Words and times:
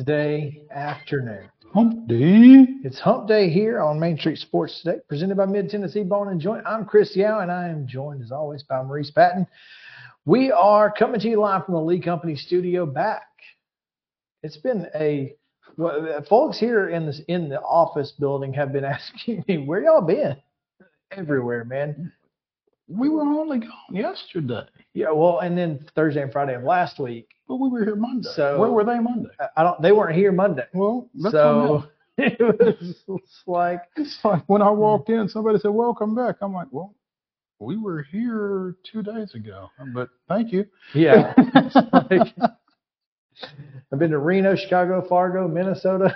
Wednesday 0.00 0.62
afternoon. 0.70 1.50
Hump 1.74 2.08
day. 2.08 2.64
It's 2.84 2.98
Hump 2.98 3.28
Day 3.28 3.50
here 3.50 3.82
on 3.82 4.00
Main 4.00 4.16
Street 4.16 4.38
Sports 4.38 4.80
Today, 4.82 4.96
presented 5.10 5.36
by 5.36 5.44
Mid 5.44 5.68
Tennessee 5.68 6.04
Bone 6.04 6.28
and 6.28 6.40
Joint. 6.40 6.64
I'm 6.66 6.86
Chris 6.86 7.14
Yow, 7.14 7.40
and 7.40 7.52
I 7.52 7.68
am 7.68 7.86
joined 7.86 8.22
as 8.22 8.32
always 8.32 8.62
by 8.62 8.82
Maurice 8.82 9.10
Patton. 9.10 9.46
We 10.24 10.50
are 10.52 10.90
coming 10.90 11.20
to 11.20 11.28
you 11.28 11.38
live 11.38 11.66
from 11.66 11.74
the 11.74 11.82
Lee 11.82 12.00
Company 12.00 12.34
studio 12.34 12.86
back. 12.86 13.26
It's 14.42 14.56
been 14.56 14.86
a 14.94 15.34
well, 15.76 16.24
folks 16.30 16.58
here 16.58 16.88
in 16.88 17.04
this 17.04 17.20
in 17.28 17.50
the 17.50 17.60
office 17.60 18.14
building 18.18 18.54
have 18.54 18.72
been 18.72 18.84
asking 18.86 19.44
me 19.46 19.58
where 19.58 19.82
y'all 19.82 20.00
been. 20.00 20.36
Everywhere, 21.10 21.66
man. 21.66 22.10
We 22.88 23.10
were 23.10 23.20
only 23.20 23.58
gone 23.58 23.68
yesterday, 23.90 24.64
Yeah, 24.94 25.10
well, 25.12 25.38
and 25.40 25.56
then 25.56 25.86
Thursday 25.94 26.22
and 26.22 26.32
Friday 26.32 26.54
of 26.54 26.64
last 26.64 26.98
week. 26.98 27.28
but 27.46 27.56
we 27.56 27.68
were 27.68 27.84
here 27.84 27.96
Monday. 27.96 28.28
So- 28.34 28.58
Where 28.58 28.70
were 28.70 28.84
they 28.84 28.98
Monday? 28.98 29.30
I- 29.56 29.62
don't. 29.62 29.80
They 29.82 29.92
weren't 29.92 30.16
here 30.16 30.32
Monday, 30.32 30.64
Well, 30.74 31.08
so 31.22 31.30
so 31.30 31.84
it 32.18 32.38
was 32.40 32.96
it's 33.08 33.42
like 33.46 33.82
it's 33.96 34.18
like 34.24 34.42
when 34.46 34.62
I 34.62 34.70
walked 34.70 35.08
in, 35.10 35.28
somebody 35.28 35.58
said, 35.58 35.70
"Welcome 35.70 36.14
back." 36.14 36.36
I'm 36.42 36.52
like, 36.52 36.68
"Well, 36.70 36.94
we 37.60 37.76
were 37.76 38.02
here 38.02 38.76
two 38.82 39.02
days 39.02 39.34
ago, 39.34 39.70
but 39.94 40.08
thank 40.28 40.52
you." 40.52 40.66
Yeah. 40.94 41.34
Like, 42.10 42.34
I've 43.92 43.98
been 43.98 44.10
to 44.10 44.18
Reno, 44.18 44.54
Chicago, 44.54 45.00
Fargo, 45.08 45.48
Minnesota. 45.48 46.14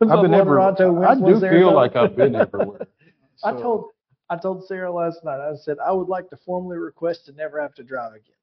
I've 0.00 0.22
been 0.22 0.34
everywhere. 0.34 0.60
I 0.60 0.74
do 0.74 1.40
feel 1.40 1.44
Arizona. 1.44 1.70
like 1.74 1.96
I've 1.96 2.14
been 2.16 2.34
everywhere. 2.36 2.86
I 3.44 3.52
told 3.52 3.86
I 4.32 4.36
told 4.38 4.66
Sarah 4.66 4.90
last 4.90 5.22
night. 5.24 5.40
I 5.40 5.54
said 5.56 5.76
I 5.84 5.92
would 5.92 6.08
like 6.08 6.30
to 6.30 6.38
formally 6.38 6.78
request 6.78 7.26
to 7.26 7.32
never 7.32 7.60
have 7.60 7.74
to 7.74 7.82
drive 7.82 8.12
again. 8.12 8.34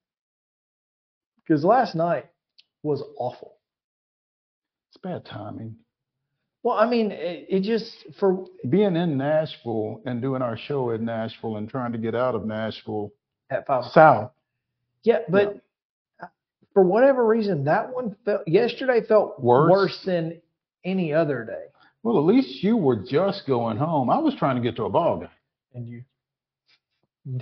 Because 1.42 1.66
last 1.66 1.96
night 1.96 2.28
was 2.84 3.02
awful. 3.18 3.56
it's 4.92 5.02
bad 5.02 5.26
timing. 5.26 5.76
Well, 6.62 6.76
I 6.78 6.88
mean, 6.88 7.12
it, 7.12 7.48
it 7.50 7.60
just 7.64 7.92
for 8.20 8.46
Being 8.70 8.96
in 8.98 9.18
Nashville 9.18 10.02
and 10.06 10.22
doing 10.22 10.44
our 10.44 10.58
show 10.58 10.92
in 10.92 11.06
Nashville 11.06 11.58
and 11.58 11.68
trying 11.68 11.92
to 11.94 11.98
get 11.98 12.14
out 12.14 12.36
of 12.36 12.46
Nashville 12.46 13.12
at 13.50 13.66
five. 13.66 13.86
south. 13.86 14.32
Yeah, 15.04 15.20
but 15.28 15.60
for 16.76 16.84
whatever 16.84 17.26
reason, 17.26 17.64
that 17.64 17.92
one 17.92 18.16
felt 18.26 18.48
yesterday 18.48 19.02
felt 19.08 19.40
Worse? 19.40 19.72
worse 19.72 20.04
than 20.06 20.40
any 20.86 21.14
other 21.14 21.44
day. 21.46 21.64
Well, 22.04 22.20
at 22.20 22.26
least 22.26 22.64
you 22.64 22.78
were 22.78 22.98
just 22.98 23.48
going 23.48 23.78
home. 23.78 24.12
I 24.12 24.20
was 24.20 24.36
trying 24.36 24.56
to 24.56 24.62
get 24.62 24.76
to 24.76 24.84
a 24.84 24.90
ball 24.90 25.18
game. 25.22 25.30
And 25.74 25.88
you 25.88 26.03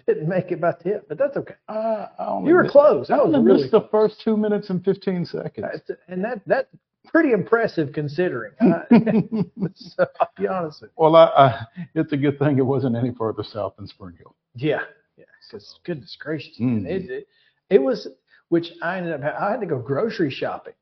didn't 0.06 0.28
make 0.28 0.52
it 0.52 0.60
by 0.60 0.74
tip, 0.84 1.08
but 1.08 1.18
that's 1.18 1.38
okay. 1.38 1.54
I, 1.68 2.08
I 2.20 2.42
You 2.44 2.56
were 2.56 2.68
close. 2.68 3.10
I 3.10 3.18
That 3.18 3.26
was 3.28 3.36
only 3.36 3.46
really 3.48 3.62
missed 3.64 3.72
the 3.72 3.88
first 3.92 4.22
two 4.22 4.36
minutes 4.36 4.70
and 4.70 4.84
15 4.84 5.26
seconds. 5.26 5.56
That's- 5.72 5.98
and 6.08 6.24
that 6.26 6.42
that's 6.46 6.68
pretty 7.06 7.32
impressive 7.32 7.94
considering. 7.94 8.52
I- 8.60 8.84
so 9.76 10.06
I'll 10.20 10.30
be 10.38 10.48
honest 10.48 10.82
with 10.82 10.92
well, 10.98 11.16
I, 11.16 11.26
I, 11.26 11.66
it's 11.96 12.12
a 12.12 12.18
good 12.18 12.38
thing 12.40 12.58
it 12.58 12.66
wasn't 12.66 12.96
any 12.98 13.14
further 13.14 13.44
south 13.44 13.76
than 13.78 13.88
Spring 13.88 14.16
Hill. 14.18 14.36
Yeah, 14.56 14.82
yeah. 15.18 15.26
Because 15.50 15.80
goodness 15.86 16.18
gracious, 16.20 16.58
Mm. 16.60 16.82
man, 16.84 16.86
it, 16.92 17.10
it 17.10 17.28
it 17.70 17.82
was 17.82 18.08
which 18.50 18.72
I 18.82 18.98
ended 18.98 19.14
up 19.14 19.36
I 19.40 19.52
had 19.52 19.62
to 19.62 19.68
go 19.68 19.78
grocery 19.80 20.32
shopping. 20.32 20.74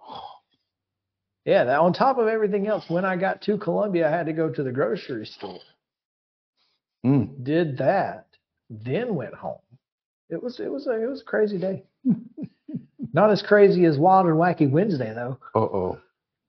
Yeah, 1.46 1.64
that 1.64 1.80
on 1.80 1.94
top 1.94 2.18
of 2.18 2.28
everything 2.28 2.66
else, 2.66 2.84
when 2.88 3.06
I 3.06 3.16
got 3.16 3.40
to 3.42 3.56
Columbia, 3.56 4.06
I 4.06 4.10
had 4.10 4.26
to 4.26 4.32
go 4.34 4.50
to 4.50 4.62
the 4.62 4.70
grocery 4.70 5.24
store. 5.24 5.58
Mm. 7.04 7.42
Did 7.44 7.78
that, 7.78 8.26
then 8.68 9.14
went 9.14 9.34
home. 9.34 9.58
It 10.28 10.42
was 10.42 10.60
it 10.60 10.70
was 10.70 10.86
a 10.86 11.02
it 11.02 11.06
was 11.08 11.22
a 11.22 11.24
crazy 11.24 11.58
day. 11.58 11.84
Not 13.12 13.30
as 13.30 13.42
crazy 13.42 13.84
as 13.86 13.98
Wild 13.98 14.26
and 14.26 14.36
Wacky 14.36 14.70
Wednesday 14.70 15.12
though. 15.14 15.38
Uh 15.54 15.58
oh. 15.60 15.98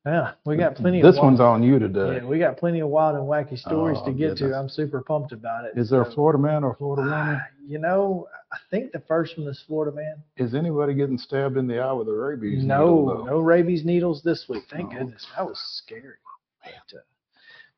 Yeah, 0.05 0.31
we 0.45 0.57
got 0.57 0.75
plenty. 0.75 0.99
This 1.01 1.15
wild- 1.15 1.25
one's 1.25 1.39
on 1.39 1.61
you 1.61 1.77
today. 1.77 2.15
Yeah, 2.17 2.25
we 2.25 2.39
got 2.39 2.57
plenty 2.57 2.79
of 2.79 2.89
wild 2.89 3.15
and 3.15 3.25
wacky 3.25 3.57
stories 3.57 3.99
Oh, 4.01 4.05
to 4.05 4.11
get 4.11 4.35
to. 4.37 4.51
I'm 4.55 4.67
super 4.67 5.01
pumped 5.01 5.31
about 5.31 5.65
it. 5.65 5.73
Is 5.77 5.91
there 5.91 6.01
a 6.01 6.11
Florida 6.11 6.39
man 6.39 6.63
or 6.63 6.71
a 6.71 6.75
Florida 6.75 7.03
woman? 7.03 7.37
ah, 7.39 7.41
You 7.67 7.77
know, 7.77 8.27
I 8.51 8.57
think 8.71 8.91
the 8.93 8.99
first 9.01 9.37
one 9.37 9.47
is 9.47 9.63
Florida 9.67 9.95
man. 9.95 10.15
Is 10.37 10.55
anybody 10.55 10.95
getting 10.95 11.19
stabbed 11.19 11.55
in 11.55 11.67
the 11.67 11.79
eye 11.79 11.93
with 11.93 12.07
a 12.07 12.13
rabies? 12.13 12.63
No, 12.63 12.79
needle, 12.79 13.05
though? 13.19 13.25
no 13.25 13.39
rabies 13.41 13.85
needles 13.85 14.23
this 14.23 14.45
week. 14.49 14.63
Thank 14.71 14.91
Oh, 14.95 14.97
goodness. 14.97 15.27
That 15.37 15.45
was 15.45 15.59
scary. 15.83 16.15
But, 16.63 16.97
uh, 16.97 17.01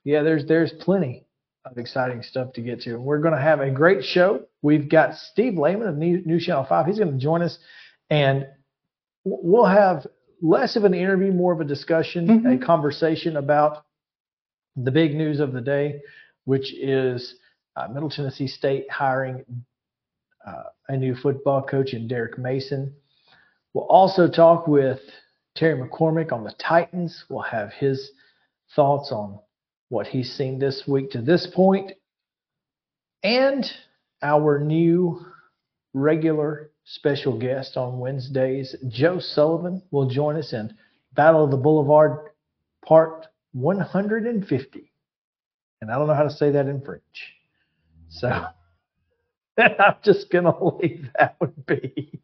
yeah, 0.06 0.23
there's 0.23 0.45
there's 0.45 0.72
plenty 0.79 1.25
of 1.66 1.78
exciting 1.78 2.22
stuff 2.24 2.54
to 2.54 2.62
get 2.62 2.81
to. 2.81 2.98
We're 2.98 3.19
going 3.19 3.33
to 3.36 3.42
have 3.42 3.62
a 3.62 3.71
great 3.71 4.04
show. 4.04 4.42
We've 4.62 4.89
got 4.89 5.15
Steve 5.15 5.57
Layman 5.57 5.88
of 5.88 5.95
New, 5.98 6.21
NewsChannel 6.24 6.68
5. 6.68 6.86
He's 6.86 7.00
going 7.00 7.12
to 7.13 7.18
join 7.18 7.42
us, 7.42 7.57
and 8.10 8.48
we'll 9.24 9.65
have 9.65 10.06
less 10.42 10.75
of 10.75 10.83
an 10.83 10.94
interview, 10.94 11.31
more 11.31 11.54
of 11.54 11.62
a 11.62 11.65
discussion, 11.65 12.27
Mhm. 12.27 12.62
a 12.62 12.65
conversation 12.65 13.38
about 13.38 13.86
the 14.75 14.92
big 14.92 15.15
news 15.15 15.39
of 15.39 15.54
the 15.54 15.62
day, 15.62 16.01
which 16.45 16.74
is 16.74 17.36
uh, 17.75 17.88
Middle 17.88 18.09
Tennessee 18.09 18.48
State 18.48 18.89
hiring 18.92 19.44
uh, 20.45 20.63
a 20.89 20.98
new 20.98 21.16
football 21.16 21.62
coach 21.63 21.94
in 21.94 22.07
Derek 22.07 22.38
Mason. 22.38 22.94
We'll 23.74 23.86
also 23.86 24.27
talk 24.30 24.68
with 24.68 25.00
Terry 25.56 25.80
McCormick 25.80 26.31
on 26.33 26.44
the 26.44 26.51
Titans. 26.59 27.24
We'll 27.30 27.42
have 27.44 27.71
his 27.71 28.12
thoughts 28.75 29.12
on 29.12 29.39
what 29.94 30.07
he's 30.07 30.34
seen 30.34 30.57
this 30.57 30.84
week 30.88 31.12
to 31.12 31.22
this. 31.22 31.48
And 33.24 33.72
our 34.24 34.60
new 34.60 35.24
regular 35.94 36.72
special 36.84 37.38
guest 37.38 37.78
on 37.78 38.00
Wednesdays, 38.00 38.75
Joe 38.90 39.19
Sullivan, 39.19 39.84
will 39.92 40.10
join 40.10 40.36
us 40.36 40.51
in 40.51 40.74
Battle 41.13 41.45
of 41.45 41.51
the 41.51 41.57
Boulevard 41.57 42.31
Part 42.84 43.28
150. 43.51 44.92
And 45.81 45.92
I 45.92 45.95
don't 45.95 46.07
know 46.07 46.16
how 46.16 46.24
to 46.24 46.31
say 46.31 46.50
that 46.51 46.66
in 46.66 46.81
French. 46.81 47.36
So 48.10 48.30
I'm 49.60 49.95
just 50.04 50.31
going 50.31 50.44
to 50.45 50.78
leave 50.81 51.07
that 51.19 51.36
one 51.38 51.54
be. 51.68 52.19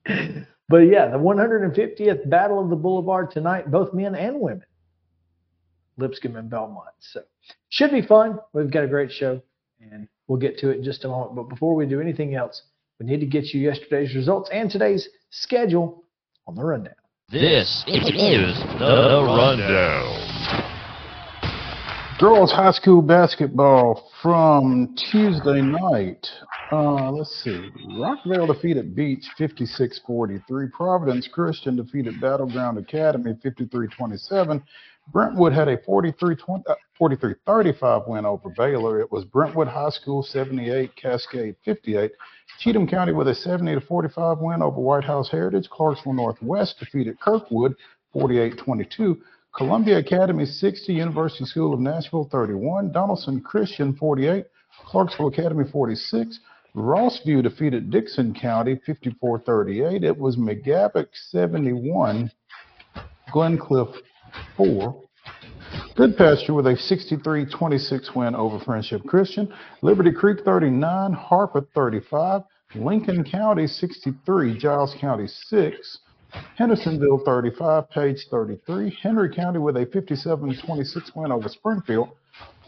But 0.68 0.78
yeah, 0.78 1.08
the 1.08 1.18
150th 1.18 2.30
Battle 2.30 2.60
of 2.60 2.70
the 2.70 2.76
Boulevard 2.76 3.30
tonight, 3.30 3.70
both 3.70 3.94
men 3.94 4.16
and 4.16 4.40
women. 4.40 4.66
Lipscomb 6.00 6.36
and 6.36 6.50
Belmont. 6.50 6.88
So 7.00 7.22
should 7.70 7.92
be 7.92 8.02
fun. 8.02 8.40
We've 8.54 8.72
got 8.72 8.84
a 8.84 8.88
great 8.88 9.12
show 9.12 9.42
and 9.80 10.08
we'll 10.28 10.40
get 10.40 10.58
to 10.60 10.70
it 10.70 10.78
in 10.78 10.84
just 10.84 11.06
a 11.06 11.08
moment. 11.08 11.36
But 11.36 11.50
before 11.50 11.76
we 11.76 11.86
do 11.86 12.02
anything 12.02 12.36
else, 12.36 12.62
we 13.00 13.06
need 13.06 13.20
to 13.20 13.26
get 13.26 13.46
you 13.54 13.62
yesterday's 13.62 14.16
results 14.16 14.50
and 14.52 14.70
today's 14.70 15.08
schedule 15.30 16.04
on 16.48 16.56
the 16.56 16.64
rundown. 16.64 16.96
This 17.32 17.84
is 17.88 18.06
the 18.80 19.24
rundown. 19.26 20.66
Girls 22.20 22.52
high 22.52 22.72
school 22.72 23.02
basketball 23.02 24.12
from 24.22 24.94
Tuesday 25.12 25.62
night. 25.62 26.28
Uh, 26.70 27.12
let's 27.12 27.34
see. 27.44 27.70
Rockvale 27.92 28.48
defeated 28.48 28.94
Beech 28.94 29.24
56-43. 29.40 30.72
Providence 30.72 31.30
Christian 31.32 31.78
defeated 31.78 32.20
Battleground 32.20 32.78
Academy 32.78 33.36
53-27. 33.46 34.62
Brentwood 35.12 35.54
had 35.54 35.68
a 35.68 35.78
43-20 35.78 36.64
uh, 36.68 36.76
43-35 37.00 38.08
win 38.08 38.26
over 38.26 38.50
Baylor. 38.50 39.00
It 39.00 39.12
was 39.12 39.26
Brentwood 39.26 39.68
High 39.68 39.90
School 39.90 40.22
78, 40.22 40.96
Cascade 40.96 41.56
58. 41.64 42.12
Cheatham 42.60 42.88
County 42.88 43.14
with 43.14 43.28
a 43.28 43.36
70 43.36 43.80
45 43.82 44.40
win 44.40 44.62
over 44.62 44.80
White 44.80 45.04
House 45.04 45.30
Heritage. 45.30 45.70
Clarksville 45.70 46.14
Northwest 46.14 46.80
defeated 46.80 47.20
Kirkwood 47.20 47.76
48-22. 48.14 49.20
Columbia 49.56 49.98
Academy 49.98 50.46
60, 50.46 50.94
University 50.94 51.46
School 51.46 51.74
of 51.74 51.80
Nashville 51.80 52.30
31, 52.32 52.92
Donelson 52.92 53.44
Christian 53.44 53.96
48, 53.96 54.46
Clarksville 54.86 55.28
Academy 55.28 55.66
46, 55.70 56.40
Rossview 56.76 57.42
defeated 57.42 57.90
Dickson 57.90 58.34
County 58.34 58.80
54-38. 58.88 60.04
It 60.04 60.18
was 60.18 60.38
McGavock 60.38 61.08
71, 61.14 62.32
Glencliff 63.34 63.96
4. 64.58 65.04
Goodpasture 65.96 66.56
with 66.56 66.68
a 66.68 66.76
63-26 66.76 68.16
win 68.16 68.36
over 68.36 68.60
Friendship 68.60 69.04
Christian, 69.06 69.54
Liberty 69.82 70.12
Creek 70.12 70.40
39, 70.46 71.14
Harpeth 71.14 71.68
35, 71.76 72.42
Lincoln 72.76 73.24
County 73.24 73.68
63, 73.68 74.58
Giles 74.58 74.96
County 75.00 75.28
6. 75.28 76.00
Hendersonville 76.58 77.22
35, 77.26 77.90
Page 77.90 78.28
33. 78.30 78.98
Henry 79.02 79.34
County 79.34 79.60
with 79.60 79.78
a 79.78 79.86
57-26 79.88 81.16
win 81.16 81.32
over 81.32 81.50
Springfield. 81.50 82.10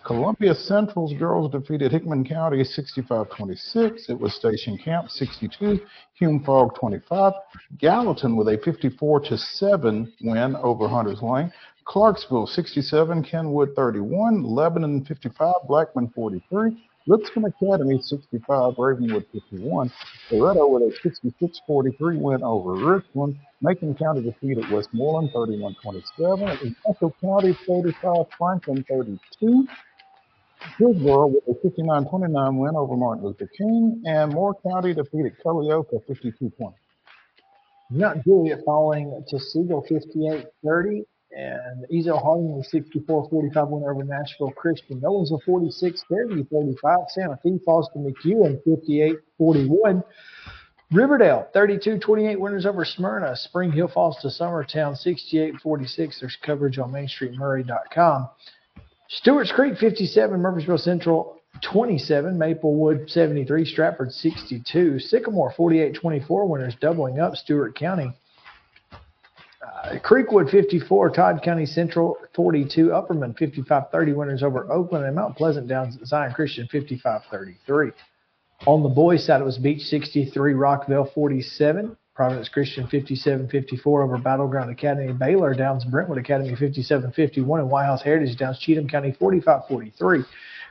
Columbia 0.04 0.56
Central's 0.56 1.14
girls 1.14 1.52
defeated 1.52 1.92
Hickman 1.92 2.26
County 2.26 2.64
65-26. 2.64 4.10
It 4.10 4.20
was 4.20 4.34
Station 4.34 4.78
Camp 4.78 5.10
62, 5.10 5.80
Hume-Fogg 6.14 6.76
25. 6.80 7.34
Gallatin 7.78 8.36
with 8.36 8.48
a 8.48 8.58
54-7 8.58 10.12
win 10.22 10.56
over 10.58 10.88
Hunters 10.88 11.22
Lane. 11.22 11.54
Clarksville 11.86 12.48
67, 12.48 13.24
Kenwood 13.24 13.76
31, 13.76 14.44
Lebanon 14.44 15.06
55, 15.06 15.54
Blackman 15.68 16.12
43, 16.16 16.78
Lipscomb 17.08 17.46
Academy 17.46 18.00
65, 18.02 18.74
Ravenwood 18.78 19.26
51, 19.32 19.92
Loretto 20.32 20.68
with 20.68 20.84
a 20.84 21.08
66-43 21.08 22.18
win 22.20 22.44
over 22.44 22.74
Richland. 22.74 23.36
Macon 23.62 23.96
County 23.96 24.22
defeated 24.22 24.70
Westmoreland 24.72 25.32
31-27, 25.34 26.62
and 26.62 26.76
Central 26.86 27.16
County 27.20 27.58
35, 27.68 28.26
Franklin 28.38 28.86
32. 28.88 29.68
Hillsboro 30.78 31.28
with 31.28 31.44
a 31.48 31.68
59-29 31.68 32.58
win 32.58 32.76
over 32.76 32.96
Martin 32.96 33.26
Luther 33.26 33.50
King, 33.58 34.02
and 34.06 34.34
Moore 34.34 34.56
County 34.68 34.94
defeated 34.94 35.34
Culleoka 35.44 36.02
52-20. 36.10 36.74
Mount 37.92 38.24
Juliet 38.24 38.60
falling 38.66 39.24
to 39.28 39.40
Siegel 39.40 39.86
58-30 39.90 41.04
and 41.34 41.86
Ezell-Harding 41.94 42.58
with 42.58 42.70
64-45 42.72 43.70
win 43.70 43.84
over 43.84 44.04
Nashville 44.04 44.52
Christian. 44.52 45.02
Nolensville 45.02 45.42
46-30, 45.48 46.50
35. 46.50 47.00
Santa 47.10 47.40
Fe 47.44 47.60
falls 47.66 47.90
to 47.94 48.00
McEwen 48.00 48.60
58-41. 49.40 50.04
Riverdale 50.92 51.48
32-28 51.56 52.38
winners 52.38 52.66
over 52.66 52.84
Smyrna. 52.84 53.36
Spring 53.36 53.72
Hill 53.72 53.88
falls 53.88 54.18
to 54.22 54.28
Summertown 54.28 54.98
68-46. 55.02 56.20
There's 56.20 56.38
coverage 56.42 56.80
on 56.80 56.92
MainStreetMaury.com. 56.92 58.30
Stewart's 59.14 59.52
Creek 59.52 59.78
57, 59.78 60.40
Murfreesboro 60.40 60.78
Central 60.78 61.42
27, 61.70 62.38
Maplewood 62.38 63.10
73, 63.10 63.66
Stratford 63.66 64.14
62, 64.14 65.00
Sycamore 65.00 65.54
48-24 65.54 66.48
winners 66.48 66.76
doubling 66.80 67.20
up 67.20 67.36
Stewart 67.36 67.76
County. 67.76 68.14
Uh, 69.62 70.00
Creekwood 70.00 70.50
54, 70.50 71.10
Todd 71.10 71.42
County 71.44 71.66
Central 71.66 72.18
42, 72.36 72.88
Upperman 72.88 73.38
55-30 73.38 74.16
winners 74.16 74.44
over 74.44 74.72
Oakland, 74.72 75.04
and 75.04 75.16
Mount 75.16 75.36
Pleasant 75.36 75.68
Downs 75.68 75.98
Zion 76.06 76.34
Christian 76.34 76.70
55-33. 76.74 77.92
On 78.66 78.82
the 78.82 78.90
boys 78.90 79.26
side, 79.26 79.42
it 79.42 79.44
was 79.44 79.58
Beech 79.58 79.82
63, 79.82 80.54
Rockvale 80.54 81.14
47, 81.14 81.98
Providence 82.22 82.50
Christian 82.50 82.86
57-54 82.86 83.88
over 83.88 84.16
Battleground 84.20 84.70
Academy, 84.70 85.12
Baylor 85.12 85.56
Downs 85.56 85.84
Brentwood 85.86 86.20
Academy 86.20 86.52
57-51, 86.52 87.62
and 87.62 87.68
White 87.68 87.86
House 87.86 88.04
Heritage 88.04 88.38
Downs 88.38 88.60
Cheatham 88.60 88.88
County 88.88 89.12
45-43. 89.20 90.24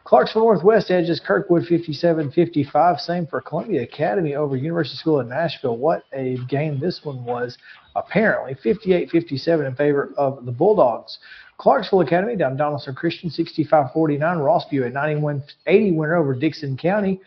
Clarksville 0.04 0.42
Northwest 0.42 0.92
edges 0.92 1.18
Kirkwood 1.18 1.64
57-55. 1.64 3.00
Same 3.00 3.26
for 3.26 3.40
Columbia 3.40 3.82
Academy 3.82 4.36
over 4.36 4.54
University 4.54 4.96
School 4.96 5.18
of 5.18 5.26
Nashville. 5.26 5.76
What 5.76 6.04
a 6.12 6.36
game 6.48 6.78
this 6.78 7.00
one 7.02 7.24
was. 7.24 7.58
Apparently 7.96 8.54
58-57 8.54 9.66
in 9.66 9.74
favor 9.74 10.14
of 10.16 10.44
the 10.46 10.52
Bulldogs. 10.52 11.18
Clarksville 11.58 12.02
Academy 12.02 12.36
down 12.36 12.56
Donelson 12.56 12.94
Christian 12.94 13.28
65-49. 13.28 13.92
Rossview 13.92 14.86
at 14.86 14.94
91-80 14.94 15.96
winner 15.96 16.14
over 16.14 16.32
Dickson 16.32 16.76
County. 16.76 17.20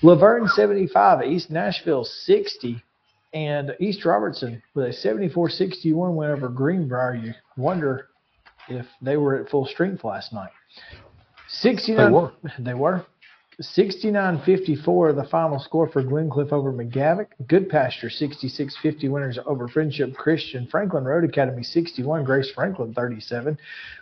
La 0.00 0.14
Vergne 0.14 0.48
75, 0.48 1.26
East 1.26 1.50
Nashville 1.50 2.04
60, 2.04 2.82
and 3.34 3.74
East 3.80 4.04
Robertson 4.04 4.62
with 4.74 4.86
a 4.86 5.08
74-61 5.08 6.14
win 6.14 6.30
over 6.30 6.48
Greenbrier. 6.48 7.16
You 7.16 7.34
wonder 7.56 8.08
if 8.68 8.86
they 9.02 9.16
were 9.16 9.36
at 9.40 9.50
full 9.50 9.66
strength 9.66 10.04
last 10.04 10.32
night. 10.32 10.50
69 11.48 12.06
They 12.06 12.12
were. 12.12 12.32
They 12.60 12.74
were. 12.74 13.04
69-54 13.62 15.14
the 15.14 15.28
final 15.30 15.60
score 15.60 15.88
for 15.88 16.02
Glencliff 16.02 16.52
over 16.52 16.72
McGavock. 16.72 17.28
Good 17.46 17.68
Pasture 17.68 18.08
66-50 18.08 19.08
winners 19.10 19.38
over 19.46 19.68
Friendship 19.68 20.14
Christian. 20.16 20.66
Franklin 20.66 21.04
Road 21.04 21.24
Academy 21.24 21.62
61, 21.62 22.24
Grace 22.24 22.50
Franklin 22.50 22.92
37. 22.94 23.56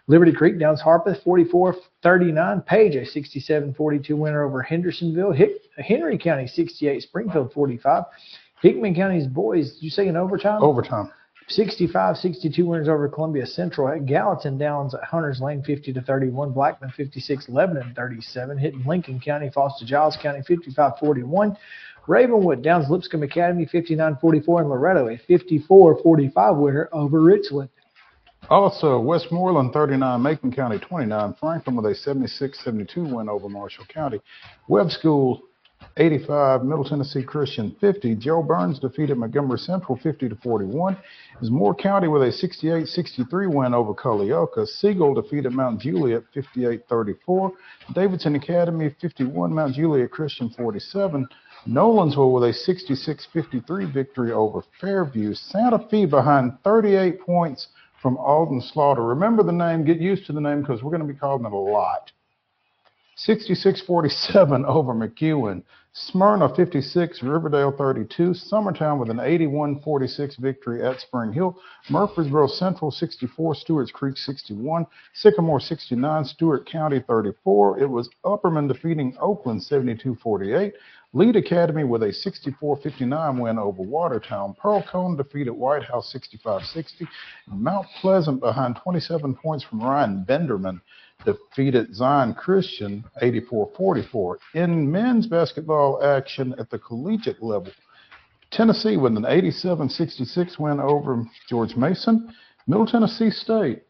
Liberty 0.06 0.32
Creek 0.32 0.58
Downs 0.58 0.80
Harpeth 0.80 1.22
44-39. 1.22 2.64
Page 2.64 2.94
a 2.94 3.02
67-42 3.02 4.10
winner 4.12 4.42
over 4.42 4.62
Hendersonville. 4.62 5.32
Hick, 5.32 5.50
Henry 5.76 6.16
County 6.16 6.46
68, 6.46 7.02
Springfield 7.02 7.52
45. 7.52 8.04
Hickman 8.62 8.94
County's 8.94 9.26
boys, 9.26 9.74
did 9.74 9.82
you 9.82 9.90
say 9.90 10.06
in 10.06 10.16
overtime? 10.16 10.62
Overtime. 10.62 11.10
65-62 11.50 12.64
winners 12.64 12.88
over 12.88 13.08
Columbia 13.08 13.44
Central. 13.44 13.88
At 13.88 14.06
Gallatin 14.06 14.56
Downs 14.56 14.94
at 14.94 15.02
Hunters 15.02 15.40
Lane 15.40 15.62
50 15.64 15.92
to 15.92 16.00
31. 16.00 16.52
Blackman 16.52 16.92
56, 16.96 17.48
Lebanon 17.48 17.92
37. 17.96 18.56
Hitting 18.56 18.84
Lincoln 18.86 19.20
County, 19.20 19.50
Foster 19.50 19.84
Giles 19.84 20.16
County 20.22 20.40
55-41. 20.48 21.56
Ravenwood 22.06 22.62
Downs 22.62 22.88
Lipscomb 22.88 23.24
Academy 23.24 23.66
59-44 23.66 24.60
and 24.60 24.70
Loretto 24.70 25.08
a 25.08 25.18
54-45 25.28 26.56
winner 26.56 26.88
over 26.92 27.20
Richland. 27.20 27.68
Also, 28.48 28.98
Westmoreland 28.98 29.72
39, 29.72 30.22
Macon 30.22 30.52
County 30.52 30.78
29, 30.78 31.34
Franklin 31.38 31.76
with 31.76 31.86
a 31.86 31.94
76-72 31.94 33.12
win 33.12 33.28
over 33.28 33.48
Marshall 33.48 33.84
County. 33.86 34.20
Webb 34.68 34.90
School 34.90 35.42
85, 35.96 36.64
Middle 36.64 36.84
Tennessee 36.84 37.22
Christian 37.22 37.76
50. 37.80 38.14
Jo 38.16 38.42
Byrns 38.42 38.80
defeated 38.80 39.16
Montgomery 39.18 39.58
Central 39.58 39.98
50 40.02 40.28
to 40.28 40.36
41. 40.36 40.96
Is 41.40 41.50
Moore 41.50 41.74
County 41.74 42.08
with 42.08 42.22
a 42.22 42.26
68-63 42.26 43.52
win 43.52 43.74
over 43.74 43.92
Culleoka. 43.92 44.66
Siegel 44.66 45.14
defeated 45.14 45.52
Mount 45.52 45.80
Juliet 45.80 46.22
58-34. 46.34 47.52
Davidson 47.94 48.34
Academy 48.36 48.94
51, 49.00 49.52
Mount 49.52 49.74
Juliet 49.74 50.10
Christian 50.10 50.50
47. 50.50 51.26
Nolensville 51.68 52.32
with 52.32 52.44
a 52.44 52.70
66-53 52.70 53.92
victory 53.92 54.32
over 54.32 54.62
Fairview. 54.80 55.34
Santa 55.34 55.78
Fe 55.90 56.06
behind 56.06 56.58
38 56.64 57.20
points 57.20 57.68
from 58.00 58.16
Alden 58.16 58.60
Slaughter. 58.60 59.02
Remember 59.02 59.44
the 59.44 59.52
name, 59.52 59.84
get 59.84 59.98
used 59.98 60.26
to 60.26 60.32
the 60.32 60.40
name 60.40 60.62
because 60.62 60.82
we're 60.82 60.90
going 60.90 61.06
to 61.06 61.12
be 61.12 61.18
calling 61.18 61.44
it 61.44 61.52
a 61.52 61.56
lot. 61.56 62.10
66-47 63.16 64.64
over 64.66 64.94
McEwen. 64.94 65.62
Smyrna 65.94 66.48
56, 66.48 67.22
Riverdale 67.22 67.70
32. 67.76 68.30
Summertown 68.30 68.98
with 68.98 69.10
an 69.10 69.18
81-46 69.18 70.38
victory 70.38 70.82
at 70.82 71.00
Spring 71.00 71.34
Hill. 71.34 71.58
Murfreesboro 71.90 72.46
Central 72.46 72.90
64, 72.90 73.54
Stewart's 73.56 73.90
Creek 73.90 74.16
61. 74.16 74.86
Sycamore 75.12 75.60
69, 75.60 76.24
Stewart 76.24 76.66
County 76.66 77.04
34. 77.06 77.80
It 77.80 77.90
was 77.90 78.08
Upperman 78.24 78.68
defeating 78.68 79.14
Oakland 79.20 79.60
72-48. 79.60 80.72
Lead 81.12 81.36
Academy 81.36 81.84
with 81.84 82.02
a 82.04 82.06
64-59 82.06 83.38
win 83.38 83.58
over 83.58 83.82
Watertown. 83.82 84.54
Pearl-Cohn 84.54 85.18
defeated 85.18 85.52
White 85.52 85.84
House 85.84 86.10
65-60. 86.14 87.06
Mount 87.48 87.86
Pleasant 88.00 88.40
behind 88.40 88.76
27 88.82 89.34
points 89.34 89.62
from 89.62 89.82
Ryan 89.82 90.24
Benderman 90.26 90.80
defeated 91.24 91.94
Zion 91.94 92.34
Christian 92.34 93.04
84-44. 93.22 94.36
In 94.54 94.90
men's 94.90 95.26
basketball 95.26 96.02
action 96.02 96.54
at 96.58 96.70
the 96.70 96.78
collegiate 96.78 97.42
level, 97.42 97.72
Tennessee 98.50 98.96
with 98.96 99.16
an 99.16 99.24
87-66 99.24 100.58
win 100.58 100.80
over 100.80 101.24
George 101.48 101.74
Mason. 101.76 102.32
Middle 102.66 102.86
Tennessee 102.86 103.30
State 103.30 103.82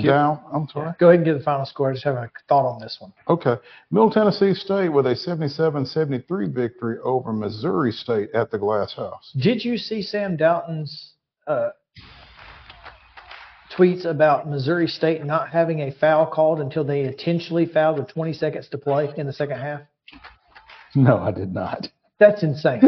down. 0.00 0.40
I'm 0.52 0.68
sorry. 0.68 0.92
Go 0.98 1.08
ahead 1.08 1.20
and 1.20 1.24
get 1.26 1.38
the 1.38 1.44
final 1.44 1.66
score. 1.66 1.90
I 1.90 1.92
just 1.92 2.04
have 2.04 2.14
a 2.14 2.30
thought 2.48 2.66
on 2.66 2.80
this 2.80 2.96
one. 2.98 3.12
Okay. 3.28 3.56
Middle 3.90 4.10
Tennessee 4.10 4.54
State 4.54 4.88
with 4.88 5.06
a 5.06 5.14
77-73 5.14 6.54
victory 6.54 6.98
over 7.04 7.32
Missouri 7.32 7.92
State 7.92 8.30
at 8.34 8.50
the 8.50 8.58
Glass 8.58 8.94
House. 8.94 9.32
Did 9.38 9.64
you 9.64 9.76
see 9.76 10.02
Sam 10.02 10.36
Doughton's 10.36 11.14
uh, 11.46 11.70
tweets 13.76 14.04
about 14.04 14.48
Missouri 14.48 14.86
State 14.86 15.24
not 15.24 15.48
having 15.48 15.80
a 15.80 15.92
foul 15.92 16.26
called 16.26 16.60
until 16.60 16.84
they 16.84 17.02
intentionally 17.02 17.66
fouled 17.66 17.98
with 17.98 18.08
20 18.08 18.32
seconds 18.32 18.68
to 18.68 18.78
play 18.78 19.12
in 19.16 19.26
the 19.26 19.32
second 19.32 19.58
half? 19.58 19.80
No, 20.94 21.18
I 21.18 21.30
did 21.30 21.54
not. 21.54 21.88
That's 22.18 22.42
insane. 22.42 22.82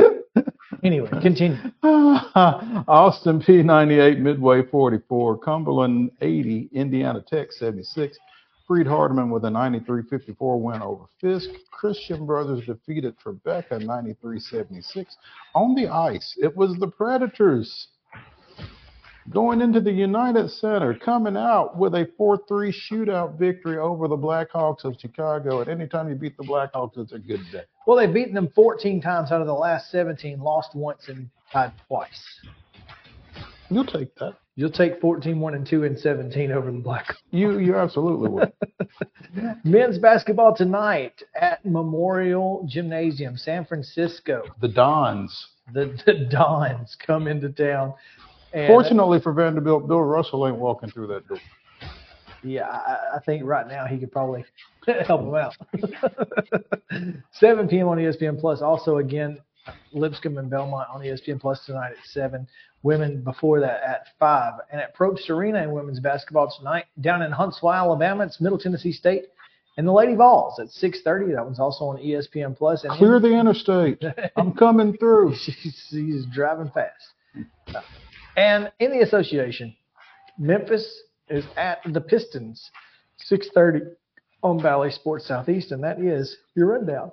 anyway, 0.82 1.08
continue. 1.22 1.56
Austin 1.82 3.40
Peay 3.40 3.64
98, 3.64 4.18
Midway 4.18 4.62
44, 4.62 5.38
Cumberland 5.38 6.10
80, 6.20 6.68
Indiana 6.72 7.24
Tech 7.26 7.52
76. 7.52 8.18
Freed 8.66 8.86
Hardeman 8.86 9.30
with 9.30 9.44
a 9.44 9.48
93-54 9.48 10.60
win 10.60 10.80
over 10.80 11.04
Fisk. 11.20 11.50
Christian 11.70 12.24
Brothers 12.24 12.64
defeated 12.64 13.14
Trevecca 13.18 13.78
93-76 13.78 15.06
on 15.54 15.74
the 15.74 15.88
ice. 15.88 16.34
It 16.40 16.56
was 16.56 16.74
the 16.78 16.88
Predators 16.88 17.88
going 19.30 19.60
into 19.60 19.80
the 19.80 19.92
United 19.92 20.50
Center, 20.50 20.94
coming 20.94 21.36
out 21.36 21.78
with 21.78 21.94
a 21.94 22.06
4-3 22.18 22.74
shootout 22.90 23.38
victory 23.38 23.78
over 23.78 24.08
the 24.08 24.16
Blackhawks 24.16 24.84
of 24.84 24.96
Chicago. 24.98 25.60
At 25.60 25.68
any 25.68 25.86
time 25.86 26.08
you 26.08 26.14
beat 26.14 26.36
the 26.36 26.44
Blackhawks, 26.44 26.98
it's 26.98 27.12
a 27.12 27.18
good 27.18 27.40
day. 27.50 27.62
Well, 27.86 27.96
they've 27.96 28.12
beaten 28.12 28.34
them 28.34 28.50
14 28.54 29.00
times 29.00 29.32
out 29.32 29.40
of 29.40 29.46
the 29.46 29.54
last 29.54 29.90
17, 29.90 30.40
lost 30.40 30.74
once 30.74 31.08
and 31.08 31.28
tied 31.52 31.72
twice. 31.88 32.40
You'll 33.70 33.86
take 33.86 34.14
that. 34.16 34.34
You'll 34.56 34.70
take 34.70 35.00
14, 35.00 35.40
1 35.40 35.54
and 35.54 35.66
2 35.66 35.82
and 35.84 35.98
17 35.98 36.52
over 36.52 36.70
the 36.70 36.78
Blackhawks. 36.78 37.16
You 37.32 37.58
you 37.58 37.74
absolutely 37.74 38.28
will. 38.28 38.52
Men's 39.64 39.98
basketball 39.98 40.54
tonight 40.54 41.22
at 41.34 41.64
Memorial 41.64 42.64
Gymnasium, 42.68 43.36
San 43.36 43.64
Francisco. 43.64 44.44
The 44.60 44.68
Dons. 44.68 45.48
The, 45.72 45.98
the 46.06 46.28
Dons 46.30 46.96
come 47.04 47.26
into 47.26 47.48
town 47.48 47.94
And- 48.54 48.68
Fortunately 48.68 49.20
for 49.20 49.32
Vanderbilt, 49.32 49.86
Bill 49.88 50.00
Russell 50.00 50.46
ain't 50.46 50.56
walking 50.56 50.90
through 50.90 51.08
that 51.08 51.28
door. 51.28 51.38
Yeah, 52.42 52.68
I, 52.68 53.16
I 53.16 53.20
think 53.24 53.42
right 53.44 53.66
now 53.66 53.86
he 53.86 53.98
could 53.98 54.12
probably 54.12 54.44
help 55.06 55.22
him 55.22 55.34
out. 55.34 55.56
7 57.32 57.68
p.m. 57.68 57.88
on 57.88 57.98
ESPN 57.98 58.38
Plus. 58.38 58.62
Also, 58.62 58.98
again, 58.98 59.38
Lipscomb 59.92 60.38
and 60.38 60.48
Belmont 60.50 60.88
on 60.92 61.00
ESPN 61.00 61.40
Plus 61.40 61.64
tonight 61.64 61.92
at 61.92 62.06
7. 62.06 62.46
Women 62.82 63.22
before 63.22 63.60
that 63.60 63.82
at 63.82 64.08
5. 64.18 64.52
And 64.70 64.80
at 64.80 64.94
Propst 64.94 65.30
Arena 65.30 65.62
in 65.62 65.72
women's 65.72 66.00
basketball 66.00 66.54
tonight, 66.56 66.84
down 67.00 67.22
in 67.22 67.32
Huntsville, 67.32 67.72
Alabama, 67.72 68.24
it's 68.24 68.40
Middle 68.42 68.58
Tennessee 68.58 68.92
State 68.92 69.24
and 69.76 69.86
the 69.88 69.92
Lady 69.92 70.14
Vols 70.14 70.58
at 70.60 70.68
6:30. 70.68 71.34
That 71.34 71.44
one's 71.44 71.58
also 71.58 71.86
on 71.86 71.96
ESPN 71.96 72.56
Plus. 72.56 72.84
And 72.84 72.92
Clear 72.92 73.18
the 73.18 73.32
interstate. 73.32 74.02
I'm 74.36 74.52
coming 74.52 74.96
through. 74.98 75.34
she's, 75.40 75.86
she's 75.88 76.26
driving 76.26 76.70
fast. 76.70 77.84
And 78.36 78.72
in 78.80 78.90
the 78.90 79.00
association, 79.00 79.74
Memphis 80.38 81.02
is 81.28 81.44
at 81.56 81.78
the 81.92 82.00
Pistons, 82.00 82.70
6:30 83.30 83.94
on 84.42 84.58
Bally 84.58 84.90
Sports 84.90 85.26
Southeast, 85.26 85.70
and 85.70 85.82
that 85.84 86.00
is 86.00 86.36
your 86.54 86.66
rundown. 86.72 87.12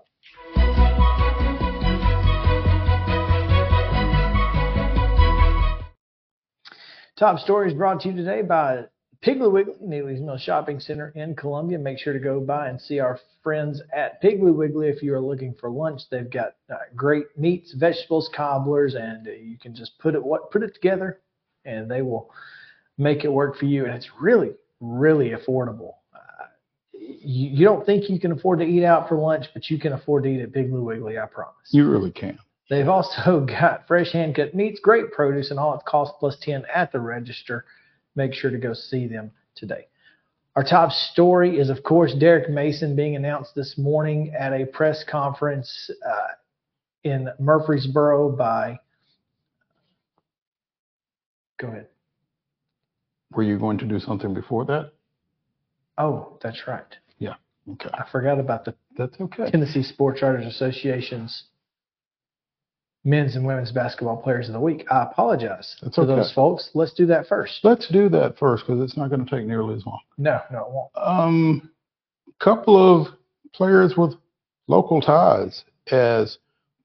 Top 7.17 7.37
stories 7.37 7.75
brought 7.75 8.01
to 8.01 8.09
you 8.09 8.15
today 8.15 8.41
by 8.41 8.85
Piggly 9.23 9.51
Wiggly, 9.51 9.75
Neely's 9.81 10.19
Mill 10.19 10.37
Shopping 10.37 10.79
Center 10.79 11.09
in 11.09 11.35
Columbia. 11.35 11.77
Make 11.77 11.99
sure 11.99 12.13
to 12.13 12.19
go 12.19 12.39
by 12.39 12.69
and 12.69 12.81
see 12.81 12.99
our 12.99 13.19
friends 13.43 13.79
at 13.93 14.21
Piggly 14.21 14.53
Wiggly 14.53 14.87
if 14.87 15.03
you 15.03 15.13
are 15.13 15.21
looking 15.21 15.53
for 15.59 15.69
lunch. 15.69 16.01
They've 16.09 16.29
got 16.29 16.55
uh, 16.71 16.77
great 16.95 17.25
meats, 17.37 17.73
vegetables, 17.73 18.31
cobblers, 18.35 18.95
and 18.95 19.27
uh, 19.27 19.31
you 19.31 19.59
can 19.59 19.75
just 19.75 19.97
put 19.99 20.15
it 20.15 20.23
what 20.23 20.49
put 20.49 20.63
it 20.63 20.73
together, 20.73 21.19
and 21.65 21.89
they 21.89 22.01
will 22.01 22.31
make 22.97 23.23
it 23.23 23.31
work 23.31 23.57
for 23.57 23.65
you. 23.65 23.85
And 23.85 23.93
it's 23.93 24.09
really, 24.19 24.53
really 24.79 25.31
affordable. 25.31 25.93
Uh, 26.15 26.47
you, 26.93 27.49
you 27.49 27.63
don't 27.63 27.85
think 27.85 28.09
you 28.09 28.19
can 28.19 28.31
afford 28.31 28.57
to 28.57 28.65
eat 28.65 28.83
out 28.83 29.07
for 29.07 29.19
lunch, 29.19 29.45
but 29.53 29.69
you 29.69 29.77
can 29.77 29.93
afford 29.93 30.23
to 30.23 30.29
eat 30.29 30.41
at 30.41 30.51
Piggly 30.51 30.81
Wiggly. 30.81 31.19
I 31.19 31.27
promise. 31.27 31.67
You 31.69 31.87
really 31.87 32.11
can. 32.11 32.39
They've 32.71 32.89
also 32.89 33.41
got 33.47 33.85
fresh 33.87 34.13
hand 34.13 34.33
cut 34.33 34.55
meats, 34.55 34.79
great 34.79 35.11
produce, 35.11 35.51
and 35.51 35.59
all 35.59 35.75
at 35.75 35.85
cost 35.85 36.13
plus 36.19 36.37
10 36.41 36.63
at 36.73 36.91
the 36.91 36.99
register. 36.99 37.65
Make 38.15 38.33
sure 38.33 38.51
to 38.51 38.57
go 38.57 38.73
see 38.73 39.07
them 39.07 39.31
today. 39.55 39.87
Our 40.55 40.63
top 40.63 40.91
story 40.91 41.57
is, 41.59 41.69
of 41.69 41.81
course, 41.83 42.13
Derek 42.13 42.49
Mason 42.49 42.95
being 42.95 43.15
announced 43.15 43.55
this 43.55 43.77
morning 43.77 44.33
at 44.37 44.51
a 44.51 44.65
press 44.65 45.03
conference 45.09 45.89
uh, 46.05 46.27
in 47.03 47.29
Murfreesboro 47.39 48.35
by. 48.35 48.77
Go 51.57 51.67
ahead. 51.67 51.87
Were 53.31 53.43
you 53.43 53.57
going 53.57 53.77
to 53.77 53.85
do 53.85 53.99
something 53.99 54.33
before 54.33 54.65
that? 54.65 54.91
Oh, 55.97 56.37
that's 56.41 56.67
right. 56.67 56.83
Yeah. 57.19 57.35
Okay. 57.73 57.89
I 57.93 58.03
forgot 58.11 58.39
about 58.39 58.65
the 58.65 58.75
That's 58.97 59.15
okay. 59.21 59.49
Tennessee 59.51 59.83
Sports 59.83 60.21
Writers 60.21 60.47
Association's 60.47 61.43
men's 63.03 63.35
and 63.35 63.45
women's 63.45 63.71
basketball 63.71 64.17
players 64.17 64.47
of 64.47 64.53
the 64.53 64.59
week. 64.59 64.85
I 64.91 65.03
apologize 65.03 65.75
That's 65.81 65.95
to 65.95 66.01
okay. 66.01 66.15
those 66.15 66.31
folks. 66.33 66.69
Let's 66.73 66.93
do 66.93 67.05
that 67.07 67.27
first. 67.27 67.59
Let's 67.63 67.87
do 67.87 68.09
that 68.09 68.37
first 68.37 68.65
because 68.65 68.81
it's 68.83 68.97
not 68.97 69.09
going 69.09 69.25
to 69.25 69.29
take 69.29 69.45
nearly 69.45 69.75
as 69.75 69.85
long. 69.85 69.99
No, 70.17 70.39
no, 70.51 70.59
it 70.59 70.71
won't. 70.71 70.91
Um, 70.95 71.71
couple 72.39 72.77
of 72.77 73.07
players 73.53 73.95
with 73.95 74.15
local 74.67 75.01
ties 75.01 75.63
as 75.91 76.37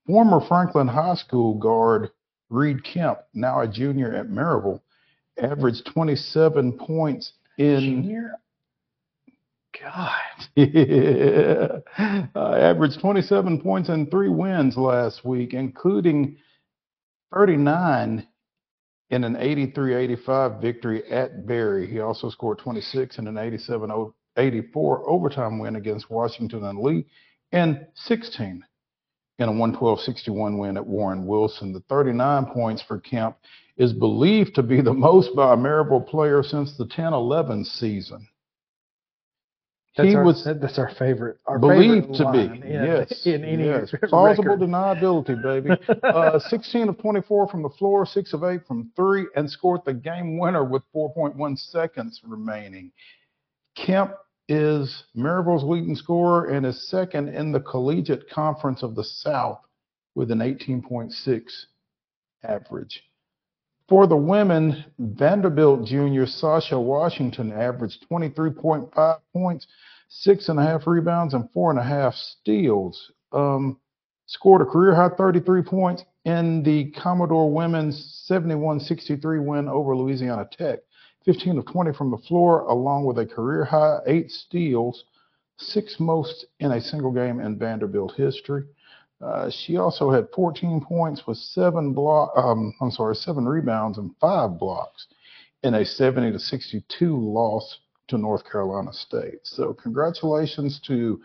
former 0.06 0.40
Franklin 0.46 0.88
High 0.88 1.14
School 1.14 1.54
guard 1.54 2.10
Reed 2.50 2.84
Kemp, 2.84 3.18
now 3.34 3.60
a 3.60 3.68
junior 3.68 4.14
at 4.14 4.28
Maryville, 4.28 4.80
averaged 5.42 5.86
27 5.92 6.72
points 6.72 7.32
in 7.58 7.80
Junior? 7.80 8.32
God. 9.86 10.10
uh, 12.34 12.54
averaged 12.54 13.00
27 13.00 13.60
points 13.60 13.88
and 13.88 14.10
three 14.10 14.28
wins 14.28 14.76
last 14.76 15.24
week, 15.24 15.54
including 15.54 16.36
39 17.32 18.26
in 19.10 19.24
an 19.24 19.34
83-85 19.36 20.60
victory 20.60 21.08
at 21.10 21.46
Berry. 21.46 21.86
He 21.86 22.00
also 22.00 22.30
scored 22.30 22.58
26 22.58 23.18
in 23.18 23.28
an 23.28 23.36
87-84 23.36 24.12
overtime 25.06 25.60
win 25.60 25.76
against 25.76 26.10
Washington 26.10 26.64
and 26.64 26.80
Lee, 26.80 27.06
and 27.52 27.86
16 27.94 28.64
in 29.38 29.48
a 29.48 29.52
112-61 29.52 30.58
win 30.58 30.76
at 30.76 30.86
Warren 30.86 31.26
Wilson. 31.26 31.72
The 31.72 31.84
39 31.88 32.46
points 32.46 32.82
for 32.82 32.98
Kemp 32.98 33.36
is 33.76 33.92
believed 33.92 34.56
to 34.56 34.64
be 34.64 34.80
the 34.80 34.94
most 34.94 35.36
by 35.36 35.52
a 35.52 35.56
Maryville 35.56 36.08
player 36.08 36.42
since 36.42 36.76
the 36.76 36.86
10-11 36.86 37.64
season. 37.66 38.26
That's 39.96 40.10
he 40.10 40.14
our, 40.14 40.24
was 40.24 40.44
that- 40.44 40.60
that's 40.60 40.78
our 40.78 40.90
favorite. 40.94 41.38
Our 41.46 41.58
believed 41.58 42.08
favorite 42.08 42.18
to 42.18 42.32
be. 42.32 42.66
in, 42.66 42.72
yes. 42.72 43.26
In 43.26 43.44
any 43.44 43.64
yes. 43.64 43.94
Plausible 44.08 44.56
deniability, 44.58 45.40
baby. 45.42 45.70
uh, 46.02 46.38
16 46.38 46.90
of 46.90 46.98
24 46.98 47.48
from 47.48 47.62
the 47.62 47.70
floor, 47.70 48.04
6 48.04 48.32
of 48.34 48.44
8 48.44 48.66
from 48.66 48.90
3, 48.94 49.26
and 49.36 49.50
scored 49.50 49.80
the 49.86 49.94
game 49.94 50.38
winner 50.38 50.64
with 50.64 50.82
4.1 50.94 51.58
seconds 51.58 52.20
remaining. 52.24 52.92
Kemp 53.74 54.14
is 54.48 55.04
Maryville's 55.14 55.64
leading 55.64 55.96
scorer 55.96 56.50
and 56.50 56.64
is 56.66 56.88
second 56.88 57.28
in 57.30 57.50
the 57.50 57.60
Collegiate 57.60 58.28
Conference 58.30 58.82
of 58.82 58.94
the 58.94 59.04
South 59.04 59.60
with 60.14 60.30
an 60.30 60.38
18.6 60.38 61.42
average. 62.44 63.02
For 63.88 64.08
the 64.08 64.16
women, 64.16 64.84
Vanderbilt 64.98 65.84
junior 65.84 66.26
Sacha 66.26 66.78
Washington 66.78 67.52
averaged 67.52 68.04
23.5 68.10 69.20
points, 69.32 69.66
six 70.08 70.48
and 70.48 70.58
a 70.58 70.62
half 70.62 70.88
rebounds, 70.88 71.34
and 71.34 71.48
four 71.52 71.70
and 71.70 71.78
a 71.78 71.84
half 71.84 72.14
steals. 72.14 73.12
Um, 73.30 73.78
scored 74.26 74.62
a 74.62 74.64
career 74.64 74.92
high 74.92 75.10
33 75.10 75.62
points 75.62 76.04
in 76.24 76.64
the 76.64 76.90
Commodore 76.90 77.52
women's 77.52 78.22
71 78.26 78.80
63 78.80 79.38
win 79.38 79.68
over 79.68 79.96
Louisiana 79.96 80.48
Tech. 80.50 80.80
15 81.24 81.58
of 81.58 81.66
20 81.66 81.92
from 81.92 82.10
the 82.10 82.18
floor, 82.18 82.62
along 82.62 83.04
with 83.04 83.18
a 83.18 83.26
career 83.26 83.64
high 83.64 83.98
eight 84.06 84.32
steals, 84.32 85.04
six 85.58 86.00
most 86.00 86.46
in 86.58 86.72
a 86.72 86.80
single 86.80 87.12
game 87.12 87.40
in 87.40 87.58
Vanderbilt 87.58 88.14
history. 88.16 88.64
Uh, 89.20 89.50
she 89.50 89.76
also 89.76 90.10
had 90.10 90.28
14 90.34 90.80
points 90.80 91.26
with 91.26 91.38
seven 91.38 91.92
block. 91.92 92.32
Um, 92.36 92.74
I'm 92.80 92.90
sorry, 92.90 93.14
seven 93.14 93.46
rebounds 93.46 93.98
and 93.98 94.10
five 94.20 94.58
blocks 94.58 95.06
in 95.62 95.74
a 95.74 95.84
70 95.84 96.32
to 96.32 96.38
62 96.38 97.16
loss 97.16 97.78
to 98.08 98.18
North 98.18 98.44
Carolina 98.50 98.92
State. 98.92 99.40
So 99.44 99.72
congratulations 99.72 100.80
to 100.86 101.20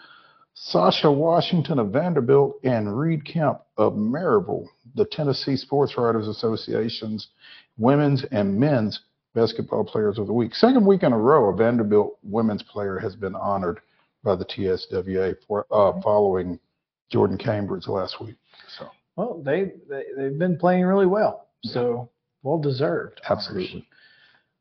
Sacha 0.54 1.12
Washington 1.12 1.80
of 1.80 1.92
Vanderbilt 1.92 2.60
and 2.64 2.98
Reed 2.98 3.26
Kemp 3.26 3.62
of 3.78 3.94
Maryville, 3.94 4.68
the 4.96 5.06
Tennessee 5.06 5.56
Sports 5.58 5.98
Writers 5.98 6.28
Association's 6.28 7.30
women's 7.78 8.24
and 8.26 8.60
men's 8.60 9.02
basketball 9.34 9.84
players 9.84 10.18
of 10.18 10.28
the 10.28 10.34
week. 10.34 10.54
Second 10.56 10.86
week 10.86 11.04
in 11.04 11.14
a 11.14 11.18
row, 11.18 11.50
a 11.50 11.56
Vanderbilt 11.56 12.18
women's 12.24 12.64
player 12.64 13.00
has 13.00 13.16
been 13.16 13.36
honored 13.36 13.80
by 14.24 14.36
the 14.36 14.46
TSWA 14.46 15.36
for 15.48 15.66
uh, 15.72 16.00
following 16.02 16.60
Jordan 17.12 17.38
Cambridge 17.38 17.88
last 17.88 18.20
week. 18.22 18.36
So 18.78 18.90
Well, 19.16 19.42
they, 19.44 19.74
they, 19.90 20.04
they've 20.18 20.38
been 20.40 20.58
playing 20.58 20.86
really 20.86 21.06
well. 21.06 21.48
So 21.64 22.10
well 22.44 22.58
deserved. 22.58 23.22
absolutely. 23.30 23.88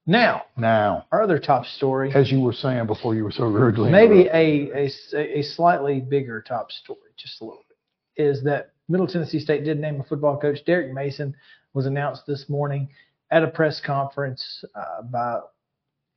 Now, 0.06 0.42
Now, 0.56 1.06
our 1.12 1.22
other 1.22 1.38
top 1.38 1.64
story. 1.66 2.12
as 2.14 2.32
you 2.32 2.40
were 2.40 2.52
saying 2.52 2.86
before, 2.86 3.14
you 3.14 3.22
were 3.22 3.30
so 3.30 3.44
rudely 3.44 3.90
maybe 3.90 4.28
a, 4.32 4.70
a, 4.74 5.38
a 5.38 5.42
slightly 5.42 6.00
bigger 6.00 6.42
top 6.42 6.72
story, 6.72 6.98
just 7.16 7.40
a 7.40 7.44
little 7.44 7.64
bit, 7.68 8.22
is 8.22 8.42
that 8.44 8.72
Middle 8.88 9.06
Tennessee 9.06 9.38
State 9.38 9.64
did 9.64 9.78
name 9.78 10.00
a 10.00 10.04
football 10.04 10.36
coach. 10.38 10.58
Derek 10.66 10.92
Mason 10.92 11.34
was 11.74 11.86
announced 11.86 12.22
this 12.26 12.48
morning 12.48 12.88
at 13.30 13.44
a 13.44 13.46
press 13.46 13.80
conference 13.80 14.64
uh, 14.74 15.02
by 15.02 15.38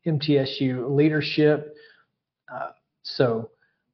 MTSU 0.08 0.90
leadership. 0.90 1.76
Uh, 2.52 2.70
so 3.04 3.52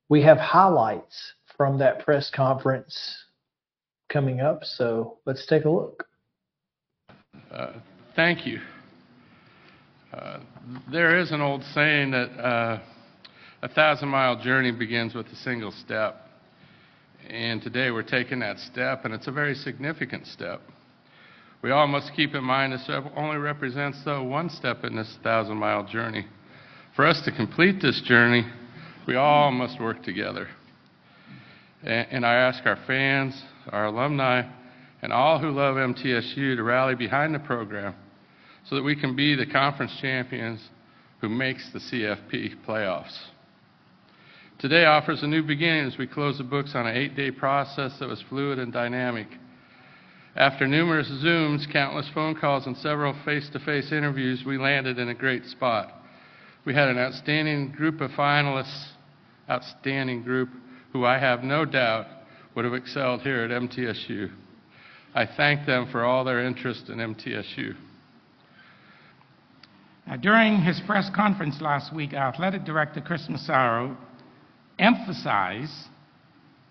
we 0.08 0.22
have 0.22 0.38
highlights 0.38 1.34
from 1.60 1.78
that 1.78 2.06
press 2.06 2.32
conference 2.34 2.98
coming 4.08 4.40
up. 4.40 4.64
So 4.64 5.18
let's 5.26 5.46
take 5.46 5.66
a 5.66 5.70
look. 5.70 6.06
Uh, 7.52 7.74
Thank 8.16 8.48
you. 8.48 8.60
Uh, 10.14 10.40
There 10.90 11.20
is 11.20 11.32
an 11.32 11.42
old 11.42 11.62
saying 11.76 12.12
that 12.12 12.30
uh, 12.40 12.80
a 13.62 13.68
thousand-mile 13.68 14.42
journey 14.42 14.72
begins 14.72 15.14
with 15.14 15.28
a 15.28 15.36
single 15.36 15.72
step. 15.72 16.16
And 17.30 17.62
today 17.62 17.92
we're 17.92 18.04
taking 18.04 18.40
that 18.40 18.58
step, 18.60 19.04
and 19.04 19.14
it's 19.14 19.28
a 19.28 19.32
very 19.32 19.54
significant 19.54 20.28
step. 20.28 20.62
We 21.62 21.72
all 21.72 21.88
must 21.88 22.14
keep 22.16 22.36
in 22.36 22.44
mind 22.44 22.72
this 22.72 22.90
only 23.18 23.36
represents, 23.38 23.98
though, 24.06 24.24
one 24.24 24.50
step 24.50 24.86
in 24.86 24.96
this 24.96 25.18
thousand-mile 25.24 25.88
journey. 25.88 26.26
For 26.96 27.06
us 27.06 27.22
to 27.26 27.36
complete 27.36 27.82
this 27.82 28.02
journey, 28.06 28.46
we 29.06 29.18
all 29.18 29.52
must 29.52 29.82
work 29.82 30.04
together. 30.04 30.48
And 31.84 32.26
I 32.26 32.36
ask 32.36 32.66
our 32.66 32.80
fans, 32.88 33.42
our 33.70 33.86
alumni, 33.86 34.44
and 35.02 35.14
all 35.14 35.40
who 35.40 35.52
love 35.52 35.76
MTSU 35.76 36.56
to 36.58 36.64
rally 36.64 36.96
behind 36.96 37.34
the 37.34 37.40
program 37.40 37.96
so 38.66 38.76
that 38.76 38.84
we 38.84 38.96
can 38.96 39.16
be 39.16 39.36
the 39.36 39.46
conference 39.46 39.96
champions 40.02 40.60
who 41.22 41.30
makes 41.30 41.70
the 41.72 41.80
CFP 41.80 42.66
playoffs. 42.66 43.18
Today 44.60 44.84
offers 44.84 45.24
a 45.24 45.28
new 45.28 45.42
beginning 45.42 45.86
as 45.86 45.98
we 45.98 46.06
close 46.06 46.38
the 46.38 46.44
books 46.44 46.76
on 46.76 46.86
an 46.86 46.98
eight-day 46.98 47.32
process 47.32 47.98
that 48.00 48.10
was 48.10 48.22
fluid 48.28 48.60
and 48.60 48.74
dynamic. 48.74 49.28
After 50.36 50.68
numerous 50.68 51.08
Zooms, 51.08 51.72
countless 51.72 52.10
phone 52.14 52.36
calls, 52.36 52.68
and 52.68 52.76
several 52.78 53.16
face-to-face 53.24 53.92
interviews, 53.94 54.44
we 54.46 54.58
landed 54.58 55.00
in 55.00 55.10
a 55.10 55.14
great 55.14 55.46
spot. 55.46 55.94
We 56.66 56.74
had 56.74 56.90
an 56.90 56.98
outstanding 56.98 57.72
group 57.72 58.02
of 58.02 58.12
finalists, 58.12 58.90
outstanding 59.50 60.24
group, 60.24 60.50
who 60.94 61.06
I 61.06 61.20
have 61.20 61.44
no 61.44 61.66
doubt 61.66 62.06
would 62.56 62.66
have 62.66 62.74
excelled 62.74 63.22
here 63.22 63.44
at 63.44 63.52
MTSU. 63.52 64.32
I 65.14 65.26
thank 65.26 65.66
them 65.66 65.88
for 65.92 66.04
all 66.04 66.24
their 66.24 66.46
interest 66.46 66.90
in 66.90 66.98
MTSU. 66.98 67.76
Now, 70.08 70.16
during 70.18 70.62
his 70.62 70.82
press 70.88 71.10
conference 71.16 71.62
last 71.62 71.94
week, 71.94 72.14
our 72.14 72.30
athletic 72.30 72.64
director, 72.64 73.02
Chris 73.02 73.28
Massaro, 73.30 73.96
emphasized 74.80 75.88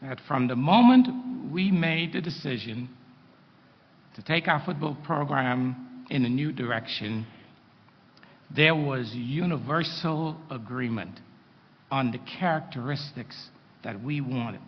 that 0.03 0.19
from 0.27 0.49
the 0.49 0.57
moment 0.57 1.53
we 1.53 1.71
made 1.71 2.13
the 2.13 2.21
decision 2.21 2.89
to 4.17 4.23
take 4.23 4.49
our 4.49 4.63
football 4.65 4.97
program 5.05 6.05
in 6.11 6.25
a 6.25 6.29
new 6.29 6.51
direction, 6.51 7.27
there 8.55 8.75
was 8.75 9.13
universal 9.15 10.37
agreement 10.51 11.21
on 11.91 12.11
the 12.11 12.19
characteristics 12.39 13.51
that 13.85 14.03
we 14.03 14.21
wanted 14.21 14.61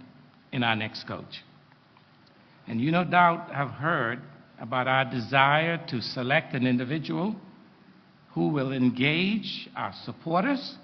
in 0.52 0.62
our 0.62 0.76
next 0.76 1.06
coach. 1.06 1.42
And 2.66 2.80
you 2.80 2.90
no 2.90 3.04
doubt 3.04 3.50
have 3.52 3.70
heard 3.70 4.20
about 4.60 4.86
our 4.86 5.04
desire 5.04 5.84
to 5.88 6.00
select 6.00 6.54
an 6.54 6.66
individual 6.66 7.34
who 8.32 8.48
will 8.48 8.72
engage 8.72 9.68
our 9.74 9.92
supporters 10.04 10.76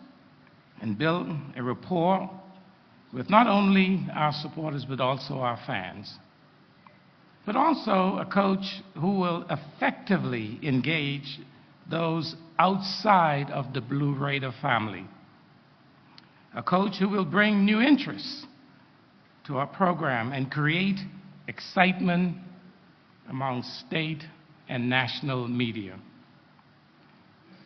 and 0.80 0.98
build 0.98 1.28
a 1.56 1.62
rapport 1.62 2.30
with 3.12 3.30
not 3.30 3.46
only 3.46 4.06
our 4.14 4.32
supporters 4.32 4.84
but 4.88 5.00
also 5.00 5.34
our 5.34 5.58
fans. 5.66 6.12
But 7.44 7.54
also 7.54 8.18
a 8.18 8.26
coach 8.26 8.82
who 8.94 9.20
will 9.20 9.46
effectively 9.48 10.58
engage 10.62 11.38
those 11.88 12.34
outside 12.58 13.50
of 13.50 13.72
the 13.72 13.80
Blue 13.80 14.14
Raider 14.14 14.52
family. 14.60 15.06
A 16.56 16.62
coach 16.62 16.96
who 16.96 17.10
will 17.10 17.26
bring 17.26 17.66
new 17.66 17.82
interests 17.82 18.46
to 19.46 19.58
our 19.58 19.66
program 19.66 20.32
and 20.32 20.50
create 20.50 20.98
excitement 21.48 22.38
among 23.28 23.62
state 23.62 24.22
and 24.66 24.88
national 24.88 25.48
media. 25.48 25.98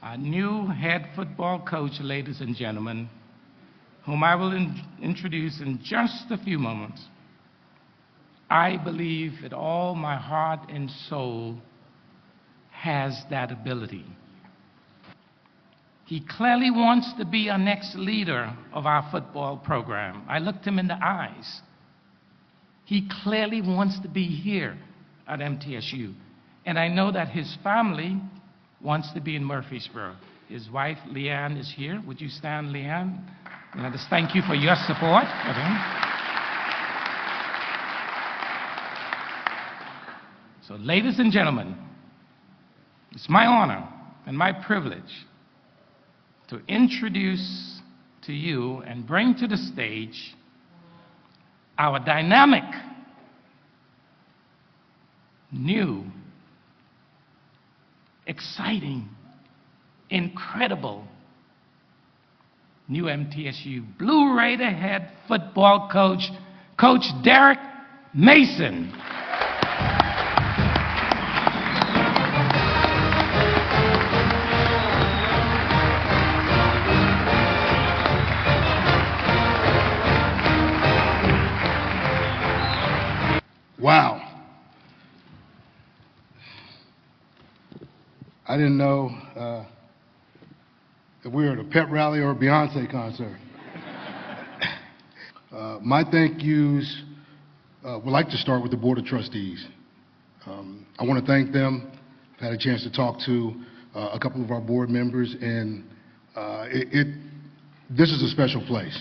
Our 0.03 0.17
new 0.17 0.67
head 0.67 1.09
football 1.15 1.61
coach, 1.61 1.93
ladies 2.01 2.41
and 2.41 2.57
gentlemen, 2.57 3.09
whom 4.05 4.25
I 4.25 4.35
will 4.35 4.53
in- 4.53 4.83
introduce 5.01 5.61
in 5.61 5.79
just 5.85 6.25
a 6.31 6.39
few 6.39 6.59
moments, 6.59 7.01
I 8.51 8.77
believe 8.77 9.35
with 9.41 9.53
all 9.53 9.95
my 9.95 10.17
heart 10.17 10.69
and 10.69 10.91
soul 11.09 11.59
has 12.73 13.23
that 13.31 13.53
ability. 13.53 14.05
He 16.11 16.19
clearly 16.19 16.73
wants 16.73 17.13
to 17.19 17.25
be 17.25 17.51
our 17.51 17.57
next 17.57 17.95
leader 17.95 18.53
of 18.73 18.85
our 18.85 19.09
football 19.13 19.57
program. 19.59 20.25
I 20.29 20.41
looked 20.41 20.67
him 20.67 20.81
in 20.81 20.89
the 20.89 20.99
eyes. 21.01 21.61
He 22.85 23.09
clearly 23.23 23.63
wants 23.63 24.01
to 24.01 24.09
be 24.09 24.25
here 24.25 24.77
at 25.29 25.39
MTSU. 25.39 26.13
And 26.67 26.81
I 26.81 26.89
know 26.89 27.13
that 27.13 27.29
his 27.29 27.57
family 27.63 28.21
wants 28.83 29.13
to 29.13 29.21
be 29.21 29.37
in 29.37 29.45
Murfreesboro. 29.45 30.17
His 30.49 30.69
wife, 30.69 30.99
Leanne, 31.13 31.57
is 31.57 31.73
here. 31.77 32.03
Would 32.05 32.21
you 32.21 32.29
stand, 32.29 32.75
Leanne? 32.75 33.23
I 33.75 33.89
just 33.93 34.11
thank 34.11 34.35
you 34.35 34.43
for 34.43 34.57
your 34.57 34.75
support. 34.89 35.27
So, 40.67 40.75
ladies 40.75 41.21
and 41.21 41.31
gentlemen, 41.31 41.77
it's 43.13 43.29
my 43.29 43.47
honor 43.47 43.89
and 44.27 44.37
my 44.37 44.53
privilege 44.53 45.27
to 46.51 46.61
introduce 46.69 47.81
to 48.23 48.33
you 48.33 48.83
and 48.87 49.07
bring 49.07 49.35
to 49.37 49.47
the 49.47 49.57
stage 49.57 50.35
our 51.79 51.99
dynamic, 51.99 52.65
new, 55.53 56.05
exciting, 58.27 59.09
incredible 60.11 61.05
new 62.89 63.05
MTSU 63.05 63.97
Blue 63.99 64.37
Raider 64.37 64.69
head 64.69 65.13
football 65.29 65.89
coach, 65.91 66.23
Coach 66.79 67.05
Derek 67.23 67.61
Mason. 68.13 68.93
I 88.51 88.57
didn't 88.57 88.79
know 88.79 89.11
uh, 89.37 89.65
if 91.23 91.33
we 91.33 91.45
were 91.45 91.53
at 91.53 91.61
a 91.61 91.65
pep 91.71 91.87
rally 91.89 92.19
or 92.19 92.33
a 92.33 92.35
Beyonce 92.35 92.91
concert. 92.91 93.39
uh, 95.53 95.79
my 95.81 96.03
thank 96.11 96.43
yous 96.43 97.03
uh, 97.85 98.01
would 98.05 98.11
like 98.11 98.29
to 98.31 98.37
start 98.37 98.61
with 98.63 98.73
the 98.73 98.77
Board 98.77 98.99
of 98.99 99.05
Trustees. 99.05 99.65
Um, 100.47 100.85
I 100.99 101.05
want 101.05 101.25
to 101.25 101.33
thank 101.33 101.53
them. 101.53 101.93
I've 102.35 102.41
had 102.41 102.53
a 102.53 102.59
chance 102.59 102.83
to 102.83 102.91
talk 102.91 103.21
to 103.27 103.55
uh, 103.95 104.11
a 104.15 104.19
couple 104.19 104.43
of 104.43 104.51
our 104.51 104.61
board 104.61 104.91
members, 104.91 105.37
and 105.41 105.85
uh, 106.35 106.67
it, 106.71 106.89
it, 106.91 107.07
this 107.89 108.11
is 108.11 108.21
a 108.21 108.29
special 108.31 108.67
place. 108.67 109.01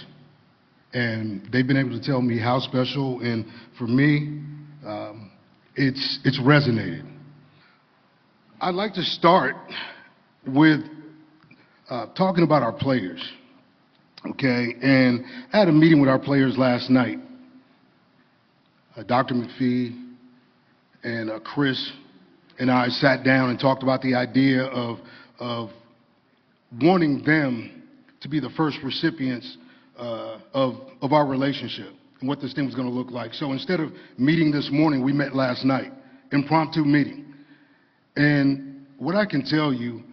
And 0.94 1.50
they've 1.52 1.66
been 1.66 1.78
able 1.78 2.00
to 2.00 2.06
tell 2.06 2.22
me 2.22 2.38
how 2.38 2.60
special, 2.60 3.20
and 3.22 3.48
for 3.80 3.88
me, 3.88 4.44
um, 4.86 5.32
it's, 5.76 6.20
it's 6.24 6.40
resonated. 6.40 7.09
I'd 8.62 8.76
like 8.76 8.94
to 8.96 9.04
start 9.04 9.56
with 10.46 10.82
uh, 11.90 12.08
talking 12.08 12.44
about 12.44 12.62
our 12.62 12.74
players. 12.74 13.24
Okay, 14.32 14.76
and 14.82 15.24
I 15.54 15.60
had 15.60 15.70
a 15.70 15.72
meeting 15.72 16.02
with 16.02 16.10
our 16.10 16.20
players 16.20 16.58
last 16.58 16.90
night. 16.90 17.20
Uh, 18.98 19.04
Dr. 19.04 19.36
McPhee 19.36 20.14
and 21.04 21.30
uh, 21.30 21.40
Chris 21.40 21.94
and 22.60 22.70
I 22.70 22.90
sat 22.90 23.24
down 23.24 23.50
and 23.50 23.58
talked 23.58 23.82
about 23.82 24.02
the 24.02 24.14
idea 24.14 24.64
of, 24.64 24.98
of 25.40 25.70
wanting 26.82 27.24
them 27.24 27.84
to 28.20 28.28
be 28.28 28.42
the 28.42 28.50
first 28.58 28.80
recipients 28.84 29.58
uh, 29.98 30.40
of, 30.54 30.76
of 31.02 31.14
our 31.14 31.26
relationship 31.26 31.94
and 32.20 32.28
what 32.28 32.42
this 32.42 32.54
thing 32.54 32.66
was 32.66 32.76
going 32.76 32.90
to 32.90 32.94
look 32.94 33.10
like. 33.10 33.34
So 33.34 33.54
instead 33.54 33.80
of 33.80 33.94
meeting 34.18 34.52
this 34.52 34.70
morning, 34.70 35.02
we 35.02 35.14
met 35.14 35.34
last 35.34 35.64
night, 35.64 35.94
impromptu 36.34 36.84
meeting. 36.84 37.29
And 38.20 38.86
what 38.98 39.16
I 39.16 39.26
can 39.26 39.46
tell 39.46 39.72
you, 39.72 40.04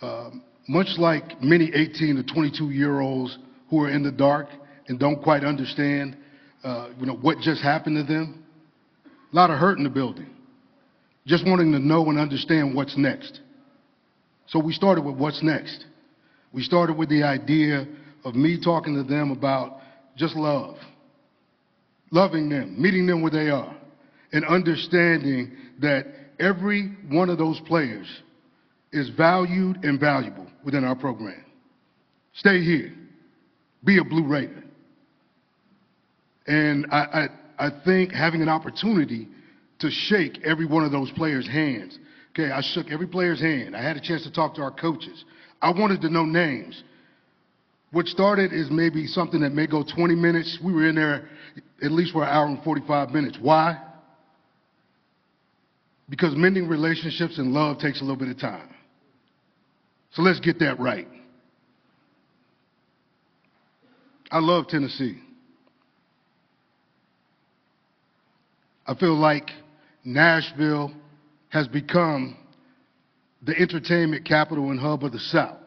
um, 0.00 0.44
much 0.68 0.96
like 0.96 1.42
many 1.42 1.72
18 1.74 2.14
to 2.14 2.22
22 2.22 2.70
year 2.70 3.00
olds 3.00 3.36
who 3.68 3.82
are 3.82 3.90
in 3.90 4.04
the 4.04 4.12
dark 4.12 4.46
and 4.86 4.96
don't 4.96 5.20
quite 5.20 5.42
understand, 5.42 6.16
uh, 6.62 6.90
you 7.00 7.06
know, 7.06 7.16
what 7.16 7.40
just 7.40 7.60
happened 7.60 7.96
to 7.96 8.04
them, 8.04 8.44
a 9.32 9.34
lot 9.34 9.50
of 9.50 9.58
hurt 9.58 9.76
in 9.76 9.82
the 9.82 9.90
building. 9.90 10.30
Just 11.26 11.44
wanting 11.44 11.72
to 11.72 11.80
know 11.80 12.08
and 12.10 12.16
understand 12.16 12.76
what's 12.76 12.96
next. 12.96 13.40
So 14.46 14.60
we 14.60 14.72
started 14.72 15.04
with 15.04 15.16
what's 15.16 15.42
next. 15.42 15.86
We 16.52 16.62
started 16.62 16.96
with 16.96 17.08
the 17.08 17.24
idea 17.24 17.88
of 18.24 18.36
me 18.36 18.56
talking 18.62 18.94
to 18.94 19.02
them 19.02 19.32
about 19.32 19.78
just 20.16 20.36
love, 20.36 20.76
loving 22.12 22.48
them, 22.48 22.80
meeting 22.80 23.04
them 23.04 23.20
where 23.20 23.32
they 23.32 23.50
are, 23.50 23.76
and 24.32 24.44
understanding 24.44 25.56
that 25.80 26.06
every 26.38 26.96
one 27.08 27.30
of 27.30 27.38
those 27.38 27.60
players 27.60 28.06
is 28.92 29.08
valued 29.10 29.84
and 29.84 29.98
valuable 29.98 30.46
within 30.64 30.84
our 30.84 30.96
program. 30.96 31.44
Stay 32.34 32.62
here. 32.62 32.92
Be 33.84 33.98
a 33.98 34.04
Blue 34.04 34.26
Raider. 34.26 34.62
And 36.46 36.86
I, 36.90 37.28
I, 37.58 37.66
I 37.66 37.70
think 37.84 38.12
having 38.12 38.42
an 38.42 38.48
opportunity 38.48 39.28
to 39.80 39.90
shake 39.90 40.40
every 40.44 40.66
one 40.66 40.84
of 40.84 40.92
those 40.92 41.10
players' 41.12 41.46
hands. 41.46 41.98
Okay, 42.30 42.50
I 42.50 42.60
shook 42.62 42.90
every 42.90 43.06
player's 43.06 43.40
hand. 43.40 43.76
I 43.76 43.82
had 43.82 43.96
a 43.96 44.00
chance 44.00 44.22
to 44.24 44.32
talk 44.32 44.54
to 44.54 44.62
our 44.62 44.70
coaches. 44.70 45.24
I 45.60 45.70
wanted 45.70 46.00
to 46.02 46.08
know 46.08 46.24
names. 46.24 46.82
What 47.90 48.06
started 48.06 48.52
is 48.52 48.70
maybe 48.70 49.06
something 49.06 49.40
that 49.40 49.52
may 49.52 49.66
go 49.66 49.84
20 49.84 50.14
minutes. 50.14 50.58
We 50.64 50.72
were 50.72 50.88
in 50.88 50.94
there 50.94 51.28
at 51.82 51.92
least 51.92 52.12
for 52.12 52.22
an 52.22 52.30
hour 52.30 52.46
and 52.46 52.62
45 52.64 53.10
minutes. 53.10 53.38
Why? 53.40 53.78
Because 56.08 56.34
mending 56.36 56.68
relationships 56.68 57.38
and 57.38 57.52
love 57.52 57.78
takes 57.78 58.00
a 58.00 58.04
little 58.04 58.16
bit 58.16 58.28
of 58.28 58.38
time. 58.38 58.68
So 60.12 60.22
let's 60.22 60.40
get 60.40 60.58
that 60.58 60.78
right. 60.78 61.08
I 64.30 64.38
love 64.38 64.66
Tennessee. 64.68 65.18
I 68.86 68.94
feel 68.94 69.14
like 69.14 69.50
Nashville 70.04 70.92
has 71.50 71.68
become 71.68 72.36
the 73.42 73.56
entertainment 73.58 74.24
capital 74.24 74.70
and 74.70 74.80
hub 74.80 75.04
of 75.04 75.12
the 75.12 75.18
South. 75.18 75.58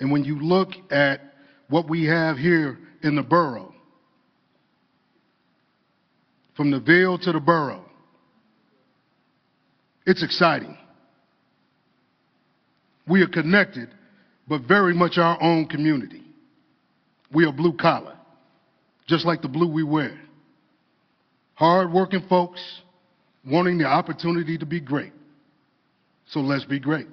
And 0.00 0.10
when 0.10 0.24
you 0.24 0.40
look 0.40 0.70
at 0.90 1.20
what 1.68 1.88
we 1.88 2.04
have 2.06 2.36
here 2.36 2.78
in 3.02 3.14
the 3.14 3.22
borough, 3.22 3.74
from 6.56 6.70
the 6.70 6.80
Ville 6.80 7.18
to 7.18 7.32
the 7.32 7.40
borough, 7.40 7.84
it's 10.06 10.22
exciting. 10.22 10.76
We 13.08 13.22
are 13.22 13.28
connected, 13.28 13.88
but 14.48 14.62
very 14.62 14.94
much 14.94 15.18
our 15.18 15.40
own 15.42 15.66
community. 15.66 16.22
We 17.32 17.44
are 17.46 17.52
blue 17.52 17.76
collar, 17.76 18.16
just 19.06 19.24
like 19.24 19.42
the 19.42 19.48
blue 19.48 19.72
we 19.72 19.82
wear. 19.82 20.18
Hard-working 21.54 22.26
folks 22.28 22.60
wanting 23.44 23.78
the 23.78 23.86
opportunity 23.86 24.58
to 24.58 24.66
be 24.66 24.80
great. 24.80 25.12
So 26.26 26.40
let's 26.40 26.64
be 26.64 26.78
great. 26.78 27.06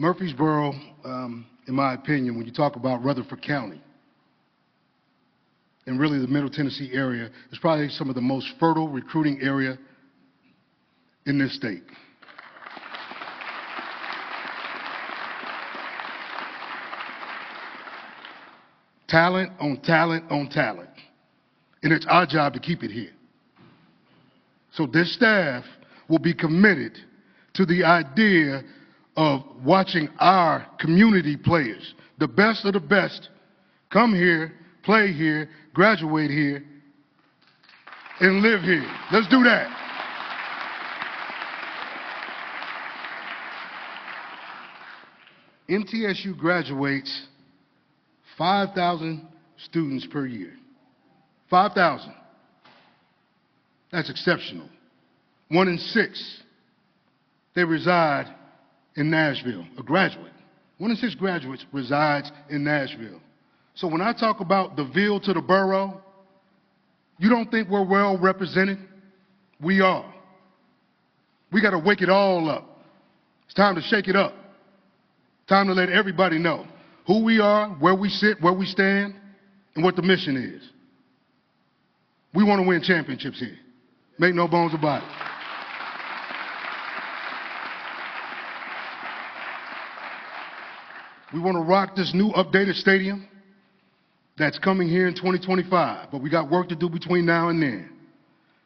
Murfreesboro, 0.00 0.72
um, 1.04 1.46
in 1.68 1.74
my 1.74 1.92
opinion, 1.92 2.38
when 2.38 2.46
you 2.46 2.52
talk 2.54 2.76
about 2.76 3.04
Rutherford 3.04 3.42
County, 3.42 3.82
and 5.84 6.00
really 6.00 6.18
the 6.18 6.26
Middle 6.26 6.48
Tennessee 6.48 6.88
area, 6.94 7.28
is 7.52 7.58
probably 7.58 7.90
some 7.90 8.08
of 8.08 8.14
the 8.14 8.22
most 8.22 8.48
fertile 8.58 8.88
recruiting 8.88 9.38
area 9.42 9.78
in 11.26 11.38
this 11.38 11.54
state. 11.54 11.82
Talent 19.06 19.52
on 19.60 19.82
talent 19.82 20.24
on 20.30 20.48
talent. 20.48 20.88
And 21.82 21.92
it's 21.92 22.06
our 22.08 22.24
job 22.24 22.54
to 22.54 22.58
keep 22.58 22.82
it 22.82 22.90
here. 22.90 23.12
So 24.72 24.86
this 24.86 25.12
staff 25.12 25.64
will 26.08 26.18
be 26.18 26.32
committed 26.32 26.96
to 27.52 27.66
the 27.66 27.84
idea 27.84 28.62
of 29.16 29.42
watching 29.64 30.08
our 30.18 30.66
community 30.78 31.36
players, 31.36 31.94
the 32.18 32.28
best 32.28 32.64
of 32.64 32.74
the 32.74 32.80
best, 32.80 33.28
come 33.92 34.14
here, 34.14 34.52
play 34.82 35.12
here, 35.12 35.48
graduate 35.74 36.30
here, 36.30 36.64
and 38.20 38.42
live 38.42 38.62
here. 38.62 38.86
Let's 39.12 39.28
do 39.28 39.42
that. 39.44 39.76
MTSU 45.68 46.36
graduates 46.36 47.26
5,000 48.36 49.26
students 49.56 50.06
per 50.10 50.26
year. 50.26 50.52
5,000. 51.48 52.12
That's 53.92 54.10
exceptional. 54.10 54.68
One 55.48 55.68
in 55.68 55.78
six, 55.78 56.42
they 57.54 57.64
reside 57.64 58.34
in 58.96 59.10
Nashville, 59.10 59.64
a 59.78 59.82
graduate. 59.82 60.32
One 60.78 60.90
in 60.90 60.96
six 60.96 61.14
graduates 61.14 61.64
resides 61.72 62.30
in 62.48 62.64
Nashville. 62.64 63.20
So 63.74 63.86
when 63.86 64.00
I 64.00 64.12
talk 64.12 64.40
about 64.40 64.76
the 64.76 64.84
Ville 64.84 65.20
to 65.20 65.32
the 65.32 65.40
borough, 65.40 66.00
you 67.18 67.28
don't 67.28 67.50
think 67.50 67.68
we're 67.68 67.84
well 67.84 68.18
represented? 68.18 68.78
We 69.62 69.80
are. 69.80 70.12
We 71.52 71.60
got 71.60 71.70
to 71.70 71.78
wake 71.78 72.00
it 72.00 72.08
all 72.08 72.48
up. 72.48 72.66
It's 73.44 73.54
time 73.54 73.74
to 73.74 73.82
shake 73.82 74.08
it 74.08 74.16
up. 74.16 74.34
Time 75.48 75.66
to 75.66 75.72
let 75.72 75.90
everybody 75.90 76.38
know 76.38 76.66
who 77.06 77.24
we 77.24 77.40
are, 77.40 77.68
where 77.80 77.94
we 77.94 78.08
sit, 78.08 78.40
where 78.40 78.52
we 78.52 78.64
stand, 78.64 79.14
and 79.74 79.84
what 79.84 79.96
the 79.96 80.02
mission 80.02 80.36
is. 80.36 80.62
We 82.34 82.44
want 82.44 82.62
to 82.62 82.68
win 82.68 82.82
championships 82.82 83.40
here. 83.40 83.58
Make 84.18 84.34
no 84.34 84.46
bones 84.46 84.74
about 84.74 85.02
it. 85.02 85.29
We 91.32 91.38
want 91.38 91.56
to 91.56 91.62
rock 91.62 91.94
this 91.94 92.12
new 92.12 92.30
updated 92.30 92.74
stadium 92.74 93.28
that's 94.36 94.58
coming 94.58 94.88
here 94.88 95.06
in 95.06 95.14
2025, 95.14 96.08
but 96.10 96.20
we 96.20 96.30
got 96.30 96.50
work 96.50 96.68
to 96.70 96.76
do 96.76 96.88
between 96.88 97.26
now 97.26 97.50
and 97.50 97.62
then. 97.62 97.90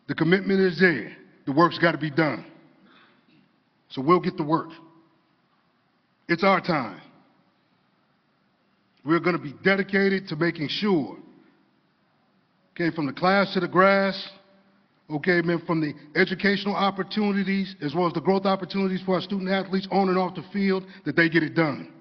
The 0.09 0.15
commitment 0.15 0.61
is 0.61 0.79
there. 0.81 1.15
The 1.47 1.53
work's 1.53 1.79
got 1.79 1.93
to 1.93 1.99
be 1.99 2.11
done. 2.11 2.47
So 3.91 4.01
we'll 4.01 4.21
get 4.21 4.37
to 4.39 4.43
work. 4.43 4.71
It's 6.29 6.43
our 6.43 6.61
time. 6.61 7.01
We're 9.05 9.21
going 9.21 9.37
to 9.37 9.43
be 9.43 9.55
dedicated 9.63 10.29
to 10.29 10.37
making 10.37 10.69
sure, 10.69 11.19
okay, 12.73 12.95
from 12.95 13.07
the 13.07 13.13
class 13.13 13.53
to 13.53 13.61
the 13.61 13.69
grass, 13.69 14.31
okay, 15.11 15.43
man, 15.43 15.63
from 15.67 15.83
the 15.83 15.93
educational 16.19 16.75
opportunities 16.75 17.77
as 17.83 17.95
well 17.95 18.07
as 18.07 18.15
the 18.15 18.23
growth 18.23 18.47
opportunities 18.47 19.03
for 19.05 19.17
our 19.17 19.21
student 19.21 19.51
athletes 19.51 19.87
on 19.91 20.09
and 20.09 20.17
off 20.17 20.35
the 20.35 20.45
field, 20.53 20.87
that 21.05 21.15
they 21.15 21.29
get 21.29 21.43
it 21.43 21.55
done. 21.55 21.93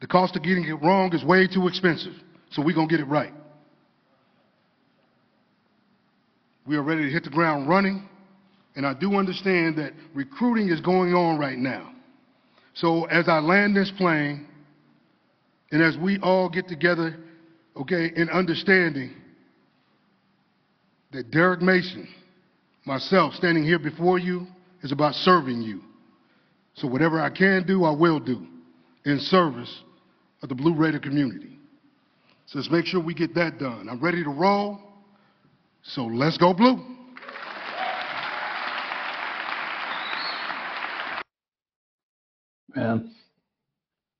The 0.00 0.06
cost 0.06 0.34
of 0.34 0.42
getting 0.42 0.64
it 0.64 0.82
wrong 0.82 1.14
is 1.14 1.22
way 1.24 1.46
too 1.46 1.68
expensive, 1.68 2.14
so 2.50 2.62
we're 2.62 2.74
going 2.74 2.88
to 2.88 2.92
get 2.92 3.00
it 3.00 3.08
right. 3.08 3.32
We 6.66 6.76
are 6.76 6.82
ready 6.82 7.02
to 7.04 7.10
hit 7.10 7.24
the 7.24 7.30
ground 7.30 7.68
running, 7.68 8.08
and 8.76 8.86
I 8.86 8.94
do 8.94 9.16
understand 9.16 9.76
that 9.78 9.92
recruiting 10.14 10.68
is 10.70 10.80
going 10.80 11.14
on 11.14 11.38
right 11.38 11.58
now. 11.58 11.92
So 12.74 13.04
as 13.06 13.28
I 13.28 13.40
land 13.40 13.76
this 13.76 13.92
plane, 13.98 14.46
and 15.70 15.82
as 15.82 15.96
we 15.98 16.18
all 16.20 16.48
get 16.48 16.66
together, 16.66 17.16
okay, 17.76 18.10
in 18.16 18.30
understanding 18.30 19.12
that 21.12 21.30
Derek 21.30 21.60
Mason, 21.60 22.08
myself, 22.86 23.34
standing 23.34 23.64
here 23.64 23.78
before 23.78 24.18
you, 24.18 24.46
is 24.82 24.92
about 24.92 25.14
serving 25.14 25.60
you. 25.60 25.82
So 26.74 26.88
whatever 26.88 27.20
I 27.20 27.28
can 27.28 27.66
do, 27.66 27.84
I 27.84 27.90
will 27.90 28.20
do 28.20 28.46
in 29.04 29.18
service 29.18 29.82
of 30.42 30.48
the 30.48 30.54
Blue 30.54 30.74
Raider 30.74 30.98
community. 30.98 31.58
So 32.46 32.58
let's 32.58 32.70
make 32.70 32.86
sure 32.86 33.00
we 33.00 33.14
get 33.14 33.34
that 33.34 33.58
done. 33.58 33.88
I'm 33.88 34.00
ready 34.00 34.24
to 34.24 34.30
roll, 34.30 34.78
so 35.82 36.04
let's 36.04 36.36
go 36.36 36.52
blue. 36.52 36.84
Man, 42.74 43.10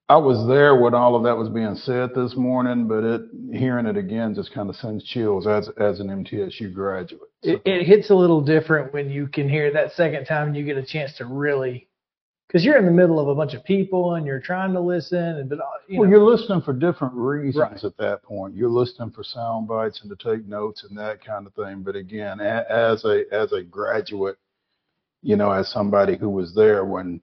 I 0.08 0.16
was 0.16 0.46
there 0.48 0.74
when 0.74 0.92
all 0.92 1.14
of 1.14 1.22
that 1.22 1.36
was 1.36 1.48
being 1.48 1.76
said 1.76 2.10
this 2.16 2.34
morning, 2.34 2.88
but 2.88 3.04
it 3.04 3.22
hearing 3.52 3.86
it 3.86 3.96
again 3.96 4.34
just 4.34 4.52
kind 4.52 4.68
of 4.68 4.76
sends 4.76 5.04
chills 5.04 5.46
as 5.46 5.68
as 5.78 6.00
an 6.00 6.08
MTSU 6.08 6.74
graduate. 6.74 7.30
So, 7.44 7.50
It, 7.50 7.62
it 7.64 7.86
hits 7.86 8.10
a 8.10 8.14
little 8.14 8.40
different 8.40 8.92
when 8.92 9.08
you 9.08 9.28
can 9.28 9.48
hear 9.48 9.72
that 9.72 9.92
second 9.92 10.24
time 10.24 10.48
and 10.48 10.56
you 10.56 10.64
get 10.64 10.76
a 10.76 10.84
chance 10.84 11.16
to 11.18 11.26
really, 11.26 11.88
because 12.50 12.64
you're 12.64 12.78
in 12.78 12.84
the 12.84 12.90
middle 12.90 13.20
of 13.20 13.28
a 13.28 13.34
bunch 13.34 13.54
of 13.54 13.62
people 13.62 14.14
and 14.14 14.26
you're 14.26 14.40
trying 14.40 14.72
to 14.72 14.80
listen, 14.80 15.18
and 15.18 15.48
but 15.48 15.60
uh, 15.60 15.64
you 15.86 16.00
well, 16.00 16.08
know, 16.10 16.16
you're 16.16 16.26
listening 16.36 16.60
for 16.60 16.72
different 16.72 17.14
reasons 17.14 17.56
Right. 17.62 17.84
at 17.84 17.96
that 17.98 18.24
point. 18.24 18.56
You're 18.56 18.68
listening 18.68 19.12
for 19.12 19.22
sound 19.22 19.68
bites 19.68 20.00
and 20.02 20.10
to 20.10 20.16
take 20.16 20.44
notes 20.48 20.82
and 20.82 20.98
that 20.98 21.24
kind 21.24 21.46
of 21.46 21.54
thing. 21.54 21.82
But 21.82 21.94
again, 21.94 22.40
a, 22.40 22.64
as 22.68 23.04
a 23.04 23.22
as 23.32 23.52
a 23.52 23.62
graduate, 23.62 24.36
you 25.22 25.36
know, 25.36 25.52
as 25.52 25.68
somebody 25.68 26.16
who 26.16 26.28
was 26.28 26.52
there 26.52 26.84
when 26.84 27.20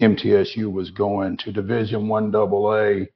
MTSU 0.00 0.72
was 0.72 0.90
going 0.90 1.36
to 1.38 1.52
Division 1.52 2.08
One 2.08 2.30
Double 2.30 2.74
A 2.74 3.06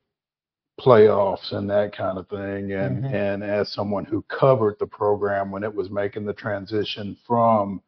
playoffs 0.79 1.53
and 1.53 1.69
that 1.71 1.97
kind 1.97 2.19
of 2.19 2.29
thing, 2.29 2.73
and 2.73 3.05
Mhm. 3.05 3.13
and 3.15 3.43
as 3.43 3.73
someone 3.73 4.05
who 4.05 4.21
covered 4.29 4.79
the 4.79 4.87
program 4.87 5.51
when 5.51 5.65
it 5.65 5.75
was 5.75 5.89
making 5.91 6.27
the 6.27 6.35
transition 6.35 7.17
from 7.27 7.81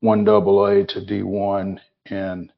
one 0.00 0.24
double 0.24 0.66
A 0.66 0.84
to 0.84 1.04
D 1.06 1.22
one, 1.22 1.80
and 2.06 2.52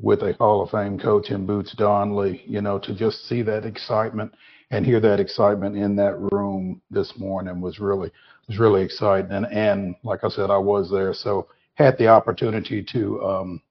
with 0.00 0.22
a 0.22 0.32
Hall 0.34 0.62
of 0.62 0.70
Fame 0.70 0.98
coach 0.98 1.30
in 1.30 1.46
Boots 1.46 1.72
Donnelly, 1.72 2.42
you 2.46 2.60
know, 2.60 2.78
to 2.78 2.94
just 2.94 3.26
see 3.28 3.42
that 3.42 3.64
excitement 3.64 4.32
and 4.70 4.84
hear 4.84 5.00
that 5.00 5.20
excitement 5.20 5.76
in 5.76 5.96
that 5.96 6.18
room 6.32 6.80
this 6.90 7.18
morning 7.18 7.60
was 7.60 7.80
really 7.80 8.12
was 8.46 8.58
really 8.58 8.82
exciting. 8.82 9.32
And 9.32 9.46
and 9.46 9.94
like 10.02 10.24
I 10.24 10.28
said, 10.28 10.50
I 10.50 10.58
was 10.58 10.90
there, 10.90 11.12
so 11.14 11.48
had 11.74 11.96
the 11.98 12.08
opportunity 12.08 12.82
to 12.82 13.24
um, 13.24 13.62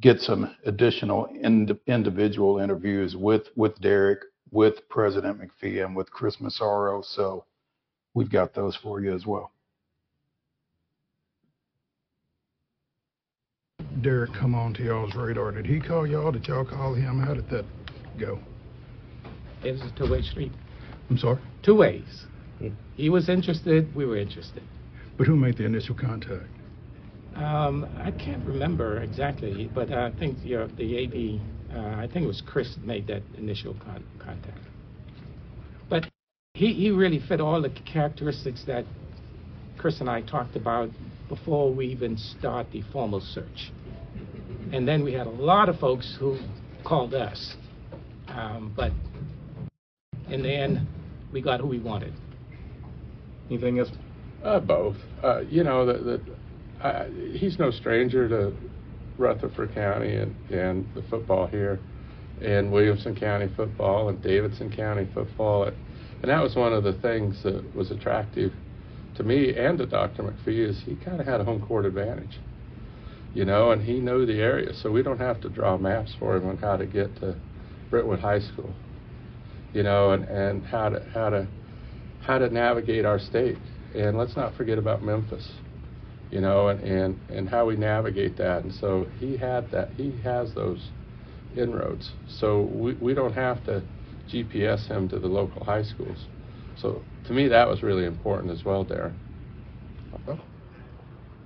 get 0.00 0.20
some 0.20 0.54
additional 0.64 1.26
ind- 1.40 1.78
individual 1.86 2.58
interviews 2.58 3.16
with 3.16 3.48
with 3.56 3.78
Derek, 3.80 4.20
with 4.50 4.88
President 4.88 5.40
McPhee, 5.40 5.84
and 5.84 5.94
with 5.94 6.10
Chris 6.10 6.40
Massaro. 6.40 7.02
So 7.02 7.44
we've 8.14 8.30
got 8.30 8.54
those 8.54 8.76
for 8.76 9.00
you 9.00 9.14
as 9.14 9.26
well. 9.26 9.52
Derek 14.02 14.32
come 14.32 14.54
on 14.54 14.74
to 14.74 14.84
y'all's 14.84 15.14
radar? 15.14 15.52
Did 15.52 15.66
he 15.66 15.80
call 15.80 16.06
y'all? 16.06 16.30
Did 16.30 16.46
y'all 16.46 16.64
call 16.64 16.94
him? 16.94 17.18
How 17.18 17.34
did 17.34 17.48
that 17.50 17.64
go? 18.18 18.38
It 19.64 19.72
was 19.72 19.82
a 19.82 19.90
two-way 19.96 20.22
street. 20.22 20.52
I'm 21.10 21.18
sorry, 21.18 21.40
Two 21.62 21.74
ways. 21.74 22.26
He 22.96 23.08
was 23.08 23.28
interested, 23.28 23.94
we 23.94 24.04
were 24.04 24.16
interested. 24.16 24.62
but 25.16 25.26
who 25.26 25.36
made 25.36 25.56
the 25.56 25.64
initial 25.64 25.94
contact? 25.94 26.48
Um, 27.34 27.86
I 27.98 28.10
can't 28.10 28.44
remember 28.44 29.00
exactly, 29.00 29.70
but 29.74 29.92
I 29.92 30.10
think 30.18 30.38
your, 30.44 30.66
the 30.68 31.04
AD, 31.04 31.76
uh, 31.76 31.96
I 31.96 32.08
think 32.12 32.24
it 32.24 32.26
was 32.26 32.42
Chris 32.44 32.74
that 32.74 32.84
made 32.84 33.06
that 33.06 33.22
initial 33.36 33.74
con- 33.84 34.04
contact. 34.18 34.58
But 35.88 36.06
he, 36.54 36.72
he 36.72 36.90
really 36.90 37.20
fit 37.28 37.40
all 37.40 37.62
the 37.62 37.70
characteristics 37.70 38.64
that 38.66 38.84
Chris 39.78 40.00
and 40.00 40.10
I 40.10 40.22
talked 40.22 40.56
about 40.56 40.90
before 41.28 41.72
we 41.72 41.86
even 41.86 42.16
start 42.16 42.66
the 42.72 42.82
formal 42.92 43.20
search. 43.20 43.70
And 44.72 44.86
then 44.86 45.02
we 45.02 45.12
had 45.12 45.26
a 45.26 45.30
lot 45.30 45.68
of 45.68 45.78
folks 45.78 46.16
who 46.18 46.38
called 46.84 47.14
us. 47.14 47.54
Um, 48.28 48.72
but 48.76 48.92
in 50.30 50.42
the 50.42 50.52
end, 50.52 50.86
we 51.32 51.40
got 51.40 51.60
who 51.60 51.66
we 51.66 51.78
wanted. 51.78 52.12
Anything 53.50 53.78
else? 53.78 53.90
Uh, 54.44 54.60
both. 54.60 54.96
Uh, 55.22 55.40
you 55.40 55.64
know, 55.64 55.86
that 55.86 56.04
that 56.04 56.20
uh, 56.82 57.04
he's 57.32 57.58
no 57.58 57.70
stranger 57.70 58.28
to 58.28 58.54
Rutherford 59.16 59.74
County 59.74 60.16
and, 60.16 60.34
and 60.50 60.86
the 60.94 61.02
football 61.10 61.46
here, 61.46 61.80
and 62.40 62.70
Williamson 62.70 63.16
County 63.16 63.48
football 63.56 64.10
and 64.10 64.22
Davidson 64.22 64.74
County 64.74 65.08
football, 65.12 65.64
and 65.64 66.30
that 66.30 66.40
was 66.40 66.54
one 66.54 66.72
of 66.72 66.84
the 66.84 66.92
things 66.94 67.42
that 67.42 67.64
was 67.74 67.90
attractive 67.90 68.52
to 69.16 69.24
me 69.24 69.56
and 69.56 69.76
to 69.78 69.86
Dr. 69.86 70.22
McPhee 70.22 70.68
is 70.68 70.80
he 70.84 70.94
kind 70.96 71.20
of 71.20 71.26
had 71.26 71.40
a 71.40 71.44
home 71.44 71.60
court 71.66 71.84
advantage, 71.84 72.38
you 73.38 73.44
know, 73.44 73.70
and 73.70 73.80
he 73.80 74.00
knew 74.00 74.26
the 74.26 74.40
area, 74.40 74.74
so 74.74 74.90
we 74.90 75.00
don't 75.00 75.20
have 75.20 75.40
to 75.40 75.48
draw 75.48 75.78
maps 75.78 76.12
for 76.18 76.34
him 76.34 76.48
on 76.48 76.56
how 76.56 76.76
to 76.76 76.84
get 76.84 77.14
to 77.20 77.36
Brentwood 77.88 78.18
High 78.18 78.40
School, 78.40 78.74
you 79.72 79.84
know, 79.84 80.10
and, 80.10 80.24
and 80.24 80.66
how 80.66 80.88
to 80.88 81.00
how 81.14 81.30
to 81.30 81.46
how 82.20 82.38
to 82.38 82.50
navigate 82.52 83.04
our 83.04 83.20
state. 83.20 83.56
And 83.94 84.18
let's 84.18 84.34
not 84.34 84.56
forget 84.56 84.76
about 84.76 85.04
Memphis, 85.04 85.48
you 86.32 86.40
know, 86.40 86.66
and, 86.66 86.80
and, 86.80 87.16
and 87.30 87.48
how 87.48 87.64
we 87.64 87.76
navigate 87.76 88.36
that. 88.38 88.64
And 88.64 88.74
so 88.74 89.06
he 89.20 89.36
had 89.36 89.70
that, 89.70 89.90
he 89.92 90.10
has 90.24 90.52
those 90.56 90.88
inroads. 91.56 92.10
So 92.40 92.62
we, 92.62 92.94
we 92.94 93.14
don't 93.14 93.34
have 93.34 93.64
to 93.66 93.84
GPS 94.28 94.88
him 94.88 95.08
to 95.10 95.18
the 95.20 95.28
local 95.28 95.62
high 95.62 95.84
schools. 95.84 96.26
So 96.82 97.02
to 97.28 97.32
me, 97.32 97.46
that 97.46 97.68
was 97.68 97.84
really 97.84 98.04
important 98.04 98.50
as 98.50 98.64
well, 98.64 98.84
Darren. 98.84 99.14
Well, 100.26 100.40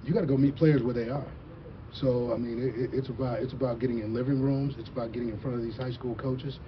you 0.07 0.15
got 0.15 0.23
to 0.23 0.27
go 0.27 0.39
meet 0.39 0.57
players 0.57 0.83
where 0.83 0.95
they 0.95 1.11
are. 1.11 1.27
So 1.93 2.33
I 2.33 2.37
mean, 2.39 2.59
it, 2.59 2.75
it- 2.81 2.95
it's 2.95 3.09
about 3.09 3.41
it's 3.41 3.53
about 3.53 3.79
getting 3.79 3.99
in 4.01 4.15
living 4.15 4.41
rooms. 4.41 4.75
It's 4.79 4.89
about 4.89 5.13
getting 5.13 5.29
in 5.29 5.39
front 5.39 5.57
of 5.57 5.63
these 5.63 5.77
high 5.77 5.91
school 5.93 6.15
coaches. 6.15 6.59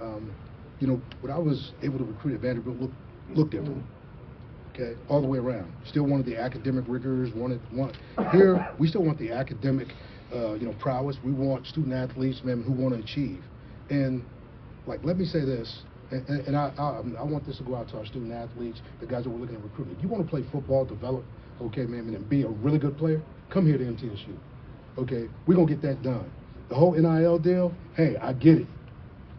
Um, 0.00 0.30
you 0.80 0.86
know, 0.86 1.00
when 1.20 1.32
I 1.32 1.38
was 1.38 1.72
able 1.82 1.98
to 1.98 2.04
recruit 2.04 2.34
at 2.34 2.40
Vanderbilt, 2.40 2.78
look 2.80 2.90
look 3.34 3.50
different. 3.50 3.84
Okay, 4.72 4.94
all 5.08 5.20
the 5.20 5.26
way 5.26 5.38
around. 5.38 5.70
Still 5.84 6.04
wanted 6.06 6.26
the 6.26 6.36
academic 6.38 6.84
rigors. 6.88 7.32
Wanted 7.34 7.60
want 7.72 7.96
here. 8.32 8.66
We 8.78 8.86
still 8.88 9.02
want 9.04 9.18
the 9.18 9.30
academic, 9.32 9.88
uh, 10.34 10.54
you 10.54 10.66
know, 10.66 10.74
prowess. 10.78 11.16
We 11.24 11.32
want 11.32 11.66
student 11.66 11.92
athletes, 11.92 12.42
man, 12.44 12.62
who 12.62 12.72
want 12.72 12.94
to 12.94 13.00
achieve. 13.00 13.42
And 13.90 14.22
like, 14.86 15.04
let 15.04 15.18
me 15.18 15.24
say 15.26 15.40
this, 15.40 15.82
and, 16.10 16.26
and 16.28 16.46
and 16.48 16.56
I, 16.56 16.72
I 16.78 17.02
I 17.20 17.24
want 17.24 17.44
this 17.46 17.58
to 17.58 17.64
go 17.64 17.74
out 17.76 17.88
to 17.90 17.98
our 17.98 18.06
student 18.06 18.32
athletes, 18.32 18.80
the 19.00 19.06
guys 19.06 19.24
that 19.24 19.30
we're 19.30 19.40
looking 19.40 19.56
at 19.56 19.62
recruiting. 19.62 19.96
You 20.00 20.08
want 20.08 20.24
to 20.24 20.30
play 20.30 20.42
football, 20.50 20.84
develop, 20.86 21.24
okay, 21.60 21.84
man, 21.84 22.14
and 22.14 22.28
be 22.30 22.42
a 22.42 22.48
really 22.48 22.78
good 22.78 22.96
player. 22.96 23.20
Come 23.50 23.66
here 23.66 23.76
to 23.76 23.84
MTSU. 23.84 24.34
Okay, 24.98 25.28
we're 25.46 25.54
gonna 25.54 25.66
get 25.68 25.82
that 25.82 26.02
done. 26.02 26.30
The 26.68 26.74
whole 26.74 26.92
NIL 26.92 27.38
deal, 27.38 27.72
hey, 27.96 28.16
I 28.16 28.32
get 28.32 28.58
it. 28.58 28.66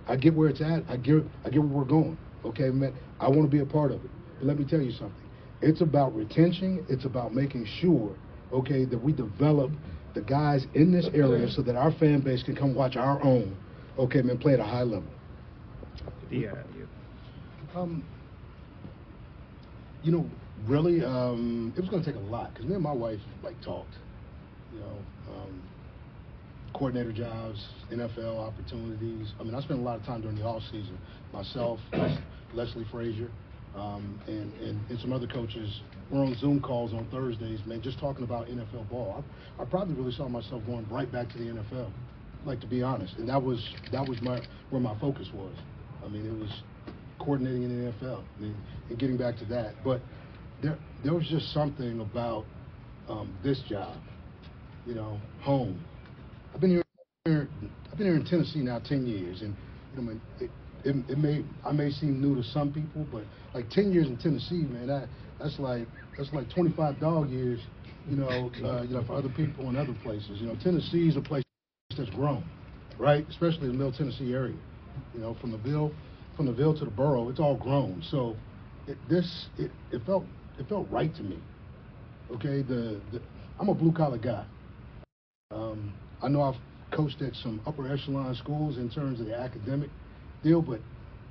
I 0.08 0.16
get 0.16 0.34
where 0.34 0.50
it's 0.50 0.62
at. 0.62 0.84
I 0.90 0.98
get 0.98 1.24
I 1.46 1.50
get 1.50 1.62
where 1.62 1.80
we're 1.80 1.86
going. 1.86 2.18
Okay, 2.44 2.70
man. 2.70 2.94
I 3.20 3.28
want 3.30 3.44
to 3.44 3.48
be 3.48 3.60
a 3.60 3.66
part 3.66 3.92
of 3.92 4.04
it. 4.04 4.12
But 4.38 4.48
let 4.48 4.58
me 4.58 4.66
tell 4.66 4.82
you 4.82 4.92
something. 4.92 5.14
It's 5.62 5.82
about 5.82 6.16
retention. 6.16 6.86
It's 6.90 7.06
about 7.06 7.34
making 7.36 7.68
sure, 7.80 8.16
okay, 8.52 8.84
that 8.86 9.02
we 9.02 9.14
develop 9.14 9.72
the 10.16 10.22
guys 10.22 10.66
in 10.74 10.92
this 10.92 11.08
area 11.14 11.50
so 11.50 11.62
that 11.62 11.76
our 11.76 11.92
fan 11.92 12.22
base 12.22 12.44
can 12.44 12.56
come 12.56 12.74
watch 12.74 12.96
our 12.96 13.24
own, 13.24 13.56
okay, 13.98 14.22
man, 14.22 14.38
play 14.38 14.54
at 14.54 14.60
a 14.60 14.64
high 14.64 14.84
level. 14.84 15.10
Yeah. 16.30 16.54
Um, 17.76 18.04
you 20.04 20.12
know, 20.12 20.30
really, 20.66 21.06
um, 21.06 21.74
it 21.78 21.82
was 21.82 21.90
going 21.90 22.04
to 22.04 22.12
take 22.12 22.20
a 22.20 22.24
lot 22.26 22.54
because 22.54 22.68
me 22.68 22.74
and 22.74 22.84
my 22.84 22.92
wife 22.92 23.20
like 23.44 23.62
talked. 23.62 23.94
You 24.74 24.80
know, 24.80 24.98
coordinator 26.74 27.12
jobs, 27.12 27.68
NFL 27.92 28.38
opportunities. 28.40 29.34
I 29.40 29.44
mean, 29.44 29.56
I 29.56 29.62
spent 29.62 29.80
a 29.80 29.84
lot 29.84 30.00
of 30.00 30.06
time 30.06 30.22
during 30.22 30.38
the 30.38 30.44
off 30.44 30.64
season. 30.72 30.98
Myself, 31.34 31.80
Leslie 32.54 32.86
Frazier, 32.92 33.30
um, 33.76 34.20
and, 34.28 34.54
and 34.62 34.80
and 34.90 35.00
some 35.00 35.14
other 35.14 35.28
coaches. 35.28 35.82
We're 36.12 36.26
on 36.26 36.36
Zoom 36.40 36.60
calls 36.60 36.94
on 36.94 37.08
Thursdays, 37.10 37.60
man, 37.66 37.82
just 37.82 38.00
talking 38.00 38.24
about 38.24 38.48
NFL 38.48 38.90
ball. 38.90 39.24
I, 39.58 39.62
I 39.62 39.66
probably 39.66 39.96
really 39.96 40.12
saw 40.12 40.28
myself 40.28 40.66
going 40.66 40.86
right 40.90 41.10
back 41.10 41.30
to 41.30 41.38
the 41.38 41.46
NFL, 41.46 41.90
like 42.46 42.60
to 42.62 42.68
be 42.68 42.84
honest. 42.84 43.16
And 43.18 43.30
that 43.30 43.42
was 43.42 43.66
that 43.92 44.08
was 44.08 44.22
my 44.22 44.42
where 44.70 44.82
my 44.82 44.98
focus 45.00 45.30
was. 45.34 45.56
I 46.04 46.10
mean, 46.10 46.26
it 46.26 46.38
was 46.38 46.52
coordinating 47.20 47.64
in 47.64 47.86
the 47.86 47.92
NFL 47.92 48.24
and, 48.40 48.56
and 48.90 49.00
getting 49.00 49.18
back 49.18 49.38
to 49.38 49.46
that. 49.46 49.76
But 49.84 50.02
there 50.62 50.78
there 51.04 51.14
was 51.14 51.28
just 51.28 51.54
something 51.54 52.00
about 52.02 52.46
um, 53.08 53.34
this 53.44 53.62
job, 53.70 53.98
you 54.86 54.96
know, 54.96 55.20
home. 55.42 55.84
I've 56.54 56.62
been 56.62 56.72
here. 56.72 56.84
I've 57.26 57.98
been 57.98 58.08
here 58.08 58.16
in 58.16 58.26
Tennessee 58.26 58.60
now 58.60 58.80
ten 58.80 59.06
years, 59.06 59.42
and 59.42 59.56
you 59.96 60.02
know, 60.02 60.12
it, 60.40 60.50
it, 60.84 60.96
it 61.10 61.18
may 61.18 61.44
I 61.66 61.72
may 61.72 61.92
seem 61.92 62.22
new 62.22 62.36
to 62.36 62.44
some 62.44 62.74
people, 62.74 63.06
but 63.12 63.24
like 63.54 63.70
ten 63.70 63.92
years 63.92 64.08
in 64.08 64.18
Tennessee, 64.18 64.64
man, 64.64 64.88
that 64.88 65.08
that's 65.40 65.60
like 65.60 65.88
that's 66.18 66.32
like 66.34 66.50
25 66.54 67.00
dog 67.00 67.30
years, 67.30 67.60
you 68.10 68.18
know, 68.18 68.52
uh, 68.64 68.84
you 68.84 68.96
know, 68.96 69.04
for 69.06 69.14
other 69.14 69.30
people 69.30 69.70
in 69.70 69.76
other 69.76 69.96
places. 70.04 70.42
You 70.42 70.48
know, 70.48 70.56
Tennessee 70.64 71.08
is 71.08 71.16
a 71.16 71.22
place 71.22 71.44
that's 71.98 72.10
grown, 72.12 72.44
right? 73.00 73.26
Especially 73.30 73.68
the 73.68 73.74
Middle 73.74 73.94
Tennessee 73.94 74.34
area. 74.34 74.56
You 75.14 75.22
know, 75.22 75.36
from 75.40 75.52
the 75.52 75.58
Ville, 75.58 75.92
from 76.36 76.48
the 76.48 76.54
Ville 76.54 76.78
to 76.78 76.86
the 76.86 76.92
borough, 76.92 77.30
it's 77.30 77.40
all 77.40 77.56
grown. 77.56 78.04
So 78.12 78.36
it, 78.88 78.98
this 79.10 79.48
it, 79.58 79.72
it 79.92 80.02
felt 80.06 80.26
it 80.60 80.68
felt 80.68 80.90
right 80.92 81.14
to 81.16 81.24
me. 81.24 81.40
Okay, 82.32 82.62
the, 82.62 83.00
the 83.12 83.22
I'm 83.60 83.70
a 83.70 83.74
blue 83.74 83.92
collar 83.92 84.18
guy. 84.18 84.46
Um, 85.52 85.94
I 86.24 86.28
know 86.28 86.42
I've 86.42 86.56
coached 86.92 87.22
at 87.22 87.36
some 87.36 87.62
upper 87.66 87.92
echelon 87.92 88.36
schools 88.36 88.78
in 88.78 88.90
terms 88.90 89.20
of 89.20 89.26
the 89.26 89.36
academic 89.36 89.90
deal, 90.44 90.62
but 90.62 90.80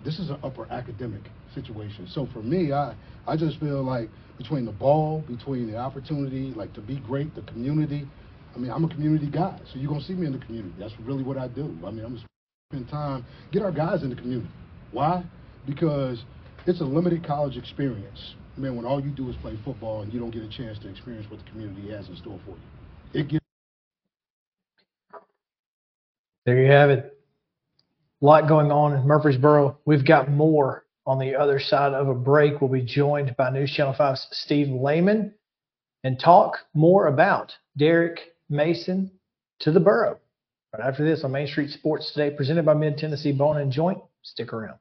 this 0.04 0.18
is 0.18 0.30
an 0.30 0.38
upper 0.42 0.66
academic 0.70 1.22
situation. 1.54 2.08
So 2.08 2.26
for 2.32 2.42
me, 2.42 2.72
I 2.72 2.94
I 3.26 3.36
just 3.36 3.60
feel 3.60 3.82
like 3.82 4.08
between 4.38 4.64
the 4.64 4.72
ball, 4.72 5.22
between 5.28 5.70
the 5.70 5.76
opportunity, 5.76 6.52
like 6.56 6.72
to 6.74 6.80
be 6.80 6.98
great, 7.00 7.34
the 7.34 7.42
community. 7.42 8.08
I 8.54 8.58
mean, 8.58 8.70
I'm 8.70 8.84
a 8.84 8.88
community 8.88 9.30
guy, 9.30 9.58
so 9.72 9.78
you're 9.78 9.90
gonna 9.90 10.04
see 10.04 10.14
me 10.14 10.26
in 10.26 10.32
the 10.32 10.44
community. 10.44 10.74
That's 10.78 10.94
really 11.00 11.22
what 11.22 11.36
I 11.36 11.48
do. 11.48 11.64
I 11.86 11.90
mean, 11.90 12.04
I'm 12.04 12.14
gonna 12.14 12.24
spend 12.72 12.88
time 12.88 13.24
get 13.52 13.62
our 13.62 13.72
guys 13.72 14.02
in 14.02 14.10
the 14.10 14.16
community. 14.16 14.48
Why? 14.92 15.22
Because 15.66 16.24
it's 16.66 16.80
a 16.80 16.84
limited 16.84 17.24
college 17.24 17.56
experience. 17.56 18.34
Man, 18.56 18.76
when 18.76 18.84
all 18.84 19.00
you 19.00 19.10
do 19.10 19.28
is 19.28 19.36
play 19.36 19.58
football 19.64 20.02
and 20.02 20.12
you 20.12 20.18
don't 20.18 20.30
get 20.30 20.42
a 20.42 20.48
chance 20.48 20.78
to 20.80 20.88
experience 20.88 21.30
what 21.30 21.44
the 21.44 21.50
community 21.50 21.90
has 21.90 22.08
in 22.08 22.16
store 22.16 22.38
for 22.44 22.50
you, 22.50 23.20
it 23.20 23.28
gives. 23.28 23.39
There 26.50 26.60
you 26.60 26.72
have 26.72 26.90
it. 26.90 27.16
A 28.20 28.26
lot 28.26 28.48
going 28.48 28.72
on 28.72 28.92
in 28.92 29.06
Murfreesboro. 29.06 29.78
We've 29.84 30.04
got 30.04 30.28
more 30.28 30.84
on 31.06 31.20
the 31.20 31.36
other 31.36 31.60
side 31.60 31.92
of 31.92 32.08
a 32.08 32.14
break. 32.14 32.60
We'll 32.60 32.72
be 32.72 32.82
joined 32.82 33.36
by 33.36 33.50
News 33.50 33.70
Channel 33.70 33.94
5's 33.94 34.26
Steve 34.32 34.66
Layman 34.68 35.32
and 36.02 36.18
talk 36.18 36.56
more 36.74 37.06
about 37.06 37.52
Derek 37.76 38.18
Mason 38.48 39.12
to 39.60 39.70
the 39.70 39.78
Boro. 39.78 40.18
Right 40.72 40.84
after 40.84 41.04
this 41.04 41.22
on 41.22 41.30
Main 41.30 41.46
Street 41.46 41.70
Sports 41.70 42.10
Today, 42.12 42.34
presented 42.34 42.64
by 42.64 42.74
Mid 42.74 42.98
Tennessee 42.98 43.30
Bone 43.30 43.58
and 43.58 43.70
Joint. 43.70 43.98
Stick 44.22 44.52
around. 44.52 44.80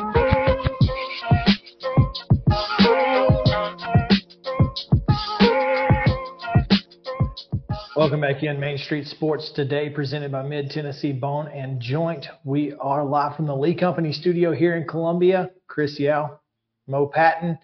Welcome 8.01 8.21
back 8.21 8.41
in 8.41 8.59
Main 8.59 8.79
Street 8.79 9.05
Sports 9.05 9.51
today, 9.51 9.87
presented 9.87 10.31
by 10.31 10.41
Mid 10.41 10.71
Tennessee 10.71 11.11
Bone 11.11 11.47
and 11.49 11.79
Joint. 11.79 12.25
We 12.43 12.73
are 12.81 13.05
live 13.05 13.35
from 13.35 13.45
the 13.45 13.55
Lee 13.55 13.75
Company 13.75 14.11
studio 14.11 14.53
here 14.53 14.75
in 14.75 14.87
Columbia. 14.87 15.51
Chris 15.67 15.99
Yow, 15.99 16.39
Mo 16.87 17.05
Patton. 17.05 17.59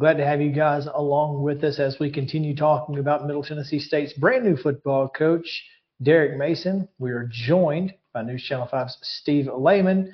Glad 0.00 0.16
to 0.16 0.26
have 0.26 0.40
you 0.40 0.50
guys 0.50 0.88
along 0.92 1.44
with 1.44 1.62
us 1.62 1.78
as 1.78 2.00
we 2.00 2.10
continue 2.10 2.56
talking 2.56 2.98
about 2.98 3.28
Middle 3.28 3.44
Tennessee 3.44 3.78
State's 3.78 4.12
brand 4.12 4.44
new 4.44 4.56
football 4.56 5.08
coach, 5.08 5.64
Derek 6.02 6.36
Mason. 6.36 6.88
We 6.98 7.12
are 7.12 7.30
joined 7.30 7.94
by 8.12 8.22
News 8.22 8.42
Channel 8.42 8.68
5's 8.72 8.98
Steve 9.02 9.48
Layman. 9.56 10.12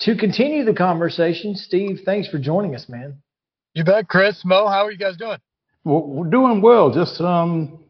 To 0.00 0.16
continue 0.16 0.64
the 0.64 0.72
conversation, 0.72 1.54
Steve, 1.54 2.00
thanks 2.06 2.28
for 2.28 2.38
joining 2.38 2.74
us, 2.74 2.88
man. 2.88 3.18
You 3.74 3.84
bet, 3.84 4.08
Chris. 4.08 4.40
Mo, 4.42 4.68
how 4.68 4.86
are 4.86 4.90
you 4.90 4.96
guys 4.96 5.18
doing? 5.18 5.38
Well, 5.84 6.06
we're 6.06 6.30
doing 6.30 6.62
well. 6.62 6.90
Just 6.90 7.20
um, 7.20 7.84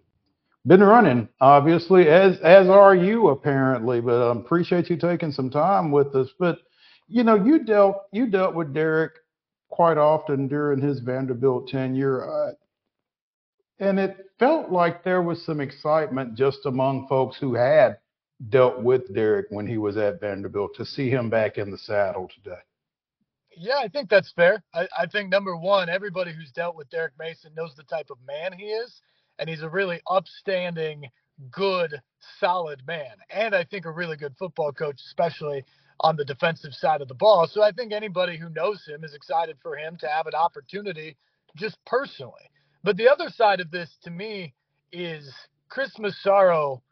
been 0.67 0.83
running, 0.83 1.29
obviously, 1.41 2.09
as 2.09 2.39
as 2.41 2.69
are 2.69 2.95
you 2.95 3.29
apparently. 3.29 4.01
But 4.01 4.23
I 4.23 4.31
um, 4.31 4.39
appreciate 4.39 4.91
you 4.91 4.97
taking 4.97 5.33
some 5.33 5.51
time 5.51 5.91
with 5.91 6.15
us. 6.15 6.29
But 6.39 6.59
you 7.09 7.25
know, 7.25 7.37
you 7.37 7.65
dealt 7.65 8.03
you 8.13 8.27
dealt 8.27 8.55
with 8.55 8.75
Derek 8.75 9.13
quite 9.69 9.99
often 9.99 10.49
during 10.49 10.81
his 10.81 11.01
Vanderbilt 11.01 11.69
tenure, 11.69 12.29
uh, 12.29 12.53
and 13.79 13.99
it 13.99 14.31
felt 14.39 14.71
like 14.71 15.03
there 15.03 15.23
was 15.23 15.45
some 15.45 15.61
excitement 15.61 16.35
just 16.35 16.67
among 16.67 17.07
folks 17.09 17.39
who 17.39 17.55
had 17.55 17.99
dealt 18.49 18.83
with 18.83 19.15
Derek 19.15 19.47
when 19.51 19.67
he 19.67 19.79
was 19.79 19.97
at 19.97 20.21
Vanderbilt 20.21 20.75
to 20.77 20.85
see 20.85 21.11
him 21.11 21.29
back 21.29 21.59
in 21.59 21.71
the 21.71 21.79
saddle 21.79 22.29
today. 22.35 22.61
Yeah, 23.57 23.79
I 23.79 23.89
think 23.89 24.09
that's 24.09 24.33
fair. 24.33 24.63
I, 24.73 24.89
I 24.99 25.07
think 25.07 25.29
number 25.29 25.57
one, 25.57 25.91
everybody 25.91 26.33
who's 26.33 26.51
dealt 26.53 26.77
with 26.77 26.89
Derek 26.89 27.13
Mason 27.19 27.53
knows 27.55 27.75
the 27.77 27.83
type 27.83 28.09
of 28.09 28.17
man 28.27 28.53
he 28.53 28.67
is 28.67 29.03
and 29.41 29.49
he's 29.49 29.63
a 29.63 29.69
really 29.69 30.01
upstanding, 30.09 31.09
good, 31.51 32.01
solid 32.39 32.83
man. 32.87 33.17
And 33.31 33.55
I 33.55 33.65
think 33.65 33.87
a 33.87 33.91
really 33.91 34.17
good 34.17 34.37
football 34.39 34.71
coach, 34.71 35.01
especially 35.07 35.65
on 36.01 36.17
the 36.17 36.25
defensive 36.25 36.75
side 36.75 37.01
of 37.01 37.09
the 37.09 37.15
ball. 37.15 37.49
So 37.51 37.63
I 37.63 37.73
think 37.73 37.93
anybody 37.93 38.37
who 38.37 38.51
knows 38.51 38.85
him 38.87 39.03
is 39.03 39.15
excited 39.15 39.57
for 39.63 39.77
him 39.77 39.97
to 40.01 40.09
have 40.09 40.27
an 40.27 40.35
opportunity 40.35 41.17
just 41.57 41.77
personally. 41.87 42.51
But 42.85 42.97
the 42.97 43.09
other 43.09 43.31
side 43.31 43.61
of 43.61 43.71
this 43.71 43.91
to 44.05 44.11
me 44.11 44.55
is 44.93 45.33
Chris 45.69 45.99
Massaro 45.99 46.83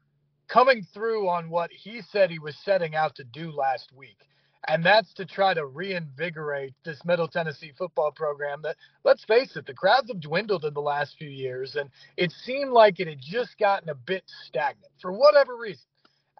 coming 0.49 0.87
through 0.95 1.29
on 1.29 1.51
what 1.51 1.71
he 1.71 2.01
said 2.11 2.31
he 2.31 2.39
was 2.39 2.57
setting 2.65 2.95
out 2.95 3.15
to 3.17 3.25
do 3.25 3.53
last 3.53 3.93
week 3.95 4.19
and 4.67 4.85
that's 4.85 5.13
to 5.15 5.25
try 5.25 5.55
to 5.55 5.67
reinvigorate 5.67 6.75
this 6.85 7.05
Middle 7.05 7.29
Tennessee 7.29 7.73
football 7.79 8.11
program 8.11 8.61
that, 8.63 8.77
let's 9.05 9.25
face 9.25 9.57
it, 9.57 9.67
the 9.67 9.75
crowds 9.75 10.11
have 10.11 10.21
dwindled 10.21 10.65
in 10.65 10.75
the 10.75 10.81
last 10.81 11.17
few 11.19 11.29
years, 11.29 11.77
and 11.77 11.91
it 12.17 12.33
seemed 12.33 12.73
like 12.73 12.99
it 13.01 13.09
had 13.09 13.21
just 13.21 13.57
gotten 13.59 13.89
a 13.89 13.95
bit 13.95 14.25
stagnant 14.47 14.93
for 15.01 15.13
whatever 15.13 15.57
reason, 15.57 15.87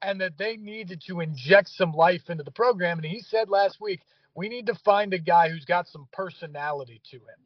and 0.03 0.21
that 0.21 0.37
they 0.39 0.57
needed 0.57 1.03
to 1.07 1.21
inject 1.21 1.69
some 1.69 1.93
life 1.93 2.29
into 2.29 2.45
the 2.45 2.51
program. 2.51 2.99
And 2.99 3.07
he 3.07 3.21
said 3.21 3.49
last 3.49 3.81
week, 3.81 4.01
we 4.35 4.49
need 4.49 4.67
to 4.67 4.75
find 4.85 5.15
a 5.15 5.19
guy 5.19 5.49
who's 5.49 5.65
got 5.65 5.89
some 5.89 6.09
personality 6.13 7.01
to 7.11 7.17
him 7.17 7.37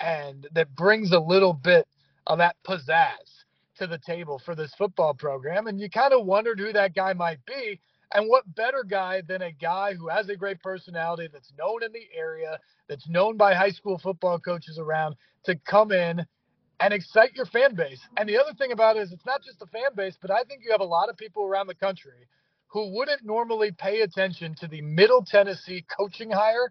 and 0.00 0.46
that 0.52 0.74
brings 0.74 1.12
a 1.12 1.18
little 1.18 1.52
bit 1.52 1.86
of 2.26 2.38
that 2.38 2.56
pizzazz 2.66 3.44
to 3.78 3.86
the 3.86 3.98
table 3.98 4.40
for 4.44 4.54
this 4.54 4.74
football 4.76 5.14
program. 5.14 5.66
And 5.66 5.80
you 5.80 5.90
kind 5.90 6.12
of 6.12 6.26
wondered 6.26 6.58
who 6.60 6.72
that 6.72 6.94
guy 6.94 7.12
might 7.12 7.44
be. 7.46 7.80
And 8.14 8.28
what 8.28 8.54
better 8.54 8.84
guy 8.88 9.22
than 9.26 9.42
a 9.42 9.52
guy 9.52 9.94
who 9.94 10.08
has 10.08 10.28
a 10.28 10.36
great 10.36 10.62
personality 10.62 11.28
that's 11.32 11.52
known 11.58 11.82
in 11.82 11.92
the 11.92 12.06
area, 12.16 12.58
that's 12.88 13.08
known 13.08 13.36
by 13.36 13.54
high 13.54 13.70
school 13.70 13.98
football 13.98 14.38
coaches 14.38 14.78
around 14.78 15.16
to 15.44 15.56
come 15.56 15.92
in 15.92 16.24
and 16.80 16.94
excite 16.94 17.34
your 17.34 17.46
fan 17.46 17.74
base. 17.74 18.00
And 18.16 18.28
the 18.28 18.38
other 18.38 18.52
thing 18.54 18.72
about 18.72 18.96
it 18.96 19.00
is 19.00 19.12
it's 19.12 19.26
not 19.26 19.42
just 19.42 19.58
the 19.58 19.66
fan 19.66 19.94
base, 19.94 20.16
but 20.20 20.30
I 20.30 20.44
think 20.44 20.62
you 20.64 20.72
have 20.72 20.80
a 20.80 20.84
lot 20.84 21.08
of 21.08 21.16
people 21.16 21.44
around 21.44 21.66
the 21.66 21.74
country 21.74 22.28
who 22.68 22.94
wouldn't 22.94 23.24
normally 23.24 23.72
pay 23.72 24.02
attention 24.02 24.54
to 24.56 24.68
the 24.68 24.82
Middle 24.82 25.24
Tennessee 25.24 25.84
coaching 25.98 26.30
hire 26.30 26.70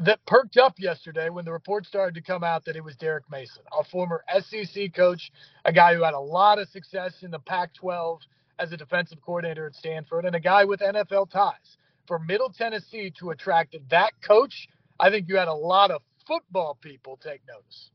that 0.00 0.24
perked 0.26 0.56
up 0.56 0.74
yesterday 0.78 1.30
when 1.30 1.44
the 1.44 1.52
report 1.52 1.86
started 1.86 2.14
to 2.16 2.22
come 2.22 2.44
out 2.44 2.64
that 2.66 2.76
it 2.76 2.84
was 2.84 2.96
Derek 2.96 3.24
Mason, 3.30 3.62
a 3.78 3.84
former 3.84 4.24
SEC 4.40 4.92
coach, 4.94 5.30
a 5.64 5.72
guy 5.72 5.94
who 5.94 6.02
had 6.02 6.14
a 6.14 6.20
lot 6.20 6.58
of 6.58 6.68
success 6.68 7.14
in 7.22 7.30
the 7.30 7.38
Pac 7.38 7.74
12 7.74 8.20
as 8.58 8.72
a 8.72 8.76
defensive 8.76 9.20
coordinator 9.20 9.66
at 9.66 9.74
Stanford 9.74 10.24
and 10.24 10.34
a 10.34 10.40
guy 10.40 10.64
with 10.64 10.80
NFL 10.80 11.30
ties. 11.30 11.76
For 12.06 12.18
Middle 12.18 12.50
Tennessee 12.50 13.12
to 13.18 13.30
attract 13.30 13.76
that 13.90 14.12
coach, 14.22 14.68
I 15.00 15.10
think 15.10 15.28
you 15.28 15.36
had 15.36 15.48
a 15.48 15.54
lot 15.54 15.90
of 15.90 16.02
football 16.26 16.78
people 16.80 17.18
take 17.22 17.40
notice. 17.48 17.90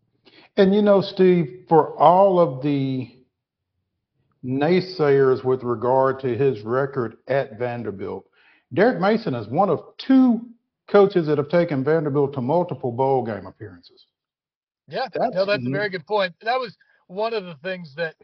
And 0.57 0.73
you 0.73 0.81
know, 0.81 1.01
Steve, 1.01 1.65
for 1.67 1.97
all 1.97 2.39
of 2.39 2.61
the 2.61 3.09
naysayers 4.43 5.43
with 5.43 5.63
regard 5.63 6.19
to 6.21 6.35
his 6.35 6.61
record 6.61 7.17
at 7.27 7.57
Vanderbilt, 7.57 8.25
Derek 8.73 8.99
Mason 8.99 9.33
is 9.33 9.47
one 9.47 9.69
of 9.69 9.81
two 9.97 10.41
coaches 10.89 11.27
that 11.27 11.37
have 11.37 11.49
taken 11.49 11.83
Vanderbilt 11.83 12.33
to 12.33 12.41
multiple 12.41 12.91
bowl 12.91 13.23
game 13.23 13.45
appearances. 13.45 14.05
Yeah, 14.87 15.07
that's, 15.13 15.35
no, 15.35 15.45
that's 15.45 15.65
a 15.65 15.69
very 15.69 15.89
good 15.89 16.05
point. 16.05 16.33
That 16.41 16.59
was 16.59 16.75
one 17.07 17.33
of 17.33 17.45
the 17.45 17.55
things 17.63 17.93
that 17.95 18.15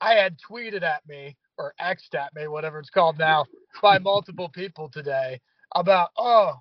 I 0.00 0.14
had 0.14 0.36
tweeted 0.50 0.82
at 0.82 1.06
me 1.06 1.36
or 1.58 1.74
X'd 1.80 2.14
at 2.14 2.34
me, 2.34 2.48
whatever 2.48 2.78
it's 2.78 2.90
called 2.90 3.18
now, 3.18 3.46
by 3.82 3.98
multiple 3.98 4.48
people 4.48 4.88
today 4.88 5.40
about, 5.74 6.10
oh, 6.16 6.54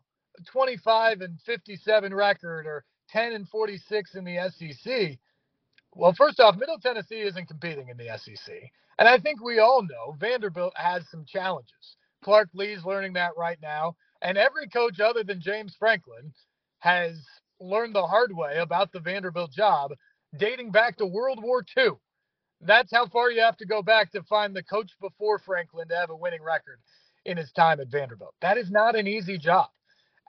25 0.46 1.22
and 1.22 1.40
57 1.42 2.14
record 2.14 2.66
or 2.68 2.84
10 3.10 3.34
and 3.34 3.48
46 3.50 4.16
in 4.16 4.24
the 4.26 4.50
SEC. 4.50 5.18
Well, 5.96 6.14
first 6.14 6.40
off, 6.40 6.58
Middle 6.58 6.80
Tennessee 6.80 7.22
isn't 7.22 7.48
competing 7.48 7.90
in 7.90 7.98
the 7.98 8.18
SEC. 8.18 8.56
And 9.00 9.08
I 9.08 9.20
think 9.20 9.44
we 9.44 9.60
all 9.60 9.82
know 9.82 10.16
Vanderbilt 10.20 10.74
has 10.76 11.04
some 11.10 11.26
challenges. 11.26 11.98
Clark 12.24 12.50
Lea's 12.54 12.86
learning 12.86 13.14
that 13.14 13.32
right 13.38 13.58
now. 13.62 13.96
And 14.22 14.38
every 14.38 14.68
coach 14.68 15.00
other 15.00 15.24
than 15.24 15.42
James 15.42 15.76
Franklin 15.78 16.34
has 16.80 17.24
learned 17.60 17.96
the 17.96 18.06
hard 18.06 18.36
way 18.36 18.58
about 18.58 18.92
the 18.92 19.00
Vanderbilt 19.00 19.52
job 19.52 19.92
dating 20.38 20.72
back 20.72 20.98
to 20.98 21.06
World 21.06 21.42
War 21.42 21.64
II. 21.78 21.92
That's 22.62 22.92
how 22.92 23.08
far 23.08 23.32
you 23.32 23.42
have 23.42 23.58
to 23.58 23.66
go 23.66 23.82
back 23.82 24.12
to 24.12 24.24
find 24.24 24.56
the 24.56 24.64
coach 24.64 24.92
before 25.00 25.40
Franklin 25.40 25.88
to 25.90 25.96
have 25.96 26.10
a 26.10 26.16
winning 26.16 26.42
record 26.42 26.80
in 27.26 27.38
his 27.38 27.52
time 27.52 27.80
at 27.80 27.90
Vanderbilt. 27.90 28.34
That 28.42 28.58
is 28.58 28.72
not 28.72 28.96
an 28.96 29.08
easy 29.08 29.38
job. 29.38 29.70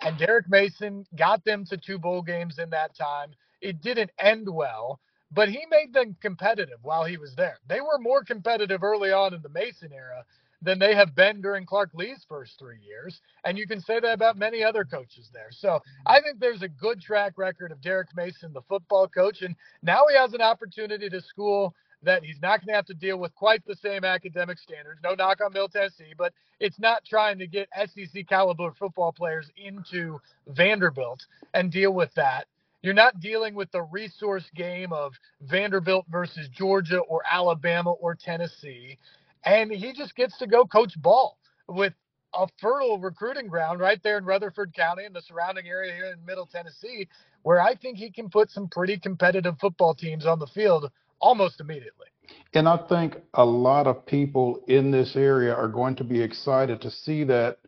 And 0.02 0.18
Derek 0.18 0.48
Mason 0.48 1.06
got 1.16 1.44
them 1.44 1.64
to 1.66 1.76
two 1.76 1.98
bowl 1.98 2.22
games 2.22 2.58
in 2.58 2.70
that 2.70 2.94
time. 2.96 3.30
It 3.60 3.82
didn't 3.82 4.10
end 4.18 4.48
well, 4.48 5.00
but 5.32 5.48
he 5.48 5.64
made 5.70 5.92
them 5.92 6.16
competitive 6.20 6.78
while 6.82 7.04
he 7.04 7.16
was 7.16 7.34
there. 7.34 7.58
They 7.68 7.80
were 7.80 7.98
more 7.98 8.22
competitive 8.22 8.82
early 8.82 9.10
on 9.10 9.34
in 9.34 9.42
the 9.42 9.48
Mason 9.48 9.92
era 9.92 10.24
than 10.62 10.78
they 10.78 10.94
have 10.94 11.14
been 11.14 11.40
during 11.40 11.64
Clark 11.66 11.90
Lea's 11.94 12.24
first 12.28 12.58
three 12.58 12.78
years. 12.80 13.20
And 13.44 13.56
you 13.56 13.66
can 13.66 13.80
say 13.80 14.00
that 14.00 14.12
about 14.12 14.36
many 14.36 14.62
other 14.62 14.84
coaches 14.84 15.30
there. 15.32 15.48
So 15.50 15.80
I 16.06 16.20
think 16.20 16.40
there's 16.40 16.62
a 16.62 16.68
good 16.68 17.00
track 17.00 17.34
record 17.36 17.72
of 17.72 17.80
Derek 17.80 18.08
Mason, 18.16 18.52
the 18.52 18.62
football 18.62 19.08
coach. 19.08 19.42
And 19.42 19.54
now 19.82 20.04
he 20.10 20.16
has 20.16 20.34
an 20.34 20.42
opportunity 20.42 21.08
to 21.08 21.20
school 21.20 21.74
that 22.02 22.24
he's 22.24 22.40
not 22.40 22.60
going 22.60 22.68
to 22.68 22.74
have 22.74 22.86
to 22.86 22.94
deal 22.94 23.18
with 23.18 23.34
quite 23.34 23.64
the 23.66 23.76
same 23.76 24.04
academic 24.04 24.58
standards. 24.58 25.00
No 25.02 25.14
knock 25.14 25.40
on 25.44 25.52
Middle 25.52 25.68
Tennessee, 25.68 26.12
but 26.16 26.32
it's 26.60 26.78
not 26.78 27.04
trying 27.04 27.38
to 27.38 27.46
get 27.46 27.68
SEC 27.76 28.26
caliber 28.28 28.72
football 28.78 29.12
players 29.12 29.50
into 29.56 30.20
Vanderbilt 30.46 31.26
and 31.54 31.72
deal 31.72 31.92
with 31.92 32.12
that. 32.14 32.46
You're 32.82 32.94
not 32.94 33.18
dealing 33.20 33.54
with 33.54 33.70
the 33.72 33.82
resource 33.82 34.44
game 34.54 34.92
of 34.92 35.12
Vanderbilt 35.42 36.06
versus 36.08 36.48
Georgia 36.48 37.00
or 37.00 37.22
Alabama 37.28 37.90
or 37.92 38.14
Tennessee. 38.14 38.98
And 39.44 39.72
he 39.72 39.92
just 39.92 40.14
gets 40.14 40.38
to 40.38 40.46
go 40.46 40.64
coach 40.64 41.00
ball 41.00 41.38
with 41.68 41.92
a 42.34 42.46
fertile 42.60 42.98
recruiting 42.98 43.48
ground 43.48 43.80
right 43.80 44.00
there 44.02 44.18
in 44.18 44.24
Rutherford 44.24 44.74
County 44.74 45.04
and 45.04 45.14
the 45.14 45.22
surrounding 45.22 45.66
area 45.66 45.92
here 45.92 46.12
in 46.12 46.24
Middle 46.24 46.46
Tennessee, 46.46 47.08
where 47.42 47.60
I 47.60 47.74
think 47.74 47.98
he 47.98 48.10
can 48.10 48.28
put 48.28 48.50
some 48.50 48.68
pretty 48.68 48.98
competitive 48.98 49.58
football 49.58 49.94
teams 49.94 50.26
on 50.26 50.38
the 50.38 50.46
field 50.46 50.90
almost 51.20 51.60
immediately. 51.60 52.06
And 52.54 52.68
I 52.68 52.76
think 52.88 53.16
a 53.34 53.44
lot 53.44 53.86
of 53.86 54.06
people 54.06 54.64
in 54.68 54.90
this 54.90 55.16
area 55.16 55.54
are 55.54 55.68
going 55.68 55.96
to 55.96 56.04
be 56.04 56.20
excited 56.20 56.80
to 56.82 56.90
see 56.90 57.24
that. 57.24 57.58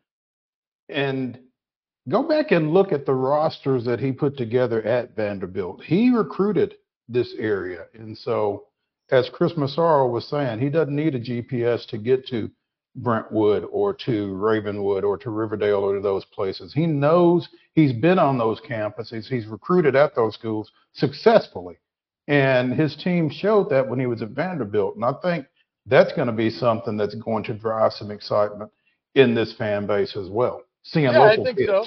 And 0.88 1.38
go 2.08 2.22
back 2.22 2.50
and 2.50 2.72
look 2.72 2.92
at 2.92 3.06
the 3.06 3.14
rosters 3.14 3.84
that 3.84 4.00
he 4.00 4.12
put 4.12 4.36
together 4.36 4.82
at 4.82 5.14
Vanderbilt. 5.14 5.82
He 5.84 6.10
recruited 6.10 6.74
this 7.08 7.34
area. 7.38 7.86
And 7.94 8.16
so, 8.16 8.66
as 9.10 9.28
Chris 9.28 9.56
Massaro 9.56 10.08
was 10.08 10.26
saying, 10.28 10.60
he 10.60 10.70
doesn't 10.70 10.94
need 10.94 11.14
a 11.14 11.20
GPS 11.20 11.86
to 11.88 11.98
get 11.98 12.26
to 12.28 12.50
Brentwood 12.96 13.64
or 13.70 13.94
to 13.94 14.34
Ravenwood 14.34 15.04
or 15.04 15.16
to 15.18 15.30
Riverdale 15.30 15.84
or 15.84 15.94
to 15.94 16.00
those 16.00 16.24
places. 16.26 16.72
He 16.72 16.86
knows 16.86 17.48
he's 17.74 17.92
been 17.92 18.18
on 18.18 18.38
those 18.38 18.60
campuses, 18.60 19.26
he's 19.26 19.46
recruited 19.46 19.96
at 19.96 20.14
those 20.14 20.34
schools 20.34 20.70
successfully. 20.92 21.78
And 22.30 22.72
his 22.72 22.94
team 22.94 23.28
showed 23.28 23.70
that 23.70 23.88
when 23.88 23.98
he 23.98 24.06
was 24.06 24.22
at 24.22 24.28
Vanderbilt. 24.28 24.94
And 24.94 25.04
I 25.04 25.14
think 25.20 25.46
that's 25.86 26.12
going 26.12 26.28
to 26.28 26.32
be 26.32 26.48
something 26.48 26.96
that's 26.96 27.16
going 27.16 27.42
to 27.44 27.54
drive 27.54 27.92
some 27.92 28.12
excitement 28.12 28.70
in 29.16 29.34
this 29.34 29.52
fan 29.52 29.88
base 29.88 30.16
as 30.16 30.28
well. 30.28 30.62
Seeing 30.84 31.06
yeah, 31.06 31.18
local 31.18 31.42
I 31.42 31.44
think 31.44 31.58
kids. 31.58 31.68
so. 31.68 31.84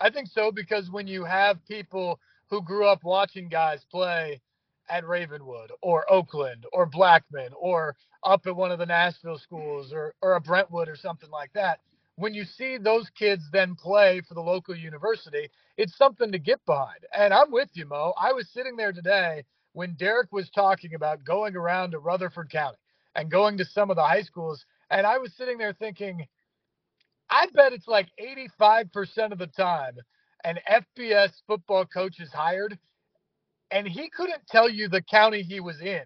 I 0.00 0.08
think 0.08 0.28
so 0.28 0.50
because 0.50 0.90
when 0.90 1.06
you 1.06 1.24
have 1.24 1.58
people 1.68 2.18
who 2.48 2.62
grew 2.62 2.86
up 2.86 3.04
watching 3.04 3.50
guys 3.50 3.84
play 3.90 4.40
at 4.88 5.06
Ravenwood 5.06 5.70
or 5.82 6.10
Oakland 6.10 6.64
or 6.72 6.86
Blackman 6.86 7.50
or 7.60 7.96
up 8.24 8.46
at 8.46 8.56
one 8.56 8.70
of 8.70 8.78
the 8.78 8.86
Nashville 8.86 9.38
schools 9.38 9.92
or, 9.92 10.14
or 10.22 10.36
a 10.36 10.40
Brentwood 10.40 10.88
or 10.88 10.96
something 10.96 11.30
like 11.30 11.52
that, 11.52 11.80
when 12.14 12.32
you 12.32 12.44
see 12.44 12.78
those 12.78 13.10
kids 13.10 13.42
then 13.52 13.74
play 13.74 14.22
for 14.26 14.32
the 14.32 14.40
local 14.40 14.74
university, 14.74 15.50
it's 15.76 15.98
something 15.98 16.32
to 16.32 16.38
get 16.38 16.64
behind. 16.64 17.00
And 17.14 17.34
I'm 17.34 17.50
with 17.50 17.68
you, 17.74 17.84
Mo. 17.84 18.14
I 18.18 18.32
was 18.32 18.48
sitting 18.48 18.74
there 18.74 18.92
today 18.92 19.44
when 19.76 19.92
Derek 19.98 20.32
was 20.32 20.48
talking 20.48 20.94
about 20.94 21.22
going 21.22 21.54
around 21.54 21.90
to 21.90 21.98
Rutherford 21.98 22.48
County 22.50 22.78
and 23.14 23.30
going 23.30 23.58
to 23.58 23.64
some 23.66 23.90
of 23.90 23.96
the 23.96 24.02
high 24.02 24.22
schools, 24.22 24.64
and 24.90 25.06
I 25.06 25.18
was 25.18 25.34
sitting 25.36 25.58
there 25.58 25.74
thinking, 25.74 26.26
I 27.28 27.46
bet 27.52 27.74
it's 27.74 27.86
like 27.86 28.08
85% 28.18 29.32
of 29.32 29.38
the 29.38 29.48
time 29.48 29.98
an 30.44 30.58
FBS 30.98 31.30
football 31.46 31.84
coach 31.84 32.20
is 32.20 32.32
hired, 32.32 32.78
and 33.70 33.86
he 33.86 34.08
couldn't 34.08 34.46
tell 34.48 34.70
you 34.70 34.88
the 34.88 35.02
county 35.02 35.42
he 35.42 35.60
was 35.60 35.78
in 35.82 36.04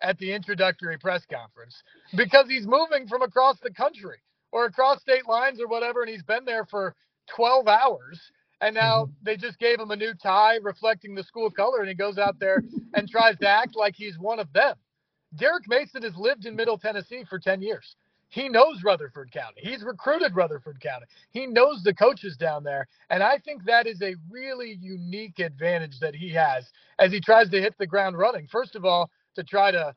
at 0.00 0.18
the 0.18 0.32
introductory 0.32 0.98
press 0.98 1.24
conference 1.30 1.80
because 2.16 2.48
he's 2.48 2.66
moving 2.66 3.06
from 3.06 3.22
across 3.22 3.60
the 3.60 3.72
country 3.72 4.18
or 4.50 4.64
across 4.64 5.00
state 5.00 5.28
lines 5.28 5.60
or 5.60 5.68
whatever, 5.68 6.02
and 6.02 6.10
he's 6.10 6.24
been 6.24 6.44
there 6.44 6.66
for 6.66 6.96
12 7.36 7.68
hours 7.68 8.20
and 8.62 8.74
now 8.74 9.08
Mm-hmm. 9.08 9.12
they 9.22 9.36
just 9.36 9.58
gave 9.60 9.80
him 9.80 9.92
a 9.92 9.96
new 9.96 10.14
tie 10.14 10.56
reflecting 10.62 11.14
the 11.14 11.24
school 11.24 11.50
color, 11.50 11.80
and 11.80 11.90
he 11.90 11.96
goes 11.96 12.18
out 12.18 12.38
there 12.40 12.64
and 12.94 13.08
tries 13.08 13.38
to 13.40 13.48
act 13.48 13.76
like 13.76 13.96
he's 13.96 14.18
one 14.18 14.40
of 14.40 14.52
them. 14.54 14.76
Derek 15.36 15.68
Mason 15.68 16.02
has 16.02 16.16
lived 16.16 16.46
in 16.46 16.56
Middle 16.56 16.78
Tennessee 16.78 17.24
for 17.28 17.38
10 17.40 17.62
years. 17.62 17.96
He 18.30 18.48
knows 18.48 18.82
Rutherford 18.84 19.32
County. 19.32 19.60
He's 19.62 19.84
recruited 19.84 20.36
Rutherford 20.36 20.80
County. 20.80 21.06
He 21.32 21.46
knows 21.46 21.82
the 21.84 21.94
coaches 21.94 22.36
down 22.38 22.64
there. 22.64 22.88
And 23.10 23.22
I 23.22 23.38
think 23.38 23.64
that 23.66 23.86
is 23.86 24.02
a 24.02 24.16
really 24.30 24.78
unique 24.80 25.38
advantage 25.40 26.00
that 26.00 26.14
he 26.14 26.30
has 26.30 26.70
as 26.98 27.12
he 27.12 27.20
tries 27.20 27.50
to 27.50 27.60
hit 27.60 27.76
the 27.78 27.86
ground 27.86 28.18
running. 28.18 28.48
First 28.50 28.76
of 28.76 28.86
all, 28.86 29.10
to 29.36 29.44
try 29.44 29.70
to 29.72 29.94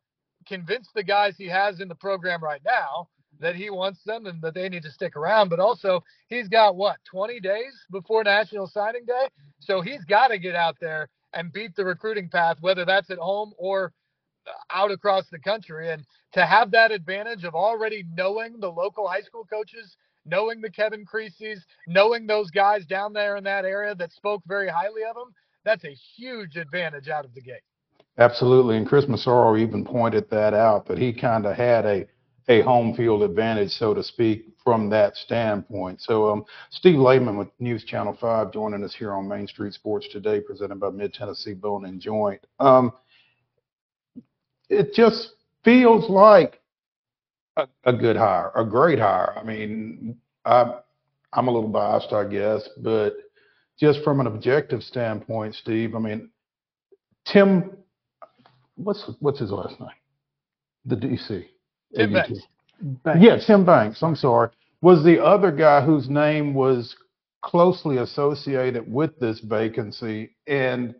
convince 0.47 0.89
the 0.95 1.03
guys 1.03 1.35
he 1.37 1.47
has 1.47 1.81
in 1.81 1.89
the 1.89 1.95
program 1.95 2.43
right 2.43 2.61
now 2.65 3.07
that 3.39 3.55
he 3.55 3.69
wants 3.69 4.03
them 4.05 4.25
and 4.25 4.41
that 4.41 4.53
they 4.53 4.69
need 4.69 4.83
to 4.83 4.91
stick 4.91 5.15
around. 5.15 5.49
But 5.49 5.59
also, 5.59 6.03
he's 6.27 6.47
got 6.47 6.75
what, 6.75 6.97
20 7.09 7.39
days 7.39 7.73
before 7.91 8.23
National 8.23 8.67
Signing 8.67 9.05
Day? 9.05 9.27
So 9.59 9.81
he's 9.81 10.03
got 10.05 10.29
to 10.29 10.39
get 10.39 10.55
out 10.55 10.77
there 10.79 11.09
and 11.33 11.51
beat 11.51 11.75
the 11.75 11.85
recruiting 11.85 12.29
path, 12.29 12.57
whether 12.61 12.85
that's 12.85 13.09
at 13.09 13.17
home 13.17 13.53
or 13.57 13.91
uh, 14.47 14.51
out 14.73 14.91
across 14.91 15.25
the 15.31 15.39
country. 15.39 15.91
And 15.91 16.05
to 16.33 16.45
have 16.45 16.71
that 16.71 16.91
advantage 16.91 17.43
of 17.43 17.55
already 17.55 18.03
knowing 18.15 18.59
the 18.59 18.71
local 18.71 19.07
high 19.07 19.21
school 19.21 19.45
coaches, 19.45 19.97
knowing 20.25 20.61
the 20.61 20.69
Kevin 20.69 21.05
Creasy's, 21.05 21.65
knowing 21.87 22.25
those 22.25 22.49
guys 22.51 22.85
down 22.85 23.13
there 23.13 23.37
in 23.37 23.43
that 23.43 23.65
area 23.65 23.95
that 23.95 24.11
spoke 24.13 24.41
very 24.47 24.69
highly 24.69 25.03
of 25.03 25.15
him, 25.15 25.33
that's 25.63 25.83
a 25.83 25.95
huge 26.15 26.57
advantage 26.57 27.09
out 27.09 27.25
of 27.25 27.33
the 27.33 27.41
gate. 27.41 27.61
Absolutely. 28.17 28.77
And 28.77 28.87
Chris 28.87 29.07
Massaro 29.07 29.57
even 29.57 29.83
pointed 29.83 30.29
that 30.29 30.53
out 30.53 30.85
that 30.87 30.97
he 30.97 31.11
kind 31.11 31.45
of 31.45 31.55
had 31.55 31.85
a 31.85 32.07
a 32.47 32.61
home 32.61 32.95
field 32.95 33.23
advantage, 33.23 33.71
so 33.71 33.93
to 33.93 34.03
speak, 34.03 34.45
from 34.63 34.89
that 34.89 35.15
standpoint. 35.15 36.01
So, 36.01 36.29
um, 36.29 36.45
Steve 36.69 36.99
Layman 36.99 37.37
with 37.37 37.49
News 37.59 37.83
Channel 37.83 38.17
5 38.19 38.51
joining 38.51 38.83
us 38.83 38.93
here 38.93 39.13
on 39.13 39.27
Main 39.27 39.47
Street 39.47 39.73
Sports 39.73 40.07
today, 40.11 40.41
presented 40.41 40.79
by 40.79 40.89
Mid 40.89 41.13
Tennessee 41.13 41.53
Bone 41.53 41.85
and 41.85 41.99
Joint. 41.99 42.41
Um, 42.59 42.93
it 44.69 44.93
just 44.93 45.33
feels 45.63 46.09
like 46.09 46.61
a, 47.57 47.67
a 47.83 47.93
good 47.93 48.15
hire, 48.15 48.51
a 48.55 48.65
great 48.65 48.99
hire. 48.99 49.37
I 49.37 49.43
mean, 49.43 50.17
I, 50.45 50.79
I'm 51.33 51.47
a 51.47 51.51
little 51.51 51.69
biased, 51.69 52.13
I 52.13 52.25
guess, 52.25 52.67
but 52.77 53.13
just 53.79 54.03
from 54.03 54.19
an 54.19 54.27
objective 54.27 54.83
standpoint, 54.83 55.55
Steve, 55.55 55.95
I 55.95 55.99
mean, 55.99 56.29
Tim, 57.25 57.71
what's 58.75 59.09
what's 59.19 59.39
his 59.39 59.51
last 59.51 59.79
name? 59.79 59.89
The 60.85 60.95
DC. 60.95 61.45
Tim 61.95 62.13
Banks. 62.13 62.39
Banks. 62.81 63.19
Yeah, 63.21 63.37
Tim 63.37 63.65
Banks. 63.65 64.01
I'm 64.01 64.15
sorry. 64.15 64.49
Was 64.81 65.03
the 65.03 65.23
other 65.23 65.51
guy 65.51 65.81
whose 65.81 66.09
name 66.09 66.53
was 66.53 66.95
closely 67.41 67.97
associated 67.97 68.91
with 68.91 69.17
this 69.19 69.39
vacancy, 69.39 70.35
and 70.47 70.95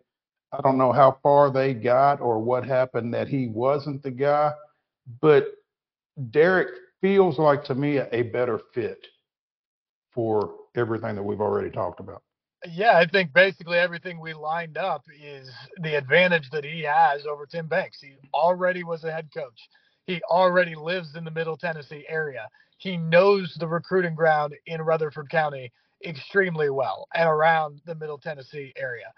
I 0.52 0.60
don't 0.62 0.78
know 0.78 0.92
how 0.92 1.18
far 1.22 1.50
they 1.50 1.74
got 1.74 2.20
or 2.20 2.38
what 2.38 2.64
happened 2.64 3.12
that 3.14 3.28
he 3.28 3.48
wasn't 3.48 4.02
the 4.02 4.10
guy, 4.10 4.52
but 5.20 5.48
Derek 6.30 6.68
feels 7.00 7.38
like 7.38 7.64
to 7.64 7.74
me 7.74 7.98
a 7.98 8.22
better 8.22 8.60
fit 8.72 9.06
for 10.12 10.54
everything 10.76 11.14
that 11.14 11.22
we've 11.22 11.40
already 11.40 11.70
talked 11.70 12.00
about. 12.00 12.22
Yeah, 12.72 12.96
I 12.96 13.06
think 13.06 13.32
basically 13.32 13.78
everything 13.78 14.18
we 14.18 14.32
lined 14.32 14.78
up 14.78 15.04
is 15.22 15.50
the 15.82 15.96
advantage 15.96 16.48
that 16.50 16.64
he 16.64 16.82
has 16.82 17.26
over 17.26 17.46
Tim 17.46 17.66
Banks. 17.66 18.00
He 18.00 18.14
already 18.32 18.82
was 18.82 19.04
a 19.04 19.12
head 19.12 19.28
coach. 19.32 19.68
He 20.06 20.22
already 20.30 20.76
lives 20.76 21.16
in 21.16 21.24
the 21.24 21.30
Middle 21.32 21.56
Tennessee 21.56 22.04
area. 22.08 22.48
He 22.78 22.96
knows 22.96 23.56
the 23.58 23.66
recruiting 23.66 24.14
ground 24.14 24.54
in 24.66 24.80
Rutherford 24.80 25.28
County 25.30 25.72
extremely 26.04 26.70
well 26.70 27.08
and 27.14 27.28
around 27.28 27.80
the 27.86 27.94
Middle 27.94 28.18
Tennessee 28.18 28.72
area. 28.76 29.12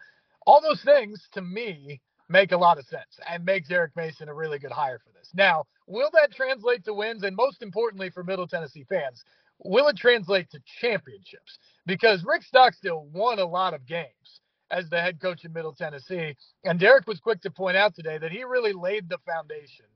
All 0.47 0.62
those 0.62 0.82
things 0.82 1.28
to 1.32 1.43
me 1.43 2.01
make 2.30 2.53
a 2.53 2.57
lot 2.57 2.78
of 2.78 2.86
sense 2.86 3.18
and 3.28 3.45
makes 3.45 3.70
Eric 3.70 3.93
Mason 3.97 4.30
a 4.30 4.34
really 4.34 4.59
good 4.59 4.72
hire 4.72 4.99
for 4.99 5.11
this. 5.12 5.28
Now, 5.34 5.64
will 5.86 6.11
that 6.14 6.32
translate 6.32 6.84
to 6.84 6.95
wins? 6.95 7.22
And 7.22 7.36
most 7.36 7.62
importantly 7.62 8.09
for 8.09 8.24
Middle 8.24 8.47
Tennessee 8.47 8.86
fans, 8.89 9.24
will 9.59 9.89
it 9.89 9.97
translate 9.97 10.51
to 10.51 10.61
championships? 10.80 11.59
Because 11.84 12.24
Rick 12.24 12.45
Stockstill 12.45 13.09
won 13.12 13.39
a 13.39 13.45
lot 13.45 13.74
of 13.74 13.86
games 13.86 14.41
as 14.70 14.89
the 14.89 15.01
head 15.01 15.20
coach 15.20 15.45
in 15.45 15.53
Middle 15.53 15.74
Tennessee. 15.74 16.34
And 16.64 16.80
Derek 16.80 17.07
was 17.07 17.20
quick 17.20 17.43
to 17.43 17.51
point 17.51 17.76
out 17.76 17.95
today 17.95 18.16
that 18.18 18.32
he 18.32 18.45
really 18.45 18.72
laid 18.72 19.09
the 19.09 19.18
foundation 19.26 19.86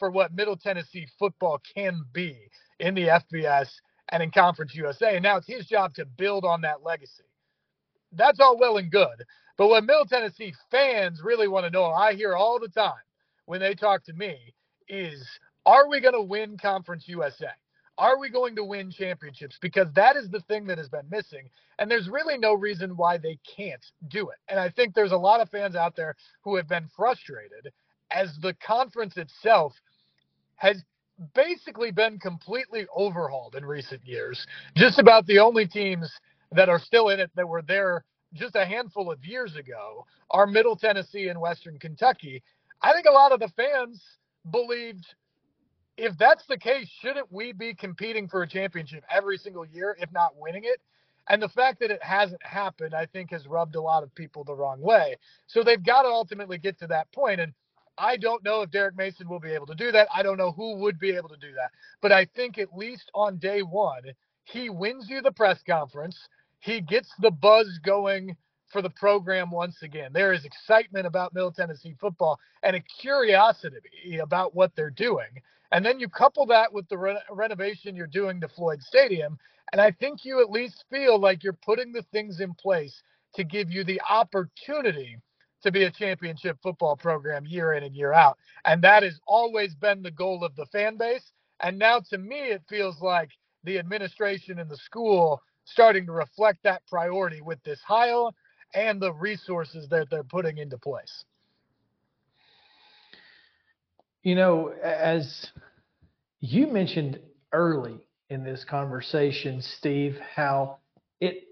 for 0.00 0.10
what 0.10 0.34
Middle 0.34 0.56
Tennessee 0.56 1.06
football 1.18 1.60
can 1.76 2.02
be 2.12 2.36
in 2.80 2.96
the 2.96 3.06
FBS 3.06 3.68
and 4.08 4.22
in 4.22 4.32
Conference 4.32 4.74
USA. 4.74 5.14
And 5.14 5.22
now 5.22 5.36
it's 5.36 5.46
his 5.46 5.66
job 5.66 5.94
to 5.94 6.04
build 6.04 6.44
on 6.44 6.62
that 6.62 6.82
legacy. 6.82 7.22
That's 8.12 8.40
all 8.40 8.58
well 8.58 8.78
and 8.78 8.90
good. 8.90 9.24
But 9.56 9.68
what 9.68 9.84
Middle 9.84 10.06
Tennessee 10.06 10.54
fans 10.70 11.20
really 11.22 11.46
want 11.46 11.66
to 11.66 11.70
know, 11.70 11.84
I 11.84 12.14
hear 12.14 12.34
all 12.34 12.58
the 12.58 12.68
time 12.68 12.94
when 13.44 13.60
they 13.60 13.74
talk 13.74 14.02
to 14.04 14.12
me, 14.14 14.36
is 14.88 15.24
are 15.66 15.88
we 15.88 16.00
going 16.00 16.14
to 16.14 16.22
win 16.22 16.56
Conference 16.56 17.04
USA? 17.06 17.50
Are 17.98 18.18
we 18.18 18.30
going 18.30 18.56
to 18.56 18.64
win 18.64 18.90
championships? 18.90 19.58
Because 19.60 19.88
that 19.94 20.16
is 20.16 20.30
the 20.30 20.40
thing 20.40 20.66
that 20.66 20.78
has 20.78 20.88
been 20.88 21.08
missing. 21.10 21.50
And 21.78 21.90
there's 21.90 22.08
really 22.08 22.38
no 22.38 22.54
reason 22.54 22.96
why 22.96 23.18
they 23.18 23.38
can't 23.56 23.84
do 24.08 24.30
it. 24.30 24.38
And 24.48 24.58
I 24.58 24.70
think 24.70 24.94
there's 24.94 25.12
a 25.12 25.16
lot 25.18 25.40
of 25.40 25.50
fans 25.50 25.76
out 25.76 25.94
there 25.94 26.16
who 26.42 26.56
have 26.56 26.66
been 26.66 26.88
frustrated 26.96 27.70
as 28.10 28.36
the 28.42 28.54
conference 28.54 29.16
itself 29.16 29.74
has 30.56 30.82
basically 31.34 31.90
been 31.90 32.18
completely 32.18 32.86
overhauled 32.94 33.54
in 33.54 33.64
recent 33.64 34.04
years. 34.06 34.46
Just 34.76 34.98
about 34.98 35.26
the 35.26 35.38
only 35.38 35.66
teams 35.66 36.10
that 36.52 36.68
are 36.68 36.78
still 36.78 37.10
in 37.10 37.20
it 37.20 37.30
that 37.36 37.48
were 37.48 37.62
there 37.62 38.04
just 38.32 38.54
a 38.56 38.64
handful 38.64 39.10
of 39.10 39.24
years 39.24 39.56
ago 39.56 40.06
are 40.30 40.46
Middle 40.46 40.76
Tennessee 40.76 41.28
and 41.28 41.40
Western 41.40 41.78
Kentucky. 41.78 42.42
I 42.82 42.92
think 42.92 43.06
a 43.06 43.12
lot 43.12 43.32
of 43.32 43.40
the 43.40 43.48
fans 43.48 44.02
believed 44.50 45.06
if 45.96 46.16
that's 46.16 46.46
the 46.46 46.56
case, 46.56 46.88
shouldn't 47.02 47.30
we 47.30 47.52
be 47.52 47.74
competing 47.74 48.26
for 48.26 48.42
a 48.42 48.48
championship 48.48 49.04
every 49.10 49.36
single 49.36 49.66
year, 49.66 49.96
if 50.00 50.10
not 50.12 50.34
winning 50.36 50.64
it? 50.64 50.80
And 51.28 51.42
the 51.42 51.48
fact 51.50 51.78
that 51.80 51.90
it 51.90 52.02
hasn't 52.02 52.42
happened, 52.42 52.94
I 52.94 53.04
think, 53.04 53.30
has 53.30 53.46
rubbed 53.46 53.74
a 53.74 53.80
lot 53.80 54.02
of 54.02 54.14
people 54.14 54.42
the 54.42 54.54
wrong 54.54 54.80
way. 54.80 55.16
So 55.46 55.62
they've 55.62 55.82
got 55.82 56.02
to 56.02 56.08
ultimately 56.08 56.56
get 56.56 56.78
to 56.78 56.86
that 56.86 57.12
point. 57.12 57.40
And 57.40 57.52
I 58.00 58.16
don't 58.16 58.42
know 58.42 58.62
if 58.62 58.70
Derek 58.70 58.96
Mason 58.96 59.28
will 59.28 59.40
be 59.40 59.52
able 59.52 59.66
to 59.66 59.74
do 59.74 59.92
that. 59.92 60.08
I 60.14 60.22
don't 60.22 60.38
know 60.38 60.52
who 60.52 60.76
would 60.78 60.98
be 60.98 61.10
able 61.10 61.28
to 61.28 61.36
do 61.36 61.52
that. 61.54 61.70
But 62.00 62.12
I 62.12 62.24
think 62.24 62.58
at 62.58 62.76
least 62.76 63.10
on 63.14 63.38
day 63.38 63.60
one, 63.62 64.02
he 64.44 64.70
wins 64.70 65.06
you 65.08 65.20
the 65.20 65.32
press 65.32 65.60
conference. 65.68 66.18
He 66.60 66.80
gets 66.80 67.12
the 67.20 67.30
buzz 67.30 67.78
going 67.84 68.36
for 68.72 68.82
the 68.82 68.90
program 68.90 69.50
once 69.50 69.82
again. 69.82 70.12
There 70.12 70.32
is 70.32 70.44
excitement 70.44 71.06
about 71.06 71.34
Middle 71.34 71.52
Tennessee 71.52 71.94
football 72.00 72.38
and 72.62 72.76
a 72.76 72.80
curiosity 73.00 74.18
about 74.22 74.54
what 74.54 74.74
they're 74.74 74.90
doing. 74.90 75.28
And 75.72 75.84
then 75.84 76.00
you 76.00 76.08
couple 76.08 76.46
that 76.46 76.72
with 76.72 76.88
the 76.88 76.98
re- 76.98 77.22
renovation 77.30 77.94
you're 77.94 78.06
doing 78.06 78.40
to 78.40 78.48
Floyd 78.48 78.82
Stadium, 78.82 79.38
and 79.72 79.80
I 79.80 79.92
think 79.92 80.24
you 80.24 80.40
at 80.40 80.50
least 80.50 80.84
feel 80.90 81.18
like 81.18 81.44
you're 81.44 81.52
putting 81.52 81.92
the 81.92 82.02
things 82.10 82.40
in 82.40 82.54
place 82.54 83.02
to 83.34 83.44
give 83.44 83.70
you 83.70 83.84
the 83.84 84.00
opportunity 84.08 85.16
to 85.62 85.70
be 85.70 85.84
a 85.84 85.90
championship 85.90 86.58
football 86.62 86.96
program 86.96 87.44
year 87.46 87.74
in 87.74 87.84
and 87.84 87.94
year 87.94 88.12
out. 88.12 88.38
And 88.64 88.82
that 88.82 89.02
has 89.02 89.18
always 89.26 89.74
been 89.74 90.02
the 90.02 90.10
goal 90.10 90.44
of 90.44 90.54
the 90.56 90.66
fan 90.66 90.96
base. 90.96 91.32
And 91.60 91.78
now 91.78 92.00
to 92.10 92.18
me, 92.18 92.50
it 92.50 92.62
feels 92.68 93.00
like 93.00 93.30
the 93.64 93.78
administration 93.78 94.58
and 94.58 94.70
the 94.70 94.76
school 94.76 95.42
starting 95.64 96.06
to 96.06 96.12
reflect 96.12 96.62
that 96.64 96.82
priority 96.86 97.40
with 97.40 97.62
this 97.62 97.80
hire 97.86 98.30
and 98.74 99.00
the 99.00 99.12
resources 99.12 99.88
that 99.90 100.08
they're 100.10 100.24
putting 100.24 100.58
into 100.58 100.78
place. 100.78 101.24
You 104.22 104.34
know, 104.34 104.68
as 104.82 105.48
you 106.40 106.66
mentioned 106.66 107.18
early 107.52 108.06
in 108.28 108.44
this 108.44 108.64
conversation, 108.64 109.62
Steve, 109.62 110.18
how 110.34 110.78
it 111.20 111.44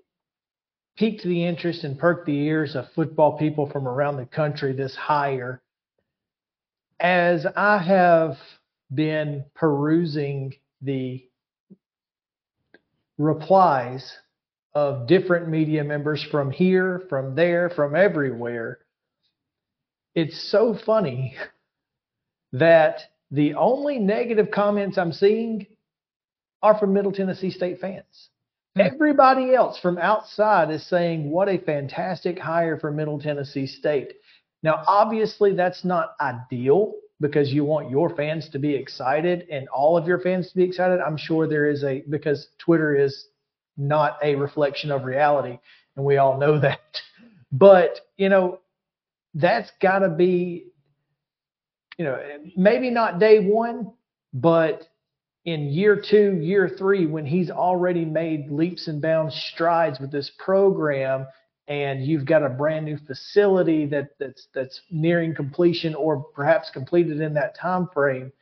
piqued 0.98 1.22
the 1.22 1.44
interest 1.44 1.84
and 1.84 1.96
perked 1.96 2.26
the 2.26 2.36
ears 2.36 2.74
of 2.74 2.84
football 2.94 3.38
people 3.38 3.70
from 3.70 3.86
around 3.86 4.16
the 4.16 4.26
country, 4.26 4.72
this 4.72 4.96
hire. 4.96 5.62
As 6.98 7.46
I 7.56 7.78
have 7.78 8.36
been 8.92 9.44
perusing 9.54 10.54
the 10.82 11.24
replies 13.16 14.12
of 14.74 15.06
different 15.06 15.48
media 15.48 15.84
members 15.84 16.24
from 16.32 16.50
here, 16.50 17.02
from 17.08 17.36
there, 17.36 17.70
from 17.70 17.94
everywhere, 17.94 18.80
it's 20.16 20.50
so 20.50 20.76
funny 20.84 21.36
that 22.52 23.02
the 23.30 23.54
only 23.54 24.00
negative 24.00 24.50
comments 24.50 24.98
I'm 24.98 25.12
seeing 25.12 25.66
are 26.60 26.76
from 26.76 26.92
Middle 26.92 27.12
Tennessee 27.12 27.50
State 27.50 27.78
fans. 27.78 28.30
Hmm. 28.78 28.94
Everybody 28.94 29.54
else 29.54 29.78
from 29.78 29.98
outside 29.98 30.70
is 30.70 30.86
saying, 30.88 31.30
what 31.30 31.48
a 31.48 31.58
fantastic 31.58 32.38
hire 32.38 32.78
for 32.78 32.90
Middle 32.90 33.20
Tennessee 33.20 33.66
State. 33.66 34.14
Now, 34.62 34.82
obviously, 34.86 35.54
that's 35.54 35.84
not 35.84 36.14
ideal 36.20 36.94
because 37.20 37.52
you 37.52 37.64
want 37.64 37.90
your 37.90 38.14
fans 38.14 38.48
to 38.50 38.58
be 38.58 38.74
excited 38.74 39.46
and 39.50 39.68
all 39.68 39.96
of 39.96 40.06
your 40.06 40.20
fans 40.20 40.50
to 40.50 40.56
be 40.56 40.64
excited. 40.64 41.00
I'm 41.00 41.16
sure 41.16 41.48
there 41.48 41.68
is 41.68 41.84
a, 41.84 42.04
because 42.08 42.48
Twitter 42.58 42.94
is 42.94 43.26
not 43.76 44.18
a 44.22 44.34
reflection 44.34 44.90
of 44.90 45.04
reality, 45.04 45.58
and 45.96 46.04
we 46.04 46.16
all 46.16 46.38
know 46.38 46.58
that. 46.60 46.80
But, 47.50 48.00
you 48.16 48.28
know, 48.28 48.60
that's 49.34 49.70
got 49.80 50.00
to 50.00 50.08
be 50.08 50.68
you 51.98 52.04
know, 52.04 52.18
maybe 52.56 52.90
not 52.90 53.18
day 53.18 53.40
one, 53.40 53.92
but 54.32 54.88
in 55.44 55.68
year 55.68 56.00
two, 56.00 56.38
year 56.40 56.68
three, 56.68 57.06
when 57.06 57.24
he's 57.24 57.50
already 57.50 58.04
made 58.04 58.50
leaps 58.50 58.88
and 58.88 59.00
bounds 59.00 59.34
strides 59.34 59.98
with 60.00 60.10
this 60.10 60.30
program, 60.38 61.26
and 61.68 62.04
you've 62.04 62.26
got 62.26 62.42
a 62.42 62.48
brand 62.48 62.86
new 62.86 62.98
facility 63.06 63.86
that 63.86 64.10
that's 64.18 64.48
that's 64.54 64.80
nearing 64.90 65.34
completion 65.34 65.94
or 65.94 66.24
perhaps 66.34 66.70
completed 66.70 67.20
in 67.20 67.34
that 67.34 67.56
time 67.58 67.88
frame, 67.92 68.32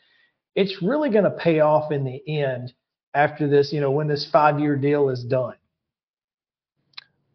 it's 0.54 0.82
really 0.82 1.10
going 1.10 1.24
to 1.24 1.30
pay 1.30 1.60
off 1.60 1.92
in 1.92 2.04
the 2.04 2.22
end 2.28 2.72
after 3.14 3.48
this. 3.48 3.72
You 3.72 3.80
know, 3.80 3.90
when 3.90 4.08
this 4.08 4.28
five-year 4.32 4.76
deal 4.76 5.08
is 5.10 5.24
done. 5.24 5.56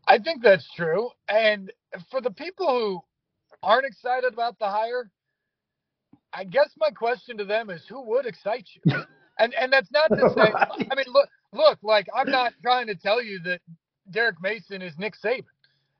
I 0.08 0.18
think 0.20 0.42
that's 0.42 0.68
true, 0.76 1.10
and 1.30 1.72
for 2.10 2.20
the 2.20 2.32
people 2.32 2.68
who 2.68 3.02
aren't 3.64 3.86
excited 3.86 4.34
about 4.34 4.60
the 4.60 4.68
hire, 4.68 5.10
I 6.34 6.44
guess 6.44 6.70
my 6.78 6.90
question 6.90 7.38
to 7.38 7.46
them 7.46 7.70
is 7.70 7.84
who 7.88 8.02
would 8.10 8.26
excite 8.26 8.68
you? 8.74 8.94
And 9.40 9.54
and 9.56 9.72
that's 9.72 9.92
not 9.92 10.10
to 10.10 10.30
say 10.30 10.52
right. 10.54 10.88
I 10.92 10.96
mean 10.96 11.06
look 11.08 11.30
look, 11.54 11.80
like 11.84 12.08
I'm 12.16 12.30
not 12.30 12.54
trying 12.62 12.88
to 12.88 12.96
tell 12.96 13.22
you 13.22 13.40
that 13.46 13.62
Derek 14.10 14.42
Mason 14.42 14.82
is 14.82 14.98
Nick 14.98 15.16
Saban. 15.24 15.46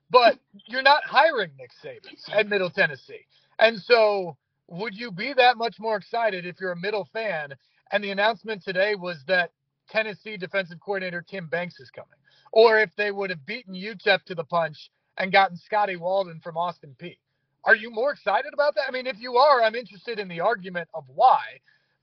But 0.10 0.38
you're 0.68 0.82
not 0.82 1.04
hiring 1.06 1.52
Nick 1.58 1.72
Saban 1.84 2.16
at 2.38 2.48
Middle 2.50 2.70
Tennessee. 2.70 3.26
And 3.60 3.80
so 3.80 4.38
would 4.68 4.96
you 4.96 5.12
be 5.12 5.34
that 5.34 5.58
much 5.58 5.78
more 5.80 5.96
excited 5.98 6.46
if 6.46 6.60
you're 6.60 6.74
a 6.74 6.80
middle 6.80 7.08
fan 7.14 7.54
and 7.92 8.04
the 8.04 8.12
announcement 8.12 8.64
today 8.64 8.96
was 8.96 9.24
that 9.28 9.52
Tennessee 9.90 10.38
defensive 10.38 10.80
coordinator 10.80 11.24
Tim 11.28 11.48
Banks 11.48 11.80
is 11.80 11.90
coming? 11.90 12.10
Or 12.52 12.80
if 12.80 12.96
they 12.98 13.12
would 13.12 13.30
have 13.30 13.46
beaten 13.46 13.74
UTEP 13.74 14.24
to 14.26 14.36
the 14.36 14.44
punch 14.44 14.92
and 15.18 15.32
gotten 15.32 15.58
Scotty 15.58 15.96
Walden 15.96 16.40
from 16.44 16.58
Austin 16.58 16.96
Peay? 17.00 17.18
Are 17.64 17.76
you 17.76 17.92
more 17.92 18.12
excited 18.12 18.54
about 18.54 18.76
that? 18.76 18.86
I 18.88 18.92
mean, 18.92 19.08
if 19.08 19.20
you 19.20 19.38
are, 19.38 19.62
I'm 19.62 19.76
interested 19.76 20.20
in 20.20 20.28
the 20.28 20.42
argument 20.42 20.90
of 20.94 21.06
why. 21.08 21.42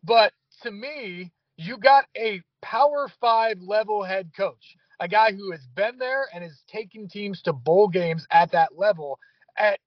But 0.04 0.32
to 0.62 0.70
me, 0.70 1.32
you 1.56 1.76
got 1.78 2.04
a 2.16 2.42
power 2.62 3.08
five 3.20 3.58
level 3.60 4.02
head 4.02 4.30
coach, 4.36 4.76
a 5.00 5.08
guy 5.08 5.32
who 5.32 5.50
has 5.52 5.66
been 5.74 5.98
there 5.98 6.28
and 6.32 6.42
has 6.42 6.62
taken 6.68 7.08
teams 7.08 7.42
to 7.42 7.52
bowl 7.52 7.88
games 7.88 8.26
at 8.30 8.52
that 8.52 8.76
level 8.76 9.18
at 9.56 9.80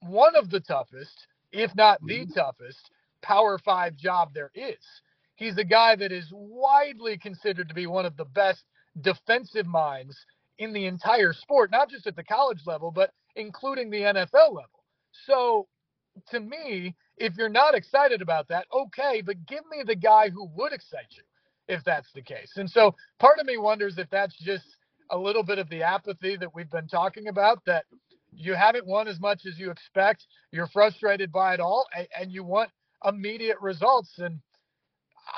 one 0.00 0.36
of 0.36 0.50
the 0.50 0.60
toughest, 0.60 1.26
if 1.52 1.74
not 1.74 2.00
the 2.04 2.20
mm-hmm. 2.20 2.32
toughest, 2.32 2.90
power 3.22 3.58
five 3.58 3.96
job 3.96 4.32
there 4.34 4.50
is. 4.54 4.76
He's 5.36 5.56
a 5.56 5.64
guy 5.64 5.96
that 5.96 6.12
is 6.12 6.28
widely 6.32 7.16
considered 7.18 7.68
to 7.68 7.74
be 7.74 7.86
one 7.86 8.06
of 8.06 8.16
the 8.16 8.24
best 8.24 8.64
defensive 9.00 9.66
minds 9.66 10.16
in 10.58 10.72
the 10.72 10.86
entire 10.86 11.32
sport, 11.32 11.70
not 11.70 11.90
just 11.90 12.06
at 12.06 12.16
the 12.16 12.24
college 12.24 12.60
level, 12.66 12.90
but 12.90 13.12
including 13.36 13.90
the 13.90 14.00
NFL 14.00 14.48
level. 14.52 14.84
So 15.26 15.68
to 16.30 16.40
me, 16.40 16.94
if 17.18 17.36
you're 17.36 17.48
not 17.48 17.74
excited 17.74 18.22
about 18.22 18.48
that, 18.48 18.66
okay, 18.72 19.22
but 19.24 19.46
give 19.46 19.64
me 19.70 19.82
the 19.84 19.96
guy 19.96 20.30
who 20.30 20.48
would 20.56 20.72
excite 20.72 21.10
you 21.10 21.22
if 21.68 21.84
that's 21.84 22.10
the 22.14 22.22
case. 22.22 22.52
And 22.56 22.68
so 22.68 22.94
part 23.18 23.38
of 23.38 23.46
me 23.46 23.58
wonders 23.58 23.98
if 23.98 24.08
that's 24.10 24.36
just 24.38 24.64
a 25.10 25.18
little 25.18 25.42
bit 25.42 25.58
of 25.58 25.68
the 25.68 25.82
apathy 25.82 26.36
that 26.36 26.54
we've 26.54 26.70
been 26.70 26.88
talking 26.88 27.28
about 27.28 27.64
that 27.66 27.84
you 28.32 28.54
haven't 28.54 28.86
won 28.86 29.08
as 29.08 29.20
much 29.20 29.46
as 29.46 29.58
you 29.58 29.70
expect, 29.70 30.26
you're 30.52 30.68
frustrated 30.68 31.32
by 31.32 31.54
it 31.54 31.60
all, 31.60 31.86
and, 32.18 32.30
you 32.30 32.44
want 32.44 32.70
immediate 33.06 33.56
results. 33.60 34.18
And 34.18 34.38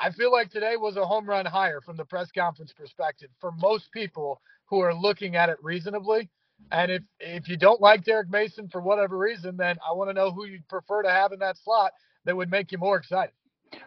I 0.02 0.10
feel 0.10 0.32
like 0.32 0.50
today 0.50 0.76
was 0.76 0.96
a 0.96 1.06
home 1.06 1.26
run 1.26 1.46
hire 1.46 1.80
from 1.80 1.96
the 1.96 2.04
press 2.04 2.30
conference 2.32 2.72
perspective 2.72 3.30
for 3.40 3.52
most 3.52 3.90
people 3.92 4.40
who 4.66 4.80
are 4.80 4.94
looking 4.94 5.36
at 5.36 5.48
it 5.48 5.56
reasonably. 5.62 6.28
And 6.72 6.90
if 6.90 7.02
if 7.18 7.48
you 7.48 7.56
don't 7.56 7.80
like 7.80 8.04
Derek 8.04 8.30
Mason 8.30 8.68
for 8.68 8.80
whatever 8.80 9.18
reason, 9.18 9.56
then 9.56 9.76
I 9.86 9.92
want 9.92 10.10
to 10.10 10.14
know 10.14 10.30
who 10.30 10.46
you'd 10.46 10.68
prefer 10.68 11.02
to 11.02 11.10
have 11.10 11.32
in 11.32 11.38
that 11.40 11.56
slot 11.58 11.92
that 12.24 12.36
would 12.36 12.50
make 12.50 12.70
you 12.70 12.78
more 12.78 12.96
excited. 12.96 13.34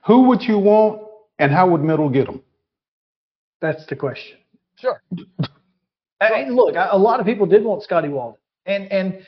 Who 0.06 0.24
would 0.24 0.42
you 0.42 0.58
want, 0.60 1.02
and 1.40 1.52
how 1.52 1.70
would 1.70 1.82
Middle 1.82 2.10
get 2.10 2.26
them? 2.28 2.42
That's 3.62 3.86
the 3.86 3.96
question. 3.96 4.38
Sure. 4.76 5.02
Hey, 6.20 6.50
look, 6.50 6.76
a 6.76 6.98
lot 6.98 7.20
of 7.20 7.26
people 7.26 7.46
did 7.46 7.64
want 7.64 7.84
Scotty 7.84 8.10
Walden. 8.10 8.38
and 8.66 8.92
and 8.92 9.26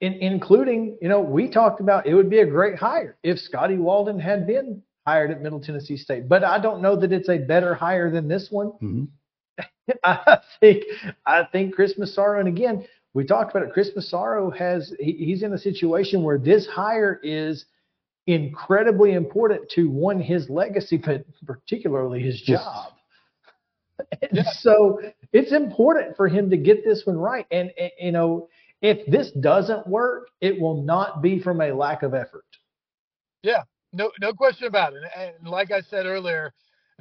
in, 0.00 0.14
including, 0.14 0.98
you 1.00 1.08
know, 1.08 1.20
we 1.20 1.48
talked 1.48 1.80
about 1.80 2.06
it 2.06 2.14
would 2.14 2.28
be 2.28 2.40
a 2.40 2.46
great 2.46 2.76
hire 2.76 3.16
if 3.22 3.38
Scotty 3.38 3.76
Walden 3.76 4.18
had 4.18 4.46
been 4.46 4.82
hired 5.06 5.30
at 5.30 5.40
Middle 5.40 5.60
Tennessee 5.60 5.96
State. 5.96 6.28
But 6.28 6.44
I 6.44 6.58
don't 6.58 6.82
know 6.82 6.96
that 6.96 7.12
it's 7.12 7.28
a 7.28 7.38
better 7.38 7.74
hire 7.74 8.10
than 8.10 8.28
this 8.28 8.50
one. 8.50 8.72
Mhm. 8.82 9.08
I 10.04 10.38
think 10.60 10.84
I 11.26 11.44
think 11.44 11.74
Chris 11.74 11.98
Massaro, 11.98 12.38
and 12.38 12.48
again, 12.48 12.86
we 13.14 13.24
talked 13.24 13.50
about 13.50 13.66
it. 13.66 13.72
Chris 13.72 13.90
Massaro 13.94 14.50
has 14.50 14.94
he, 14.98 15.12
he's 15.12 15.42
in 15.42 15.52
a 15.52 15.58
situation 15.58 16.22
where 16.22 16.38
this 16.38 16.66
hire 16.66 17.20
is 17.22 17.66
incredibly 18.26 19.12
important 19.12 19.68
to 19.70 19.90
one 19.90 20.20
his 20.20 20.48
legacy, 20.48 20.96
but 20.96 21.24
particularly 21.46 22.20
his 22.22 22.40
job. 22.40 22.92
And 24.20 24.44
so 24.58 25.00
it's 25.32 25.52
important 25.52 26.16
for 26.16 26.26
him 26.26 26.50
to 26.50 26.56
get 26.56 26.84
this 26.84 27.06
one 27.06 27.16
right. 27.16 27.46
And, 27.52 27.70
and 27.78 27.90
you 28.00 28.10
know, 28.10 28.48
if 28.80 29.06
this 29.06 29.30
doesn't 29.30 29.86
work, 29.86 30.28
it 30.40 30.60
will 30.60 30.82
not 30.82 31.22
be 31.22 31.38
from 31.38 31.60
a 31.60 31.72
lack 31.72 32.02
of 32.02 32.12
effort. 32.12 32.44
Yeah, 33.44 33.62
no, 33.92 34.10
no 34.20 34.32
question 34.32 34.66
about 34.66 34.94
it. 34.94 35.02
And 35.16 35.48
like 35.48 35.70
I 35.70 35.82
said 35.82 36.06
earlier, 36.06 36.52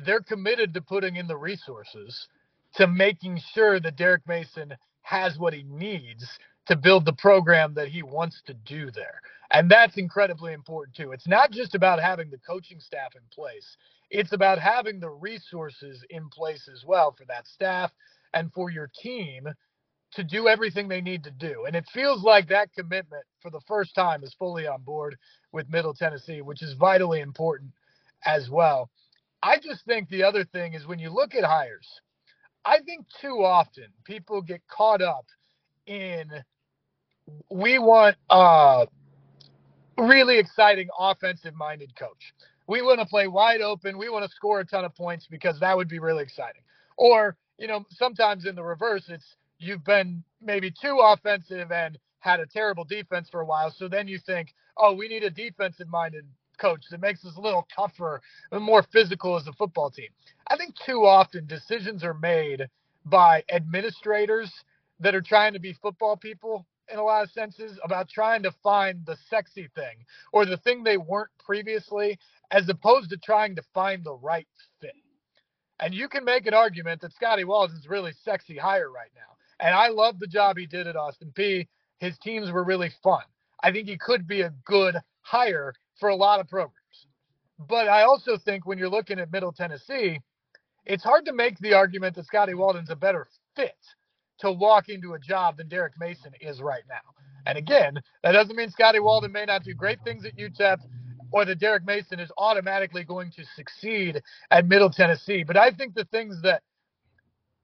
they're 0.06 0.22
committed 0.22 0.76
to 0.76 0.82
putting 0.82 1.16
in 1.16 1.28
the 1.28 1.38
resources 1.38 2.28
to 2.76 2.88
making 2.88 3.40
sure 3.54 3.80
that 3.80 3.96
Derek 3.98 4.28
Mason 4.28 4.76
has 5.02 5.38
what 5.38 5.54
he 5.54 5.64
needs 5.64 6.26
to 6.68 6.76
build 6.76 7.06
the 7.06 7.14
program 7.14 7.74
that 7.74 7.88
he 7.88 8.04
wants 8.04 8.42
to 8.46 8.54
do 8.54 8.92
there. 8.92 9.22
And 9.52 9.70
that's 9.70 9.98
incredibly 9.98 10.54
important 10.54 10.96
too. 10.96 11.12
It's 11.12 11.28
not 11.28 11.52
just 11.52 11.76
about 11.76 12.00
having 12.00 12.30
the 12.30 12.38
coaching 12.38 12.80
staff 12.80 13.14
in 13.16 13.22
place. 13.34 13.76
It's 14.10 14.32
about 14.34 14.60
having 14.60 15.00
the 15.00 15.10
resources 15.10 16.04
in 16.10 16.30
place 16.30 16.70
as 16.72 16.86
well 16.86 17.14
for 17.18 17.26
that 17.26 17.48
staff 17.48 17.92
and 18.34 18.54
for 18.54 18.70
your 18.70 18.90
team 19.02 19.48
to 20.14 20.24
do 20.24 20.48
everything 20.48 20.88
they 20.88 21.02
need 21.02 21.24
to 21.24 21.32
do. 21.32 21.66
And 21.66 21.76
it 21.76 21.88
feels 21.94 22.24
like 22.24 22.48
that 22.50 22.74
commitment 22.74 23.24
for 23.42 23.50
the 23.50 23.62
first 23.68 23.96
time 23.96 24.24
is 24.24 24.34
fully 24.34 24.68
on 24.68 24.82
board 24.82 25.18
with 25.52 25.70
Middle 25.70 25.94
Tennessee, 25.94 26.42
which 26.42 26.62
is 26.62 26.74
vitally 26.74 27.22
important 27.22 27.72
as 28.26 28.50
well. 28.50 28.90
I 29.42 29.58
just 29.58 29.86
think 29.86 30.10
the 30.10 30.24
other 30.24 30.44
thing 30.44 30.74
is 30.74 30.86
when 30.86 31.00
you 31.00 31.10
look 31.10 31.34
at 31.34 31.44
hires, 31.44 31.88
I 32.66 32.80
think 32.80 33.06
too 33.22 33.44
often 33.44 33.86
people 34.04 34.42
get 34.42 34.62
caught 34.68 35.02
up 35.02 35.26
in 35.88 36.30
we 37.50 37.80
want 37.80 38.16
a 38.30 38.88
really 39.98 40.38
exciting 40.38 40.88
offensive 40.98 41.56
minded 41.56 41.96
coach. 41.96 42.34
We 42.68 42.82
want 42.82 43.00
to 43.00 43.06
play 43.06 43.28
wide 43.28 43.62
open. 43.62 43.98
We 43.98 44.10
want 44.10 44.26
to 44.26 44.36
score 44.36 44.60
a 44.60 44.66
ton 44.66 44.86
of 44.86 44.96
points 44.96 45.28
because 45.30 45.60
that 45.60 45.76
would 45.76 45.88
be 45.90 46.00
really 46.00 46.24
exciting. 46.24 46.62
Or, 46.98 47.36
you 47.58 47.68
know, 47.68 47.86
sometimes 47.92 48.46
in 48.46 48.56
the 48.56 48.64
reverse, 48.64 49.06
it's 49.10 49.36
you've 49.60 49.84
been 49.84 50.24
maybe 50.42 50.72
too 50.72 51.00
offensive 51.04 51.72
and 51.72 51.98
had 52.20 52.40
a 52.40 52.46
terrible 52.46 52.84
defense 52.84 53.28
for 53.30 53.42
a 53.42 53.46
while. 53.46 53.72
So 53.76 53.88
then 53.88 54.08
you 54.08 54.20
think, 54.26 54.54
oh, 54.78 54.94
we 54.94 55.08
need 55.08 55.24
a 55.24 55.30
defensive 55.30 55.90
minded 55.90 56.26
coach 56.62 56.86
that 56.92 57.02
makes 57.02 57.26
us 57.26 57.38
a 57.38 57.42
little 57.42 57.68
tougher 57.76 58.22
and 58.52 58.64
more 58.64 58.84
physical 58.84 59.36
as 59.36 59.48
a 59.48 59.54
football 59.54 59.90
team. 59.90 60.10
I 60.48 60.58
think 60.58 60.76
too 60.76 61.06
often 61.06 61.48
decisions 61.48 62.04
are 62.04 62.14
made 62.14 62.68
by 63.06 63.44
administrators 63.52 64.52
that 65.00 65.16
are 65.16 65.22
trying 65.22 65.54
to 65.54 65.60
be 65.60 65.74
football 65.74 66.16
people 66.16 66.66
in 66.92 67.00
a 67.00 67.04
lot 67.04 67.24
of 67.24 67.32
senses 67.32 67.80
about 67.84 68.10
trying 68.10 68.44
to 68.44 68.52
find 68.64 69.06
the 69.06 69.18
sexy 69.30 69.70
thing 69.76 70.06
or 70.34 70.46
the 70.46 70.58
thing 70.58 70.84
they 70.84 70.98
weren't 70.98 71.32
previously 71.44 72.20
as 72.52 72.70
opposed 72.70 73.10
to 73.10 73.18
trying 73.18 73.56
to 73.56 73.64
find 73.74 74.04
the 74.04 74.14
right 74.14 74.48
fit. 74.80 74.96
And 75.80 75.94
you 75.94 76.08
can 76.10 76.24
make 76.26 76.46
an 76.46 76.54
argument 76.54 77.02
that 77.02 77.14
Scotty 77.14 77.44
Walden's 77.44 77.90
really 77.90 78.14
sexy 78.24 78.58
hire 78.58 78.92
right 78.92 79.12
now. 79.16 79.36
And 79.60 79.74
I 79.74 79.88
love 79.90 80.20
the 80.20 80.28
job 80.28 80.58
he 80.58 80.68
did 80.68 80.88
at 80.88 80.96
Austin 80.96 81.32
Peay 81.34 81.68
His 82.00 82.18
teams 82.20 82.52
were 82.52 82.64
really 82.64 82.92
fun. 83.04 83.24
I 83.64 83.72
think 83.72 83.88
he 83.88 83.98
could 83.98 84.28
be 84.28 84.42
a 84.42 84.54
good 84.66 84.96
hire 85.22 85.74
for 86.02 86.10
a 86.10 86.16
lot 86.16 86.42
of 86.42 86.50
programs. 86.50 86.76
But 87.70 87.88
I 87.88 88.02
also 88.02 88.38
think 88.38 88.66
when 88.66 88.78
you're 88.78 88.90
looking 88.90 89.20
at 89.20 89.32
Middle 89.32 89.54
Tennessee, 89.54 90.20
it's 90.86 91.04
hard 91.04 91.26
to 91.26 91.34
make 91.34 91.58
the 91.60 91.74
argument 91.74 92.16
that 92.16 92.26
Scotty 92.26 92.56
Walden's 92.56 92.90
a 92.90 92.96
better 92.96 93.28
fit 93.56 93.78
to 94.40 94.52
walk 94.52 94.90
into 94.90 95.14
a 95.14 95.20
job 95.20 95.58
than 95.58 95.70
Derek 95.70 95.94
Mason 96.00 96.32
is 96.42 96.60
right 96.60 96.84
now. 96.90 96.96
And 97.46 97.58
again, 97.58 98.02
that 98.24 98.32
doesn't 98.32 98.56
mean 98.56 98.72
Scotty 98.72 99.00
Walden 99.00 99.32
may 99.32 99.46
not 99.46 99.64
do 99.64 99.74
great 99.74 100.00
things 100.04 100.26
at 100.26 100.36
UTEP 100.36 100.80
or 101.32 101.46
that 101.46 101.60
Derek 101.60 101.86
Mason 101.86 102.20
is 102.20 102.32
automatically 102.38 103.04
going 103.04 103.32
to 103.32 103.46
succeed 103.56 104.22
at 104.50 104.68
Middle 104.68 104.90
Tennessee. 104.90 105.44
But 105.44 105.58
I 105.58 105.72
think 105.72 105.94
the 105.94 106.06
things 106.06 106.42
that 106.42 106.64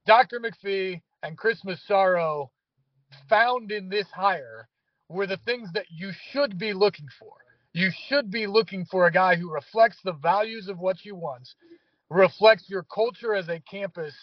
Dr. 0.06 0.40
McPhee 0.40 1.02
and 1.24 1.36
Chris 1.36 1.64
Massaro 1.64 2.50
found 3.28 3.72
in 3.72 3.88
this 3.88 4.06
hire 4.14 4.68
were 5.08 5.26
the 5.26 5.38
things 5.44 5.70
that 5.74 5.86
you 5.90 6.12
should 6.30 6.58
be 6.58 6.72
looking 6.72 7.08
for. 7.18 7.32
You 7.78 7.92
should 8.08 8.32
be 8.32 8.48
looking 8.48 8.84
for 8.86 9.06
a 9.06 9.12
guy 9.12 9.36
who 9.36 9.52
reflects 9.52 9.98
the 10.02 10.14
values 10.14 10.66
of 10.66 10.80
what 10.80 11.04
you 11.04 11.14
want, 11.14 11.48
reflects 12.10 12.68
your 12.68 12.82
culture 12.82 13.36
as 13.36 13.48
a 13.48 13.60
campus 13.70 14.16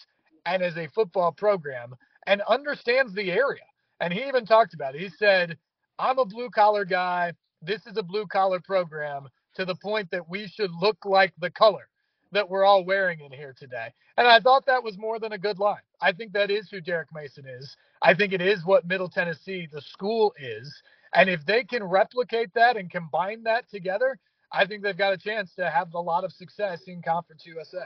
and 0.45 0.62
as 0.62 0.76
a 0.76 0.89
football 0.89 1.32
program, 1.32 1.95
and 2.28 2.41
understands 2.49 3.14
the 3.14 3.32
area. 3.32 3.64
And 4.01 4.12
he 4.12 4.28
even 4.28 4.45
talked 4.45 4.74
about 4.74 4.93
it. 4.93 4.99
He 4.99 5.08
said, 5.08 5.58
I'm 5.97 6.20
a 6.20 6.26
blue 6.26 6.49
collar 6.49 6.84
guy. 6.84 7.32
This 7.62 7.88
is 7.88 7.95
a 7.95 8.03
blue 8.03 8.28
collar 8.28 8.60
program 8.60 9.30
to 9.56 9.64
the 9.64 9.76
point 9.76 10.12
that 10.12 10.28
we 10.28 10.49
should 10.49 10.72
look 10.82 11.06
like 11.06 11.32
the 11.39 11.49
color 11.49 11.88
that 12.34 12.49
we're 12.49 12.66
all 12.66 12.84
wearing 12.84 13.22
in 13.22 13.32
here 13.32 13.56
today. 13.58 13.88
And 14.18 14.28
I 14.28 14.41
thought 14.41 14.66
that 14.66 14.84
was 14.84 14.97
more 14.97 15.18
than 15.18 15.32
a 15.32 15.38
good 15.38 15.60
line. 15.60 15.78
I 16.01 16.12
think 16.12 16.34
that 16.34 16.51
is 16.51 16.68
who 16.70 16.82
Derek 16.82 17.08
Mason 17.14 17.45
is. 17.47 17.74
I 18.01 18.14
think 18.16 18.34
it 18.34 18.41
is 18.41 18.66
what 18.66 18.86
Middle 18.86 19.08
Tennessee, 19.10 19.70
the 19.72 19.82
school, 19.82 20.34
is. 20.38 20.84
And 21.16 21.30
if 21.30 21.45
they 21.45 21.63
can 21.63 21.84
replicate 21.84 22.53
that 22.55 22.76
and 22.76 22.91
combine 22.91 23.43
that 23.43 23.70
together, 23.70 24.20
I 24.51 24.66
think 24.66 24.84
they've 24.84 24.97
got 24.97 25.13
a 25.13 25.18
chance 25.18 25.53
to 25.55 25.70
have 25.70 25.93
a 25.93 25.99
lot 25.99 26.24
of 26.24 26.32
success 26.32 26.82
in 26.88 27.01
Conference 27.01 27.43
USA. 27.45 27.84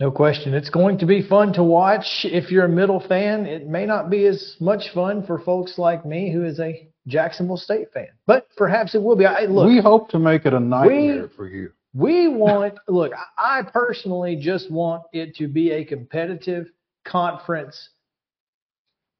No 0.00 0.10
question. 0.10 0.54
It's 0.54 0.70
going 0.70 0.98
to 0.98 1.06
be 1.06 1.22
fun 1.22 1.52
to 1.54 1.62
watch. 1.62 2.24
If 2.24 2.50
you're 2.50 2.64
a 2.64 2.68
middle 2.68 3.00
fan, 3.00 3.46
it 3.46 3.66
may 3.66 3.86
not 3.86 4.10
be 4.10 4.26
as 4.26 4.56
much 4.60 4.90
fun 4.92 5.24
for 5.24 5.38
folks 5.38 5.78
like 5.78 6.04
me 6.04 6.32
who 6.32 6.44
is 6.44 6.58
a 6.60 6.88
Jacksonville 7.06 7.56
State 7.56 7.92
fan, 7.92 8.08
but 8.26 8.48
perhaps 8.56 8.94
it 8.94 9.02
will 9.02 9.14
be. 9.14 9.26
I, 9.26 9.44
look, 9.44 9.66
we 9.66 9.80
hope 9.80 10.08
to 10.10 10.18
make 10.18 10.46
it 10.46 10.52
a 10.52 10.60
nightmare 10.60 11.28
for 11.36 11.48
you. 11.48 11.70
we 11.92 12.28
want, 12.28 12.74
look, 12.88 13.12
I 13.38 13.62
personally 13.62 14.36
just 14.36 14.70
want 14.70 15.02
it 15.12 15.36
to 15.36 15.46
be 15.46 15.70
a 15.70 15.84
competitive 15.84 16.66
conference 17.04 17.90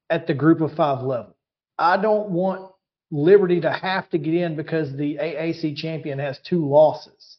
at 0.09 0.27
the 0.27 0.33
group 0.33 0.61
of 0.61 0.73
five 0.73 1.03
level. 1.03 1.34
I 1.77 1.97
don't 1.97 2.29
want 2.29 2.71
Liberty 3.11 3.61
to 3.61 3.71
have 3.71 4.09
to 4.09 4.17
get 4.17 4.33
in 4.33 4.55
because 4.55 4.95
the 4.95 5.17
AAC 5.17 5.75
champion 5.77 6.19
has 6.19 6.39
two 6.39 6.67
losses. 6.67 7.37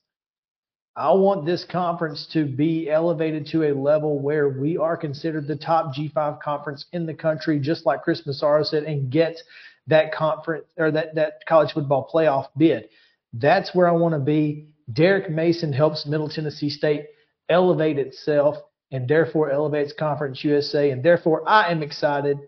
I 0.94 1.12
want 1.12 1.44
this 1.44 1.64
conference 1.64 2.26
to 2.32 2.46
be 2.46 2.88
elevated 2.88 3.46
to 3.48 3.64
a 3.64 3.74
level 3.74 4.18
where 4.18 4.48
we 4.48 4.78
are 4.78 4.96
considered 4.96 5.46
the 5.46 5.56
top 5.56 5.94
G5 5.94 6.40
conference 6.40 6.86
in 6.92 7.04
the 7.04 7.12
country, 7.12 7.60
just 7.60 7.84
like 7.84 8.02
Chris 8.02 8.24
Massaro 8.24 8.62
said, 8.62 8.84
and 8.84 9.10
get 9.10 9.36
that 9.88 10.14
conference 10.14 10.64
or 10.78 10.90
that, 10.92 11.14
that 11.14 11.34
college 11.46 11.72
football 11.72 12.08
playoff 12.12 12.46
bid. 12.56 12.88
That's 13.34 13.74
where 13.74 13.88
I 13.88 13.92
want 13.92 14.14
to 14.14 14.20
be. 14.20 14.68
Derek 14.90 15.30
Mason 15.30 15.72
helps 15.72 16.06
Middle 16.06 16.28
Tennessee 16.30 16.70
State 16.70 17.06
elevate 17.48 17.98
itself 17.98 18.56
and 18.90 19.06
therefore 19.06 19.50
elevates 19.50 19.92
Conference 19.92 20.42
USA. 20.44 20.90
And 20.90 21.02
therefore, 21.02 21.46
I 21.46 21.70
am 21.70 21.82
excited 21.82 22.38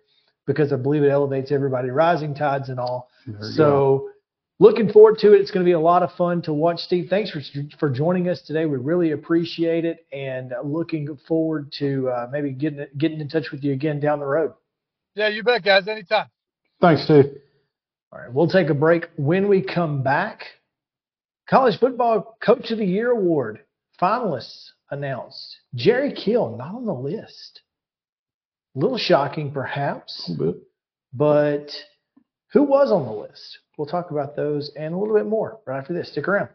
because 0.49 0.73
I 0.73 0.77
believe 0.77 1.05
it 1.05 1.11
elevates 1.11 1.53
everybody, 1.53 1.91
rising 1.91 2.35
tides 2.35 2.71
and 2.71 2.81
all. 2.81 3.11
There 3.27 3.37
you 3.37 3.53
So, 3.53 4.11
looking 4.59 4.91
forward 4.91 5.19
to 5.19 5.35
it. 5.35 5.41
It's 5.43 5.51
going 5.53 5.65
to 5.65 5.69
be 5.69 5.75
a 5.75 5.79
lot 5.79 6.03
of 6.03 6.11
fun 6.13 6.43
to 6.43 6.55
watch. 6.55 6.81
Steve, 6.81 7.09
thanks 7.09 7.31
for 7.31 7.41
for 7.79 7.91
joining 7.91 8.29
us 8.29 8.41
today. 8.43 8.65
We 8.67 8.79
really 8.79 9.13
appreciate 9.13 9.85
it, 9.85 10.07
and 10.11 10.53
looking 10.65 11.17
forward 11.29 11.71
to 11.79 12.09
uh, 12.09 12.29
maybe 12.33 12.51
getting 12.51 12.87
getting 12.97 13.21
in 13.21 13.29
touch 13.29 13.53
with 13.53 13.63
you 13.63 13.75
again 13.75 14.01
down 14.01 14.19
the 14.19 14.27
road. 14.27 14.55
Yeah, 15.15 15.29
you 15.29 15.45
bet, 15.45 15.63
guys. 15.63 15.87
Anytime. 15.87 16.27
Thanks, 16.81 17.05
Steve. 17.05 17.27
All 18.11 18.19
right, 18.19 18.33
we'll 18.33 18.49
take 18.49 18.71
a 18.71 18.75
break. 18.75 19.11
When 19.17 19.49
we 19.49 19.61
come 19.61 20.03
back, 20.03 20.45
College 21.49 21.79
Football 21.79 22.39
Coach 22.41 22.71
of 22.71 22.79
the 22.79 22.87
Year 22.87 23.11
Award 23.11 23.61
finalists 24.01 24.71
announced. 24.91 25.59
Jerry 25.75 26.15
Kill 26.15 26.57
not 26.57 26.75
on 26.75 26.87
the 26.87 26.93
list. 26.95 27.61
A 28.79 28.81
little 28.81 28.97
shocking, 28.97 29.51
perhaps, 29.51 30.31
A 30.33 30.39
bit. 30.39 30.57
but 31.12 31.68
who 32.53 32.62
was 32.62 32.93
on 32.93 33.07
the 33.07 33.12
list? 33.12 33.59
We'll 33.76 33.89
talk 33.89 34.12
about 34.12 34.37
those 34.37 34.70
and 34.76 34.95
a 34.95 34.97
little 34.97 35.16
bit 35.16 35.26
more 35.26 35.59
right 35.66 35.79
after 35.81 35.93
this. 35.93 36.12
Stick 36.12 36.29
around. 36.29 36.51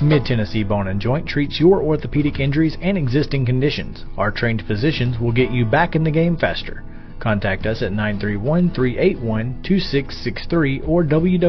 Mid 0.00 0.24
Tennessee 0.24 0.62
Bone 0.64 0.88
and 0.88 1.00
Joint 1.00 1.28
treats 1.28 1.60
your 1.60 1.82
orthopedic 1.82 2.40
injuries 2.40 2.78
and 2.80 2.96
existing 2.96 3.44
conditions. 3.44 4.04
Our 4.16 4.30
trained 4.30 4.62
physicians 4.66 5.18
will 5.18 5.32
get 5.32 5.50
you 5.50 5.66
back 5.66 5.94
in 5.94 6.02
the 6.04 6.10
game 6.10 6.36
faster. 6.38 6.82
Contact 7.20 7.66
us 7.66 7.82
at 7.82 7.92
931 7.92 8.70
381 8.74 9.62
2663 9.62 10.80
or 10.82 11.02
www.mtbj.net. 11.04 11.48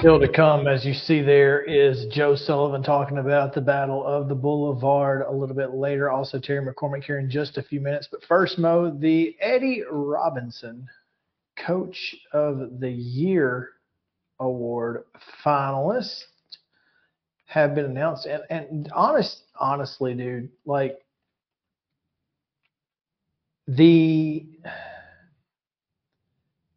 Still 0.00 0.18
to 0.18 0.32
come, 0.32 0.66
as 0.66 0.82
you 0.86 0.94
see 0.94 1.20
there, 1.20 1.60
is 1.60 2.06
Joe 2.06 2.34
Sullivan 2.34 2.82
talking 2.82 3.18
about 3.18 3.52
the 3.52 3.60
Battle 3.60 4.02
of 4.06 4.30
the 4.30 4.34
Boulevard 4.34 5.20
a 5.28 5.30
little 5.30 5.54
bit 5.54 5.74
later. 5.74 6.10
Also, 6.10 6.38
Terry 6.38 6.66
McCormick 6.66 7.04
here 7.04 7.18
in 7.18 7.28
just 7.28 7.58
a 7.58 7.62
few 7.62 7.80
minutes. 7.80 8.08
But 8.10 8.24
first, 8.24 8.58
Mo, 8.58 8.96
the 8.98 9.36
Eddie 9.42 9.82
Robinson 9.90 10.88
Coach 11.58 12.16
of 12.32 12.80
the 12.80 12.88
Year 12.88 13.72
Award 14.38 15.04
finalists 15.44 16.22
have 17.44 17.74
been 17.74 17.84
announced. 17.84 18.24
And, 18.24 18.42
and 18.48 18.90
honest, 18.94 19.42
honestly, 19.54 20.14
dude, 20.14 20.48
like 20.64 20.96
the 23.68 24.46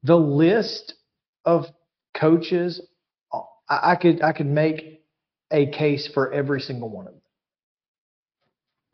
the 0.03 0.17
list 0.17 0.95
of 1.45 1.67
coaches 2.13 2.81
I, 3.69 3.91
I 3.91 3.95
could 3.95 4.21
I 4.21 4.33
could 4.33 4.47
make 4.47 5.03
a 5.51 5.67
case 5.67 6.09
for 6.13 6.31
every 6.33 6.61
single 6.61 6.89
one 6.89 7.07
of 7.07 7.13
them. 7.13 7.21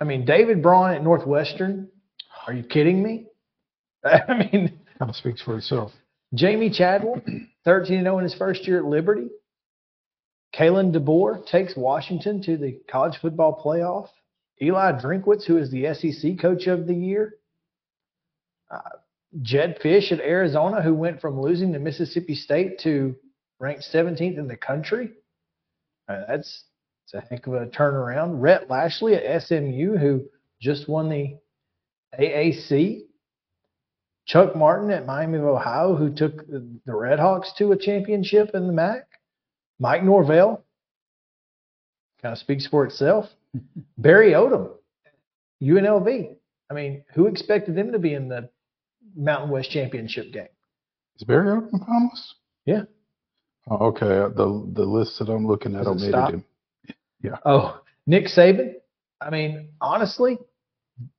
I 0.02 0.06
mean, 0.06 0.26
David 0.26 0.62
Braun 0.62 0.92
at 0.92 1.04
Northwestern. 1.04 1.90
Are 2.48 2.54
you 2.54 2.64
kidding 2.64 3.04
me? 3.04 3.28
I 4.04 4.34
mean, 4.34 4.80
kind 4.98 5.10
of 5.10 5.16
speaks 5.16 5.42
for 5.42 5.58
itself. 5.58 5.92
Jamey 6.36 6.74
Chadwell, 6.74 7.22
13 7.66 8.04
0 8.04 8.18
in 8.20 8.24
his 8.24 8.36
first 8.36 8.68
year 8.68 8.80
at 8.80 8.86
Liberty. 8.86 9.28
Kalen 10.58 10.96
DeBoer 10.96 11.46
takes 11.46 11.76
Washington 11.76 12.42
to 12.44 12.58
the 12.58 12.80
college 12.90 13.18
football 13.22 13.62
playoff. 13.64 14.08
Eli 14.62 14.94
Drinkwitz, 15.00 15.46
who 15.46 15.58
is 15.58 15.72
the 15.72 15.94
SEC 15.94 16.40
coach 16.40 16.68
of 16.68 16.88
the 16.88 16.94
year. 16.94 17.36
Uh, 18.70 18.80
Jedd 19.42 19.80
Fisch 19.84 20.12
at 20.12 20.20
Arizona, 20.20 20.82
who 20.82 20.94
went 20.94 21.22
from 21.22 21.40
losing 21.40 21.74
to 21.74 21.80
Mississippi 21.80 22.36
State 22.36 22.80
to 22.80 23.16
ranked 23.60 23.84
17th 23.94 24.38
in 24.38 24.48
the 24.48 24.58
country. 24.58 25.12
Uh, 26.08 26.22
that's, 26.28 26.64
that's 27.12 27.26
a 27.26 27.28
heck 27.30 27.48
of 27.48 27.54
a 27.54 27.68
turnaround. 27.68 28.42
Rhett 28.42 28.70
Lashlee 28.70 29.16
at 29.16 29.44
SMU, 29.44 29.98
who 29.98 30.26
just 30.62 30.88
won 30.88 31.10
the 31.10 31.38
AAC. 32.20 33.04
Chuck 34.26 34.56
Martin 34.56 34.92
at 34.92 35.06
Miami 35.06 35.40
of 35.40 35.46
Ohio, 35.46 35.96
who 35.96 36.14
took 36.14 36.46
the 36.48 36.80
Redhawks 36.88 37.56
to 37.58 37.72
a 37.72 37.78
championship 37.78 38.52
in 38.54 38.68
the 38.68 38.74
MAC. 38.74 39.08
Mike 39.80 40.04
Norvell, 40.04 40.64
kind 42.22 42.34
of 42.34 42.38
speaks 42.38 42.68
for 42.68 42.86
itself. 42.86 43.26
Barry 43.98 44.32
Odom, 44.34 44.72
UNLV. 45.64 46.36
I 46.70 46.74
mean, 46.74 47.04
who 47.14 47.26
expected 47.26 47.76
them 47.76 47.92
to 47.92 48.00
be 48.00 48.14
in 48.14 48.30
the 48.30 48.50
Mountain 49.16 49.50
West 49.50 49.72
Championship 49.72 50.32
game? 50.32 50.48
Is 51.16 51.24
Barry 51.24 51.48
Odom 51.48 51.72
finalist? 51.72 52.34
Yeah. 52.66 52.84
Oh, 53.70 53.88
okay. 53.88 54.34
The 54.36 54.72
the 54.74 54.84
list 54.84 55.20
that 55.20 55.30
I'm 55.30 55.46
looking 55.46 55.76
at 55.76 55.86
omitted 55.86 56.10
stop? 56.10 56.34
him. 56.34 56.46
Yeah. 57.22 57.38
Oh, 57.46 57.82
Nick 58.08 58.26
Saban. 58.26 58.76
I 59.22 59.30
mean, 59.30 59.70
honestly, 59.82 60.38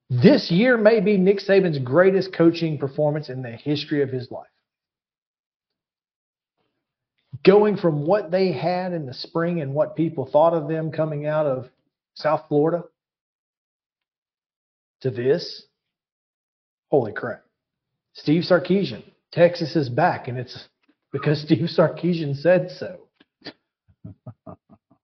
this 0.09 0.51
year 0.51 0.76
may 0.76 1.01
be 1.01 1.16
Nick 1.16 1.38
Saban's 1.38 1.78
greatest 1.78 2.32
coaching 2.32 2.78
performance 2.78 3.28
in 3.28 3.42
the 3.42 3.51
history 3.51 4.03
of 4.03 4.09
his 4.09 4.30
life. 4.30 4.48
Going 7.44 7.76
from 7.76 8.07
what 8.07 8.30
they 8.30 8.53
had 8.53 8.92
in 8.92 9.07
the 9.07 9.14
spring 9.14 9.61
and 9.61 9.72
what 9.72 9.96
people 9.96 10.28
thought 10.30 10.53
of 10.53 10.68
them 10.68 10.90
coming 10.90 11.26
out 11.26 11.46
of 11.46 11.68
South 12.14 12.44
Florida 12.48 12.84
to 15.03 15.11
this, 15.11 15.64
holy 16.90 17.12
crap. 17.12 17.44
Steve 18.14 18.42
Sarkisian, 18.42 19.05
Texas 19.32 19.76
is 19.76 19.88
back, 19.88 20.28
and 20.28 20.36
it's 20.36 20.66
because 21.12 21.42
Steve 21.42 21.68
Sarkisian 21.68 22.36
said 22.36 22.70
so. 22.70 23.08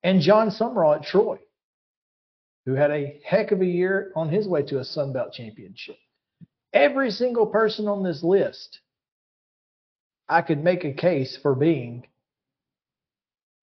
and 0.03 0.21
Jon 0.21 0.51
Sumrall 0.51 0.97
at 0.97 1.05
Troy, 1.05 1.39
who 2.65 2.75
had 2.75 2.91
a 2.91 3.21
heck 3.25 3.53
of 3.53 3.61
a 3.61 3.67
year 3.67 4.13
on 4.15 4.29
his 4.29 4.47
way 4.49 4.63
to 4.65 4.79
a 4.79 4.85
Sun 4.85 5.13
Belt 5.13 5.33
championship. 5.33 5.97
Every 6.73 7.11
single 7.11 7.47
person 7.47 7.89
on 7.89 8.03
this 8.03 8.23
list, 8.23 8.81
I 10.29 10.43
could 10.43 10.63
make 10.63 10.85
a 10.85 10.93
case 10.93 11.39
for 11.41 11.55
being 11.55 12.07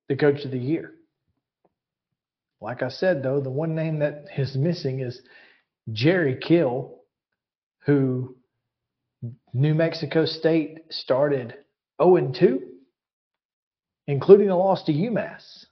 the 0.09 0.15
coach 0.15 0.43
of 0.45 0.51
the 0.51 0.59
year. 0.59 0.93
Like 2.61 2.81
I 2.81 2.89
said, 2.89 3.23
though, 3.23 3.41
the 3.41 3.49
one 3.49 3.75
name 3.75 3.99
that 3.99 4.25
is 4.37 4.55
missing 4.55 5.01
is 5.01 5.21
Jerry 5.91 6.37
Kill, 6.41 6.95
who 7.85 8.37
New 9.53 9.73
Mexico 9.73 10.25
State 10.25 10.79
started 10.89 11.55
0 12.01 12.15
and 12.17 12.35
2, 12.35 12.61
including 14.07 14.49
a 14.49 14.57
loss 14.57 14.83
to 14.83 14.93
UMass, 14.93 15.65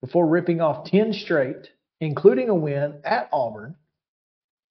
before 0.00 0.26
ripping 0.26 0.60
off 0.60 0.90
10 0.90 1.12
straight, 1.12 1.68
including 2.00 2.48
a 2.48 2.54
win 2.54 3.00
at 3.04 3.28
Auburn, 3.32 3.76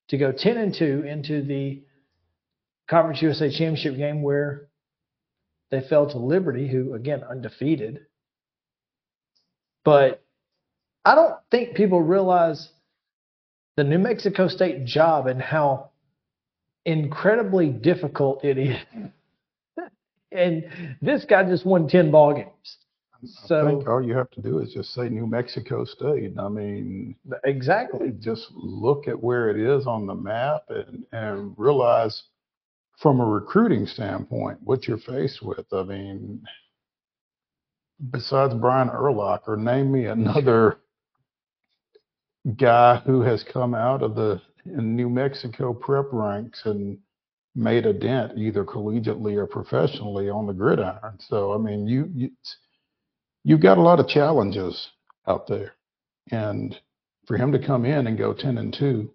to 0.10 0.18
go 0.18 0.32
10 0.32 0.58
and 0.58 0.74
2 0.74 1.04
into 1.08 1.42
the 1.42 1.84
Conference 2.88 3.22
USA 3.22 3.50
Championship 3.50 3.98
game 3.98 4.22
where 4.22 4.68
they 5.72 5.82
fell 5.82 6.08
to 6.10 6.18
Liberty, 6.18 6.68
who 6.68 6.94
again 6.94 7.24
undefeated. 7.24 8.06
But 9.84 10.24
I 11.04 11.16
don't 11.16 11.36
think 11.52 11.76
people 11.76 12.02
realize 12.02 12.70
the 13.78 13.84
New 13.84 14.00
Mexico 14.00 14.48
State 14.48 14.86
job 14.86 15.28
and 15.28 15.42
how 15.42 15.90
incredibly 16.86 17.70
difficult 17.70 18.46
it 18.46 18.58
is. 18.58 18.78
And 20.36 20.98
this 21.02 21.26
guy 21.26 21.44
just 21.44 21.66
won 21.66 21.88
10 21.88 22.12
ball 22.12 22.34
games. 22.34 22.78
So 23.24 23.66
I 23.66 23.70
think 23.70 23.88
all 23.88 24.04
you 24.04 24.16
have 24.16 24.30
to 24.32 24.42
do 24.42 24.60
is 24.60 24.74
just 24.74 24.94
say 24.94 25.10
New 25.10 25.26
Mexico 25.26 25.84
State. 25.86 26.34
I 26.38 26.48
mean, 26.48 27.16
exactly. 27.44 28.14
just 28.20 28.48
look 28.54 29.08
at 29.08 29.22
where 29.22 29.50
it 29.50 29.60
is 29.60 29.88
on 29.88 30.06
the 30.06 30.14
map 30.14 30.64
and, 30.70 31.06
and 31.12 31.56
realize 31.58 32.24
from 33.00 33.20
a 33.20 33.26
recruiting 33.26 33.88
standpoint 33.88 34.60
what 34.64 34.88
you're 34.88 34.98
faced 34.98 35.42
with. 35.42 35.66
I 35.74 35.84
mean, 35.84 36.44
besides 38.12 38.54
Brian 38.54 38.90
Urlacher, 38.90 39.58
name 39.58 39.92
me 39.92 40.06
another 40.06 40.80
guy 42.58 42.98
who 42.98 43.22
has 43.22 43.44
come 43.44 43.74
out 43.74 44.04
of 44.04 44.16
the 44.16 44.42
New 44.66 45.10
Mexico 45.10 45.74
prep 45.74 46.06
ranks 46.12 46.62
and 46.66 46.98
made 47.56 47.86
a 47.86 47.94
dent 47.94 48.38
either 48.38 48.66
collegiately 48.66 49.36
or 49.38 49.48
professionally 49.48 50.30
on 50.30 50.46
the 50.46 50.54
gridiron. 50.54 51.18
So 51.20 51.54
I 51.54 51.58
mean, 51.58 51.88
you, 51.88 52.10
you 52.14 52.32
you've 53.44 53.62
got 53.62 53.78
a 53.78 53.82
lot 53.82 54.00
of 54.00 54.08
challenges 54.08 54.90
out 55.28 55.48
there, 55.48 55.74
and 56.32 56.78
for 57.26 57.38
him 57.38 57.52
to 57.54 57.66
come 57.66 57.86
in 57.86 58.08
and 58.08 58.18
go 58.18 58.34
ten 58.34 58.58
and 58.58 58.74
two 58.74 59.12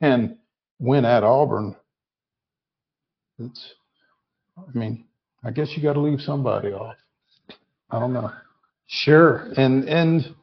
and 0.00 0.36
win 0.78 1.04
at 1.04 1.24
Auburn, 1.24 1.76
it's. 3.38 3.74
I 4.58 4.76
mean, 4.76 5.04
I 5.44 5.52
guess 5.52 5.70
you 5.76 5.82
got 5.82 5.92
to 5.92 6.00
leave 6.00 6.20
somebody 6.20 6.72
off. 6.72 6.96
I 7.90 8.00
don't 8.00 8.12
know. 8.12 8.32
Sure. 8.86 9.52
And 9.56 9.88
and 9.88 10.34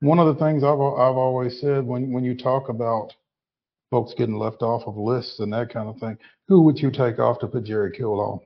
one 0.00 0.18
of 0.18 0.26
the 0.34 0.42
things 0.42 0.62
I've 0.62 0.80
I've 0.80 1.16
always 1.16 1.60
said 1.60 1.84
when 1.84 2.12
when 2.12 2.24
you 2.24 2.36
talk 2.36 2.68
about 2.68 3.12
folks 3.90 4.14
getting 4.14 4.36
left 4.36 4.62
off 4.62 4.86
of 4.86 4.96
lists 4.96 5.40
and 5.40 5.52
that 5.52 5.72
kind 5.72 5.88
of 5.88 5.98
thing, 5.98 6.18
who 6.46 6.62
would 6.62 6.78
you 6.78 6.90
take 6.90 7.18
off 7.18 7.38
to 7.40 7.46
put 7.46 7.64
Jerry 7.64 7.90
Kill 7.96 8.20
on? 8.20 8.40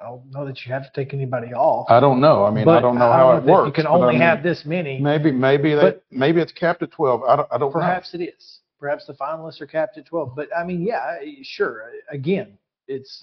I 0.00 0.04
don't 0.04 0.30
know 0.30 0.44
that 0.44 0.66
you 0.66 0.72
have 0.72 0.82
to 0.84 0.90
take 0.94 1.14
anybody 1.14 1.54
off. 1.54 1.86
I 1.88 1.98
don't 1.98 2.20
know. 2.20 2.44
I 2.44 2.50
mean, 2.50 2.68
I 2.68 2.80
don't 2.80 2.98
know 2.98 3.10
how 3.10 3.36
it 3.36 3.44
works. 3.44 3.66
You 3.68 3.72
can 3.72 3.84
but 3.84 3.90
I 3.90 3.94
only 3.94 4.12
mean, 4.14 4.20
have 4.20 4.42
this 4.42 4.66
many. 4.66 4.98
Maybe 5.00 5.32
maybe 5.32 5.74
they 5.74 5.80
But- 5.80 6.04
maybe 6.10 6.40
it's 6.42 6.52
capped 6.52 6.82
at 6.82 6.90
twelve. 6.90 7.22
I 7.22 7.36
don't 7.36 7.48
I 7.50 7.56
don't 7.56 7.72
know. 7.72 7.80
Perhaps 7.80 8.12
it 8.14 8.20
is. 8.20 8.60
Perhaps 8.78 9.06
the 9.06 9.14
finalists 9.14 9.60
are 9.60 9.66
capped 9.66 9.98
at 9.98 10.06
12. 10.06 10.36
But 10.36 10.48
I 10.56 10.62
mean, 10.62 10.82
yeah, 10.82 11.16
sure. 11.42 11.90
Again, 12.12 12.56
it's 12.86 13.20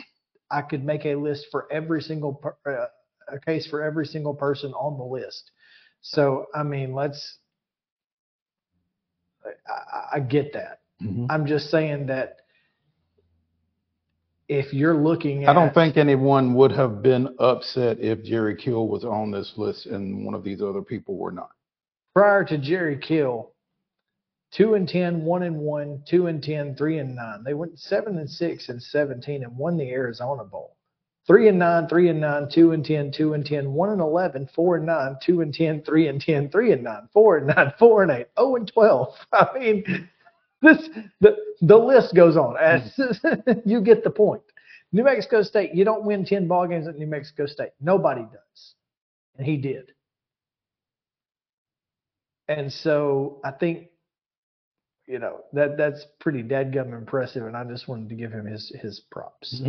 I 0.51 0.61
could 0.61 0.83
make 0.83 1.05
a 1.05 1.15
list 1.15 1.47
for 1.51 1.71
every 1.71 2.01
single 2.01 2.33
per, 2.33 2.55
uh, 2.65 2.87
a 3.33 3.39
case 3.39 3.65
for 3.67 3.81
every 3.81 4.05
single 4.05 4.33
person 4.33 4.73
on 4.73 4.97
the 4.97 5.03
list. 5.03 5.51
So 6.01 6.47
I 6.55 6.63
mean, 6.63 6.93
let's. 6.93 7.37
I, 9.45 9.49
I, 9.71 10.05
I 10.15 10.19
get 10.19 10.51
that. 10.53 10.79
Mhm. 11.01 11.27
I'm 11.29 11.45
just 11.45 11.69
saying 11.69 12.07
that 12.07 12.37
if 14.47 14.73
you're 14.73 14.95
looking 14.95 15.43
at, 15.43 15.49
I 15.49 15.53
don't 15.53 15.73
think 15.73 15.97
anyone 15.97 16.53
would 16.55 16.71
have 16.71 17.01
been 17.01 17.35
upset 17.39 17.99
if 17.99 18.23
Jerry 18.23 18.55
Kill 18.55 18.87
was 18.87 19.03
on 19.03 19.31
this 19.31 19.57
list 19.57 19.87
and 19.87 20.23
one 20.25 20.35
of 20.35 20.43
these 20.43 20.61
other 20.61 20.81
people 20.81 21.15
were 21.17 21.31
not. 21.31 21.49
prior 22.13 22.45
to 22.45 22.57
Jerry 22.57 22.97
Kill, 22.97 23.51
two 24.51 24.75
and 24.75 24.87
10, 24.87 25.25
one 25.25 25.43
and 25.43 25.57
one, 25.59 26.01
two 26.07 26.27
and 26.27 26.41
10, 26.41 26.75
three 26.75 26.99
and 26.99 27.13
nine. 27.15 27.43
They 27.43 27.53
went 27.53 27.77
seven 27.77 28.17
and 28.19 28.29
six 28.29 28.69
and 28.69 28.81
17 28.81 29.43
and 29.43 29.57
won 29.57 29.75
the 29.77 29.89
Arizona 29.89 30.45
Bowl. 30.45 30.77
Three 31.27 31.49
and 31.49 31.57
nine, 31.59 31.87
three 31.89 32.07
and 32.07 32.21
nine, 32.21 32.47
two 32.49 32.71
and 32.71 32.85
10, 32.85 33.11
two 33.11 33.33
and 33.33 33.43
10, 33.45 33.73
one 33.73 33.89
and 33.89 33.99
11, 33.99 34.47
four 34.55 34.77
and 34.77 34.85
nine, 34.85 35.17
two 35.21 35.41
and 35.41 35.53
10, 35.53 35.81
three 35.81 36.07
and 36.07 36.21
10, 36.21 36.49
three 36.51 36.71
and 36.71 36.83
nine, 36.83 37.09
four 37.11 37.37
and 37.37 37.47
nine, 37.47 37.73
four 37.79 38.03
and 38.03 38.11
eight, 38.11 38.27
oh 38.37 38.55
and 38.55 38.71
12. 38.71 39.13
I 39.33 39.47
mean, 39.59 40.09
this, 40.61 40.89
the, 41.21 41.35
the 41.61 41.77
list 41.77 42.15
goes 42.15 42.37
on 42.37 42.55
as 42.57 42.97
you 43.65 43.81
get 43.81 44.03
the 44.03 44.09
point. 44.09 44.41
New 44.91 45.03
Mexico 45.03 45.41
State, 45.41 45.73
you 45.73 45.83
don't 45.83 46.03
win 46.05 46.25
10 46.25 46.47
ball 46.47 46.67
games 46.67 46.87
at 46.87 46.97
New 46.97 47.07
Mexico 47.07 47.45
State. 47.45 47.71
Nobody 47.81 48.21
does. 48.21 48.73
And 49.37 49.45
he 49.45 49.57
did. 49.57 49.91
And 52.47 52.71
so 52.71 53.41
I 53.43 53.51
think, 53.51 53.87
you 55.07 55.19
know, 55.19 55.41
that 55.53 55.77
that's 55.77 56.05
pretty 56.19 56.43
dadgum 56.43 56.93
impressive, 56.97 57.45
and 57.45 57.57
I 57.57 57.63
just 57.63 57.87
wanted 57.87 58.09
to 58.09 58.15
give 58.15 58.31
him 58.31 58.45
his 58.45 58.71
his 58.81 59.01
props. 59.11 59.61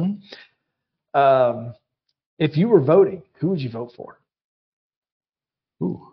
Um, 1.14 1.74
if 2.38 2.56
you 2.56 2.68
were 2.68 2.80
voting, 2.80 3.22
who 3.38 3.48
would 3.48 3.60
you 3.60 3.70
vote 3.70 3.92
for? 3.96 4.20
Ooh, 5.82 6.06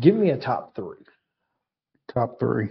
Give 0.00 0.14
me 0.14 0.30
a 0.30 0.38
top 0.38 0.74
three. 0.74 0.98
top 2.12 2.38
three. 2.38 2.68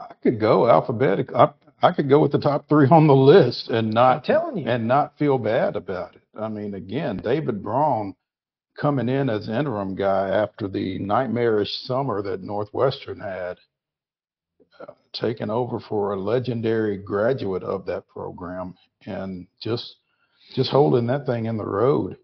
I 0.00 0.14
could 0.22 0.40
go 0.40 0.68
alphabetic. 0.68 1.32
I, 1.34 1.50
I 1.82 1.92
could 1.92 2.08
go 2.08 2.20
with 2.20 2.32
the 2.32 2.40
top 2.40 2.68
three 2.68 2.88
on 2.88 3.06
the 3.06 3.14
list 3.14 3.68
and 3.68 3.88
I'm 3.88 3.90
not 3.94 4.24
telling 4.24 4.58
you. 4.58 4.68
and 4.68 4.86
not 4.88 5.18
feel 5.18 5.38
bad 5.38 5.76
about 5.76 6.14
it. 6.16 6.22
I 6.38 6.48
mean, 6.48 6.74
again, 6.74 7.18
David 7.18 7.62
Braun 7.62 8.14
coming 8.80 9.08
in 9.08 9.28
as 9.28 9.48
interim 9.48 9.94
guy 9.94 10.28
after 10.30 10.68
the 10.68 10.98
nightmarish 10.98 11.70
summer 11.84 12.22
that 12.22 12.42
Northwestern 12.42 13.20
had, 13.20 13.58
uh, 14.80 14.92
taking 15.12 15.50
over 15.50 15.80
for 15.80 16.12
a 16.12 16.20
legendary 16.20 16.96
graduate 16.96 17.62
of 17.62 17.86
that 17.86 18.08
program, 18.08 18.74
and 19.06 19.46
just 19.60 19.96
just 20.54 20.70
holding 20.70 21.06
that 21.06 21.26
thing 21.26 21.46
in 21.46 21.56
the 21.56 21.64
road 21.66 22.16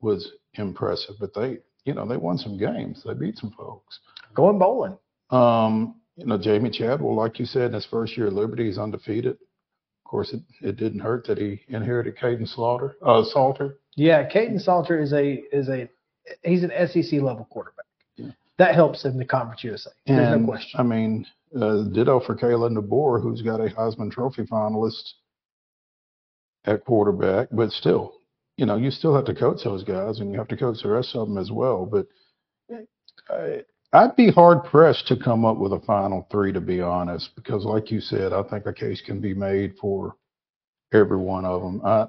was 0.00 0.32
impressive. 0.54 1.16
But 1.20 1.34
they, 1.34 1.58
you 1.84 1.94
know, 1.94 2.06
they 2.06 2.16
won 2.16 2.38
some 2.38 2.58
games. 2.58 3.02
They 3.04 3.14
beat 3.14 3.38
some 3.38 3.52
folks. 3.52 4.00
Going 4.34 4.58
bowling. 4.58 4.98
Um, 5.30 5.96
you 6.16 6.26
know, 6.26 6.38
Jamey 6.38 6.72
Chadwell, 6.72 7.14
like 7.14 7.38
you 7.38 7.46
said, 7.46 7.68
in 7.68 7.72
his 7.74 7.86
first 7.86 8.16
year 8.16 8.26
at 8.26 8.32
Liberty, 8.32 8.66
he's 8.66 8.78
undefeated. 8.78 9.32
Of 9.32 10.10
course, 10.10 10.32
it, 10.32 10.42
it 10.60 10.76
didn't 10.76 11.00
hurt 11.00 11.26
that 11.26 11.38
he 11.38 11.60
inherited 11.68 12.16
Kaidon 12.16 12.48
Slaughter, 12.48 12.96
uh, 13.04 13.22
Salter. 13.24 13.78
Yeah, 13.96 14.28
Kaidon 14.28 14.60
Salter 14.60 15.00
is 15.00 15.12
a 15.12 15.42
is 15.52 15.68
a 15.68 15.88
he's 16.42 16.62
an 16.62 16.72
SEC 16.88 17.20
level 17.20 17.46
quarterback. 17.50 17.86
Yeah. 18.16 18.30
That 18.58 18.74
helps 18.74 19.04
in 19.04 19.16
the 19.18 19.24
Conference 19.24 19.64
USA. 19.64 19.90
There's 20.06 20.32
and, 20.32 20.42
no 20.42 20.48
question. 20.48 20.80
I 20.80 20.82
mean, 20.82 21.26
uh, 21.56 21.84
ditto 21.84 22.20
for 22.20 22.36
Kalen 22.36 22.76
DeBoer, 22.76 23.22
who's 23.22 23.42
got 23.42 23.60
a 23.60 23.68
Heisman 23.68 24.10
Trophy 24.10 24.42
finalist 24.42 25.12
at 26.64 26.84
quarterback, 26.84 27.48
but 27.52 27.70
still, 27.72 28.14
you 28.60 28.66
know, 28.66 28.76
you 28.76 28.90
still 28.90 29.14
have 29.14 29.24
to 29.24 29.34
coach 29.34 29.64
those 29.64 29.82
guys 29.82 30.20
and 30.20 30.30
you 30.30 30.38
have 30.38 30.48
to 30.48 30.56
coach 30.56 30.82
the 30.82 30.88
rest 30.90 31.16
of 31.16 31.26
them 31.26 31.38
as 31.38 31.50
well. 31.50 31.86
But 31.86 32.06
I, 33.30 33.64
I'd 33.94 34.14
be 34.16 34.30
hard 34.30 34.64
pressed 34.64 35.08
to 35.08 35.16
come 35.16 35.46
up 35.46 35.56
with 35.56 35.72
a 35.72 35.80
final 35.80 36.28
three, 36.30 36.52
to 36.52 36.60
be 36.60 36.82
honest, 36.82 37.30
because 37.36 37.64
like 37.64 37.90
you 37.90 38.02
said, 38.02 38.34
I 38.34 38.42
think 38.42 38.66
a 38.66 38.72
case 38.74 39.00
can 39.00 39.18
be 39.18 39.32
made 39.32 39.76
for 39.80 40.14
every 40.92 41.16
one 41.16 41.46
of 41.46 41.62
them. 41.62 41.80
I, 41.86 42.06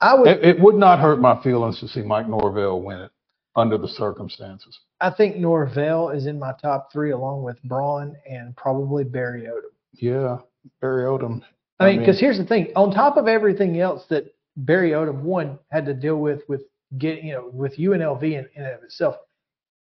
I 0.00 0.14
would 0.16 0.26
it, 0.28 0.44
it 0.44 0.60
would 0.60 0.74
not 0.74 0.98
hurt 0.98 1.20
my 1.20 1.40
feelings 1.40 1.78
to 1.80 1.88
see 1.88 2.02
Mike 2.02 2.28
Norvell 2.28 2.82
win 2.82 3.02
it 3.02 3.12
under 3.54 3.78
the 3.78 3.88
circumstances. 3.88 4.76
I 5.00 5.10
think 5.10 5.36
Norvell 5.36 6.10
is 6.10 6.26
in 6.26 6.36
my 6.36 6.52
top 6.60 6.90
three 6.92 7.12
along 7.12 7.44
with 7.44 7.62
Braun 7.62 8.16
and 8.28 8.56
probably 8.56 9.04
Barry 9.04 9.42
Odom. 9.42 9.70
Yeah, 9.94 10.38
Barry 10.80 11.04
Odom. 11.04 11.42
I 11.78 11.90
mean, 11.90 12.00
because 12.00 12.18
here's 12.18 12.38
the 12.38 12.44
thing: 12.44 12.72
on 12.74 12.92
top 12.92 13.16
of 13.16 13.28
everything 13.28 13.78
else 13.80 14.04
that 14.10 14.34
Barry 14.64 14.90
Odom 14.90 15.22
one 15.22 15.58
had 15.70 15.86
to 15.86 15.94
deal 15.94 16.16
with, 16.16 16.42
with 16.48 16.62
getting 16.98 17.26
you 17.28 17.34
know 17.34 17.50
with 17.52 17.76
UNLV 17.76 18.22
in, 18.22 18.48
in 18.54 18.62
and 18.64 18.66
of 18.74 18.82
itself, 18.82 19.16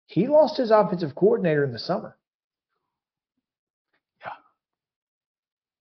he 0.08 0.28
lost 0.28 0.58
his 0.58 0.72
offensive 0.72 1.16
coordinator 1.16 1.64
in 1.64 1.72
the 1.72 1.80
summer. 1.80 2.18
Yeah. 4.22 4.32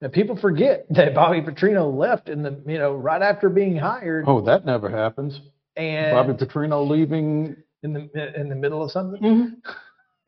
Now 0.03 0.09
people 0.09 0.37
forget 0.37 0.87
that 0.91 1.15
Bobby 1.15 1.41
Petrino 1.41 1.93
left 1.97 2.29
in 2.29 2.43
the 2.43 2.61
you 2.67 2.79
know 2.79 2.95
right 2.95 3.23
after 3.23 3.49
being 3.49 3.77
hired, 3.77 4.25
Oh, 4.27 4.41
that 4.43 4.65
never 4.67 4.89
happens. 4.89 5.41
and 5.77 6.15
Bobby 6.15 6.33
Petrino 6.35 6.89
leaving. 6.89 7.57
in 7.83 7.93
the 7.93 8.41
in 8.41 8.49
the 8.49 8.57
middle 8.57 8.83
of 8.83 8.91
something. 8.91 9.21
Mm-hmm. 9.23 9.55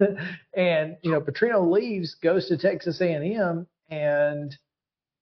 and 0.55 0.97
you 1.03 1.11
know, 1.11 1.21
Petrino 1.21 1.71
leaves, 1.71 2.15
goes 2.23 2.47
to 2.49 2.57
Texas 2.57 3.01
A&M, 3.01 3.67
and 3.91 4.57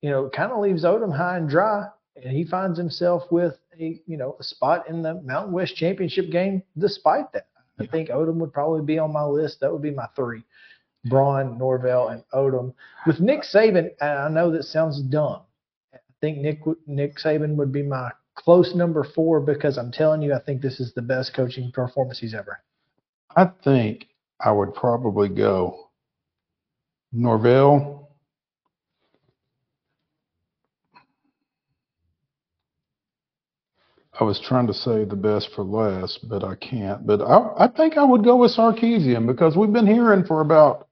you 0.03 0.11
know, 0.11 0.29
kind 0.29 0.53
of 0.53 0.61
leaves 0.61 0.85
Odom 0.85 1.17
high 1.17 1.39
and 1.39 1.49
dry, 1.49 1.87
and 2.23 2.33
he 2.37 2.45
finds 2.45 2.79
himself 2.79 3.31
with 3.31 3.59
a 3.79 4.01
you 4.07 4.17
know 4.17 4.37
a 4.41 4.43
spot 4.45 4.89
in 4.89 5.03
the 5.03 5.15
Mountain 5.23 5.53
West 5.53 5.77
Championship 5.77 6.31
game. 6.31 6.63
Despite 6.79 7.33
that, 7.33 7.49
I 7.79 7.85
Yeah. 7.85 7.91
think 7.91 8.09
Odom 8.09 8.37
would 8.37 8.53
probably 8.53 8.83
be 8.83 8.99
on 8.99 9.13
my 9.13 9.25
list. 9.25 9.61
That 9.61 9.73
would 9.73 9.83
be 9.83 9.91
my 9.91 10.07
three: 10.17 10.45
Braun, 11.07 11.59
Norvell, 11.59 12.09
and 12.09 12.23
Odom. 12.33 12.75
With 13.07 13.21
Nick 13.21 13.43
Saban, 13.43 13.91
and 14.01 14.19
I 14.19 14.29
know 14.29 14.51
that 14.51 14.65
sounds 14.65 15.01
dumb. 15.03 15.43
I 15.95 15.99
think 16.21 16.39
Nick 16.39 16.61
Nick 16.87 17.17
Saban 17.19 17.55
would 17.57 17.73
be 17.73 17.83
my 17.83 18.11
close 18.35 18.75
number 18.75 19.03
four 19.05 19.41
because 19.41 19.79
I'm 19.79 19.91
telling 19.93 20.23
you, 20.23 20.35
I 20.35 20.39
think 20.41 20.61
this 20.63 20.81
is 20.81 20.93
the 20.95 21.03
best 21.03 21.35
coaching 21.35 21.71
performance 21.73 22.19
he's 22.19 22.35
ever. 22.35 22.61
I 23.35 23.47
think 23.65 24.09
I 24.41 24.53
would 24.53 24.75
probably 24.75 25.29
go 25.29 25.91
Norvell. 27.13 28.06
I 34.19 34.25
was 34.25 34.41
trying 34.41 34.67
to 34.69 34.75
say 34.75 35.05
the 35.05 35.17
best 35.17 35.51
for 35.55 35.63
last, 35.63 36.27
but 36.29 36.43
I 36.43 36.55
can't. 36.55 37.07
But 37.07 37.21
I, 37.21 37.65
I 37.65 37.69
think 37.69 37.97
I 37.99 38.05
would 38.05 38.25
go 38.25 38.37
with 38.37 38.57
Sarkisian 38.57 39.27
because 39.27 39.57
we've 39.57 39.73
been 39.73 39.87
hearing 39.87 40.25
for 40.25 40.41
about 40.41 40.89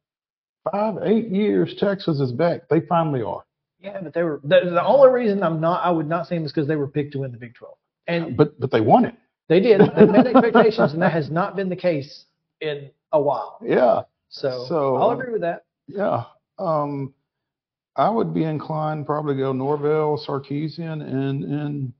five, 0.70 0.97
eight 1.05 1.29
years 1.31 1.75
Texas 1.79 2.20
is 2.20 2.33
back. 2.33 2.68
They 2.68 2.81
finally 2.81 3.22
are. 3.22 3.45
Yeah, 3.81 4.01
but 4.03 4.14
they 4.14 4.22
were 4.22 4.41
the, 4.45 4.61
the 4.70 4.85
only 4.85 5.11
reason 5.11 5.43
I'm 5.43 5.61
not 5.61 5.85
I 5.85 5.91
would 5.91 6.09
not 6.09 6.27
say 6.27 6.37
them 6.37 6.45
is 6.45 6.53
because 6.53 6.66
they 6.68 6.77
were 6.77 6.89
picked 6.89 7.12
to 7.12 7.18
win 7.18 7.33
the 7.33 7.39
Big 7.39 7.55
12, 7.55 7.75
and 8.07 8.37
But 8.37 8.59
but 8.59 8.70
they 8.70 8.81
won 8.81 9.05
it. 9.05 9.14
they 9.49 9.61
did. 9.61 9.81
They 9.81 10.07
met 10.07 10.27
expectations, 10.27 10.93
and 10.95 11.03
that 11.03 11.12
has 11.12 11.31
not 11.31 11.55
been 11.55 11.68
the 11.68 11.77
case 11.77 12.25
in 12.61 12.91
a 13.12 13.20
while. 13.20 13.59
Yeah. 13.62 14.03
So, 14.31 14.64
So, 14.68 14.97
I'll 14.97 15.11
agree 15.11 15.33
with 15.33 15.43
that. 15.43 15.64
Yeah. 15.87 16.25
Um, 16.59 17.12
I 17.97 18.09
would 18.11 18.35
be 18.35 18.45
inclined 18.45 19.07
probably 19.07 19.37
go 19.37 19.53
Norvell, 19.53 20.18
Sarkisian, 20.27 21.03
and 21.03 21.45
and 21.45 21.93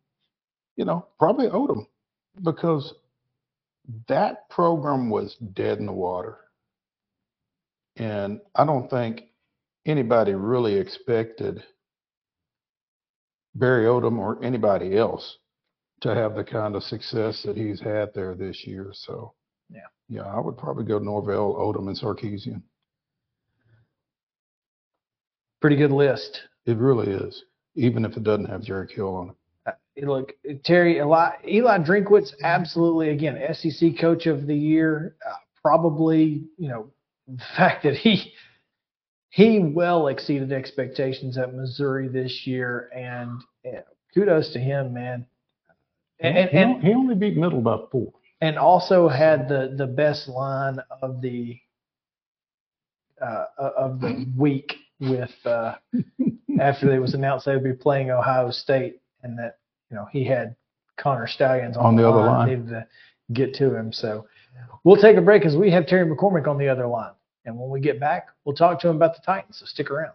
you 0.77 0.85
know 0.85 1.07
probably 1.19 1.49
Odom 1.49 1.87
because 2.43 2.95
that 4.09 4.49
program 4.51 5.11
was 5.11 5.37
dead 5.55 5.79
in 5.79 5.87
the 5.87 5.93
water, 5.93 6.39
and 7.97 8.41
I 8.55 8.65
don't 8.65 8.89
think 8.91 9.25
anybody 9.87 10.33
really 10.35 10.75
expected 10.75 11.63
Barry 13.55 13.85
Odom 13.85 14.19
or 14.19 14.43
anybody 14.43 14.97
else 14.97 15.39
to 16.01 16.15
have 16.15 16.35
the 16.35 16.45
kind 16.45 16.75
of 16.75 16.83
success 16.83 17.43
that 17.45 17.57
he's 17.57 17.81
had 17.81 18.13
there 18.15 18.35
this 18.35 18.67
year. 18.67 18.91
So 18.93 19.35
Yeah. 19.71 19.87
yeah, 20.09 20.23
I 20.27 20.41
would 20.41 20.59
probably 20.59 20.85
go 20.85 20.99
Norvell, 20.99 21.55
Odom, 21.55 21.89
and 21.89 21.97
Sarkisian. 21.99 22.63
Pretty 25.61 25.77
good 25.77 25.93
list. 25.93 26.43
It 26.67 26.77
really 26.77 27.09
is, 27.11 27.45
even 27.75 28.05
if 28.05 28.17
it 28.17 28.23
doesn't 28.25 28.47
have 28.47 28.63
Jerry 28.63 28.87
Kill 28.87 29.15
on 29.15 29.31
it. 29.31 29.37
Look, 29.97 30.33
Terry, 30.65 30.99
Eli, 30.99 31.31
Eli 31.47 31.79
Drinkwitz, 31.79 32.33
absolutely, 32.43 33.11
again, 33.11 33.39
SEC 33.55 33.99
Coach 34.01 34.27
of 34.27 34.47
the 34.47 34.57
Year. 34.57 35.15
Uh, 35.25 35.35
probably, 35.63 36.45
you 36.59 36.69
know, 36.69 36.91
the 37.29 37.43
fact 37.57 37.85
that 37.85 37.95
he 37.97 38.33
he 39.31 39.59
well 39.61 40.09
exceeded 40.09 40.53
expectations 40.53 41.39
at 41.39 41.55
Missouri 41.55 42.09
this 42.09 42.47
year, 42.47 42.91
and 42.95 43.41
uh, 43.67 43.81
kudos 44.15 44.53
to 44.53 44.59
him, 44.59 44.93
man. 44.95 45.27
And, 46.21 46.39
and, 46.39 46.51
he, 46.51 46.57
and 46.57 46.83
he 46.83 46.93
only 46.95 47.15
beat 47.17 47.37
Middle 47.37 47.61
by 47.61 47.79
four. 47.91 48.13
and 48.41 48.59
also 48.59 49.09
had 49.09 49.49
the 49.49 49.75
the 49.77 49.87
best 49.87 50.29
line 50.29 50.79
of 51.03 51.21
the 51.21 51.59
uh, 53.21 53.45
of 53.59 54.01
the 54.01 54.27
week 54.37 54.75
with 55.01 55.35
uh, 55.45 55.75
after 56.61 56.93
it 56.95 57.01
was 57.01 57.15
announced 57.15 57.47
they 57.47 57.55
would 57.55 57.65
be 57.65 57.73
playing 57.73 58.11
Ohio 58.11 58.51
State 58.51 59.01
and 59.23 59.39
that 59.39 59.59
you 59.95 60.01
know 60.01 60.09
he 60.11 60.25
had 60.25 60.57
Connor 60.97 61.29
Stalions 61.29 61.77
on, 61.77 61.87
On 61.87 61.97
the 61.97 62.09
other 62.09 62.21
line. 62.21 62.49
needed 62.49 62.69
to 62.69 62.87
get 63.33 63.55
to 63.55 63.75
him. 63.75 63.93
So 63.93 64.27
we'll 64.83 65.01
take 65.01 65.17
a 65.17 65.21
break 65.21 65.45
as 65.45 65.57
we 65.57 65.71
have 65.71 65.87
Terry 65.87 66.05
McCormick 66.05 66.49
on 66.49 66.59
the 66.59 66.69
other 66.69 66.87
line, 66.89 67.13
and 67.45 67.57
when 67.57 67.71
we 67.71 67.81
get 67.81 68.01
back, 68.01 68.29
we'll 68.45 68.57
talk 68.57 68.81
to 68.81 68.89
him 68.89 68.97
about 68.97 69.15
the 69.15 69.23
Titans. 69.25 69.59
So 69.61 69.67
stick 69.67 69.91
around. 69.93 70.15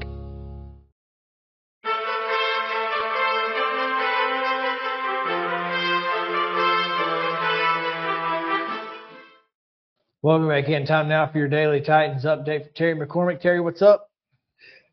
Welcome 10.23 10.49
back 10.49 10.69
in. 10.69 10.85
Time 10.85 11.09
now 11.09 11.31
for 11.31 11.39
your 11.39 11.47
daily 11.47 11.81
Titans 11.81 12.25
update 12.25 12.67
for 12.67 12.69
Terry 12.75 12.93
McCormick. 12.93 13.41
Terry, 13.41 13.59
what's 13.59 13.81
up? 13.81 14.11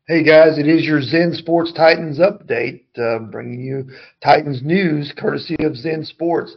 Hey 0.07 0.23
guys, 0.23 0.57
it 0.57 0.67
is 0.67 0.83
your 0.83 1.03
Zen 1.03 1.35
Sports 1.35 1.71
Titans 1.71 2.17
update, 2.17 2.85
uh, 2.97 3.19
bringing 3.19 3.61
you 3.61 3.91
Titans 4.23 4.63
news 4.63 5.13
courtesy 5.15 5.55
of 5.59 5.75
Zen 5.75 6.03
Sports. 6.03 6.55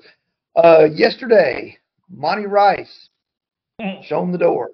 Uh, 0.57 0.85
yesterday, 0.85 1.77
Monty 2.09 2.47
Rice 2.47 3.11
shown 4.05 4.33
the 4.33 4.39
door 4.39 4.71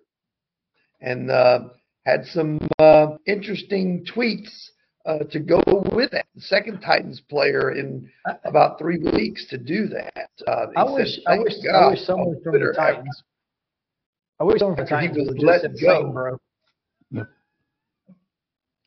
and 1.01 1.29
uh, 1.29 1.61
had 2.07 2.25
some 2.27 2.61
uh, 2.79 3.17
interesting 3.27 4.07
tweets 4.15 4.69
uh, 5.07 5.25
to 5.33 5.41
go 5.41 5.61
with 5.93 6.13
that. 6.13 6.27
The 6.37 6.43
second 6.43 6.83
Titans 6.83 7.21
player 7.29 7.73
in 7.73 8.09
about 8.45 8.79
three 8.79 8.99
weeks 8.99 9.45
to 9.49 9.59
do 9.59 9.89
that. 9.89 10.31
Uh, 10.47 10.67
I 10.77 10.87
said, 10.87 10.95
wish, 10.95 11.19
I 11.27 11.31
"Thank 11.31 11.45
wish, 11.47 11.55
I 11.75 11.89
wish 11.89 12.01
someone 12.03 12.29
on 12.29 12.43
from 12.45 12.53
Twitter 12.53 12.73
the 12.73 12.79
Titans. 12.79 13.25
I 14.41 14.45
wish 14.45 14.61
someone 14.61 14.77
from 14.77 14.87
the 14.87 14.95
after 14.95 15.01
he 15.01 15.09
Titans 15.09 15.29
was 15.29 15.43
let 15.43 15.63
just 15.63 15.83
go. 15.83 15.99
insane, 15.99 16.13
bro. 16.13 16.39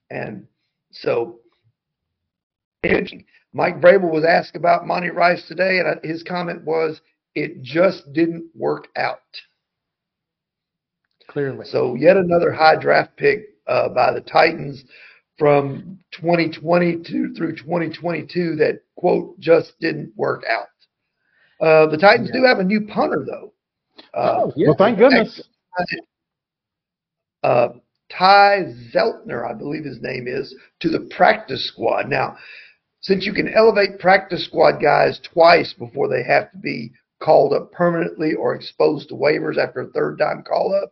And 0.09 0.47
so. 0.91 1.39
Mike 3.53 3.79
Vrabel 3.81 4.11
was 4.11 4.25
asked 4.25 4.55
about 4.55 4.87
Monty 4.87 5.09
Rice 5.09 5.47
today, 5.47 5.79
and 5.79 5.99
his 6.03 6.23
comment 6.23 6.63
was, 6.63 7.01
"It 7.35 7.61
just 7.61 8.11
didn't 8.13 8.49
work 8.55 8.87
out." 8.95 9.19
Clearly. 11.27 11.65
So, 11.65 11.95
yet 11.95 12.17
another 12.17 12.51
high 12.51 12.75
draft 12.75 13.15
pick 13.17 13.43
uh, 13.67 13.89
by 13.89 14.11
the 14.13 14.21
Titans 14.21 14.83
from 15.37 15.99
2020 16.11 17.03
to 17.03 17.33
through 17.33 17.55
2022 17.55 18.55
that 18.57 18.81
quote 18.95 19.39
just 19.39 19.79
didn't 19.79 20.11
work 20.15 20.43
out. 20.49 20.67
Uh, 21.59 21.87
the 21.87 21.97
Titans 21.97 22.31
do 22.31 22.43
have 22.43 22.59
a 22.59 22.63
new 22.63 22.81
punter 22.87 23.25
though. 23.25 23.53
Uh, 24.13 24.43
oh, 24.43 24.53
yeah. 24.55 24.67
Well, 24.67 24.75
thank 24.77 24.97
goodness. 24.97 25.41
uh, 27.43 27.69
Ty 28.09 28.73
Zentner, 28.93 29.49
I 29.49 29.53
believe 29.53 29.85
his 29.85 30.01
name 30.01 30.27
is, 30.27 30.53
to 30.81 30.89
the 30.89 31.09
practice 31.15 31.67
squad. 31.67 32.09
Now, 32.09 32.37
since 32.99 33.25
you 33.25 33.33
can 33.33 33.53
elevate 33.53 33.99
practice 33.99 34.45
squad 34.45 34.81
guys 34.81 35.19
twice 35.33 35.73
before 35.73 36.07
they 36.07 36.23
have 36.23 36.51
to 36.51 36.57
be 36.57 36.91
called 37.21 37.53
up 37.53 37.71
permanently 37.71 38.33
or 38.33 38.53
exposed 38.53 39.09
to 39.09 39.15
waivers 39.15 39.57
after 39.57 39.81
a 39.81 39.91
third 39.91 40.17
time 40.17 40.43
call 40.43 40.73
up, 40.75 40.91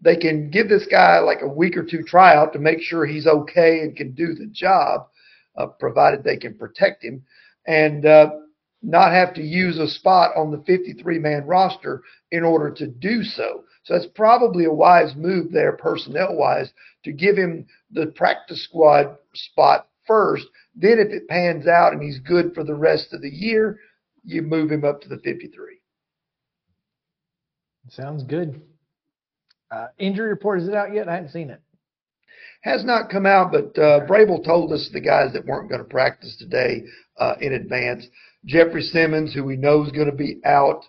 they 0.00 0.16
can 0.16 0.50
give 0.50 0.68
this 0.68 0.86
guy 0.86 1.18
like 1.18 1.42
a 1.42 1.48
week 1.48 1.76
or 1.76 1.84
two 1.84 2.02
tryout 2.02 2.52
to 2.52 2.58
make 2.58 2.80
sure 2.80 3.04
he's 3.04 3.26
okay 3.26 3.80
and 3.80 3.96
can 3.96 4.12
do 4.12 4.34
the 4.34 4.46
job, 4.46 5.08
uh, 5.56 5.66
provided 5.66 6.22
they 6.22 6.36
can 6.36 6.54
protect 6.54 7.02
him, 7.02 7.24
and 7.66 8.06
uh, 8.06 8.30
not 8.82 9.12
have 9.12 9.34
to 9.34 9.42
use 9.42 9.78
a 9.78 9.88
spot 9.88 10.36
on 10.36 10.50
the 10.50 10.62
53 10.64 11.18
man 11.18 11.44
roster 11.46 12.02
in 12.30 12.44
order 12.44 12.70
to 12.70 12.86
do 12.86 13.22
so. 13.22 13.64
So 13.84 13.94
that's 13.94 14.06
probably 14.14 14.64
a 14.66 14.72
wise 14.72 15.14
move 15.16 15.50
there, 15.50 15.72
personnel 15.72 16.36
wise, 16.36 16.72
to 17.04 17.12
give 17.12 17.36
him 17.36 17.66
the 17.90 18.06
practice 18.06 18.62
squad 18.62 19.16
spot 19.34 19.88
first. 20.06 20.46
Then, 20.76 20.98
if 20.98 21.08
it 21.12 21.28
pans 21.28 21.66
out 21.66 21.92
and 21.92 22.02
he's 22.02 22.18
good 22.20 22.54
for 22.54 22.64
the 22.64 22.74
rest 22.74 23.12
of 23.12 23.22
the 23.22 23.30
year, 23.30 23.78
you 24.24 24.42
move 24.42 24.70
him 24.70 24.84
up 24.84 25.00
to 25.02 25.08
the 25.08 25.18
53. 25.18 25.80
Sounds 27.88 28.22
good. 28.22 28.60
Uh, 29.70 29.88
injury 29.98 30.28
report 30.28 30.60
is 30.60 30.68
it 30.68 30.74
out 30.74 30.94
yet? 30.94 31.08
I 31.08 31.14
haven't 31.14 31.30
seen 31.30 31.50
it. 31.50 31.60
has 32.62 32.84
not 32.84 33.10
come 33.10 33.26
out, 33.26 33.52
but 33.52 33.78
uh, 33.80 34.06
Vrabel 34.06 34.44
told 34.44 34.72
us 34.72 34.90
the 34.92 35.00
guys 35.00 35.32
that 35.32 35.46
weren't 35.46 35.68
going 35.68 35.82
to 35.82 35.88
practice 35.88 36.36
today 36.36 36.84
uh, 37.18 37.34
in 37.40 37.54
advance. 37.54 38.06
Jeffrey 38.48 38.82
Simmons, 38.82 39.34
who 39.34 39.44
we 39.44 39.56
know 39.56 39.84
is 39.84 39.92
going 39.92 40.10
to 40.10 40.16
be 40.16 40.40
out. 40.44 40.84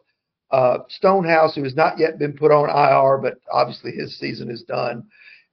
Uh, 0.49 0.79
Stonehouse, 0.87 1.53
who 1.53 1.63
has 1.63 1.75
not 1.75 1.99
yet 1.99 2.17
been 2.17 2.33
put 2.33 2.51
on 2.51 2.69
IR, 2.69 3.19
but 3.19 3.39
obviously 3.51 3.91
his 3.91 4.17
season 4.17 4.49
is 4.49 4.63
done. 4.63 5.03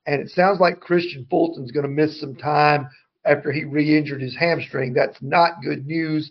And 0.07 0.23
it 0.23 0.31
sounds 0.31 0.61
like 0.61 0.81
Kristian 0.81 1.29
Fulton's 1.29 1.73
going 1.73 1.83
to 1.83 1.91
miss 1.91 2.19
some 2.19 2.35
time 2.35 2.89
after 3.27 3.53
he 3.53 3.65
re-injured 3.65 4.23
his 4.23 4.37
hamstring. 4.37 4.95
That's 4.95 5.19
not 5.21 5.63
good 5.63 5.85
news 5.87 6.31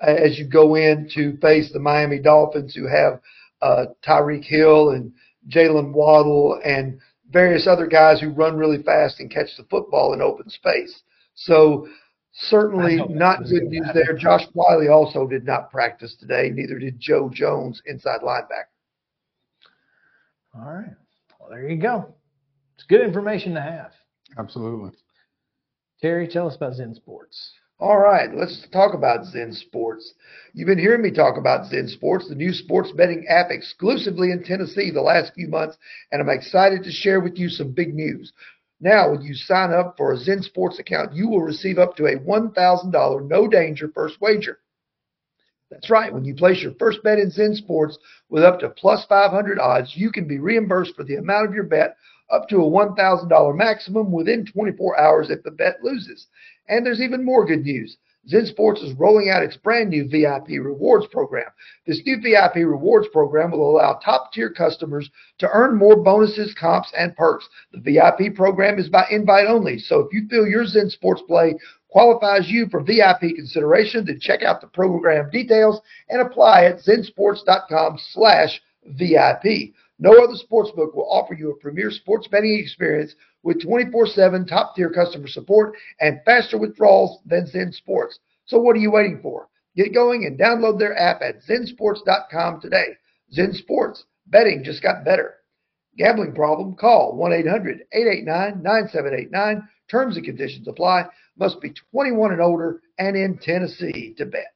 as 0.00 0.38
you 0.38 0.48
go 0.48 0.76
in 0.76 1.10
to 1.14 1.36
face 1.38 1.72
the 1.72 1.80
Miami 1.80 2.20
Dolphins, 2.20 2.74
who 2.74 2.86
have 2.86 3.20
uh, 3.60 3.86
Tyreek 4.06 4.44
Hill 4.44 4.90
and 4.90 5.12
Jaylen 5.48 5.92
Waddle 5.92 6.60
and 6.64 6.98
various 7.30 7.66
other 7.66 7.86
guys 7.86 8.20
who 8.20 8.30
run 8.30 8.56
really 8.56 8.82
fast 8.82 9.20
and 9.20 9.30
catch 9.30 9.56
the 9.56 9.64
football 9.64 10.14
in 10.14 10.22
open 10.22 10.48
space. 10.48 11.02
So 11.34 11.88
certainly 12.36 13.00
not 13.08 13.44
good 13.44 13.64
news 13.64 13.86
there. 13.94 14.16
Josh 14.16 14.44
Wiley 14.54 14.88
also 14.88 15.26
did 15.26 15.44
not 15.44 15.70
practice 15.70 16.16
today. 16.18 16.50
Neither 16.52 16.78
did 16.78 17.00
Joe 17.00 17.30
Jones, 17.32 17.82
inside 17.86 18.20
linebacker. 18.20 18.70
All 20.54 20.72
right. 20.72 20.94
Well, 21.38 21.50
there 21.50 21.68
you 21.68 21.76
go. 21.76 22.14
It's 22.76 22.84
good 22.84 23.02
information 23.02 23.54
to 23.54 23.60
have. 23.60 23.92
Absolutely. 24.38 24.90
Terry, 26.00 26.28
tell 26.28 26.46
us 26.46 26.56
about 26.56 26.74
Zen 26.74 26.94
Sports. 26.94 27.52
All 27.78 27.98
right, 27.98 28.34
let's 28.34 28.66
talk 28.72 28.94
about 28.94 29.26
Zen 29.26 29.52
Sports. 29.52 30.14
You've 30.54 30.66
been 30.66 30.78
hearing 30.78 31.02
me 31.02 31.10
talk 31.10 31.36
about 31.36 31.66
Zen 31.66 31.88
Sports, 31.88 32.26
the 32.26 32.34
new 32.34 32.54
sports 32.54 32.90
betting 32.92 33.26
app 33.28 33.50
exclusively 33.50 34.30
in 34.30 34.42
Tennessee 34.42 34.90
the 34.90 35.02
last 35.02 35.34
few 35.34 35.46
months, 35.46 35.76
and 36.10 36.22
I'm 36.22 36.30
excited 36.30 36.84
to 36.84 36.90
share 36.90 37.20
with 37.20 37.36
you 37.36 37.50
some 37.50 37.72
big 37.72 37.94
news. 37.94 38.32
Now, 38.80 39.10
when 39.10 39.22
you 39.22 39.34
sign 39.34 39.72
up 39.72 39.94
for 39.96 40.12
a 40.12 40.18
Zen 40.18 40.42
Sports 40.42 40.78
account, 40.78 41.14
you 41.14 41.28
will 41.28 41.40
receive 41.40 41.78
up 41.78 41.96
to 41.96 42.06
a 42.06 42.18
$1,000 42.18 43.28
no 43.28 43.48
danger 43.48 43.90
first 43.94 44.20
wager. 44.20 44.58
That's 45.70 45.90
right, 45.90 46.12
when 46.12 46.24
you 46.24 46.34
place 46.34 46.62
your 46.62 46.74
first 46.78 47.02
bet 47.02 47.18
in 47.18 47.30
Zen 47.30 47.54
Sports 47.54 47.98
with 48.28 48.44
up 48.44 48.60
to 48.60 48.68
plus 48.68 49.04
500 49.08 49.58
odds, 49.58 49.96
you 49.96 50.12
can 50.12 50.28
be 50.28 50.38
reimbursed 50.38 50.94
for 50.94 51.04
the 51.04 51.16
amount 51.16 51.48
of 51.48 51.54
your 51.54 51.64
bet 51.64 51.96
up 52.30 52.48
to 52.48 52.56
a 52.56 52.70
$1,000 52.70 53.56
maximum 53.56 54.12
within 54.12 54.44
24 54.44 55.00
hours 55.00 55.30
if 55.30 55.42
the 55.42 55.50
bet 55.50 55.82
loses. 55.82 56.28
And 56.68 56.84
there's 56.84 57.00
even 57.00 57.24
more 57.24 57.46
good 57.46 57.64
news. 57.64 57.96
Zen 58.28 58.46
Sports 58.46 58.80
is 58.80 58.92
rolling 58.94 59.30
out 59.30 59.42
its 59.42 59.56
brand 59.56 59.90
new 59.90 60.08
VIP 60.08 60.48
rewards 60.60 61.06
program. 61.06 61.46
This 61.86 62.00
new 62.04 62.20
VIP 62.20 62.56
rewards 62.56 63.06
program 63.12 63.52
will 63.52 63.70
allow 63.70 63.94
top 63.94 64.32
tier 64.32 64.50
customers 64.50 65.08
to 65.38 65.48
earn 65.50 65.76
more 65.76 65.96
bonuses, 65.96 66.54
comps, 66.54 66.92
and 66.96 67.14
perks. 67.16 67.48
The 67.72 67.80
VIP 67.80 68.34
program 68.34 68.78
is 68.78 68.88
by 68.88 69.06
invite 69.10 69.46
only, 69.46 69.78
so 69.78 70.00
if 70.00 70.12
you 70.12 70.26
feel 70.28 70.46
your 70.46 70.66
Zen 70.66 70.90
Sports 70.90 71.22
play 71.26 71.54
qualifies 71.88 72.50
you 72.50 72.68
for 72.68 72.82
VIP 72.82 73.34
consideration, 73.36 74.04
then 74.04 74.20
check 74.20 74.42
out 74.42 74.60
the 74.60 74.66
program 74.66 75.30
details 75.30 75.80
and 76.08 76.20
apply 76.20 76.64
at 76.64 76.80
zensports.com 76.80 77.98
slash 78.12 78.60
VIP. 78.84 79.72
No 79.98 80.12
other 80.22 80.34
sportsbook 80.34 80.94
will 80.94 81.08
offer 81.10 81.32
you 81.32 81.50
a 81.50 81.56
premier 81.56 81.90
sports 81.90 82.28
betting 82.28 82.58
experience 82.58 83.14
with 83.46 83.64
24-7 83.64 84.46
top-tier 84.48 84.90
customer 84.90 85.28
support 85.28 85.74
and 86.00 86.20
faster 86.24 86.58
withdrawals 86.58 87.20
than 87.24 87.46
Zen 87.46 87.70
Sports. 87.72 88.18
So 88.44 88.58
what 88.58 88.74
are 88.74 88.80
you 88.80 88.90
waiting 88.90 89.20
for? 89.22 89.48
Get 89.76 89.94
going 89.94 90.26
and 90.26 90.36
download 90.36 90.80
their 90.80 90.98
app 90.98 91.22
at 91.22 91.42
zensports.com 91.44 92.60
today. 92.60 92.88
Zen 93.32 93.52
Sports. 93.54 94.04
Betting 94.26 94.64
just 94.64 94.82
got 94.82 95.04
better. 95.04 95.34
Gambling 95.96 96.34
problem? 96.34 96.74
Call 96.74 97.16
1-800-889-9789. 97.94 99.68
Terms 99.88 100.16
and 100.16 100.24
conditions 100.24 100.66
apply. 100.66 101.04
Must 101.38 101.60
be 101.60 101.72
21 101.92 102.32
and 102.32 102.40
older 102.40 102.80
and 102.98 103.16
in 103.16 103.38
Tennessee 103.38 104.12
to 104.18 104.26
bet. 104.26 104.55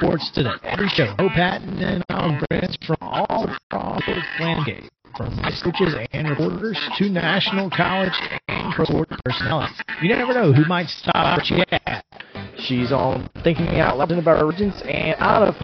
Sports 0.00 0.30
Today. 0.32 0.50
Every 0.62 0.88
show, 0.88 1.14
Joe 1.18 1.28
Patton 1.28 1.78
and 1.82 2.02
our 2.08 2.40
friends 2.48 2.78
from 2.86 2.96
all 3.02 3.44
across 3.44 4.00
the 4.06 4.22
landscape, 4.40 4.84
from 5.14 5.36
coaches 5.62 5.94
and 6.12 6.30
reporters 6.30 6.78
to 6.96 7.10
national 7.10 7.68
college 7.68 8.14
and 8.48 8.72
pro 8.74 8.86
sport 8.86 9.10
personalities. 9.26 9.76
You 10.00 10.08
never 10.08 10.32
know 10.32 10.54
who 10.54 10.64
might 10.64 10.88
stop 10.88 11.14
at 11.16 11.50
you 11.50 11.62
at. 11.70 12.02
She's 12.56 12.92
on 12.92 13.28
Thinking 13.44 13.78
Out 13.78 13.98
Loud 13.98 14.12
about 14.12 14.42
Origins, 14.42 14.80
and 14.88 15.16
out 15.18 15.42
of 15.42 15.54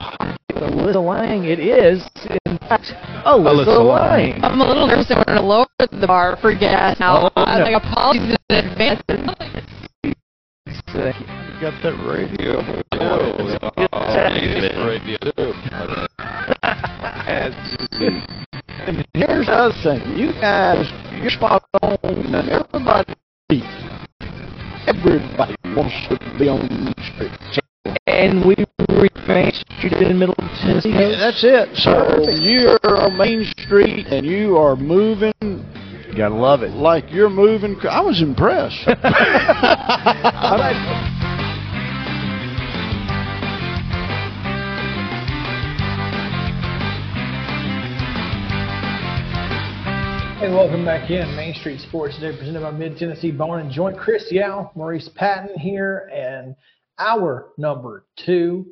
Alyssa 0.52 1.02
Lang, 1.02 1.44
it 1.44 1.58
is, 1.58 2.06
in 2.44 2.58
fact, 2.58 2.92
Alyssa, 3.24 3.64
Alyssa 3.64 3.84
Lang. 3.88 4.30
Lang. 4.32 4.44
I'm 4.44 4.60
a 4.60 4.66
little 4.68 4.86
nervous. 4.86 5.10
I'm 5.10 5.24
going 5.24 5.38
to 5.38 5.46
lower 5.46 5.66
the 5.78 6.06
bar 6.06 6.36
for 6.42 6.54
gas 6.54 7.00
now. 7.00 7.30
Oh, 7.34 7.42
I 7.42 7.58
no. 7.60 7.64
think 7.64 7.82
apologies 7.82 8.36
in 8.50 8.56
advance. 8.56 9.02
You 10.88 11.60
got 11.60 11.82
that 11.82 11.96
radio. 12.06 12.60
And 18.86 19.06
here's 19.14 19.46
the 19.46 19.52
other 19.52 19.74
thing. 19.82 20.16
You 20.16 20.32
guys, 20.40 20.90
you're 21.20 21.30
spot 21.30 21.64
on. 21.82 21.98
and 22.02 22.48
Everybody, 22.48 23.14
everybody 24.86 25.56
wants 25.74 26.08
to 26.08 26.18
be 26.38 26.48
on 26.48 26.68
the 26.68 26.94
street. 27.14 27.60
And 28.06 28.44
we 28.46 28.54
street 29.78 30.08
in 30.08 30.18
Middle 30.18 30.34
of 30.38 30.50
Tennessee. 30.60 30.90
Yeah, 30.90 31.16
that's 31.18 31.44
it. 31.44 31.76
So 31.76 32.30
you're 32.30 32.78
on 32.84 33.16
Main 33.16 33.44
Street 33.58 34.06
and 34.06 34.26
you 34.26 34.56
are 34.56 34.76
moving. 34.76 35.32
You 36.16 36.22
gotta 36.22 36.34
love 36.34 36.62
it. 36.62 36.70
Like 36.70 37.12
you're 37.12 37.28
moving. 37.28 37.76
I 37.82 38.00
was 38.00 38.22
impressed. 38.22 38.88
All 38.88 38.94
right. 40.56 40.72
And 50.42 50.54
welcome 50.54 50.86
back 50.86 51.10
in 51.10 51.36
Main 51.36 51.52
Street 51.56 51.80
Sports 51.80 52.14
today, 52.14 52.34
presented 52.34 52.62
by 52.62 52.70
Mid 52.70 52.96
Tennessee 52.96 53.30
Bone 53.30 53.60
and 53.60 53.70
Joint. 53.70 53.98
Chris 53.98 54.32
Yow, 54.32 54.70
Maurice 54.74 55.10
Patton 55.16 55.58
here, 55.58 56.10
and 56.14 56.56
our 56.98 57.48
number 57.58 58.06
two 58.24 58.64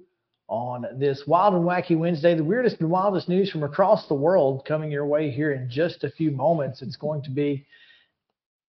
on 0.49 0.87
this 0.99 1.27
wild 1.27 1.55
and 1.55 1.65
wacky 1.65 1.97
Wednesday. 1.97 2.35
The 2.35 2.45
weirdest 2.45 2.81
and 2.81 2.91
wildest 2.91 3.29
news 3.29 3.51
from 3.51 3.63
across 3.63 4.07
the 4.09 4.15
world 4.15 4.65
coming 4.67 4.91
your 4.91 5.07
way 5.07 5.31
here 5.31 5.53
in 5.53 5.71
just 5.71 6.05
a 6.05 6.11
few 6.11 6.31
moments. 6.31 6.83
It's 6.83 6.97
going 6.97 7.23
to 7.23 7.31
be 7.31 7.67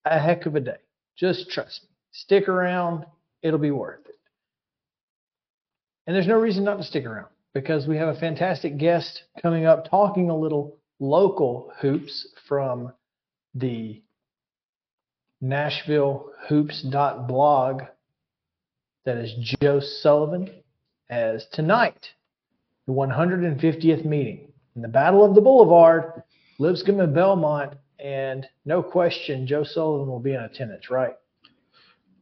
a 0.05 0.19
heck 0.19 0.47
of 0.47 0.55
a 0.55 0.61
day. 0.61 0.77
Just 1.17 1.51
trust 1.51 1.83
me. 1.83 1.89
Stick 2.13 2.49
around, 2.49 3.07
it'll 3.43 3.59
be 3.59 3.71
worth 3.71 4.07
it. 4.07 4.15
And 6.07 6.15
there's 6.15 6.29
no 6.29 6.39
reason 6.39 6.65
not 6.65 6.77
to 6.77 6.85
stick 6.85 7.07
around 7.07 7.29
because 7.55 7.87
we 7.87 7.97
have 7.97 8.09
a 8.09 8.19
fantastic 8.19 8.77
guest 8.79 9.23
coming 9.41 9.65
up 9.65 9.89
talking 9.89 10.31
a 10.31 10.37
little 10.37 10.77
local 11.01 11.73
hoops 11.81 12.29
from 12.47 12.93
the 13.55 14.03
Nashville 15.41 16.31
Hoops.blog. 16.49 17.83
That 19.05 19.19
is 19.19 19.35
Joe 19.61 19.81
Sullivan. 19.81 20.51
As 21.15 21.47
tonight, 21.53 22.09
the 22.89 22.93
150th 22.93 24.05
meeting 24.05 24.49
in 24.75 24.83
the 24.83 24.89
Battle 24.89 25.25
of 25.25 25.37
the 25.37 25.41
Boulevard, 25.41 26.25
Lipscomb 26.59 26.99
and 26.99 27.15
Belmont, 27.15 27.75
and 28.01 28.45
no 28.65 28.83
question, 28.83 29.47
Joe 29.47 29.63
Sullivan 29.63 30.09
will 30.09 30.19
be 30.19 30.35
in 30.35 30.41
attendance, 30.41 30.91
right? 30.91 31.15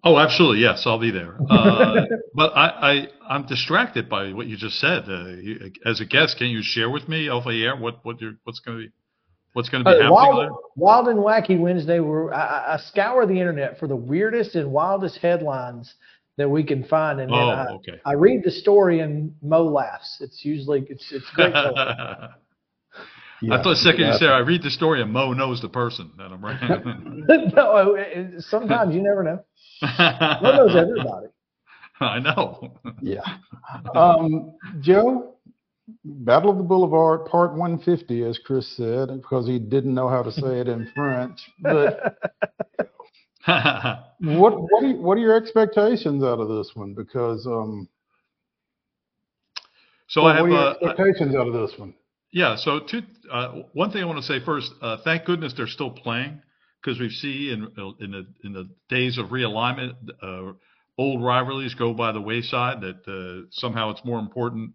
Oh, 0.04 0.18
absolutely. 0.18 0.60
Yes, 0.60 0.82
I'll 0.84 0.98
be 0.98 1.10
there. 1.10 1.38
Uh, 1.48 2.02
but 2.34 2.52
I, 2.54 2.66
I, 2.66 3.08
I'm 3.30 3.46
distracted 3.46 4.10
by 4.10 4.34
what 4.34 4.46
you 4.46 4.58
just 4.58 4.78
said. 4.78 5.04
Uh, 5.08 5.28
you, 5.28 5.72
as 5.86 6.02
a 6.02 6.04
guest, 6.04 6.36
can 6.36 6.48
you 6.48 6.60
share 6.62 6.90
with 6.90 7.08
me 7.08 7.28
the 7.28 7.64
air 7.64 7.74
what, 7.74 8.04
what 8.04 8.20
you're, 8.20 8.34
what's 8.44 8.60
going 8.60 8.76
to 8.76 8.84
be, 8.88 8.92
what's 9.54 9.70
going 9.70 9.84
to 9.84 9.88
be 9.90 9.94
Uh, 9.96 10.02
happening 10.02 10.12
wild, 10.12 10.38
there? 10.42 10.50
wild 10.76 11.08
and 11.08 11.18
wacky 11.18 11.58
Wednesday. 11.58 11.98
Where 12.00 12.34
I- 12.34 12.74
I 12.74 12.76
scour 12.76 13.24
the 13.24 13.40
internet 13.40 13.78
for 13.78 13.88
the 13.88 13.96
weirdest 13.96 14.54
and 14.54 14.70
wildest 14.70 15.16
headlines 15.16 15.94
that 16.38 16.48
we 16.48 16.64
can 16.64 16.84
find, 16.84 17.20
and 17.20 17.30
then 17.30 17.38
Oh, 17.38 17.48
I, 17.50 17.66
okay. 17.74 18.00
I 18.06 18.12
read 18.14 18.42
the 18.44 18.50
story 18.50 19.00
and 19.00 19.34
Mo 19.42 19.64
laughs. 19.64 20.18
It's 20.20 20.44
usually 20.44 20.86
it's 20.88 21.10
it's 21.12 21.28
great. 21.34 21.52
going. 21.52 21.74
I 23.50 23.60
thought 23.60 23.72
a 23.72 23.76
second 23.76 24.00
you 24.06 24.12
said 24.14 24.28
I 24.30 24.38
read 24.38 24.62
the 24.62 24.70
story 24.70 25.02
and 25.02 25.12
Mo 25.12 25.32
knows 25.32 25.60
the 25.60 25.68
person 25.68 26.10
that 26.16 26.30
I'm 26.32 26.44
writing. 26.44 27.26
no, 27.56 27.94
it- 27.96 28.18
it- 28.34 28.42
sometimes 28.44 28.94
you 28.94 29.02
never 29.02 29.22
know. 29.24 29.44
Mo 30.42 30.56
knows 30.56 30.76
everybody. 30.76 31.26
I 32.00 32.18
know. 32.20 32.78
Yeah. 33.00 33.22
Um, 33.94 34.54
Joe, 34.80 35.34
Battle 36.04 36.50
of 36.50 36.56
the 36.58 36.62
Boulevard, 36.64 37.26
Part 37.26 37.52
150, 37.52 38.24
as 38.24 38.38
Chris 38.38 38.66
said, 38.76 39.08
because 39.20 39.46
he 39.46 39.58
didn't 39.58 39.94
know 39.94 40.08
how 40.08 40.22
to 40.22 40.32
say 40.32 40.60
it 40.60 40.68
in 40.68 40.90
French. 40.94 41.40
But 41.60 42.16
what 43.46 44.60
what 44.60 44.84
are, 44.84 44.86
you- 44.86 44.96
what 45.00 45.18
are 45.18 45.20
your 45.20 45.36
expectations 45.36 46.22
out 46.22 46.38
of 46.40 46.48
this 46.48 46.70
one? 46.74 46.94
Because 46.94 47.46
um, 47.46 47.88
So 50.08 50.22
what 50.22 50.32
I 50.32 50.36
have 50.36 50.44
are 50.46 50.50
your 50.50 50.58
uh, 50.58 50.74
expectations 50.74 51.34
out 51.34 51.46
of 51.48 51.52
this 51.54 51.72
one? 51.78 51.94
Yeah. 52.32 52.56
So 52.56 52.80
two, 52.80 53.02
uh, 53.30 53.62
one 53.72 53.90
thing 53.90 54.02
I 54.02 54.06
want 54.06 54.18
to 54.18 54.26
say 54.26 54.44
first. 54.44 54.72
Uh, 54.80 54.98
thank 55.04 55.24
goodness 55.24 55.54
they're 55.56 55.66
still 55.66 55.90
playing 55.90 56.40
because 56.82 57.00
we 57.00 57.08
see 57.10 57.50
in 57.50 57.64
in 58.00 58.10
the 58.12 58.26
in 58.44 58.52
the 58.52 58.68
days 58.88 59.18
of 59.18 59.26
realignment, 59.26 59.94
uh, 60.22 60.52
old 60.98 61.24
rivalries 61.24 61.74
go 61.74 61.94
by 61.94 62.12
the 62.12 62.20
wayside. 62.20 62.80
That 62.82 63.08
uh, 63.08 63.48
somehow 63.50 63.90
it's 63.90 64.04
more 64.04 64.18
important, 64.18 64.72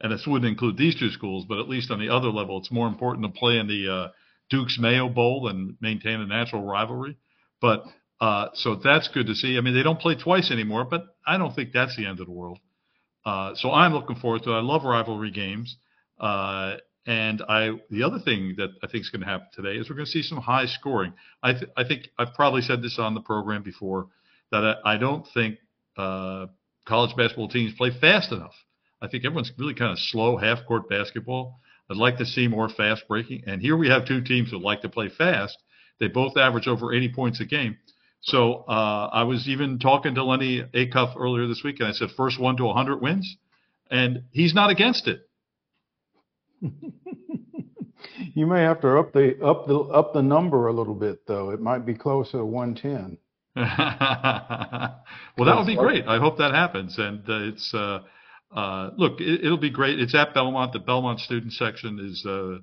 and 0.00 0.12
this 0.12 0.26
wouldn't 0.26 0.50
include 0.50 0.76
these 0.76 0.98
two 0.98 1.10
schools, 1.10 1.44
but 1.48 1.58
at 1.58 1.68
least 1.68 1.90
on 1.90 1.98
the 1.98 2.08
other 2.10 2.28
level, 2.28 2.58
it's 2.58 2.70
more 2.70 2.86
important 2.86 3.26
to 3.26 3.38
play 3.38 3.58
in 3.58 3.66
the 3.66 3.92
uh, 3.92 4.08
Duke's 4.50 4.78
Mayo 4.78 5.08
Bowl 5.08 5.48
and 5.48 5.76
maintain 5.80 6.20
a 6.20 6.26
natural 6.26 6.62
rivalry. 6.62 7.16
But 7.60 7.84
uh, 8.20 8.48
so 8.54 8.76
that's 8.76 9.08
good 9.08 9.26
to 9.26 9.34
see. 9.34 9.56
I 9.56 9.60
mean, 9.60 9.74
they 9.74 9.82
don't 9.82 10.00
play 10.00 10.14
twice 10.14 10.50
anymore, 10.50 10.84
but 10.84 11.04
I 11.26 11.38
don't 11.38 11.54
think 11.54 11.72
that's 11.72 11.96
the 11.96 12.06
end 12.06 12.20
of 12.20 12.26
the 12.26 12.32
world. 12.32 12.58
Uh, 13.24 13.54
so 13.54 13.72
I'm 13.72 13.92
looking 13.92 14.16
forward 14.16 14.44
to 14.44 14.52
it. 14.52 14.54
I 14.54 14.60
love 14.60 14.84
rivalry 14.84 15.30
games. 15.30 15.76
Uh, 16.18 16.76
and 17.06 17.42
I, 17.48 17.70
the 17.90 18.02
other 18.02 18.18
thing 18.18 18.54
that 18.56 18.70
I 18.82 18.88
think 18.88 19.02
is 19.02 19.10
going 19.10 19.20
to 19.20 19.26
happen 19.26 19.46
today 19.54 19.78
is 19.78 19.88
we're 19.88 19.96
going 19.96 20.06
to 20.06 20.10
see 20.10 20.22
some 20.22 20.38
high 20.38 20.66
scoring. 20.66 21.12
I, 21.42 21.52
th- 21.52 21.70
I 21.76 21.84
think 21.84 22.08
I've 22.18 22.34
probably 22.34 22.62
said 22.62 22.82
this 22.82 22.98
on 22.98 23.14
the 23.14 23.20
program 23.20 23.62
before 23.62 24.08
that 24.50 24.78
I, 24.84 24.94
I 24.94 24.96
don't 24.96 25.26
think 25.32 25.58
uh, 25.96 26.46
college 26.86 27.14
basketball 27.16 27.48
teams 27.48 27.74
play 27.76 27.90
fast 28.00 28.32
enough. 28.32 28.54
I 29.00 29.08
think 29.08 29.24
everyone's 29.24 29.52
really 29.58 29.74
kind 29.74 29.92
of 29.92 29.98
slow 29.98 30.36
half 30.36 30.66
court 30.66 30.88
basketball. 30.88 31.60
I'd 31.90 31.96
like 31.96 32.18
to 32.18 32.26
see 32.26 32.48
more 32.48 32.68
fast 32.68 33.04
breaking. 33.06 33.44
And 33.46 33.60
here 33.60 33.76
we 33.76 33.88
have 33.88 34.06
two 34.06 34.22
teams 34.22 34.50
that 34.50 34.58
like 34.58 34.82
to 34.82 34.88
play 34.88 35.08
fast. 35.08 35.56
They 36.00 36.08
both 36.08 36.36
average 36.36 36.66
over 36.66 36.94
80 36.94 37.12
points 37.14 37.40
a 37.40 37.44
game. 37.44 37.76
So 38.20 38.64
uh, 38.68 39.10
I 39.12 39.22
was 39.24 39.48
even 39.48 39.78
talking 39.78 40.14
to 40.16 40.24
Lennie 40.24 40.64
Acuff 40.74 41.16
earlier 41.16 41.46
this 41.46 41.62
week, 41.64 41.76
and 41.80 41.88
I 41.88 41.92
said 41.92 42.08
first 42.16 42.40
one 42.40 42.56
to 42.56 42.64
100 42.64 43.00
wins, 43.00 43.36
and 43.90 44.24
he's 44.32 44.54
not 44.54 44.70
against 44.70 45.06
it. 45.08 45.20
You 48.34 48.46
may 48.46 48.60
have 48.60 48.80
to 48.82 48.98
up 48.98 49.12
the 49.14 49.42
up 49.42 49.66
the 49.66 49.78
up 49.78 50.12
the 50.12 50.22
number 50.22 50.66
a 50.66 50.72
little 50.72 50.94
bit, 50.94 51.26
though. 51.26 51.50
It 51.50 51.60
might 51.60 51.86
be 51.86 51.94
closer 51.94 52.38
to 52.38 52.44
110. 52.44 53.18
well, 53.56 55.46
that 55.46 55.56
would 55.56 55.66
be 55.66 55.76
great. 55.76 56.06
I 56.06 56.18
hope 56.18 56.36
that 56.38 56.52
happens. 56.52 56.98
And 56.98 57.20
uh, 57.20 57.48
it's 57.48 57.72
uh, 57.72 58.00
uh, 58.54 58.90
look, 58.98 59.20
it, 59.20 59.44
it'll 59.44 59.56
be 59.56 59.70
great. 59.70 59.98
It's 59.98 60.14
at 60.14 60.34
Belmont. 60.34 60.74
The 60.74 60.80
Belmont 60.80 61.20
student 61.20 61.54
section 61.54 61.98
is 61.98 62.26
a 62.26 62.58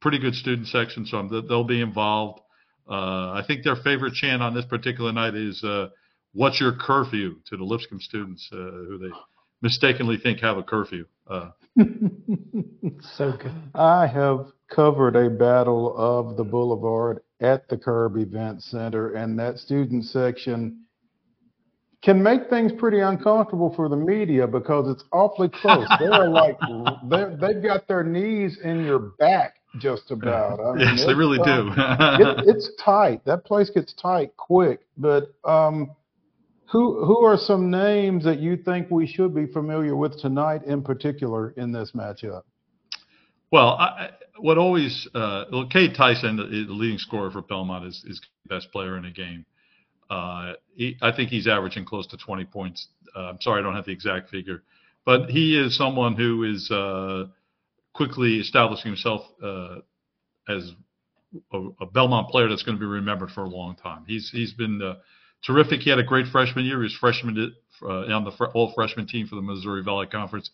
pretty 0.00 0.18
good 0.18 0.34
student 0.34 0.68
section, 0.68 1.04
so 1.04 1.18
I'm, 1.18 1.46
they'll 1.46 1.64
be 1.64 1.82
involved. 1.82 2.40
Uh, 2.88 3.32
I 3.32 3.44
think 3.46 3.64
their 3.64 3.76
favorite 3.76 4.14
chant 4.14 4.42
on 4.42 4.54
this 4.54 4.64
particular 4.64 5.12
night 5.12 5.34
is 5.34 5.62
uh, 5.62 5.88
"What's 6.32 6.60
your 6.60 6.72
curfew?" 6.72 7.36
to 7.46 7.56
the 7.56 7.64
Lipscomb 7.64 8.00
students 8.00 8.48
uh, 8.52 8.56
who 8.56 8.98
they 8.98 9.10
mistakenly 9.60 10.16
think 10.16 10.40
have 10.40 10.56
a 10.56 10.62
curfew. 10.62 11.04
Uh, 11.28 11.50
so 13.16 13.32
good. 13.32 13.52
I 13.74 14.06
have 14.06 14.46
covered 14.70 15.16
a 15.16 15.28
battle 15.28 15.94
of 15.96 16.36
the 16.36 16.44
Boulevard 16.44 17.20
at 17.40 17.68
the 17.68 17.76
Curb 17.76 18.16
Event 18.16 18.62
Center, 18.62 19.14
and 19.14 19.38
that 19.38 19.58
student 19.58 20.04
section 20.04 20.84
can 22.02 22.22
make 22.22 22.48
things 22.48 22.72
pretty 22.72 23.00
uncomfortable 23.00 23.72
for 23.74 23.88
the 23.88 23.96
media 23.96 24.46
because 24.46 24.88
it's 24.88 25.04
awfully 25.12 25.48
close. 25.48 25.86
They're 25.98 26.28
like 26.28 26.56
they're, 27.08 27.36
they've 27.36 27.62
got 27.62 27.88
their 27.88 28.04
knees 28.04 28.58
in 28.62 28.84
your 28.84 28.98
back 29.18 29.57
just 29.78 30.10
about. 30.10 30.60
I 30.60 30.72
mean, 30.72 30.96
Yes, 30.96 31.06
they 31.06 31.14
really 31.14 31.38
do. 31.38 31.70
it, 31.76 32.44
it's 32.46 32.70
tight. 32.82 33.24
That 33.24 33.44
place 33.44 33.70
gets 33.70 33.92
tight 33.92 34.36
quick. 34.36 34.80
But 34.96 35.34
um, 35.44 35.90
who 36.66 37.04
who 37.04 37.24
are 37.24 37.36
some 37.36 37.70
names 37.70 38.24
that 38.24 38.38
you 38.40 38.56
think 38.56 38.90
we 38.90 39.06
should 39.06 39.34
be 39.34 39.46
familiar 39.46 39.96
with 39.96 40.20
tonight, 40.20 40.64
in 40.64 40.82
particular, 40.82 41.50
in 41.50 41.72
this 41.72 41.92
matchup? 41.94 42.42
Well, 43.50 43.68
I, 43.68 44.10
what 44.38 44.58
always, 44.58 45.08
uh, 45.14 45.44
well, 45.50 45.66
Cade 45.66 45.94
Tyson, 45.96 46.36
the, 46.36 46.44
the 46.44 46.72
leading 46.72 46.98
scorer 46.98 47.30
for 47.30 47.42
Belmont, 47.42 47.86
is, 47.86 48.04
is 48.06 48.20
best 48.46 48.70
player 48.72 48.96
in 48.96 49.04
the 49.04 49.10
game. 49.10 49.46
Uh, 50.10 50.52
he, 50.74 50.96
I 51.02 51.12
think 51.12 51.30
he's 51.30 51.46
averaging 51.46 51.84
close 51.84 52.06
to 52.08 52.16
20 52.16 52.44
points. 52.46 52.88
Uh, 53.16 53.30
I'm 53.30 53.40
sorry, 53.40 53.60
I 53.60 53.62
don't 53.62 53.74
have 53.74 53.84
the 53.86 53.92
exact 53.92 54.30
figure, 54.30 54.62
but 55.04 55.30
he 55.30 55.58
is 55.58 55.76
someone 55.76 56.14
who 56.14 56.44
is 56.44 56.70
uh, 56.70 57.24
quickly 57.98 58.38
establishing 58.38 58.92
himself 58.92 59.22
uh, 59.42 59.76
as 60.48 60.70
a, 61.52 61.58
a 61.80 61.86
Belmont 61.86 62.28
player 62.28 62.48
that's 62.48 62.62
going 62.62 62.78
to 62.78 62.80
be 62.80 62.86
remembered 62.86 63.30
for 63.32 63.42
a 63.42 63.48
long 63.48 63.74
time. 63.76 64.04
He's 64.06 64.30
he's 64.32 64.54
been 64.54 64.80
uh, 64.80 64.94
terrific. 65.44 65.80
He 65.80 65.90
had 65.90 65.98
a 65.98 66.04
great 66.04 66.26
freshman 66.28 66.64
year. 66.64 66.78
He 66.78 66.84
was 66.84 66.96
freshman 66.98 67.54
uh, 67.82 67.86
on 67.88 68.24
the 68.24 68.30
fr- 68.30 68.46
all 68.54 68.72
freshman 68.74 69.08
team 69.08 69.26
for 69.26 69.34
the 69.34 69.42
Missouri 69.42 69.82
Valley 69.82 70.06
Conference. 70.06 70.50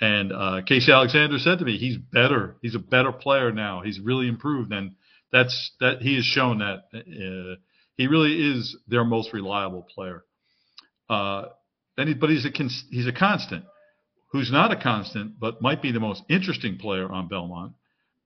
And 0.00 0.32
uh, 0.32 0.62
Casey 0.66 0.90
Alexander 0.90 1.38
said 1.38 1.60
to 1.60 1.64
me, 1.64 1.78
he's 1.78 1.96
better. 1.96 2.56
He's 2.60 2.74
a 2.74 2.80
better 2.80 3.12
player 3.12 3.52
now. 3.52 3.82
He's 3.82 4.00
really 4.00 4.26
improved, 4.26 4.72
and 4.72 4.96
that's 5.30 5.70
that. 5.78 6.02
He 6.02 6.16
has 6.16 6.24
shown 6.24 6.58
that 6.58 6.88
uh, 6.92 7.60
he 7.96 8.08
really 8.08 8.34
is 8.52 8.76
their 8.88 9.04
most 9.04 9.32
reliable 9.32 9.82
player. 9.82 10.24
Uh, 11.08 11.44
and 11.96 12.08
he, 12.08 12.14
but 12.14 12.30
he's 12.30 12.44
a 12.44 12.50
he's 12.90 13.06
a 13.06 13.12
constant. 13.12 13.64
Who's 14.32 14.50
not 14.50 14.72
a 14.72 14.76
constant, 14.76 15.38
but 15.38 15.60
might 15.60 15.82
be 15.82 15.92
the 15.92 16.00
most 16.00 16.22
interesting 16.28 16.78
player 16.78 17.10
on 17.10 17.28
Belmont, 17.28 17.74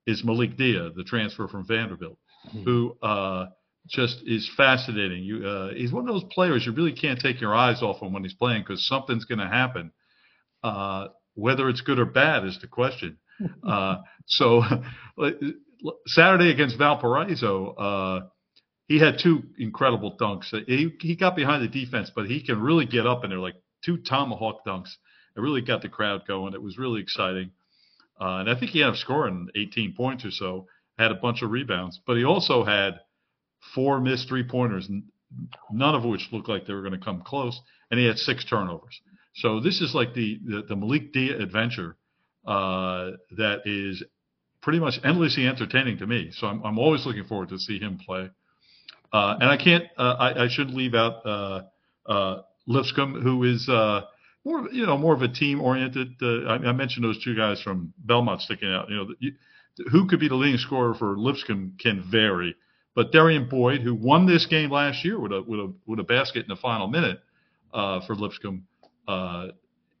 is 0.05 0.23
Malik 0.23 0.57
Dia, 0.57 0.89
the 0.95 1.03
transfer 1.03 1.47
from 1.49 1.67
Vanderbilt, 1.67 2.17
who 2.63 2.97
uh, 3.01 3.47
just 3.89 4.21
is 4.25 4.49
fascinating. 4.55 5.23
You, 5.23 5.45
uh, 5.45 5.73
he's 5.73 5.91
one 5.91 6.07
of 6.07 6.15
those 6.15 6.31
players 6.31 6.65
you 6.65 6.71
really 6.71 6.93
can't 6.93 7.19
take 7.19 7.41
your 7.41 7.53
eyes 7.53 7.81
off 7.81 8.01
him 8.01 8.13
when 8.13 8.23
he's 8.23 8.33
playing 8.33 8.61
because 8.61 8.87
something's 8.87 9.25
going 9.25 9.39
to 9.39 9.47
happen. 9.47 9.91
Uh, 10.63 11.07
whether 11.35 11.69
it's 11.69 11.81
good 11.81 11.99
or 11.99 12.05
bad 12.05 12.45
is 12.45 12.57
the 12.59 12.67
question. 12.67 13.17
Uh, 13.63 13.97
so 14.25 14.63
Saturday 16.07 16.49
against 16.49 16.75
Valparaiso, 16.75 17.75
uh, 17.75 18.27
he 18.87 18.97
had 18.97 19.19
two 19.21 19.43
incredible 19.59 20.17
dunks. 20.19 20.51
He 20.65 20.91
he 20.99 21.15
got 21.15 21.35
behind 21.35 21.63
the 21.63 21.67
defense, 21.67 22.11
but 22.15 22.25
he 22.25 22.43
can 22.43 22.59
really 22.59 22.87
get 22.87 23.05
up 23.05 23.23
in 23.23 23.29
there 23.29 23.37
like 23.37 23.53
two 23.85 23.97
tomahawk 23.97 24.65
dunks. 24.65 24.89
It 25.37 25.41
really 25.41 25.61
got 25.61 25.81
the 25.81 25.89
crowd 25.89 26.27
going. 26.27 26.53
It 26.53 26.61
was 26.61 26.77
really 26.77 27.01
exciting, 27.01 27.51
uh, 28.19 28.39
and 28.39 28.49
I 28.49 28.59
think 28.59 28.71
he 28.71 28.81
ended 28.81 28.95
up 28.95 28.99
scoring 28.99 29.49
18 29.55 29.93
points 29.93 30.25
or 30.25 30.31
so. 30.31 30.67
Had 30.97 31.11
a 31.11 31.15
bunch 31.15 31.43
of 31.43 31.51
rebounds, 31.51 32.01
but 32.07 32.17
he 32.17 32.23
also 32.23 32.63
had 32.63 32.99
four 33.75 34.01
missed 34.01 34.27
three 34.27 34.43
pointers, 34.43 34.89
none 35.71 35.95
of 35.95 36.03
which 36.03 36.27
looked 36.31 36.49
like 36.49 36.65
they 36.65 36.73
were 36.73 36.81
going 36.81 36.97
to 36.97 37.05
come 37.05 37.21
close, 37.21 37.61
and 37.91 37.99
he 37.99 38.07
had 38.07 38.17
six 38.17 38.43
turnovers. 38.45 38.99
So 39.35 39.59
this 39.59 39.81
is 39.81 39.93
like 39.93 40.15
the 40.15 40.39
the, 40.43 40.63
the 40.69 40.75
Malik 40.75 41.13
Dia 41.13 41.37
adventure 41.39 41.95
uh, 42.45 43.11
that 43.37 43.61
is 43.65 44.03
pretty 44.61 44.79
much 44.79 44.95
endlessly 45.03 45.47
entertaining 45.47 45.99
to 45.99 46.07
me. 46.07 46.31
So 46.31 46.47
I'm 46.47 46.63
I'm 46.63 46.79
always 46.79 47.05
looking 47.05 47.25
forward 47.25 47.49
to 47.49 47.59
see 47.59 47.77
him 47.79 47.99
play. 48.03 48.31
Uh, 49.13 49.35
and 49.39 49.49
I 49.49 49.57
can't 49.57 49.85
uh, 49.97 50.15
I, 50.19 50.45
I 50.45 50.47
should 50.49 50.71
leave 50.71 50.95
out 50.95 51.25
uh, 51.25 51.61
uh, 52.07 52.41
Lipscomb, 52.65 53.21
who 53.21 53.43
is 53.43 53.69
more 54.47 54.69
you 54.71 54.85
know 54.85 54.97
more 54.97 55.13
of 55.13 55.21
a 55.21 55.27
team 55.27 55.61
oriented. 55.61 56.15
Uh, 56.21 56.43
I, 56.45 56.55
I 56.55 56.71
mentioned 56.71 57.03
those 57.03 57.23
two 57.23 57.35
guys 57.35 57.61
from 57.61 57.93
Belmont 57.97 58.41
sticking 58.41 58.71
out. 58.71 58.89
You 58.89 58.95
know, 58.95 59.07
you, 59.19 59.31
who 59.91 60.07
could 60.07 60.19
be 60.19 60.29
the 60.29 60.35
leading 60.35 60.57
scorer 60.57 60.93
for 60.93 61.17
Lipscomb 61.17 61.73
can 61.79 62.03
vary. 62.09 62.55
But 62.95 63.11
Darian 63.11 63.47
Boyd, 63.47 63.81
who 63.81 63.93
won 63.93 64.25
this 64.25 64.47
game 64.47 64.71
last 64.71 65.05
year 65.05 65.19
with 65.19 65.31
a 65.31 65.41
with 65.41 65.59
a 65.59 65.73
with 65.85 65.99
a 65.99 66.03
basket 66.03 66.43
in 66.43 66.47
the 66.47 66.55
final 66.55 66.87
minute 66.87 67.19
uh, 67.73 67.99
for 68.07 68.15
Lipscomb, 68.15 68.65
uh, 69.07 69.47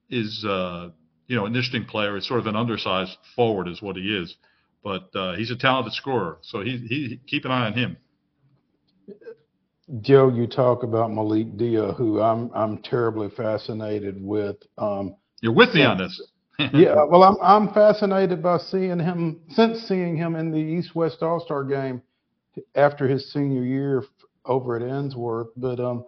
is 0.09 0.43
uh, 0.47 0.89
you 1.27 1.35
know 1.35 1.45
an 1.45 1.53
interesting 1.53 1.85
player. 1.85 2.15
He's 2.15 2.27
sort 2.27 2.39
of 2.39 2.47
an 2.47 2.55
undersized 2.55 3.17
forward, 3.35 3.67
is 3.67 3.81
what 3.81 3.97
he 3.97 4.15
is, 4.15 4.35
but 4.83 5.09
uh, 5.15 5.35
he's 5.35 5.51
a 5.51 5.55
talented 5.57 5.93
scorer. 5.93 6.39
So 6.41 6.61
he, 6.61 6.77
he 6.77 7.19
keep 7.27 7.45
an 7.45 7.51
eye 7.51 7.67
on 7.67 7.73
him. 7.73 7.97
Joe, 10.01 10.29
you 10.29 10.47
talk 10.47 10.83
about 10.83 11.11
Malik 11.13 11.57
Dia, 11.57 11.93
who 11.93 12.21
I'm 12.21 12.51
I'm 12.53 12.79
terribly 12.79 13.29
fascinated 13.29 14.21
with. 14.21 14.57
Um, 14.77 15.15
You're 15.41 15.53
with 15.53 15.73
me 15.73 15.83
on 15.83 15.97
this. 15.97 16.21
yeah, 16.73 17.05
well, 17.05 17.23
I'm 17.23 17.37
I'm 17.41 17.73
fascinated 17.73 18.43
by 18.43 18.57
seeing 18.57 18.99
him 18.99 19.41
since 19.49 19.79
seeing 19.81 20.17
him 20.17 20.35
in 20.35 20.51
the 20.51 20.57
East 20.57 20.93
West 20.93 21.23
All 21.23 21.39
Star 21.39 21.63
game 21.63 22.01
after 22.75 23.07
his 23.07 23.31
senior 23.31 23.63
year 23.63 24.03
over 24.45 24.75
at 24.75 24.81
Ensworth. 24.81 25.49
But 25.55 25.79
um, 25.79 26.03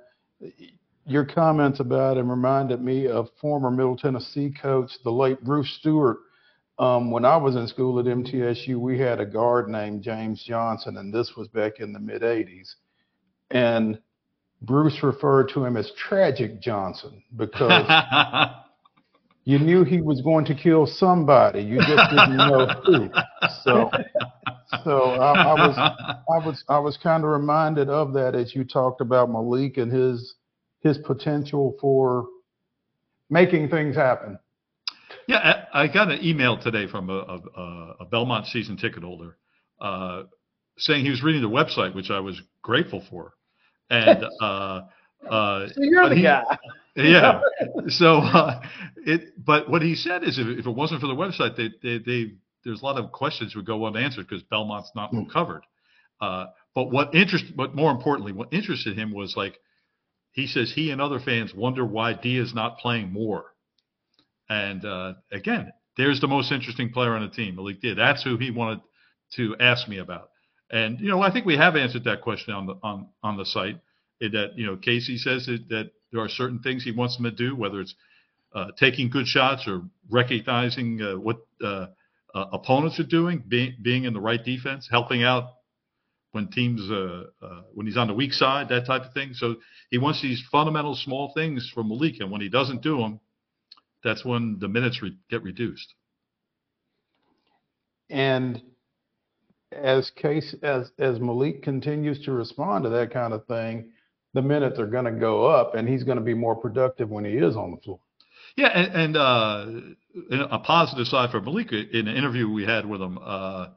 your 1.05 1.25
comments 1.25 1.79
about 1.79 2.17
him 2.17 2.29
reminded 2.29 2.81
me 2.81 3.07
of 3.07 3.29
former 3.39 3.71
Middle 3.71 3.95
Tennessee 3.95 4.51
coach, 4.61 4.91
the 5.03 5.11
late 5.11 5.41
Bruce 5.43 5.71
Stewart. 5.79 6.17
Um, 6.79 7.11
when 7.11 7.25
I 7.25 7.37
was 7.37 7.55
in 7.55 7.67
school 7.67 7.99
at 7.99 8.05
MTSU, 8.05 8.77
we 8.77 8.99
had 8.99 9.19
a 9.19 9.25
guard 9.25 9.69
named 9.69 10.01
James 10.01 10.43
Johnson, 10.43 10.97
and 10.97 11.13
this 11.13 11.33
was 11.35 11.47
back 11.49 11.79
in 11.79 11.93
the 11.93 11.99
mid 11.99 12.21
80s. 12.21 12.75
And 13.51 13.99
Bruce 14.61 15.01
referred 15.03 15.49
to 15.53 15.63
him 15.63 15.77
as 15.77 15.91
Tragic 15.97 16.61
Johnson 16.61 17.23
because 17.35 17.89
you 19.45 19.59
knew 19.59 19.83
he 19.83 20.01
was 20.01 20.21
going 20.21 20.45
to 20.45 20.55
kill 20.55 20.85
somebody. 20.85 21.61
You 21.61 21.77
just 21.77 22.09
didn't 22.09 22.37
know 22.37 22.67
who. 22.85 23.09
So, 23.63 23.89
so 24.83 24.97
I, 25.13 25.41
I 25.41 25.53
was, 25.53 25.77
I 25.77 26.45
was, 26.45 26.63
I 26.67 26.79
was 26.79 26.97
kind 26.97 27.23
of 27.23 27.29
reminded 27.29 27.89
of 27.89 28.13
that 28.13 28.35
as 28.35 28.53
you 28.53 28.63
talked 28.63 29.01
about 29.01 29.29
Malik 29.29 29.77
and 29.77 29.91
his 29.91 30.35
his 30.81 30.97
potential 30.99 31.75
for 31.81 32.27
making 33.29 33.69
things 33.69 33.95
happen. 33.95 34.39
Yeah, 35.27 35.65
I, 35.73 35.87
got 35.87 36.11
an 36.11 36.23
email 36.23 36.57
today 36.57 36.87
from 36.87 37.09
a, 37.09 37.13
a, 37.13 37.95
a 37.99 38.05
Belmont 38.05 38.47
season 38.47 38.77
ticket 38.77 39.03
holder 39.03 39.37
uh, 39.79 40.23
saying 40.77 41.03
he 41.03 41.11
was 41.11 41.21
reading 41.21 41.41
the 41.41 41.49
website, 41.49 41.93
which 41.93 42.09
I 42.09 42.19
was 42.19 42.41
grateful 42.61 43.03
for. 43.09 43.33
And 43.89 44.23
uh, 44.41 44.81
uh, 45.29 45.67
So 45.69 45.81
you're 45.83 46.09
the 46.09 46.15
he- 46.15 46.21
guy. 46.23 46.43
yeah. 46.95 47.41
So 47.89 48.17
uh, 48.17 48.61
it, 49.05 49.33
but 49.43 49.69
what 49.69 49.81
he 49.81 49.95
said 49.95 50.23
is, 50.23 50.37
if, 50.37 50.47
if 50.47 50.65
it 50.67 50.71
wasn't 50.71 51.01
for 51.01 51.07
the 51.07 51.13
website, 51.15 51.55
they, 51.55 51.69
they, 51.81 51.97
they 52.03 52.33
there's 52.65 52.81
a 52.81 52.85
lot 52.85 52.97
of 52.97 53.11
questions 53.11 53.55
would 53.55 53.65
go 53.65 53.85
unanswered 53.85 54.27
because 54.27 54.43
Belmont's 54.43 54.91
not 54.95 55.13
well 55.13 55.25
covered. 55.31 55.63
Uh, 56.19 56.47
but 56.75 56.91
what 56.91 57.15
interest, 57.15 57.45
but 57.55 57.73
more 57.75 57.91
importantly, 57.91 58.33
what 58.33 58.53
interested 58.53 58.97
him 58.97 59.13
was 59.13 59.35
like 59.37 59.57
he 60.31 60.45
says 60.45 60.71
he 60.75 60.91
and 60.91 61.01
other 61.01 61.19
fans 61.19 61.53
wonder 61.55 61.85
why 61.85 62.13
Dia's 62.13 62.53
not 62.53 62.77
playing 62.79 63.11
more. 63.11 63.45
And 64.49 64.83
uh, 64.85 65.13
again, 65.31 65.71
there's 65.97 66.19
the 66.19 66.27
most 66.27 66.51
interesting 66.51 66.91
player 66.91 67.15
on 67.15 67.21
the 67.21 67.29
team, 67.29 67.55
Malik 67.55 67.81
Diaz. 67.81 67.95
That's 67.97 68.23
who 68.23 68.37
he 68.37 68.51
wanted 68.51 68.81
to 69.35 69.55
ask 69.59 69.87
me 69.87 69.97
about. 69.99 70.29
And 70.71 70.99
you 70.99 71.09
know, 71.09 71.21
I 71.21 71.31
think 71.31 71.45
we 71.45 71.57
have 71.57 71.75
answered 71.75 72.03
that 72.03 72.21
question 72.21 72.53
on 72.53 72.67
the 72.67 72.75
on 72.83 73.07
on 73.23 73.37
the 73.37 73.45
site. 73.45 73.79
That 74.21 74.51
you 74.55 74.65
know, 74.65 74.75
Casey 74.75 75.17
says 75.17 75.45
that, 75.45 75.69
that 75.69 75.91
there 76.11 76.21
are 76.21 76.29
certain 76.29 76.59
things 76.59 76.83
he 76.83 76.91
wants 76.91 77.15
them 77.15 77.23
to 77.25 77.31
do, 77.31 77.55
whether 77.55 77.81
it's 77.81 77.95
uh, 78.53 78.67
taking 78.77 79.09
good 79.09 79.27
shots 79.27 79.67
or 79.67 79.81
recognizing 80.09 81.01
uh, 81.01 81.17
what 81.17 81.37
uh, 81.63 81.87
uh, 82.33 82.45
opponents 82.51 82.99
are 82.99 83.05
doing, 83.05 83.43
being 83.47 83.75
being 83.81 84.03
in 84.03 84.13
the 84.13 84.19
right 84.19 84.43
defense, 84.43 84.87
helping 84.89 85.23
out 85.23 85.53
when 86.31 86.47
teams 86.49 86.81
uh, 86.91 87.23
uh, 87.41 87.61
when 87.73 87.87
he's 87.87 87.97
on 87.97 88.07
the 88.07 88.13
weak 88.13 88.33
side, 88.33 88.69
that 88.69 88.85
type 88.85 89.03
of 89.03 89.13
thing. 89.13 89.33
So 89.33 89.55
he 89.89 89.97
wants 89.97 90.21
these 90.21 90.43
fundamental 90.51 90.95
small 90.95 91.31
things 91.33 91.71
from 91.73 91.89
Malik, 91.89 92.19
and 92.19 92.31
when 92.31 92.41
he 92.41 92.49
doesn't 92.49 92.81
do 92.81 92.97
them, 92.97 93.19
that's 94.03 94.23
when 94.23 94.57
the 94.59 94.67
minutes 94.67 95.01
re- 95.01 95.17
get 95.29 95.43
reduced. 95.43 95.93
And 98.09 98.61
as 99.71 100.09
case 100.11 100.55
as 100.63 100.91
as 100.99 101.19
Malik 101.19 101.61
continues 101.63 102.23
to 102.25 102.31
respond 102.31 102.83
to 102.83 102.89
that 102.89 103.11
kind 103.11 103.33
of 103.33 103.45
thing, 103.45 103.91
the 104.33 104.41
minutes 104.41 104.79
are 104.79 104.87
going 104.87 105.05
to 105.05 105.11
go 105.11 105.45
up, 105.45 105.75
and 105.75 105.87
he's 105.87 106.03
going 106.03 106.17
to 106.17 106.23
be 106.23 106.33
more 106.33 106.55
productive 106.55 107.09
when 107.09 107.25
he 107.25 107.33
is 107.33 107.55
on 107.55 107.71
the 107.71 107.77
floor. 107.77 107.99
Yeah, 108.55 108.67
and, 108.67 108.93
and 108.93 109.17
uh, 109.17 109.65
in 110.31 110.39
a 110.41 110.59
positive 110.59 111.07
side 111.07 111.31
for 111.31 111.39
Malik, 111.39 111.71
in 111.71 112.07
an 112.07 112.15
interview 112.15 112.49
we 112.49 112.65
had 112.65 112.85
with 112.85 113.01
him, 113.01 113.19
uh, 113.21 113.67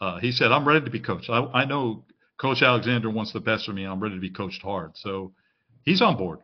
uh, 0.00 0.20
he 0.20 0.32
said, 0.32 0.52
"I'm 0.52 0.66
ready 0.66 0.84
to 0.84 0.90
be 0.90 1.00
coached. 1.00 1.30
I, 1.30 1.40
I 1.52 1.64
know 1.64 2.04
Coach 2.40 2.62
Alexander 2.62 3.10
wants 3.10 3.32
the 3.32 3.40
best 3.40 3.66
for 3.66 3.72
me. 3.72 3.84
I'm 3.84 4.00
ready 4.00 4.14
to 4.14 4.20
be 4.20 4.30
coached 4.30 4.62
hard." 4.62 4.92
So 4.96 5.32
he's 5.82 6.02
on 6.02 6.16
board. 6.16 6.40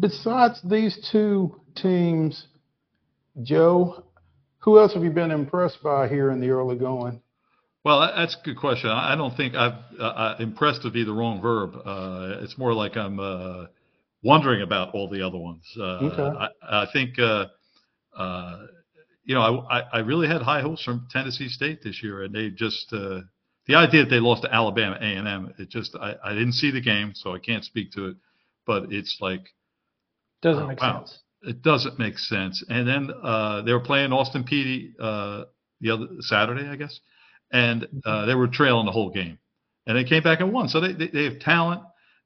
Besides 0.00 0.60
these 0.62 1.08
two 1.12 1.60
teams, 1.76 2.46
Joe, 3.42 4.05
who 4.66 4.78
else 4.78 4.92
have 4.92 5.02
you 5.04 5.10
been 5.10 5.30
impressed 5.30 5.82
by 5.82 6.08
here 6.08 6.30
in 6.32 6.40
the 6.40 6.50
early 6.50 6.76
going? 6.76 7.22
Well, 7.84 8.00
that's 8.00 8.34
a 8.34 8.44
good 8.44 8.58
question. 8.58 8.90
I 8.90 9.12
I 9.12 9.16
don't 9.16 9.34
think 9.36 9.54
I've 9.54 9.78
uh, 9.98 10.34
impressed 10.40 10.82
to 10.82 10.90
be 10.90 11.04
the 11.04 11.12
wrong 11.12 11.40
verb. 11.40 11.76
Uh, 11.86 12.42
it's 12.42 12.58
more 12.58 12.74
like 12.74 12.96
I'm 12.96 13.20
uh, 13.20 13.66
wondering 14.22 14.60
about 14.62 14.92
all 14.92 15.08
the 15.08 15.24
other 15.26 15.38
ones. 15.38 15.64
Uh, 15.78 15.82
Okay. 15.82 16.22
I, 16.22 16.82
I 16.82 16.86
think, 16.92 17.16
uh, 17.18 17.46
uh, 18.16 18.66
you 19.24 19.34
know, 19.36 19.40
I, 19.70 19.78
I- 19.78 19.88
I 19.94 19.98
really 20.00 20.26
had 20.26 20.42
high 20.42 20.60
hopes 20.62 20.82
from 20.82 21.06
Tennessee 21.12 21.48
State 21.48 21.80
this 21.82 22.02
year, 22.02 22.24
and 22.24 22.34
they 22.34 22.50
just 22.50 22.92
uh, 22.92 23.20
the 23.68 23.76
idea 23.76 24.02
that 24.02 24.10
they 24.10 24.20
lost 24.20 24.42
to 24.42 24.52
Alabama 24.52 24.96
A 25.00 25.04
and 25.04 25.28
M. 25.28 25.54
It 25.58 25.70
just 25.70 25.94
I, 25.96 26.16
I 26.24 26.32
didn't 26.32 26.54
see 26.54 26.72
the 26.72 26.80
game, 26.80 27.12
so 27.14 27.34
I 27.34 27.38
can't 27.38 27.64
speak 27.64 27.92
to 27.92 28.06
it. 28.08 28.16
But 28.66 28.92
it's 28.92 29.18
like 29.20 29.44
Doesn't 30.42 30.64
Oh, 30.64 30.68
make 30.68 30.80
wow. 30.80 31.04
sense. 31.04 31.18
It 31.46 31.62
doesn't 31.62 31.98
make 31.98 32.18
sense. 32.18 32.64
And 32.68 32.86
then 32.86 33.10
uh, 33.22 33.62
they 33.62 33.72
were 33.72 33.80
playing 33.80 34.12
Austin 34.12 34.44
Peay 34.44 34.92
uh, 35.00 35.44
the 35.80 35.90
other 35.90 36.06
Saturday, 36.20 36.68
I 36.68 36.76
guess, 36.76 36.98
and 37.52 37.86
uh, 38.04 38.26
they 38.26 38.34
were 38.34 38.48
trailing 38.48 38.86
the 38.86 38.92
whole 38.92 39.10
game, 39.10 39.38
and 39.86 39.96
they 39.96 40.04
came 40.04 40.22
back 40.22 40.40
and 40.40 40.52
won. 40.52 40.68
So 40.68 40.80
they 40.80 40.92
they, 40.92 41.08
they 41.08 41.24
have 41.24 41.38
talent, 41.38 41.82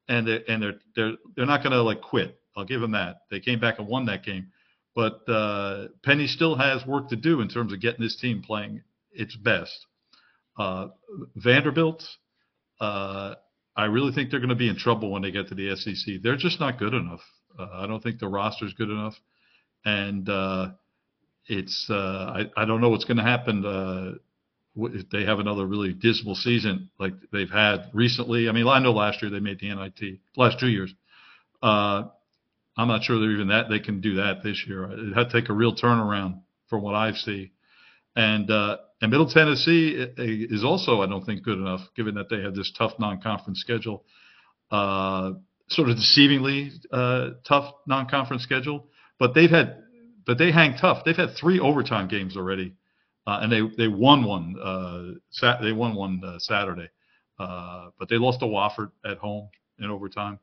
and 0.09 0.27
they 0.27 0.43
and 0.49 0.63
they're 0.63 0.75
they're 0.97 1.13
they're 1.37 1.47
not 1.47 1.63
going 1.63 1.73
to 1.73 1.83
like 1.83 2.01
quit. 2.01 2.41
I'll 2.57 2.65
give 2.65 2.81
them 2.81 2.93
that. 2.93 3.19
They 3.31 3.41
came 3.41 3.61
back 3.61 3.79
and 3.79 3.87
won 3.87 4.07
that 4.07 4.25
game, 4.25 4.49
but 4.95 5.29
uh, 5.29 5.89
Penny 6.05 6.27
still 6.27 6.57
has 6.57 6.85
work 6.87 7.11
to 7.11 7.17
do 7.17 7.41
in 7.41 7.49
terms 7.49 7.73
of 7.73 7.81
getting 7.81 8.03
this 8.03 8.17
team 8.17 8.43
playing 8.43 8.83
its 9.13 9.37
best. 9.37 9.87
Uh, 10.59 10.89
Vanderbilt. 11.37 12.05
Uh, 12.81 13.35
I 13.77 13.85
really 13.85 14.13
think 14.13 14.31
they're 14.31 14.41
going 14.41 14.51
to 14.51 14.57
be 14.57 14.69
in 14.69 14.77
trouble 14.77 15.11
when 15.11 15.23
they 15.23 15.31
get 15.31 15.49
to 15.49 15.55
the 15.55 15.77
SEC. 15.77 16.17
They're 16.23 16.37
just 16.37 16.61
not 16.61 16.79
good 16.79 16.93
enough. 16.93 17.21
Uh, 17.59 17.69
I 17.73 17.87
don't 17.87 18.03
think 18.03 18.19
the 18.19 18.29
roster 18.29 18.65
is 18.65 18.73
good 18.75 18.91
enough, 18.91 19.15
and 19.85 20.29
uh, 20.29 20.69
it's 21.47 21.87
uh, 21.91 21.95
I 22.57 22.63
I 22.63 22.65
don't 22.65 22.81
know 22.81 22.91
what's 22.91 23.05
going 23.05 23.17
to 23.17 23.23
happen 23.23 23.65
uh, 23.65 24.13
if 24.95 25.09
they 25.11 25.25
have 25.25 25.39
another 25.39 25.67
really 25.67 25.93
dismal 25.93 26.35
season 26.35 26.91
like 26.99 27.13
they've 27.33 27.51
had 27.51 27.91
recently. 27.93 28.49
I 28.49 28.53
mean, 28.53 28.67
I 28.67 28.79
know 28.79 28.93
last 28.93 29.23
year 29.23 29.31
they 29.31 29.41
made 29.41 29.61
the 29.61 29.75
NIT. 29.75 30.21
Last 30.37 30.61
two 30.61 30.69
years, 30.69 30.93
uh, 31.63 32.05
I'm 32.77 32.89
not 32.89 33.03
sure 33.03 33.19
they're 33.19 33.33
even 33.33 33.49
that 33.49 33.69
they 33.69 33.81
can 33.81 34.01
do 34.01 34.17
that 34.17 34.43
this 34.43 34.65
year. 34.67 34.85
It 34.85 35.15
had 35.15 35.31
to 35.31 35.41
take 35.41 35.51
a 35.51 35.55
real 35.55 35.75
turnaround 35.75 36.41
from 36.69 36.83
what 36.83 36.95
I 36.95 37.13
see, 37.13 37.53
and 38.17 38.51
and 39.03 39.11
Middle 39.11 39.29
Tennessee 39.29 39.97
is 40.19 40.63
also 40.63 41.01
I 41.01 41.07
don't 41.07 41.25
think 41.25 41.43
good 41.43 41.59
enough 41.59 41.81
given 41.97 42.15
that 42.17 42.29
they 42.29 42.43
have 42.43 42.55
this 42.55 42.73
tough 42.77 42.93
non-conference 42.99 43.61
schedule. 43.61 44.05
Uh, 44.71 45.33
sort 45.71 45.89
of 45.89 45.97
deceivingly 45.97 46.73
uh, 46.93 47.31
tough 47.47 47.73
non-conference 47.87 48.43
schedule, 48.43 48.89
but 49.19 49.35
they've 49.35 49.51
had, 49.51 49.83
but 50.27 50.39
they 50.39 50.51
hang 50.51 50.77
tough. 50.77 51.05
They've 51.05 51.17
had 51.17 51.37
three 51.37 51.61
overtime 51.61 52.09
games 52.09 52.37
already, 52.37 52.75
uh, 53.27 53.41
and 53.43 53.53
they 53.53 53.63
they 53.77 53.89
won 53.89 54.25
one. 54.25 54.57
Uh, 54.61 55.19
sat, 55.31 55.61
they 55.63 55.73
won 55.73 55.95
one 55.95 56.23
uh, 56.25 56.39
Saturday, 56.39 56.89
uh, 57.39 57.91
but 57.99 58.09
they 58.09 58.17
lost 58.17 58.41
to 58.41 58.47
Wofford 58.47 58.91
at 59.05 59.19
home 59.19 59.49
in 59.79 59.91
overtime. 59.91 60.39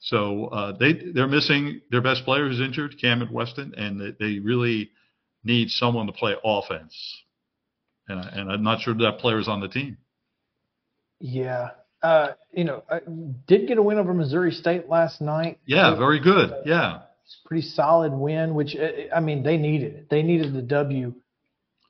So 0.00 0.46
uh, 0.46 0.76
they 0.78 0.92
they're 0.92 1.26
missing 1.26 1.80
their 1.90 2.02
best 2.02 2.24
player 2.24 2.48
who's 2.48 2.60
injured, 2.60 2.96
Camryn 3.02 3.32
Weston, 3.32 3.74
and 3.76 4.00
they, 4.00 4.14
they 4.18 4.38
really 4.38 4.90
need 5.44 5.70
someone 5.70 6.06
to 6.06 6.12
play 6.12 6.34
offense. 6.44 7.22
And, 8.08 8.20
and 8.20 8.52
I'm 8.52 8.62
not 8.62 8.80
sure 8.80 8.94
that 8.94 9.18
player 9.18 9.38
is 9.38 9.48
on 9.48 9.60
the 9.60 9.68
team. 9.68 9.98
Yeah. 11.20 11.70
Uh, 12.02 12.28
you 12.52 12.64
know, 12.64 12.82
I 12.88 13.00
did 13.46 13.66
get 13.66 13.78
a 13.78 13.82
win 13.82 13.98
over 13.98 14.14
Missouri 14.14 14.52
State 14.52 14.88
last 14.88 15.20
night. 15.20 15.58
Yeah, 15.66 15.96
very 15.96 16.20
good. 16.20 16.52
Yeah. 16.64 17.00
It's 17.24 17.40
a 17.44 17.48
pretty 17.48 17.66
solid 17.66 18.12
win, 18.12 18.54
which 18.54 18.76
uh, 18.76 19.14
I 19.14 19.20
mean 19.20 19.42
they 19.42 19.56
needed 19.56 19.94
it. 19.94 20.10
They 20.10 20.22
needed 20.22 20.54
the 20.54 20.62
W 20.62 21.14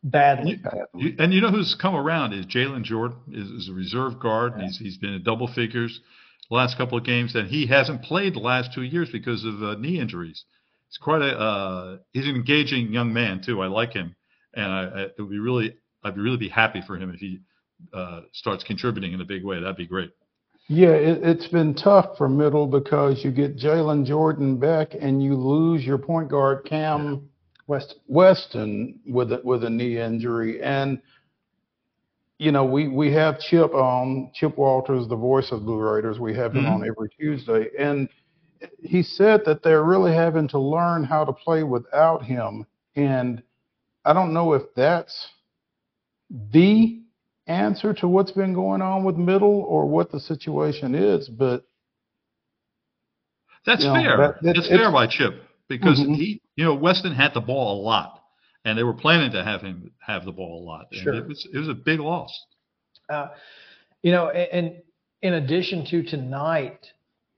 badly. 0.03 0.61
You, 0.95 1.15
and 1.19 1.33
you 1.33 1.41
know 1.41 1.51
who's 1.51 1.77
come 1.81 1.95
around 1.95 2.33
is 2.33 2.47
Jalen 2.47 2.83
Jordan 2.83 3.19
is, 3.33 3.49
is 3.49 3.69
a 3.69 3.73
reserve 3.73 4.19
guard. 4.19 4.55
And 4.55 4.63
he's 4.63 4.79
he's 4.79 4.97
been 4.97 5.15
in 5.15 5.23
double 5.23 5.47
figures 5.47 6.01
the 6.49 6.57
last 6.57 6.77
couple 6.77 6.99
of 6.99 7.05
games, 7.05 7.35
and 7.35 7.49
he 7.49 7.67
hasn't 7.67 8.03
played 8.03 8.35
the 8.35 8.41
last 8.41 8.73
two 8.73 8.83
years 8.83 9.11
because 9.13 9.45
of 9.45 9.63
uh, 9.63 9.75
knee 9.75 10.01
injuries. 10.01 10.45
He's 10.89 10.99
quite 10.99 11.23
a 11.23 11.39
uh, 11.39 11.99
he's 12.13 12.27
an 12.27 12.35
engaging 12.35 12.93
young 12.93 13.13
man 13.13 13.43
too. 13.45 13.61
I 13.61 13.67
like 13.67 13.93
him, 13.93 14.17
and 14.55 14.67
I, 14.67 14.83
I 14.83 15.01
it 15.03 15.15
would 15.19 15.31
be 15.31 15.39
really 15.39 15.77
I'd 16.03 16.15
be 16.15 16.21
really 16.21 16.39
be 16.39 16.49
happy 16.49 16.83
for 16.87 16.97
him 16.97 17.11
if 17.13 17.21
he 17.21 17.41
uh, 17.93 18.23
starts 18.33 18.65
contributing 18.65 19.13
in 19.13 19.21
a 19.21 19.25
big 19.25 19.45
way. 19.45 19.61
That'd 19.61 19.77
be 19.77 19.87
great. 19.87 20.11
Yeah, 20.69 20.91
it, 20.91 21.23
it's 21.23 21.49
been 21.49 21.75
tough 21.75 22.19
for 22.19 22.29
middle 22.29 22.67
because 22.67 23.25
you 23.25 23.31
get 23.31 23.57
Jalen 23.57 24.05
Jordan 24.07 24.59
back 24.59 24.95
and 25.01 25.23
you 25.23 25.35
lose 25.35 25.83
your 25.85 25.97
point 25.99 26.29
guard 26.29 26.67
Cam 26.67 27.29
West 27.67 27.97
Weston 28.07 29.01
with 29.07 29.33
a, 29.33 29.41
with 29.45 29.65
a 29.65 29.71
knee 29.71 29.99
injury, 29.99 30.61
and 30.63 31.01
you 32.39 32.53
know 32.53 32.65
we 32.65 32.89
we 32.89 33.13
have 33.13 33.41
Chip 33.41 33.73
on 33.75 34.31
Chip 34.35 34.59
Walters, 34.59 35.09
the 35.09 35.17
voice 35.17 35.53
of 35.53 35.65
Blue 35.65 35.79
Raiders. 35.79 36.19
We 36.21 36.35
have 36.35 36.55
him 36.55 36.65
Mhm. 36.65 36.71
on 36.71 36.87
every 36.87 37.09
Tuesday, 37.19 37.71
and 37.79 38.09
he 38.83 39.03
said 39.03 39.45
that 39.47 39.63
they're 39.63 39.85
really 39.85 40.13
having 40.13 40.49
to 40.49 40.59
learn 40.59 41.05
how 41.05 41.25
to 41.25 41.33
play 41.33 41.63
without 41.63 42.23
him, 42.25 42.67
and 42.97 43.43
I 44.05 44.13
don't 44.13 44.35
know 44.35 44.53
if 44.53 44.63
that's 44.75 45.29
the 46.53 47.01
answer 47.49 47.93
to 47.95 48.07
what's 48.09 48.31
been 48.33 48.53
going 48.55 48.83
on 48.83 49.05
with 49.05 49.17
middle 49.17 49.61
or 49.63 49.87
what 49.87 50.11
the 50.13 50.21
situation 50.21 50.95
is, 50.95 51.29
but 51.29 51.65
That's 53.67 53.83
You 53.83 53.89
know, 53.89 53.95
fair. 53.97 54.17
that- 54.17 54.43
That's 54.43 54.59
it's- 54.61 54.69
fair 54.69 54.91
by 54.91 55.07
Chip 55.09 55.43
because 55.69 56.01
Mhm. 56.01 56.17
he, 56.17 56.41
you 56.57 56.65
know, 56.65 56.75
Weston 56.75 57.13
had 57.13 57.35
the 57.35 57.41
ball 57.43 57.79
a 57.79 57.83
lot, 57.83 58.25
and 58.65 58.79
they 58.79 58.83
were 58.83 58.95
planning 58.95 59.31
to 59.33 59.45
have 59.45 59.61
him 59.61 59.93
have 60.01 60.25
the 60.25 60.33
ball 60.33 60.63
a 60.63 60.65
lot. 60.65 60.87
And 60.93 61.01
Sure. 61.01 61.15
it 61.15 61.27
was 61.27 61.45
it 61.53 61.59
was 61.59 61.69
a 61.69 61.75
big 61.75 62.01
loss. 62.01 62.47
Uh, 63.11 63.29
you 64.03 64.13
know, 64.13 64.31
and, 64.31 64.67
and 64.67 64.83
in 65.23 65.35
addition 65.35 65.85
to 65.87 66.03
tonight, 66.03 66.93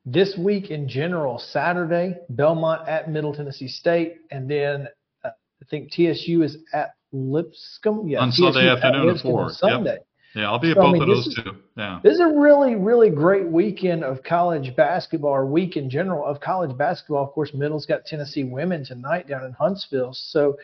this 0.04 0.36
week 0.36 0.70
in 0.70 0.86
general, 0.88 1.38
Saturday, 1.38 2.16
Belmont 2.28 2.86
at 2.86 3.10
Middle 3.10 3.34
Tennessee 3.34 3.68
State, 3.68 4.18
and 4.30 4.48
then 4.48 4.88
uh, 5.24 5.30
I 5.30 5.64
think 5.68 5.90
TSU 5.90 6.42
is 6.42 6.58
at 6.72 6.94
Lipscomb. 7.12 8.08
Yeah, 8.08 8.20
on 8.20 8.32
Sunday 8.32 8.68
at 8.68 8.76
afternoon 8.78 9.00
at 9.02 9.06
Lipscomb 9.14 9.30
four. 9.30 9.42
on 9.42 9.48
Yep. 9.48 9.56
Sunday. 9.56 9.98
Yeah, 10.34 10.48
I'll 10.50 10.60
be 10.60 10.70
at 10.70 10.76
So, 10.76 10.82
I 10.82 10.84
both 10.84 10.92
mean, 10.92 11.02
of 11.02 11.08
those 11.08 11.26
is- 11.26 11.34
two. 11.34 11.56
Yeah. 11.76 11.98
This 12.04 12.14
is 12.14 12.20
a 12.20 12.28
really, 12.28 12.76
really 12.76 13.10
great 13.10 13.46
weekend 13.48 14.04
of 14.04 14.22
college 14.22 14.76
basketball, 14.76 15.32
or 15.32 15.44
week 15.46 15.76
in 15.76 15.90
general 15.90 16.24
of 16.24 16.40
college 16.40 16.76
basketball. 16.76 17.24
Of 17.24 17.30
course, 17.32 17.52
Middle's 17.52 17.84
got 17.86 18.04
Tennessee 18.04 18.44
women 18.44 18.84
tonight 18.84 19.26
down 19.26 19.44
in 19.44 19.52
Huntsville. 19.52 20.12
So, 20.12 20.56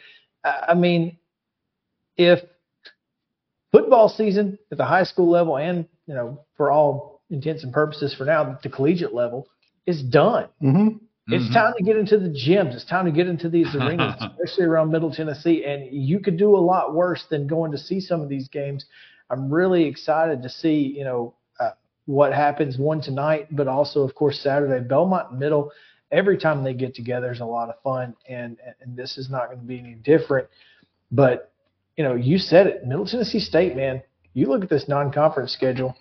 I 0.45 0.67
I 0.69 0.75
mean, 0.75 1.19
if 2.17 2.41
football 3.73 4.09
season 4.09 4.59
at 4.71 4.79
the 4.79 4.85
high 4.85 5.03
school 5.03 5.29
level 5.29 5.57
and, 5.59 5.87
you 6.07 6.15
know, 6.15 6.45
for 6.57 6.71
all 6.71 7.23
intents 7.31 7.65
and 7.65 7.73
purposes 7.73 8.15
for 8.15 8.25
now, 8.25 8.57
the 8.63 8.69
collegiate 8.69 9.13
level 9.15 9.49
is 9.85 10.01
done. 10.03 10.49
Mm-hmm. 10.63 10.97
It's 11.29 11.49
Mhm. 11.49 11.55
time 11.55 11.75
to 11.77 11.83
get 11.83 11.97
into 11.97 12.19
the 12.19 12.29
gyms. 12.29 12.75
It's 12.75 12.85
time 12.85 13.05
to 13.05 13.11
get 13.11 13.27
into 13.27 13.49
these 13.49 13.75
arenas, 13.75 14.15
especially 14.21 14.65
around 14.65 14.91
Middle 14.91 15.11
Tennessee. 15.11 15.65
And 15.65 15.87
you 15.93 16.21
could 16.21 16.37
do 16.37 16.57
a 16.57 16.59
lot 16.59 16.95
worse 16.95 17.27
than 17.27 17.47
going 17.47 17.73
to 17.73 17.79
see 17.79 18.01
some 18.01 18.21
of 18.21 18.29
these 18.29 18.49
games. 18.49 18.87
I'm 19.31 19.53
really 19.53 19.85
excited 19.85 20.43
to 20.43 20.49
see, 20.49 20.95
you 20.97 21.03
know, 21.05 21.35
uh, 21.59 21.71
what 22.07 22.33
happens 22.33 22.79
one 22.79 23.01
tonight, 23.01 23.49
but 23.51 23.67
also, 23.67 24.03
of 24.03 24.15
course, 24.15 24.41
Saturday. 24.41 24.85
Belmont 24.87 25.33
Middle. 25.37 25.73
Every 26.13 26.39
time 26.39 26.63
they 26.63 26.75
get 26.75 26.95
together 26.95 27.33
is 27.33 27.41
a 27.41 27.45
lot 27.45 27.69
of 27.69 27.81
fun, 27.83 28.15
and 28.29 28.59
and 28.81 28.97
this 28.97 29.19
is 29.19 29.29
not 29.29 29.47
going 29.47 29.59
to 29.59 29.65
be 29.67 29.81
any 29.81 29.95
different. 29.95 30.47
But 31.11 31.51
you 31.97 32.05
know, 32.05 32.15
you 32.15 32.39
said 32.39 32.69
it, 32.69 32.87
Middle 32.87 33.05
Tennessee 33.07 33.41
State, 33.41 33.75
man. 33.75 34.01
You 34.33 34.47
look 34.47 34.63
at 34.63 34.69
this 34.69 34.87
non-conference 34.87 35.51
schedule. 35.53 35.97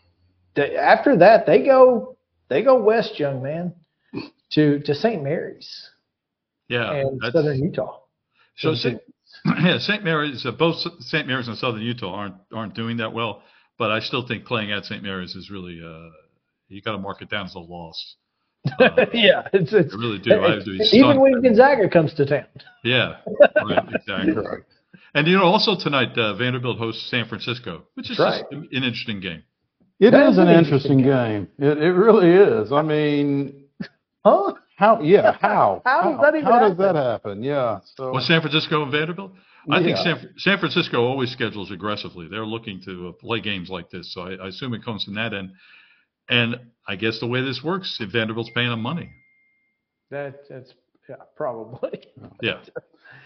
After 0.56 1.16
that, 1.18 1.48
they 1.48 1.64
go 1.66 2.16
they 2.50 2.62
go 2.62 2.80
west, 2.84 3.20
young 3.20 3.42
man, 3.42 3.74
to 4.52 4.80
to 4.80 4.96
St. 4.96 5.24
Mary's 5.24 5.90
Yeah. 6.70 6.92
and 6.94 7.20
that's- 7.20 7.34
Southern 7.34 7.64
Utah. 7.64 8.00
So 8.58 8.74
St. 8.74 9.00
yeah, 9.62 9.78
St. 9.80 10.04
Mary's, 10.04 10.46
uh, 10.46 10.52
both 10.52 10.78
St. 11.02 11.28
Mary's 11.28 11.48
and 11.48 11.58
Southern 11.58 11.82
Utah 11.82 12.14
aren't 12.14 12.36
aren't 12.54 12.74
doing 12.74 12.98
that 12.98 13.12
well, 13.14 13.44
but 13.78 13.92
I 13.92 14.00
still 14.00 14.26
think 14.26 14.46
playing 14.46 14.72
at 14.72 14.86
St. 14.86 15.04
Mary's 15.04 15.36
is 15.36 15.50
really 15.52 15.82
uh, 15.84 16.10
you 16.70 16.82
got 16.82 16.94
to 16.94 16.98
mark 16.98 17.22
it 17.22 17.30
down 17.30 17.46
as 17.46 17.56
a 17.56 17.60
loss. 17.60 18.16
yeah, 19.14 19.48
it's, 19.54 19.72
it's 19.74 19.94
I 19.94 19.98
really 19.98 20.18
do. 20.20 20.34
I 20.42 20.56
have 20.56 20.64
to 20.66 20.78
be 20.78 20.84
even 20.98 21.20
when 21.20 21.40
Gonzaga 21.42 21.88
comes 21.90 22.14
to 22.16 22.26
town. 22.26 22.46
Yeah, 22.84 23.18
right, 23.64 23.84
exactly. 23.94 24.34
And 25.14 25.28
you 25.28 25.38
know, 25.38 25.44
also 25.44 25.78
tonight 25.78 26.18
uh, 26.18 26.34
Vanderbilt 26.36 26.78
hosts 26.78 27.10
San 27.10 27.26
Francisco, 27.26 27.84
which 27.94 28.10
is 28.12 28.18
That's 28.18 28.40
just 28.40 28.52
an 28.52 28.68
interesting 28.72 29.22
game. 29.22 29.44
It 30.00 30.12
That 30.12 30.28
is 30.28 30.34
is 30.34 30.38
an 30.40 30.48
an 30.50 30.60
interesting 30.64 31.02
game. 31.04 31.48
It 31.58 31.78
it 31.78 31.92
really 31.92 32.32
is. 32.32 32.74
I 32.74 32.82
mean, 32.82 33.65
Huh? 34.26 34.54
how? 34.78 35.02
Yeah, 35.02 35.38
how? 35.42 35.82
How 35.86 36.12
does 36.12 36.22
that 36.22 36.36
even 36.36 36.46
How 36.52 36.60
does 36.60 36.72
happen? 36.72 36.78
that 36.78 36.96
happen? 36.96 37.44
Yeah. 37.44 37.80
So 37.96 38.12
Well, 38.12 38.22
San 38.24 38.42
Francisco 38.42 38.84
and 38.84 38.92
Vanderbilt. 38.92 39.32
I 39.70 39.82
think 39.82 39.98
San, 39.98 40.30
San 40.38 40.60
Francisco 40.60 41.04
always 41.04 41.32
schedules 41.32 41.72
aggressively. 41.72 42.28
They're 42.30 42.46
looking 42.46 42.82
to 42.86 43.10
uh, 43.10 43.12
play 43.14 43.40
games 43.42 43.70
like 43.70 43.90
this, 43.90 44.14
so 44.14 44.22
I, 44.22 44.34
I 44.36 44.48
assume 44.50 44.74
it 44.74 44.84
comes 44.84 45.04
from 45.04 45.16
that 45.16 45.34
end. 45.34 45.52
And 46.30 46.56
I 46.88 46.96
guess 46.96 47.20
the 47.20 47.28
way 47.28 47.42
this 47.42 47.64
works, 47.64 47.98
if 48.00 48.12
Vanderbilt's 48.12 48.52
paying 48.54 48.70
them 48.70 48.82
money, 48.82 49.10
That 50.12 50.42
that's 50.50 50.74
yeah, 51.10 51.16
probably. 51.36 52.00
yeah. 52.42 52.60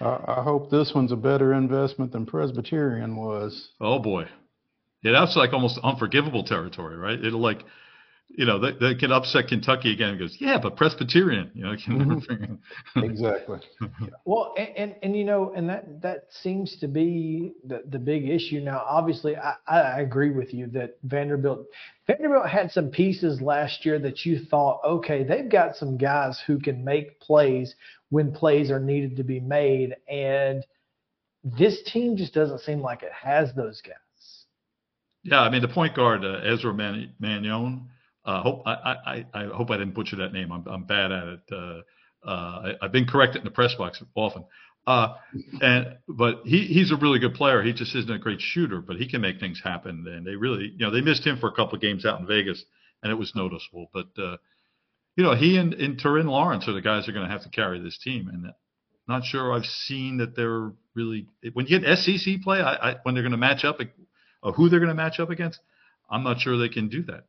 I, 0.02 0.20
I 0.40 0.44
hope 0.44 0.70
this 0.70 0.94
one's 0.94 1.12
a 1.12 1.18
better 1.18 1.54
investment 1.54 2.12
than 2.12 2.26
Presbyterian 2.26 3.16
was. 3.16 3.70
Oh 3.82 4.00
boy, 4.00 4.28
yeah, 5.04 5.12
that's 5.14 5.36
like 5.36 5.54
almost 5.54 5.80
unforgivable 5.84 6.44
territory, 6.44 6.96
right? 6.98 7.24
It'll 7.24 7.40
like, 7.42 7.64
you 8.30 8.46
know, 8.46 8.60
they, 8.60 8.72
they 8.80 8.96
can 8.96 9.12
upset 9.12 9.48
Kentucky 9.48 9.92
again. 9.92 10.10
and 10.12 10.20
goes, 10.20 10.38
yeah, 10.40 10.60
but 10.62 10.76
Presbyterian, 10.78 11.50
you 11.56 11.64
know, 11.64 11.76
can 11.84 11.98
never 11.98 12.16
Mhm. 12.22 12.60
bring- 12.94 13.10
Exactly. 13.10 13.60
Well, 14.26 14.54
and, 14.58 14.70
and 14.78 14.96
and 15.02 15.18
you 15.18 15.24
know, 15.24 15.52
and 15.56 15.68
that 15.70 16.02
that 16.04 16.26
seems 16.30 16.78
to 16.78 16.88
be 16.88 17.54
the 17.66 17.82
the 17.90 17.98
big 17.98 18.30
issue 18.30 18.60
now. 18.60 18.84
Obviously, 18.88 19.36
I, 19.36 19.56
I 19.68 20.02
agree 20.02 20.30
with 20.30 20.54
you 20.54 20.68
that 20.68 20.98
Vanderbilt 21.04 21.66
Vanderbilt 22.06 22.48
had 22.48 22.72
some 22.72 22.90
pieces 22.90 23.42
last 23.42 23.84
year 23.86 23.98
that 24.00 24.26
you 24.26 24.40
thought, 24.46 24.82
okay, 24.86 25.24
they've 25.24 25.50
got 25.50 25.76
some 25.76 25.98
guys 25.98 26.40
who 26.46 26.60
can 26.60 26.84
make 26.84 27.20
plays 27.20 27.76
when 28.10 28.32
plays 28.32 28.70
are 28.70 28.80
needed 28.80 29.18
to 29.18 29.24
be 29.24 29.40
made, 29.40 29.96
and 30.08 30.64
this 31.44 31.82
team 31.84 32.16
just 32.16 32.34
doesn't 32.34 32.60
seem 32.62 32.82
like 32.82 33.02
it 33.02 33.12
has 33.14 33.54
those 33.56 33.82
guys. 33.82 33.96
Yeah, 35.24 35.42
I 35.42 35.50
mean 35.50 35.62
the 35.64 35.68
point 35.68 35.96
guard 35.96 36.24
uh, 36.24 36.42
Ezra 36.44 36.74
Man- 36.74 37.14
Mannion. 37.20 37.90
Uh, 38.26 38.42
hope 38.42 38.64
I, 38.66 38.72
I, 38.74 38.96
I 39.06 39.26
I 39.34 39.46
hope 39.48 39.72
I 39.72 39.78
didn't 39.78 39.96
butcher 39.96 40.18
that 40.18 40.34
name. 40.34 40.52
I'm 40.52 40.66
I'm 40.68 40.84
bad 40.84 41.12
at 41.12 41.28
it. 41.28 41.40
Uh, 41.52 41.82
uh, 42.26 42.30
I, 42.30 42.74
I've 42.82 42.92
been 42.92 43.06
corrected 43.06 43.42
in 43.42 43.46
the 43.46 43.52
press 43.52 43.76
box 43.76 44.02
often. 44.16 44.46
And 45.62 45.98
but 46.08 46.42
he 46.46 46.66
he's 46.66 46.92
a 46.92 46.98
really 46.98 47.20
good 47.20 47.36
player. 47.36 47.62
He 47.62 47.74
just 47.74 47.96
isn't 47.96 48.12
a 48.12 48.20
great 48.20 48.42
shooter, 48.42 48.82
but 48.82 48.98
he 48.98 49.08
can 49.08 49.22
make 49.22 49.40
things 49.40 49.62
happen. 49.64 50.06
And 50.08 50.26
they 50.26 50.36
really, 50.36 50.74
you 50.76 50.86
know, 50.86 50.92
they 50.92 51.02
missed 51.02 51.26
him 51.26 51.38
for 51.38 51.48
a 51.48 51.54
couple 51.54 51.76
of 51.76 51.82
games 51.82 52.06
out 52.06 52.20
in 52.20 52.28
Vegas, 52.28 52.64
and 53.04 53.12
it 53.12 53.16
was 53.16 53.34
noticeable. 53.36 53.90
But 53.94 54.08
you 55.20 55.26
know, 55.26 55.36
he 55.36 55.58
and, 55.58 55.74
and 55.74 56.00
Tyrin 56.00 56.30
Lawrence 56.30 56.68
are 56.70 56.74
the 56.74 56.82
guys 56.82 57.06
who 57.06 57.12
are 57.12 57.14
going 57.14 57.28
to 57.28 57.32
have 57.32 57.44
to 57.44 57.50
carry 57.50 57.82
this 57.82 57.98
team. 57.98 58.30
And 58.30 58.54
not 59.06 59.26
sure 59.26 59.52
I've 59.52 59.66
seen 59.66 60.18
that 60.18 60.34
they're 60.34 60.72
really 60.96 61.28
when 61.54 61.66
you 61.68 61.80
get 61.80 61.98
SEC 61.98 62.42
play, 62.42 62.62
I, 62.62 62.92
I 62.92 62.96
when 63.04 63.16
they're 63.16 63.24
going 63.24 63.32
to 63.32 63.38
match 63.38 63.66
up, 63.66 63.80
uh, 64.44 64.52
who 64.54 64.70
they're 64.70 64.80
going 64.80 64.90
to 64.90 64.96
match 64.96 65.20
up 65.20 65.30
against. 65.30 65.60
I'm 66.10 66.24
not 66.24 66.40
sure 66.40 66.58
they 66.58 66.70
can 66.70 66.88
do 66.88 67.04
that. 67.04 67.26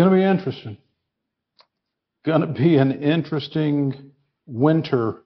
Going 0.00 0.12
to 0.12 0.16
be 0.16 0.24
interesting. 0.24 0.78
Going 2.24 2.40
to 2.40 2.46
be 2.46 2.78
an 2.78 3.02
interesting 3.02 4.12
winter 4.46 5.24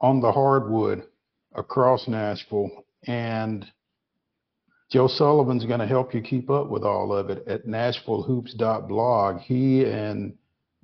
on 0.00 0.20
the 0.20 0.30
hardwood 0.30 1.02
across 1.52 2.06
Nashville, 2.06 2.70
and 3.08 3.66
Joe 4.92 5.08
Sullivan's 5.08 5.64
going 5.64 5.80
to 5.80 5.86
help 5.88 6.14
you 6.14 6.20
keep 6.20 6.48
up 6.48 6.68
with 6.68 6.84
all 6.84 7.12
of 7.12 7.28
it 7.28 7.42
at 7.48 7.66
NashvilleHoops.blog. 7.66 9.40
He 9.40 9.84
and 9.84 10.34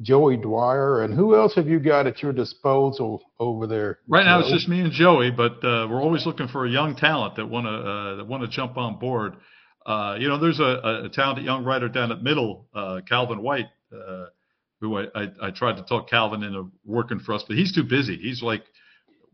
Joey 0.01 0.37
Dwyer, 0.37 1.05
and 1.05 1.15
who 1.15 1.37
else 1.37 1.55
have 1.55 1.69
you 1.69 1.79
got 1.79 2.09
at 2.09 2.25
your 2.25 2.33
disposal 2.33 3.23
over 3.39 3.69
there? 3.69 4.01
Right 4.09 4.25
now, 4.25 4.41
it's 4.41 4.51
just 4.51 4.69
me 4.69 4.81
and 4.81 4.91
Joey, 4.91 5.31
but 5.31 5.65
uh, 5.65 5.87
we're 5.89 6.03
always 6.03 6.27
looking 6.27 6.49
for 6.49 6.67
a 6.67 6.69
young 6.69 6.97
talent 6.97 7.37
that 7.37 7.47
want 7.47 7.67
to 7.67 7.71
uh, 7.71 8.17
that 8.17 8.27
want 8.27 8.43
to 8.43 8.49
jump 8.49 8.77
on 8.77 8.99
board. 8.99 9.35
Uh, 9.91 10.15
you 10.15 10.29
know, 10.29 10.39
there's 10.39 10.61
a, 10.61 11.03
a 11.07 11.09
talented 11.13 11.45
young 11.45 11.65
writer 11.65 11.89
down 11.89 12.13
at 12.13 12.23
Middle, 12.23 12.69
uh, 12.73 13.01
Calvin 13.09 13.43
White, 13.43 13.67
uh, 13.93 14.27
who 14.81 14.97
I, 14.97 15.07
I, 15.17 15.29
I 15.43 15.51
tried 15.51 15.79
to 15.79 15.83
talk 15.83 16.09
Calvin 16.09 16.45
into 16.45 16.71
working 16.85 17.19
for 17.19 17.35
us, 17.35 17.43
but 17.47 17.57
he's 17.57 17.75
too 17.75 17.83
busy. 17.83 18.17
He's 18.17 18.41
like 18.41 18.63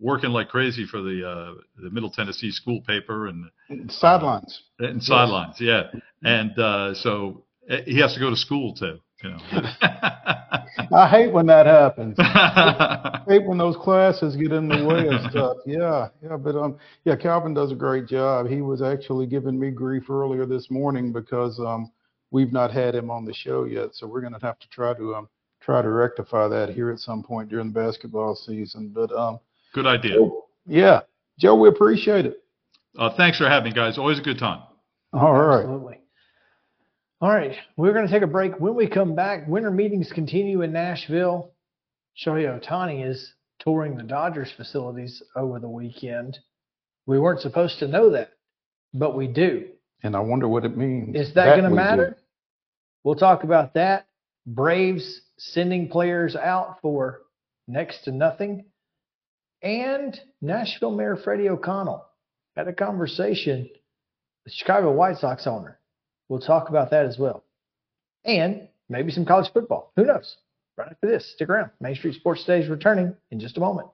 working 0.00 0.30
like 0.30 0.48
crazy 0.48 0.86
for 0.86 1.02
the 1.02 1.28
uh, 1.28 1.60
the 1.82 1.90
Middle 1.90 2.10
Tennessee 2.10 2.50
school 2.50 2.80
paper 2.86 3.26
and 3.26 3.50
sidelines 3.90 4.62
and 4.78 5.02
sidelines, 5.02 5.56
yeah. 5.60 5.90
And 6.24 6.58
uh, 6.58 6.94
so 6.94 7.44
eh, 7.68 7.82
he 7.84 8.00
has 8.00 8.14
to 8.14 8.20
go 8.20 8.30
to 8.30 8.36
school 8.36 8.74
too. 8.74 8.98
You 9.22 9.30
know. 9.30 9.38
I 10.92 11.08
hate 11.08 11.32
when 11.32 11.46
that 11.46 11.66
happens. 11.66 12.16
I 12.18 13.22
hate 13.26 13.44
when 13.46 13.58
those 13.58 13.76
classes 13.76 14.36
get 14.36 14.52
in 14.52 14.68
the 14.68 14.84
way 14.84 15.08
of 15.08 15.30
stuff. 15.30 15.56
Yeah, 15.66 16.08
yeah, 16.22 16.36
but 16.36 16.56
um, 16.56 16.76
yeah, 17.04 17.16
Calvin 17.16 17.54
does 17.54 17.72
a 17.72 17.74
great 17.74 18.06
job. 18.06 18.48
He 18.48 18.60
was 18.60 18.82
actually 18.82 19.26
giving 19.26 19.58
me 19.58 19.70
grief 19.70 20.10
earlier 20.10 20.46
this 20.46 20.70
morning 20.70 21.12
because 21.12 21.58
um, 21.60 21.90
we've 22.30 22.52
not 22.52 22.70
had 22.70 22.94
him 22.94 23.10
on 23.10 23.24
the 23.24 23.34
show 23.34 23.64
yet, 23.64 23.94
so 23.94 24.06
we're 24.06 24.20
gonna 24.20 24.38
have 24.42 24.58
to 24.58 24.68
try 24.68 24.94
to 24.94 25.14
um 25.14 25.28
try 25.60 25.82
to 25.82 25.88
rectify 25.88 26.46
that 26.48 26.70
here 26.70 26.90
at 26.90 26.98
some 26.98 27.22
point 27.22 27.48
during 27.48 27.72
the 27.72 27.80
basketball 27.80 28.36
season. 28.36 28.92
But 28.94 29.12
um, 29.12 29.40
Good 29.74 29.86
idea. 29.86 30.16
yeah, 30.66 31.00
Joe, 31.38 31.56
we 31.56 31.68
appreciate 31.68 32.26
it. 32.26 32.42
Uh, 32.98 33.10
thanks 33.16 33.38
for 33.38 33.48
having 33.48 33.70
me, 33.70 33.74
guys. 33.74 33.98
Always 33.98 34.18
a 34.18 34.22
good 34.22 34.38
time. 34.38 34.62
All 35.12 35.32
right. 35.32 35.60
Absolutely. 35.60 36.00
All 37.18 37.30
right, 37.30 37.56
we're 37.78 37.94
going 37.94 38.06
to 38.06 38.12
take 38.12 38.22
a 38.22 38.26
break. 38.26 38.60
When 38.60 38.74
we 38.74 38.86
come 38.86 39.14
back, 39.14 39.48
winter 39.48 39.70
meetings 39.70 40.12
continue 40.12 40.60
in 40.60 40.72
Nashville. 40.72 41.52
Shohei 42.22 42.60
Ohtani 42.60 43.08
is 43.08 43.32
touring 43.58 43.96
the 43.96 44.02
Dodgers 44.02 44.52
facilities 44.54 45.22
over 45.34 45.58
the 45.58 45.68
weekend. 45.68 46.38
We 47.06 47.18
weren't 47.18 47.40
supposed 47.40 47.78
to 47.78 47.88
know 47.88 48.10
that, 48.10 48.32
but 48.92 49.16
we 49.16 49.28
do. 49.28 49.66
And 50.02 50.14
I 50.14 50.20
wonder 50.20 50.46
what 50.46 50.66
it 50.66 50.76
means. 50.76 51.16
Is 51.16 51.32
that, 51.34 51.46
going 51.46 51.62
to 51.62 51.70
we 51.70 51.70
do. 51.70 51.76
matter? 51.76 52.16
We'll 53.02 53.14
talk 53.14 53.44
about 53.44 53.72
that. 53.74 54.06
Braves 54.46 55.22
sending 55.38 55.88
players 55.88 56.36
out 56.36 56.82
for 56.82 57.22
next 57.66 58.04
to 58.04 58.12
nothing. 58.12 58.66
And 59.62 60.20
Nashville 60.42 60.90
Mayor 60.90 61.16
Freddie 61.16 61.48
O'Connell 61.48 62.04
had 62.56 62.68
a 62.68 62.74
conversation 62.74 63.70
with 64.44 64.52
Chicago 64.52 64.92
White 64.92 65.16
Sox 65.16 65.46
owner. 65.46 65.80
We'll 66.28 66.40
talk 66.40 66.68
about 66.68 66.90
that 66.90 67.06
as 67.06 67.18
well. 67.18 67.44
And 68.24 68.68
maybe 68.88 69.12
some 69.12 69.24
college 69.24 69.52
football. 69.52 69.92
Who 69.96 70.04
knows? 70.04 70.36
Right 70.76 70.88
after 70.90 71.06
this, 71.06 71.32
stick 71.34 71.48
around. 71.48 71.70
Main 71.80 71.94
Street 71.94 72.14
Sports 72.14 72.44
Today 72.44 72.62
is 72.62 72.68
returning 72.68 73.14
in 73.30 73.40
just 73.40 73.56
a 73.56 73.60
moment. 73.60 73.88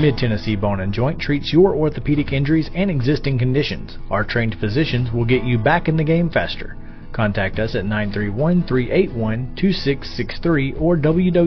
Mid 0.00 0.18
Tennessee 0.18 0.56
Bone 0.56 0.80
and 0.80 0.92
Joint 0.92 1.18
treats 1.18 1.52
your 1.52 1.74
orthopedic 1.74 2.32
injuries 2.32 2.70
and 2.74 2.90
existing 2.90 3.38
conditions. 3.38 3.96
Our 4.10 4.24
trained 4.24 4.56
physicians 4.60 5.10
will 5.10 5.24
get 5.24 5.42
you 5.42 5.58
back 5.58 5.88
in 5.88 5.96
the 5.96 6.04
game 6.04 6.30
faster. 6.30 6.76
Contact 7.12 7.58
us 7.58 7.74
at 7.74 7.86
931 7.86 8.66
381 8.68 9.56
2663 9.56 10.74
or 10.74 10.96
www.mtbj.net. 10.96 11.46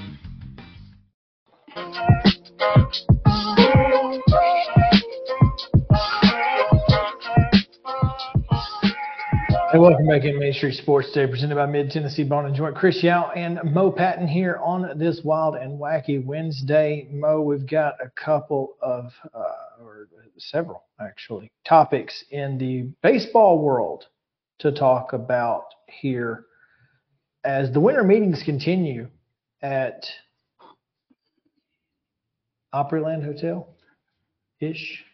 Hey, 9.71 9.79
welcome 9.79 10.05
back 10.05 10.25
in 10.25 10.37
Main 10.37 10.51
Street 10.51 10.75
Sports 10.75 11.13
Day, 11.13 11.25
presented 11.25 11.55
by 11.55 11.65
Mid 11.65 11.91
Tennessee 11.91 12.25
Bone 12.25 12.45
and 12.45 12.53
Joint. 12.53 12.75
Chris 12.75 13.01
Yow 13.01 13.31
and 13.37 13.57
Mo 13.63 13.89
Patton 13.89 14.27
here 14.27 14.59
on 14.61 14.97
this 14.97 15.21
wild 15.23 15.55
and 15.55 15.79
wacky 15.79 16.21
Wednesday. 16.21 17.07
Mo, 17.09 17.39
we've 17.39 17.65
got 17.65 17.93
a 18.03 18.09
couple 18.21 18.75
of, 18.81 19.13
uh, 19.33 19.81
or 19.81 20.09
several 20.37 20.83
actually, 20.99 21.49
topics 21.65 22.25
in 22.31 22.57
the 22.57 22.91
baseball 23.01 23.59
world 23.59 24.07
to 24.59 24.73
talk 24.73 25.13
about 25.13 25.67
here 25.87 26.47
as 27.45 27.71
the 27.71 27.79
winter 27.79 28.03
meetings 28.03 28.43
continue 28.43 29.07
at 29.61 30.05
Opryland 32.75 33.23
Hotel 33.23 33.69
ish. 34.59 35.05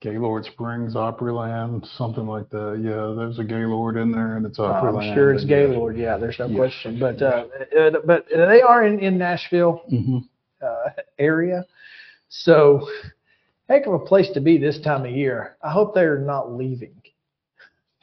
Gaylord 0.00 0.46
Springs, 0.46 0.94
Opryland, 0.94 1.86
something 1.96 2.26
like 2.26 2.48
that. 2.50 2.80
Yeah, 2.82 3.14
there's 3.16 3.38
a 3.38 3.44
Gaylord 3.44 3.96
in 3.96 4.10
there, 4.12 4.36
and 4.36 4.46
it's 4.46 4.58
Opryland. 4.58 5.08
I'm 5.10 5.14
sure 5.14 5.32
it's. 5.34 5.44
Gaylord. 5.44 5.96
Yeah, 5.98 6.16
there's 6.16 6.38
no 6.38 6.46
Yeah. 6.46 6.56
question. 6.56 6.98
But 6.98 7.20
uh, 7.20 7.44
uh, 7.78 7.90
but 8.04 8.26
they 8.34 8.62
are 8.62 8.84
in 8.84 8.98
in 9.00 9.18
Nashville 9.18 9.82
Mhm. 9.92 10.26
uh, 10.62 10.90
area, 11.18 11.66
so 12.30 12.88
heck 13.68 13.86
of 13.86 13.92
a 13.92 13.98
place 13.98 14.30
to 14.30 14.40
be 14.40 14.56
this 14.56 14.80
time 14.80 15.04
of 15.04 15.10
year. 15.12 15.56
I 15.62 15.70
hope 15.70 15.94
they're 15.94 16.18
not 16.18 16.52
leaving 16.52 16.94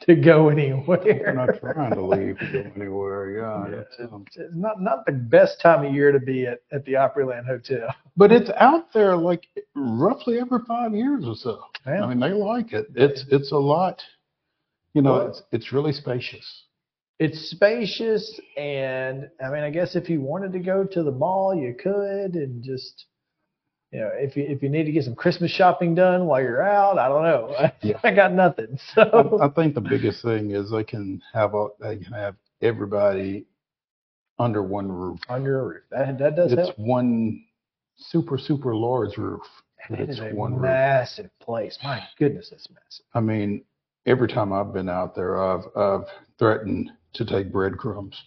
to 0.08 0.16
go 0.16 0.48
anywhere. 0.48 1.28
I'm 1.28 1.36
not 1.36 1.60
trying 1.60 1.94
to 1.94 2.02
leave 2.02 2.38
to 2.38 2.52
go 2.52 2.70
anywhere. 2.76 3.30
Yeah, 3.38 3.80
it's, 3.80 3.94
um, 4.12 4.24
It's 4.34 4.54
not 4.54 4.80
not 4.80 5.04
the 5.06 5.12
best 5.12 5.60
time 5.60 5.84
of 5.84 5.94
year 5.94 6.12
to 6.12 6.18
be 6.20 6.46
at, 6.46 6.60
at 6.72 6.84
the 6.84 6.94
Opryland 6.94 7.46
Hotel. 7.46 7.94
but 8.16 8.32
it's 8.32 8.50
out 8.58 8.92
there 8.92 9.16
like 9.16 9.46
roughly 9.74 10.38
every 10.40 10.60
five 10.66 10.94
years 10.94 11.24
or 11.26 11.34
so. 11.36 11.60
Yeah. 11.86 12.04
I 12.04 12.08
mean, 12.08 12.20
they 12.20 12.32
like 12.32 12.72
it. 12.72 12.86
It's 12.94 13.24
it's 13.30 13.52
a 13.52 13.58
lot. 13.58 14.02
You 14.94 15.02
know, 15.02 15.12
Well- 15.12 15.28
it's 15.28 15.42
it's 15.52 15.72
really 15.72 15.92
spacious. 15.92 16.64
It's 17.20 17.50
spacious, 17.50 18.38
and 18.56 19.28
I 19.44 19.50
mean, 19.50 19.64
I 19.64 19.70
guess 19.70 19.96
if 19.96 20.08
you 20.08 20.20
wanted 20.20 20.52
to 20.52 20.60
go 20.60 20.84
to 20.84 21.02
the 21.02 21.10
mall, 21.10 21.52
you 21.52 21.74
could, 21.74 22.34
and 22.36 22.62
just 22.62 23.06
you 23.92 24.00
know, 24.00 24.10
if 24.14 24.36
you 24.36 24.44
if 24.44 24.62
you 24.62 24.68
need 24.68 24.84
to 24.84 24.92
get 24.92 25.04
some 25.04 25.14
Christmas 25.14 25.50
shopping 25.50 25.94
done 25.94 26.26
while 26.26 26.40
you're 26.42 26.62
out, 26.62 26.98
I 26.98 27.08
don't 27.08 27.22
know. 27.22 27.70
Yeah. 27.82 27.98
I 28.02 28.12
got 28.12 28.32
nothing. 28.32 28.78
So 28.94 29.38
I, 29.40 29.46
I 29.46 29.48
think 29.50 29.74
the 29.74 29.80
biggest 29.80 30.22
thing 30.22 30.50
is 30.50 30.70
they 30.70 30.84
can 30.84 31.22
have 31.32 31.54
a, 31.54 31.68
they 31.80 31.96
can 31.96 32.12
have 32.12 32.34
everybody 32.60 33.46
under 34.38 34.62
one 34.62 34.90
roof. 34.90 35.20
under 35.28 35.60
a 35.60 35.64
roof, 35.64 35.82
that 35.90 36.18
that 36.18 36.36
does 36.36 36.52
It's 36.52 36.60
help. 36.68 36.78
one 36.78 37.44
super 37.96 38.38
super 38.38 38.74
large 38.74 39.16
roof. 39.16 39.42
It's 39.90 40.14
is 40.18 40.20
a 40.20 40.30
one 40.34 40.52
roof. 40.54 40.62
massive 40.62 41.30
place. 41.40 41.78
My 41.82 42.02
goodness, 42.18 42.50
it's 42.52 42.68
massive. 42.70 43.06
I 43.14 43.20
mean, 43.20 43.64
every 44.06 44.28
time 44.28 44.52
I've 44.52 44.72
been 44.74 44.88
out 44.90 45.14
there, 45.14 45.40
I've 45.42 45.64
I've 45.76 46.04
threatened 46.38 46.90
to 47.14 47.24
take 47.24 47.50
breadcrumbs. 47.50 48.22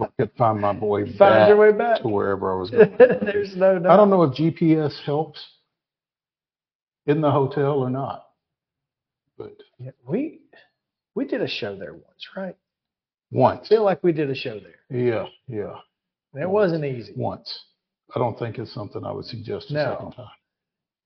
I 0.00 0.06
could 0.18 0.30
find 0.36 0.60
my 0.60 0.72
way 0.72 1.04
Find 1.04 1.18
back, 1.18 1.48
your 1.48 1.56
way 1.56 1.72
back. 1.72 2.02
to 2.02 2.08
wherever 2.08 2.52
I 2.52 2.60
was 2.60 2.70
going. 2.72 2.94
There's 2.98 3.56
no 3.56 3.78
doubt. 3.78 3.90
I 3.92 3.96
don't 3.96 4.10
know 4.10 4.22
if 4.24 4.34
GPS 4.36 4.92
helps 5.04 5.44
in 7.06 7.20
the 7.20 7.30
hotel 7.30 7.78
or 7.80 7.90
not, 7.90 8.26
but 9.38 9.56
Yeah, 9.78 9.90
we 10.06 10.40
we 11.14 11.24
did 11.26 11.40
a 11.42 11.48
show 11.48 11.76
there 11.76 11.92
once, 11.94 12.28
right? 12.36 12.56
once, 13.32 13.66
I 13.66 13.68
feel 13.68 13.84
like 13.84 14.02
we 14.02 14.12
did 14.12 14.28
a 14.30 14.34
show 14.34 14.58
there. 14.60 14.98
yeah, 14.98 15.26
yeah, 15.48 15.76
it 16.42 16.48
wasn't 16.48 16.84
easy. 16.84 17.12
once. 17.16 17.64
I 18.14 18.18
don't 18.18 18.36
think 18.38 18.58
it's 18.58 18.72
something 18.74 19.04
I 19.04 19.12
would 19.12 19.24
suggest 19.24 19.70
a 19.70 19.74
No. 19.74 19.84
second 19.92 20.12
time. 20.12 20.26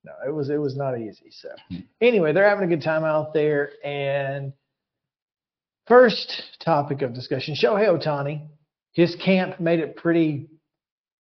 No, 0.04 0.12
it 0.26 0.30
was 0.34 0.48
it 0.50 0.56
was 0.60 0.76
not 0.76 0.98
easy. 0.98 1.30
So 1.30 1.48
hmm. 1.70 1.78
anyway, 2.00 2.32
they're 2.32 2.48
having 2.48 2.64
a 2.64 2.68
good 2.68 2.82
time 2.82 3.04
out 3.04 3.32
there. 3.34 3.70
And 3.84 4.52
first 5.86 6.42
topic 6.64 7.02
of 7.02 7.14
discussion: 7.14 7.54
Shohei 7.54 7.88
Ohtani. 7.88 8.46
His 8.94 9.16
camp 9.16 9.60
made 9.60 9.80
it 9.80 9.96
pretty 9.96 10.48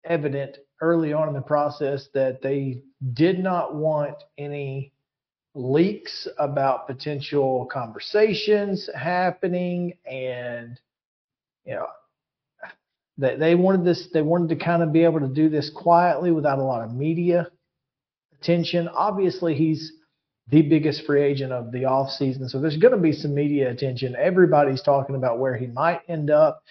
evident 0.05 0.57
early 0.79 1.13
on 1.13 1.27
in 1.27 1.33
the 1.33 1.41
process 1.41 2.07
that 2.13 2.41
they 2.41 2.81
did 3.13 3.39
not 3.39 3.75
want 3.75 4.15
any 4.37 4.93
leaks 5.55 6.27
about 6.37 6.87
potential 6.87 7.67
conversations 7.71 8.89
happening, 8.95 9.93
and 10.05 10.79
you 11.65 11.75
know 11.75 11.87
they 13.17 13.35
they 13.37 13.55
wanted 13.55 13.85
this. 13.85 14.07
They 14.13 14.21
wanted 14.21 14.49
to 14.49 14.63
kind 14.63 14.83
of 14.83 14.91
be 14.91 15.03
able 15.03 15.19
to 15.19 15.27
do 15.27 15.49
this 15.49 15.69
quietly 15.69 16.31
without 16.31 16.59
a 16.59 16.63
lot 16.63 16.83
of 16.83 16.93
media 16.93 17.47
attention. 18.39 18.87
Obviously, 18.87 19.55
he's 19.55 19.93
the 20.49 20.61
biggest 20.61 21.05
free 21.05 21.23
agent 21.23 21.51
of 21.51 21.71
the 21.71 21.83
offseason, 21.83 22.49
so 22.49 22.59
there's 22.59 22.77
going 22.77 22.93
to 22.93 22.99
be 22.99 23.13
some 23.13 23.33
media 23.33 23.71
attention. 23.71 24.15
Everybody's 24.19 24.81
talking 24.81 25.15
about 25.15 25.39
where 25.39 25.55
he 25.55 25.67
might 25.67 26.01
end 26.07 26.29
up. 26.29 26.61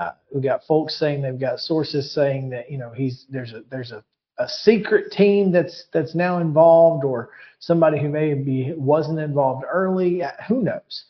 Uh, 0.00 0.12
we 0.34 0.40
got 0.40 0.64
folks 0.64 0.98
saying 0.98 1.20
they've 1.20 1.38
got 1.38 1.60
sources 1.60 2.12
saying 2.14 2.48
that 2.50 2.70
you 2.70 2.78
know 2.78 2.90
he's 2.90 3.26
there's 3.28 3.52
a 3.52 3.62
there's 3.70 3.92
a, 3.92 4.02
a 4.38 4.48
secret 4.48 5.12
team 5.12 5.52
that's 5.52 5.84
that's 5.92 6.14
now 6.14 6.38
involved 6.38 7.04
or 7.04 7.28
somebody 7.58 8.00
who 8.00 8.08
maybe 8.08 8.72
wasn't 8.76 9.18
involved 9.18 9.62
early. 9.70 10.22
Who 10.48 10.62
knows? 10.62 11.04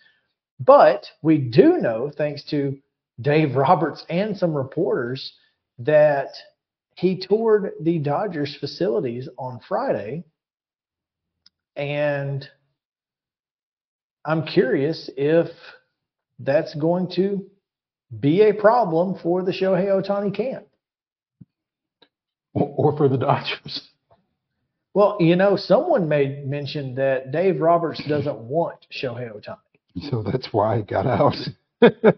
But 0.58 1.06
we 1.22 1.38
do 1.38 1.78
know, 1.78 2.10
thanks 2.14 2.42
to 2.50 2.76
Dave 3.20 3.54
Roberts 3.54 4.04
and 4.10 4.36
some 4.36 4.54
reporters, 4.54 5.32
that 5.78 6.30
he 6.96 7.16
toured 7.16 7.70
the 7.80 7.98
Dodgers 8.00 8.56
facilities 8.58 9.28
on 9.38 9.60
Friday. 9.66 10.24
And 11.76 12.46
I'm 14.24 14.44
curious 14.44 15.08
if 15.16 15.48
that's 16.40 16.74
going 16.74 17.10
to 17.14 17.46
be 18.18 18.42
a 18.42 18.52
problem 18.54 19.18
for 19.22 19.42
the 19.42 19.52
Shohei 19.52 19.86
Ohtani 19.86 20.34
camp. 20.34 20.66
Or, 22.52 22.74
or 22.92 22.96
for 22.96 23.08
the 23.08 23.16
Dodgers. 23.16 23.88
Well, 24.92 25.18
you 25.20 25.36
know, 25.36 25.56
someone 25.56 26.08
made 26.08 26.46
mention 26.48 26.96
that 26.96 27.30
Dave 27.30 27.60
Roberts 27.60 28.02
doesn't 28.08 28.38
want 28.38 28.86
Shohei 28.92 29.30
Ohtani. 29.32 30.10
So 30.10 30.22
that's 30.22 30.48
why 30.52 30.78
he 30.78 30.82
got 30.82 31.06
out. 31.06 31.36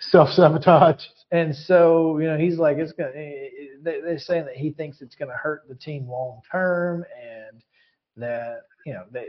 Self 0.00 0.28
sabotage. 0.30 1.02
And 1.30 1.54
so, 1.56 2.18
you 2.18 2.26
know, 2.26 2.36
he's 2.36 2.58
like, 2.58 2.76
it's 2.76 2.92
eh, 2.98 3.04
they- 3.82 4.00
They're 4.02 4.18
saying 4.18 4.44
that 4.44 4.56
he 4.56 4.70
thinks 4.70 5.00
it's 5.00 5.14
gonna 5.16 5.32
hurt 5.32 5.62
the 5.68 5.74
team 5.74 6.08
long 6.08 6.40
term, 6.50 7.04
and 7.20 7.62
that 8.16 8.62
you 8.84 8.92
know 8.92 9.04
that 9.12 9.28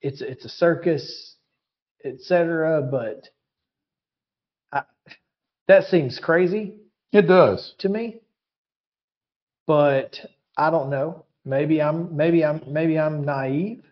it's 0.00 0.22
it's 0.22 0.44
a 0.44 0.48
circus, 0.48 1.36
etc. 2.04 2.82
But 2.90 3.28
I, 4.72 4.82
that 5.68 5.84
seems 5.84 6.18
crazy 6.18 6.74
It 7.12 7.22
does. 7.22 7.74
to 7.78 7.88
me. 7.88 8.20
But 9.66 10.18
I 10.56 10.70
don't 10.70 10.90
know. 10.90 11.24
Maybe 11.44 11.80
I'm 11.80 12.16
maybe 12.16 12.44
I'm 12.44 12.62
maybe 12.66 12.98
I'm 12.98 13.24
naive. 13.24 13.82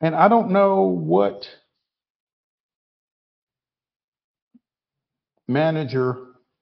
And 0.00 0.14
I 0.14 0.28
don't 0.28 0.50
know 0.50 0.82
what 0.82 1.46
manager, 5.48 6.16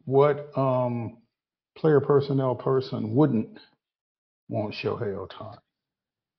what 0.04 0.56
um, 0.56 1.18
player 1.76 2.00
personnel 2.00 2.54
person 2.54 3.14
wouldn't 3.14 3.58
want 4.48 4.74
Shohei 4.74 5.14
Ohtani 5.16 5.58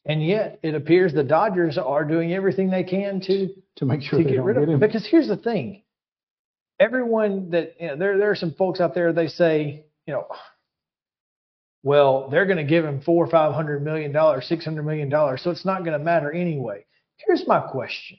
And 0.05 0.25
yet, 0.25 0.59
it 0.63 0.75
appears 0.75 1.13
the 1.13 1.23
Dodgers 1.23 1.77
are 1.77 2.05
doing 2.05 2.33
everything 2.33 2.69
they 2.69 2.83
can 2.83 3.21
to 3.21 3.49
to 3.77 3.85
make 3.85 4.01
sure 4.01 4.19
to 4.19 4.23
they 4.25 4.31
get 4.31 4.37
don't 4.37 4.45
rid 4.45 4.57
of 4.57 4.69
him. 4.69 4.79
Because 4.79 5.05
here's 5.05 5.27
the 5.27 5.37
thing: 5.37 5.82
everyone 6.79 7.51
that 7.51 7.75
you 7.79 7.87
know, 7.87 7.95
there 7.95 8.17
there 8.17 8.31
are 8.31 8.35
some 8.35 8.53
folks 8.53 8.79
out 8.79 8.93
there. 8.93 9.13
They 9.13 9.27
say, 9.27 9.85
you 10.05 10.13
know, 10.13 10.27
well, 11.83 12.29
they're 12.29 12.45
going 12.45 12.57
to 12.57 12.63
give 12.63 12.85
him 12.85 13.01
four, 13.01 13.25
or 13.25 13.29
five 13.29 13.53
hundred 13.53 13.83
million 13.83 14.11
dollars, 14.11 14.47
six 14.47 14.63
hundred 14.63 14.83
million 14.83 15.09
dollars, 15.09 15.41
so 15.43 15.51
it's 15.51 15.65
not 15.65 15.79
going 15.83 15.97
to 15.97 16.03
matter 16.03 16.31
anyway. 16.31 16.85
Here's 17.17 17.45
my 17.47 17.59
question: 17.59 18.17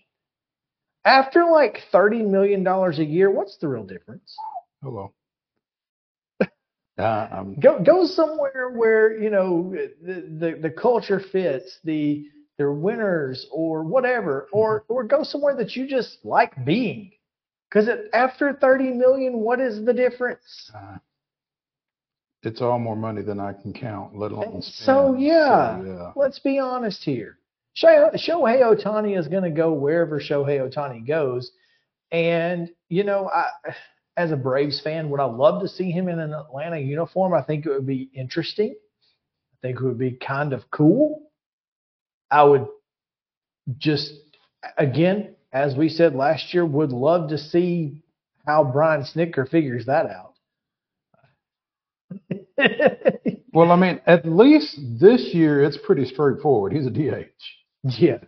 After 1.04 1.44
like 1.50 1.78
thirty 1.90 2.22
million 2.22 2.62
dollars 2.62 2.98
a 2.98 3.04
year, 3.04 3.30
what's 3.30 3.56
the 3.58 3.68
real 3.68 3.84
difference? 3.84 4.34
Hello. 4.82 5.12
Uh, 6.96 7.28
I'm, 7.32 7.58
Go 7.58 7.82
go 7.82 8.06
somewhere 8.06 8.70
where 8.70 9.20
you 9.20 9.28
know 9.28 9.74
the 10.00 10.28
the, 10.38 10.58
the 10.62 10.70
culture 10.70 11.20
fits 11.32 11.80
the 11.82 12.24
they're 12.56 12.70
winners 12.72 13.48
or 13.50 13.82
whatever, 13.82 14.46
or 14.52 14.84
or 14.86 15.02
go 15.02 15.24
somewhere 15.24 15.56
that 15.56 15.74
you 15.74 15.88
just 15.88 16.18
like 16.24 16.64
being. 16.64 17.10
Because 17.74 17.90
after 18.12 18.52
thirty 18.52 18.92
million, 18.92 19.40
what 19.40 19.58
is 19.60 19.84
the 19.84 19.92
difference? 19.92 20.70
uh, 20.74 20.98
it's 22.44 22.60
all 22.60 22.78
more 22.78 22.94
money 22.94 23.22
than 23.22 23.40
I 23.40 23.52
can 23.54 23.72
count, 23.72 24.16
let 24.16 24.30
alone 24.30 24.62
spend. 24.62 24.86
So 24.86 25.14
yeah, 25.18 25.80
So, 25.80 25.84
yeah. 25.86 26.12
let's 26.14 26.38
be 26.38 26.58
honest 26.58 27.02
here. 27.02 27.38
Shohei 27.76 28.14
Shohei 28.14 28.62
Ohtani 28.62 29.18
is 29.18 29.26
going 29.26 29.42
to 29.42 29.50
go 29.50 29.72
wherever 29.72 30.20
Shohei 30.20 30.60
Ohtani 30.60 31.04
goes, 31.06 31.50
and 32.12 32.70
you 32.88 33.02
know, 33.02 33.28
I, 33.34 33.46
as 34.16 34.30
a 34.30 34.36
Braves 34.36 34.80
fan, 34.80 35.10
would 35.10 35.18
I 35.20 35.24
love 35.24 35.60
to 35.62 35.68
see 35.68 35.90
him 35.90 36.08
in 36.08 36.20
an 36.20 36.32
Atlanta 36.32 36.78
uniform? 36.78 37.34
I 37.34 37.42
think 37.42 37.66
it 37.66 37.70
would 37.70 37.86
be 37.86 38.08
interesting. 38.14 38.76
I 38.76 39.56
think 39.66 39.80
it 39.80 39.84
would 39.84 39.98
be 39.98 40.12
kind 40.12 40.52
of 40.52 40.70
cool. 40.70 41.22
I 42.30 42.44
would 42.44 42.68
just, 43.78 44.12
again, 44.78 45.34
as 45.54 45.74
we 45.76 45.88
said 45.88 46.14
last 46.14 46.52
year, 46.52 46.66
would 46.66 46.92
love 46.92 47.30
to 47.30 47.38
see 47.38 48.02
how 48.46 48.64
Brian 48.64 49.02
Snitker 49.02 49.48
figures 49.48 49.86
that 49.86 50.06
out. 50.06 50.34
Well, 53.54 53.70
I 53.70 53.76
mean, 53.76 54.00
at 54.04 54.26
least 54.26 54.80
this 55.00 55.30
year 55.32 55.62
it's 55.62 55.78
pretty 55.86 56.04
straightforward. 56.06 56.72
He's 56.72 56.86
a 56.86 56.90
DH. 56.90 57.30
Yeah, 58.00 58.18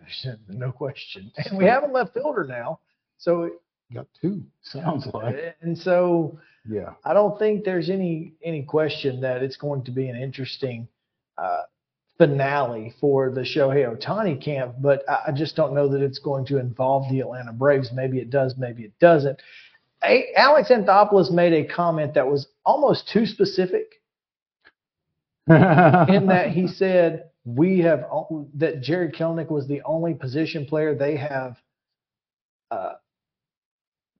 no 0.47 0.71
question. 0.71 1.31
And 1.35 1.57
we 1.57 1.65
have 1.65 1.83
a 1.83 1.87
left 1.87 2.13
fielder 2.13 2.45
now. 2.45 2.79
So 3.17 3.49
Got 3.93 4.07
two. 4.21 4.43
Sounds 4.61 5.05
like. 5.13 5.35
and 5.61 5.77
so 5.77 6.39
Yeah. 6.65 6.93
I 7.03 7.13
don't 7.13 7.37
think 7.37 7.65
there's 7.65 7.89
any 7.89 8.35
any 8.41 8.63
question 8.63 9.19
that 9.21 9.43
it's 9.43 9.57
going 9.57 9.83
to 9.83 9.91
be 9.91 10.07
an 10.07 10.15
interesting 10.15 10.87
uh, 11.37 11.63
finale 12.17 12.93
for 12.99 13.29
the 13.29 13.41
Shohei 13.41 13.85
Ohtani 13.87 14.41
camp, 14.43 14.75
but 14.79 15.03
I, 15.07 15.31
just 15.31 15.55
don't 15.55 15.73
know 15.73 15.87
that 15.89 16.01
it's 16.01 16.19
going 16.19 16.45
to 16.47 16.57
involve 16.59 17.09
the 17.11 17.19
Atlanta 17.19 17.53
Braves. 17.53 17.91
Maybe 17.93 18.17
it 18.19 18.29
does, 18.29 18.55
maybe 18.57 18.83
it 18.83 18.97
doesn't. 18.99 19.39
A- 20.03 20.33
Alex 20.35 20.69
Anthopoulos 20.69 21.31
made 21.31 21.53
a 21.53 21.65
comment 21.67 22.13
that 22.15 22.27
was 22.27 22.47
almost 22.65 23.09
too 23.11 23.25
specific 23.25 24.01
in 25.47 26.27
that 26.27 26.49
he 26.53 26.67
said 26.67 27.29
we 27.45 27.79
have 27.79 28.03
o- 28.11 28.47
that 28.55 28.81
Jarred 28.81 29.13
Kelenic 29.15 29.49
was 29.49 29.67
the 29.67 29.81
only 29.83 30.13
position 30.13 30.65
player 30.65 30.93
they 30.95 31.15
have 31.17 31.55
uh, 32.71 32.93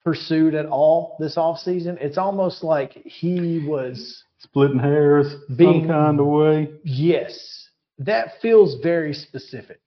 pursued 0.03 0.56
at 0.56 0.65
all 0.68 1.18
this 1.19 1.36
offseason. 1.36 1.98
It's 1.99 2.18
almost 2.18 2.64
like 2.64 2.94
he 2.94 3.65
was 3.68 4.24
Splitting 4.40 4.80
hairs 4.80 5.34
Being- 5.56 5.82
some 5.82 5.88
kind 5.90 6.19
of 6.19 6.28
way. 6.28 6.69
yes. 6.84 7.66
That 7.99 8.40
feels 8.41 8.82
very 8.82 9.14
specific. 9.14 9.80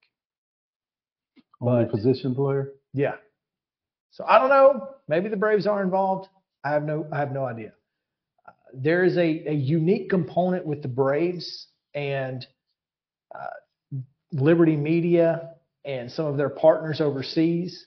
Only 1.60 1.84
But- 1.84 1.92
position 1.92 2.34
player. 2.34 2.72
Yeah. 2.92 3.14
So 4.12 4.24
I 4.26 4.38
don't 4.38 4.48
know. 4.48 4.88
Maybe 5.08 5.28
the 5.28 5.36
Braves 5.36 5.66
are 5.66 5.82
involved. 5.82 6.28
I 6.64 6.70
have 6.70 6.82
no 6.82 7.06
I 7.12 7.18
have 7.18 7.32
no 7.32 7.44
idea. 7.44 7.72
Uh, 8.46 8.52
there 8.74 9.04
is 9.04 9.16
a, 9.16 9.48
a 9.48 9.52
unique 9.54 10.10
component 10.10 10.66
with 10.66 10.82
the 10.82 10.88
Braves 10.88 11.68
and 11.94 12.44
uh, 13.34 13.46
Liberty 14.32 14.76
Media 14.76 15.54
and 15.84 16.10
some 16.10 16.26
of 16.26 16.36
their 16.36 16.48
partners 16.50 17.00
overseas 17.00 17.86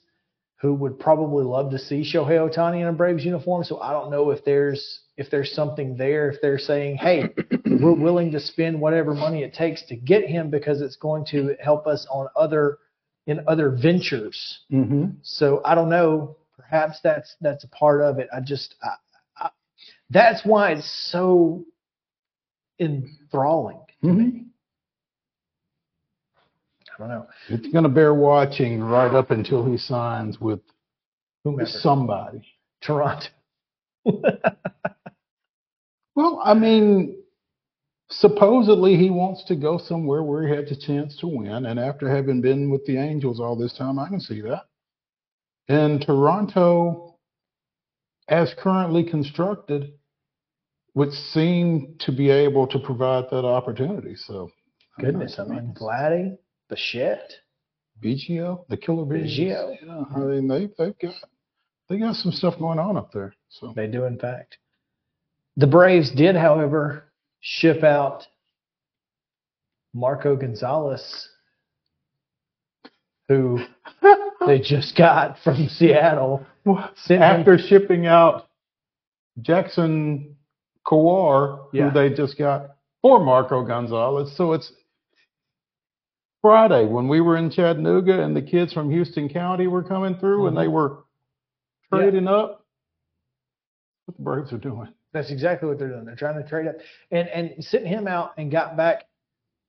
who 0.62 0.74
would 0.74 0.98
probably 0.98 1.44
love 1.44 1.72
to 1.72 1.78
see 1.78 2.02
Shohei 2.02 2.50
Ohtani 2.50 2.82
in 2.82 2.88
a 2.88 2.94
Braves 2.94 3.26
uniform. 3.26 3.66
So 3.66 3.82
I 3.82 3.92
don't 3.92 4.10
know 4.10 4.32
if 4.32 4.46
there's 4.46 5.02
if 5.18 5.30
there's 5.30 5.54
something 5.54 5.96
there. 5.96 6.30
If 6.30 6.42
they're 6.42 6.60
saying, 6.60 6.98
"Hey, 6.98 7.30
we're 7.66 7.94
willing 7.94 8.32
to 8.32 8.40
spend 8.40 8.80
whatever 8.80 9.14
money 9.14 9.44
it 9.44 9.54
takes 9.54 9.84
to 9.88 9.96
get 9.96 10.28
him 10.28 10.50
because 10.50 10.82
it's 10.82 10.96
going 10.96 11.26
to 11.28 11.56
help 11.60 11.88
us 11.88 12.08
on 12.12 12.28
other 12.36 12.80
in 13.28 13.44
other 13.48 13.70
ventures." 13.70 14.62
Mm-hmm. 14.72 15.06
So 15.22 15.62
I 15.66 15.76
don't 15.76 15.90
know. 15.90 16.38
Perhaps 16.56 17.00
that's 17.04 17.36
that's 17.42 17.64
a 17.64 17.70
part 17.70 18.02
of 18.02 18.20
it. 18.20 18.28
I 18.36 18.40
just 18.40 18.76
I, 18.84 19.46
I, 19.46 19.50
that's 20.10 20.46
why 20.46 20.72
it's 20.72 21.10
so 21.12 21.66
enthralling 22.80 23.80
to 24.02 24.08
me. 24.08 24.46
I 26.96 27.00
don't 27.00 27.10
know. 27.10 27.28
It's 27.50 27.68
going 27.70 27.84
to 27.84 27.90
bear 27.90 28.14
watching 28.14 28.80
right 28.82 29.14
up 29.14 29.32
until 29.32 29.66
he 29.66 29.78
signs 29.78 30.40
with 30.40 30.60
Whomever. 31.44 31.68
somebody. 31.68 32.46
Toronto. 32.82 33.28
Well, 36.16 36.42
I 36.44 36.54
mean, 36.54 37.24
supposedly 38.10 38.98
he 38.98 39.10
wants 39.10 39.44
to 39.46 39.56
go 39.56 39.78
somewhere 39.78 40.24
where 40.24 40.48
he 40.48 40.56
has 40.56 40.72
a 40.72 40.80
chance 40.80 41.18
to 41.18 41.28
win. 41.28 41.66
And 41.66 41.80
after 41.80 42.10
having 42.10 42.42
been 42.42 42.70
with 42.70 42.86
the 42.86 42.98
Angels 42.98 43.40
all 43.40 43.56
this 43.56 43.74
time, 43.74 44.00
I 44.00 44.08
can 44.08 44.20
see 44.20 44.42
that. 44.42 44.64
And 45.68 46.02
Toronto, 46.02 47.18
as 48.28 48.54
currently 48.58 49.04
constructed, 49.04 49.94
would 50.94 51.12
seem 51.12 51.96
to 52.00 52.12
be 52.12 52.30
able 52.30 52.68
to 52.68 52.80
provide 52.80 53.26
that 53.32 53.46
opportunity. 53.46 54.16
So, 54.16 54.52
Goodness, 55.00 55.40
I 55.40 55.46
mean, 55.46 55.74
Vladdy, 55.80 56.38
Bichette, 56.70 57.34
Biggio, 58.00 58.66
the 58.70 58.78
Killer 58.78 59.06
Bees. 59.06 59.40
Biggio. 59.40 59.76
Yeah, 59.82 60.04
I 60.16 60.20
mean, 60.20 60.48
they 60.48 60.70
they've 60.78 60.98
got 61.00 61.16
they 61.90 61.98
got 61.98 62.16
some 62.16 62.32
stuff 62.32 62.60
going 62.60 62.78
on 62.78 62.98
up 62.98 63.12
there. 63.12 63.34
So 63.50 63.74
They 63.76 63.88
do, 63.88 64.06
in 64.06 64.20
fact. 64.20 64.58
The 65.58 65.68
Braves 65.68 66.12
did, 66.12 66.36
however, 66.36 67.06
ship 67.42 67.84
out 67.84 68.26
Marco 69.94 70.36
Gonzalez, 70.36 71.30
who 73.28 73.60
they 74.48 74.60
just 74.60 74.96
got 74.98 75.38
from 75.44 75.68
Seattle. 75.70 76.46
After 77.10 77.58
shipping 77.58 78.08
out 78.08 78.48
Jackson 79.42 80.36
Kowar, 80.86 81.68
Yeah. 81.74 81.90
who 81.90 81.94
they 81.94 82.16
just 82.16 82.38
got 82.38 82.76
for 83.02 83.20
Marco 83.24 83.64
Gonzalez. 83.64 84.36
So 84.36 84.54
it's 84.54 84.72
Friday 86.42 86.86
when 86.86 87.08
we 87.08 87.22
were 87.22 87.38
in 87.38 87.50
Chattanooga 87.52 88.24
and 88.24 88.36
the 88.36 88.42
kids 88.42 88.74
from 88.74 88.90
Houston 88.90 89.30
County 89.30 89.68
were 89.68 89.84
coming 89.84 90.16
through 90.18 90.48
and 90.48 90.56
mm-hmm. 90.56 90.64
they 90.64 90.68
were 90.68 91.04
Yeah. 91.92 92.00
trading 92.00 92.28
up. 92.28 92.66
What 94.06 94.18
the 94.18 94.24
Braves 94.24 94.52
are 94.52 94.58
doing. 94.58 94.94
That's 95.14 95.30
exactly 95.32 95.70
what 95.70 95.80
they're 95.80 95.90
doing. 95.90 96.06
They're 96.06 96.16
trying 96.16 96.42
to 96.42 96.48
trade 96.48 96.68
up 96.68 96.76
and 97.12 97.28
and 97.30 97.64
sent 97.64 97.88
him 97.88 98.08
out 98.08 98.34
and 98.38 98.52
got 98.52 98.76
back 98.76 99.06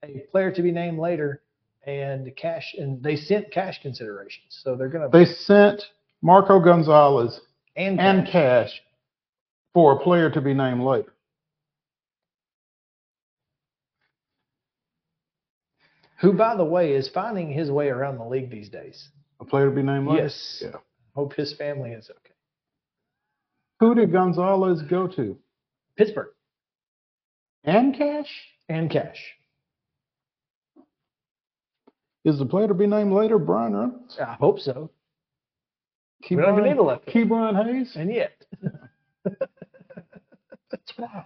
a 0.02 0.24
player 0.30 0.50
to 0.50 0.62
be 0.62 0.72
named 0.72 0.98
later 0.98 1.42
and 1.86 2.34
cash 2.36 2.74
and 2.76 3.02
they 3.02 3.16
sent 3.16 3.50
cash 3.52 3.80
considerations. 3.82 4.46
So 4.62 4.74
they're 4.74 4.88
gonna 4.88 5.08
They 5.10 5.26
sent 5.26 5.82
Marco 6.22 6.58
Gonzalez 6.60 7.40
and, 7.76 8.00
and 8.00 8.26
cash 8.26 8.70
for 9.74 9.92
a 9.92 9.98
player 9.98 10.30
to 10.30 10.40
be 10.40 10.54
named 10.54 10.82
later. 10.82 11.14
who 16.24 16.32
by 16.32 16.56
the 16.56 16.64
way 16.64 16.92
is 16.92 17.08
finding 17.08 17.52
his 17.52 17.70
way 17.70 17.88
around 17.88 18.18
the 18.18 18.24
league 18.24 18.50
these 18.50 18.70
days. 18.70 19.08
A 19.40 19.44
player 19.44 19.68
to 19.68 19.74
be 19.74 19.82
named 19.82 20.08
later? 20.08 20.22
Yes. 20.22 20.62
Yeah. 20.64 20.78
Hope 21.14 21.34
his 21.34 21.52
family 21.52 21.90
is 21.90 22.10
okay. 22.10 22.33
Who 23.80 23.94
did 23.94 24.12
Gonzalez 24.12 24.82
go 24.82 25.06
to? 25.08 25.36
Pittsburgh 25.96 26.28
And 27.64 27.96
cash? 27.96 28.28
and 28.68 28.90
cash. 28.90 29.18
Is 32.24 32.38
the 32.38 32.46
player 32.46 32.66
to 32.68 32.74
be 32.74 32.86
named 32.86 33.12
later 33.12 33.38
Bryan 33.38 33.76
Reynolds? 33.76 34.18
I 34.18 34.34
hope 34.34 34.58
so. 34.58 34.90
Key 36.22 36.36
we 36.36 36.42
don't 36.42 36.54
even 36.58 36.64
need 36.70 36.78
a 36.78 36.82
left. 36.82 37.06
Ke'Bryan 37.06 37.54
Hayes? 37.66 37.92
And 37.96 38.10
yet. 38.10 38.32
That's 39.24 40.92
wild. 40.98 41.24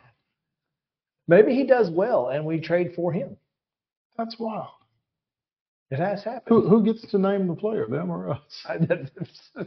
Maybe 1.28 1.54
he 1.54 1.64
does 1.64 1.88
well 1.90 2.28
and 2.30 2.44
we 2.44 2.58
trade 2.60 2.92
for 2.96 3.12
him. 3.12 3.36
That's 4.16 4.36
wild. 4.40 4.70
It 5.92 6.00
has 6.00 6.24
happened. 6.24 6.48
Who 6.48 6.68
who 6.68 6.82
gets 6.84 7.08
to 7.12 7.18
name 7.18 7.46
the 7.46 7.54
player, 7.54 7.86
them 7.86 8.10
or 8.10 8.30
us? 8.30 8.66
That's 8.68 9.50
a 9.56 9.66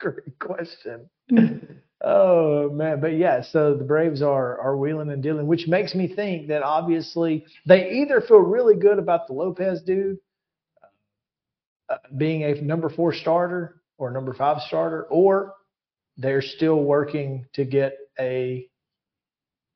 great 0.00 0.38
question. 0.38 1.10
oh 2.06 2.70
man, 2.70 3.00
but 3.00 3.16
yeah, 3.16 3.42
so 3.42 3.74
the 3.74 3.84
Braves 3.84 4.22
are 4.22 4.58
are 4.60 4.76
wheeling 4.76 5.10
and 5.10 5.22
dealing, 5.22 5.46
which 5.46 5.66
makes 5.66 5.94
me 5.94 6.06
think 6.06 6.48
that 6.48 6.62
obviously 6.62 7.44
they 7.66 7.90
either 7.90 8.20
feel 8.20 8.38
really 8.38 8.76
good 8.76 8.98
about 8.98 9.26
the 9.26 9.32
Lopez 9.34 9.82
dude 9.82 10.18
uh, 11.90 11.96
being 12.16 12.44
a 12.44 12.60
number 12.62 12.88
four 12.88 13.12
starter 13.12 13.82
or 13.98 14.10
number 14.10 14.32
five 14.32 14.62
starter, 14.62 15.02
or 15.04 15.54
they're 16.16 16.42
still 16.42 16.82
working 16.82 17.44
to 17.54 17.64
get 17.64 17.98
a 18.18 18.68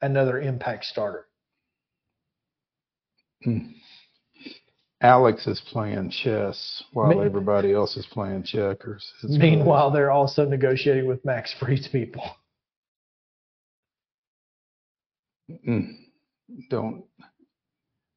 another 0.00 0.40
impact 0.40 0.84
starter. 0.84 1.26
Alex 5.02 5.46
is 5.46 5.60
playing 5.60 6.10
chess 6.10 6.82
while 6.92 7.08
Me- 7.08 7.24
everybody 7.24 7.72
else 7.72 7.96
is 7.96 8.06
playing 8.06 8.42
checkers. 8.42 9.10
It's 9.22 9.38
Meanwhile, 9.38 9.92
they're 9.92 10.10
also 10.10 10.44
negotiating 10.44 11.06
with 11.06 11.24
Max 11.24 11.54
Fried's 11.58 11.88
people. 11.88 12.22
Mm, 15.66 15.96
don't. 16.68 17.04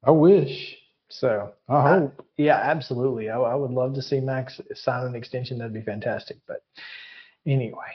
I 0.03 0.11
wish. 0.11 0.75
So 1.09 1.53
I 1.69 1.89
hope. 1.89 2.25
Yeah, 2.37 2.57
absolutely. 2.57 3.29
I, 3.29 3.37
I 3.37 3.55
would 3.55 3.71
love 3.71 3.93
to 3.95 4.01
see 4.01 4.19
Max 4.19 4.59
sign 4.73 5.05
an 5.05 5.15
extension. 5.15 5.59
That'd 5.59 5.73
be 5.73 5.81
fantastic. 5.81 6.37
But 6.47 6.63
anyway, 7.47 7.93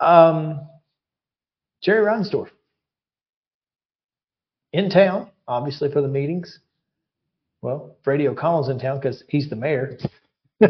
um, 0.00 0.68
Jerry 1.82 2.04
Reinsdorf 2.04 2.48
in 4.72 4.90
town, 4.90 5.30
obviously 5.46 5.92
for 5.92 6.00
the 6.00 6.08
meetings. 6.08 6.58
Well, 7.66 7.96
Freddie 8.04 8.28
O'Connell's 8.28 8.68
in 8.68 8.78
town 8.78 9.00
because 9.00 9.24
he's 9.28 9.50
the 9.50 9.56
mayor. 9.56 9.98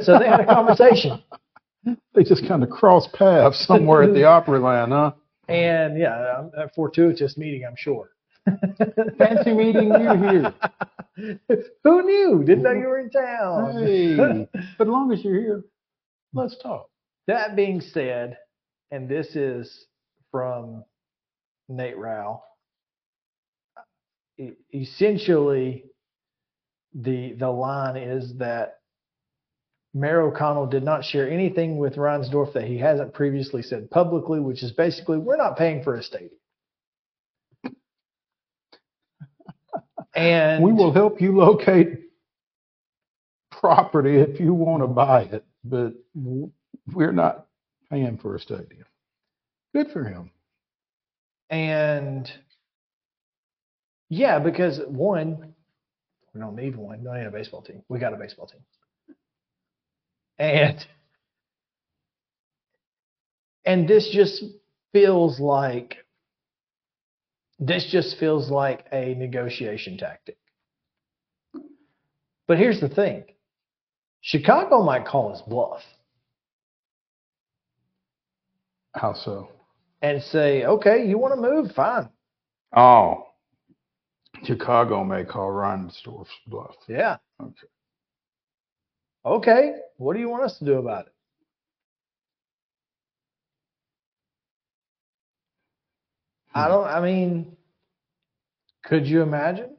So 0.00 0.18
they 0.18 0.26
had 0.26 0.40
a 0.40 0.46
conversation. 0.46 1.22
They 2.14 2.24
just 2.24 2.48
kind 2.48 2.64
of 2.64 2.70
crossed 2.70 3.12
paths 3.12 3.64
somewhere 3.64 4.02
at 4.02 4.12
the 4.12 4.20
Opryland, 4.22 4.88
huh? 4.88 5.12
And 5.46 5.96
yeah, 5.96 6.38
um, 6.38 6.50
a 6.56 6.68
fortuitous 6.70 7.36
meeting, 7.36 7.64
I'm 7.64 7.76
sure. 7.76 8.10
Fancy 9.18 9.52
meeting 9.52 9.92
you 9.92 10.16
here. 10.28 10.54
Who 11.84 12.02
knew? 12.02 12.42
Didn't 12.44 12.64
know 12.64 12.72
you 12.72 12.88
were 12.88 12.98
in 12.98 13.10
town. 13.10 13.84
Hey, 13.84 14.16
but 14.16 14.88
as 14.88 14.90
long 14.90 15.12
as 15.12 15.22
you're 15.22 15.40
here, 15.40 15.62
let's 16.34 16.58
talk. 16.60 16.88
That 17.28 17.54
being 17.54 17.80
said, 17.80 18.36
and 18.90 19.08
this 19.08 19.36
is 19.36 19.86
from 20.32 20.82
Nate 21.68 21.98
Rau, 21.98 22.42
essentially 24.74 25.84
the 27.00 27.32
the 27.34 27.50
line 27.50 27.96
is 27.96 28.34
that 28.38 28.80
Mayor 29.92 30.22
O'Connell 30.22 30.66
did 30.66 30.82
not 30.82 31.04
share 31.04 31.30
anything 31.30 31.78
with 31.78 31.96
Reinsdorf 31.96 32.52
that 32.54 32.64
he 32.64 32.78
hasn't 32.78 33.14
previously 33.14 33.62
said 33.62 33.90
publicly, 33.90 34.40
which 34.40 34.62
is 34.62 34.72
basically 34.72 35.18
we're 35.18 35.36
not 35.36 35.56
paying 35.56 35.82
for 35.82 35.94
a 35.94 36.02
stadium. 36.02 36.30
And 40.14 40.64
we 40.64 40.72
will 40.72 40.92
help 40.92 41.20
you 41.20 41.36
locate 41.36 42.00
property 43.50 44.16
if 44.16 44.40
you 44.40 44.54
want 44.54 44.82
to 44.82 44.86
buy 44.86 45.22
it, 45.22 45.44
but 45.64 45.92
we're 46.14 47.12
not 47.12 47.46
paying 47.90 48.16
for 48.18 48.34
a 48.34 48.40
stadium. 48.40 48.86
Good 49.74 49.90
for 49.90 50.04
him. 50.04 50.30
And 51.50 52.30
yeah, 54.08 54.38
because 54.38 54.80
one, 54.86 55.54
we 56.36 56.42
don't 56.42 56.56
need 56.56 56.76
one. 56.76 56.98
We 56.98 57.04
don't 57.04 57.18
need 57.18 57.26
a 57.26 57.30
baseball 57.30 57.62
team. 57.62 57.82
We 57.88 57.98
got 57.98 58.12
a 58.12 58.16
baseball 58.16 58.46
team. 58.46 58.60
And 60.38 60.84
and 63.64 63.88
this 63.88 64.10
just 64.12 64.44
feels 64.92 65.40
like 65.40 65.96
this 67.58 67.88
just 67.90 68.18
feels 68.18 68.50
like 68.50 68.84
a 68.92 69.14
negotiation 69.14 69.96
tactic. 69.96 70.36
But 72.46 72.58
here's 72.58 72.80
the 72.80 72.88
thing. 72.90 73.24
Chicago 74.20 74.82
might 74.82 75.06
call 75.06 75.32
his 75.32 75.40
bluff 75.42 75.80
How 78.94 79.14
so? 79.14 79.48
and 80.02 80.22
say, 80.22 80.64
okay, 80.64 81.06
you 81.06 81.16
want 81.16 81.34
to 81.34 81.40
move? 81.40 81.72
Fine. 81.74 82.10
Oh, 82.76 83.25
Chicago 84.44 85.04
may 85.04 85.24
call 85.24 85.50
Reinsdorf's 85.50 86.30
bluff. 86.46 86.74
Yeah. 86.88 87.16
Okay. 87.40 87.66
Okay. 89.24 89.72
What 89.96 90.14
do 90.14 90.20
you 90.20 90.28
want 90.28 90.44
us 90.44 90.58
to 90.58 90.64
do 90.64 90.74
about 90.74 91.06
it? 91.06 91.12
I 96.54 96.64
hmm. 96.64 96.70
don't. 96.70 96.86
I 96.86 97.00
mean, 97.00 97.56
could 98.84 99.06
you 99.06 99.22
imagine? 99.22 99.76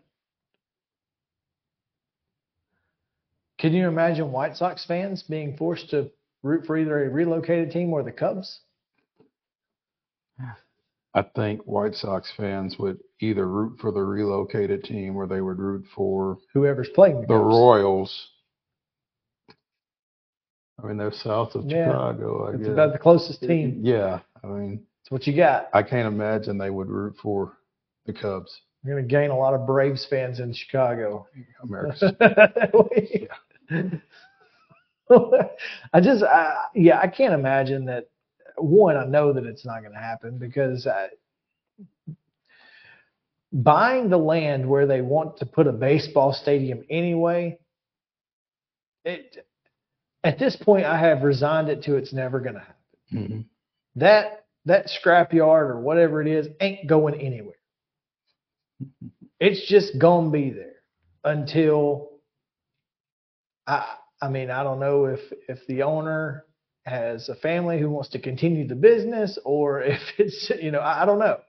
Can 3.59 3.73
you 3.73 3.88
imagine 3.88 4.31
White 4.31 4.55
Sox 4.55 4.85
fans 4.85 5.23
being 5.23 5.57
forced 5.57 5.89
to 5.89 6.11
root 6.43 6.65
for 6.65 6.77
either 6.77 7.05
a 7.05 7.09
relocated 7.09 7.71
team 7.71 7.91
or 7.91 8.03
the 8.03 8.11
Cubs? 8.11 8.59
I 11.18 11.23
think 11.35 11.61
White 11.64 11.95
Sox 11.95 12.31
fans 12.38 12.77
would 12.77 12.99
either 13.22 13.48
root 13.48 13.80
for 13.80 13.91
the 13.91 14.02
relocated 14.02 14.84
team 14.84 15.15
or 15.15 15.26
they 15.26 15.41
would 15.41 15.57
root 15.57 15.84
for 15.95 16.38
Whoever's 16.53 16.89
playing 16.94 17.22
the 17.22 17.27
the 17.27 17.34
Royals. 17.38 18.30
I 20.81 20.85
mean, 20.85 20.98
they're 20.98 21.11
south 21.11 21.56
of 21.56 21.65
Yeah. 21.65 21.85
Chicago. 21.88 22.45
I 22.45 22.49
It's 22.52 22.60
guess. 22.60 22.68
about 22.68 22.94
the 22.94 22.99
closest 22.99 23.41
team. 23.41 23.80
Yeah, 23.84 24.19
I 24.44 24.48
mean, 24.48 24.85
It's 25.02 25.10
what 25.10 25.26
you 25.26 25.35
got. 25.35 25.69
I 25.73 25.81
can't 25.81 26.07
imagine 26.07 26.60
they 26.60 26.69
would 26.69 26.88
root 26.88 27.15
for 27.19 27.57
the 28.06 28.14
Cubs. 28.14 28.61
You're 28.84 28.95
going 28.95 29.07
to 29.07 29.11
gain 29.11 29.31
a 29.31 29.38
lot 29.38 29.56
of 29.56 29.65
Braves 29.65 30.06
fans 30.06 30.39
in 30.39 30.53
Chicago. 30.53 31.27
America's 31.64 32.14
I 35.94 35.99
just, 35.99 36.23
I, 36.23 36.65
yeah, 36.76 36.99
I 36.99 37.07
can't 37.07 37.34
imagine 37.34 37.85
that. 37.85 38.07
One, 38.57 38.97
I 38.97 39.05
know 39.05 39.34
that 39.34 39.45
it's 39.45 39.65
not 39.65 39.81
going 39.81 39.93
to 39.93 39.99
happen 39.99 40.38
because 40.38 40.88
I, 40.88 41.09
buying 43.51 44.09
the 44.09 44.17
land 44.17 44.67
where 44.67 44.88
they 44.88 45.01
want 45.01 45.38
to 45.38 45.45
put 45.45 45.67
a 45.67 45.71
baseball 45.71 46.34
stadium 46.34 46.84
anyway, 46.89 47.59
it 49.05 49.45
at 50.23 50.38
this 50.39 50.55
point 50.55 50.85
I 50.85 50.97
have 50.97 51.23
resigned 51.23 51.69
it 51.69 51.84
to 51.84 51.95
it's 51.95 52.13
never 52.13 52.39
going 52.39 52.55
to 52.55 52.59
happen. 52.59 52.75
Mhm. 53.13 53.45
That 53.95 54.45
that 54.65 54.88
scrapyard 54.88 55.69
or 55.69 55.79
whatever 55.79 56.21
it 56.21 56.27
is 56.27 56.47
ain't 56.59 56.88
going 56.88 57.15
anywhere. 57.15 57.55
It's 59.39 59.65
just 59.67 59.97
gonna 59.97 60.29
be 60.29 60.49
there 60.49 60.81
until 61.23 62.09
I 63.65 63.95
I 64.21 64.29
mean 64.29 64.51
I 64.51 64.63
don't 64.63 64.79
know 64.79 65.05
if 65.05 65.19
if 65.47 65.65
the 65.67 65.84
owner 65.84 66.45
has 66.88 67.30
a 67.30 67.35
family 67.35 67.80
who 67.80 67.89
wants 67.89 68.09
to 68.09 68.19
continue 68.19 68.68
the 68.68 68.76
business 68.76 69.38
or 69.45 69.81
if 69.84 70.01
it's 70.18 70.51
you 70.61 70.72
know 70.72 70.80
I, 70.80 71.03
I 71.03 71.05
don't 71.05 71.19
know. 71.19 71.39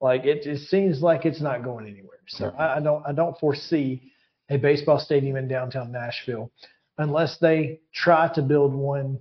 Like 0.00 0.24
it 0.24 0.42
just 0.42 0.68
seems 0.70 1.02
like 1.02 1.24
it's 1.26 1.40
not 1.40 1.64
going 1.64 1.86
anywhere. 1.86 2.18
So 2.28 2.48
I, 2.58 2.76
I 2.76 2.80
don't 2.80 3.04
I 3.06 3.12
don't 3.12 3.38
foresee 3.38 4.12
a 4.50 4.56
baseball 4.58 4.98
stadium 4.98 5.36
in 5.36 5.48
downtown 5.48 5.92
Nashville 5.92 6.50
unless 6.98 7.38
they 7.38 7.80
try 7.94 8.28
to 8.34 8.42
build 8.42 8.74
one 8.74 9.18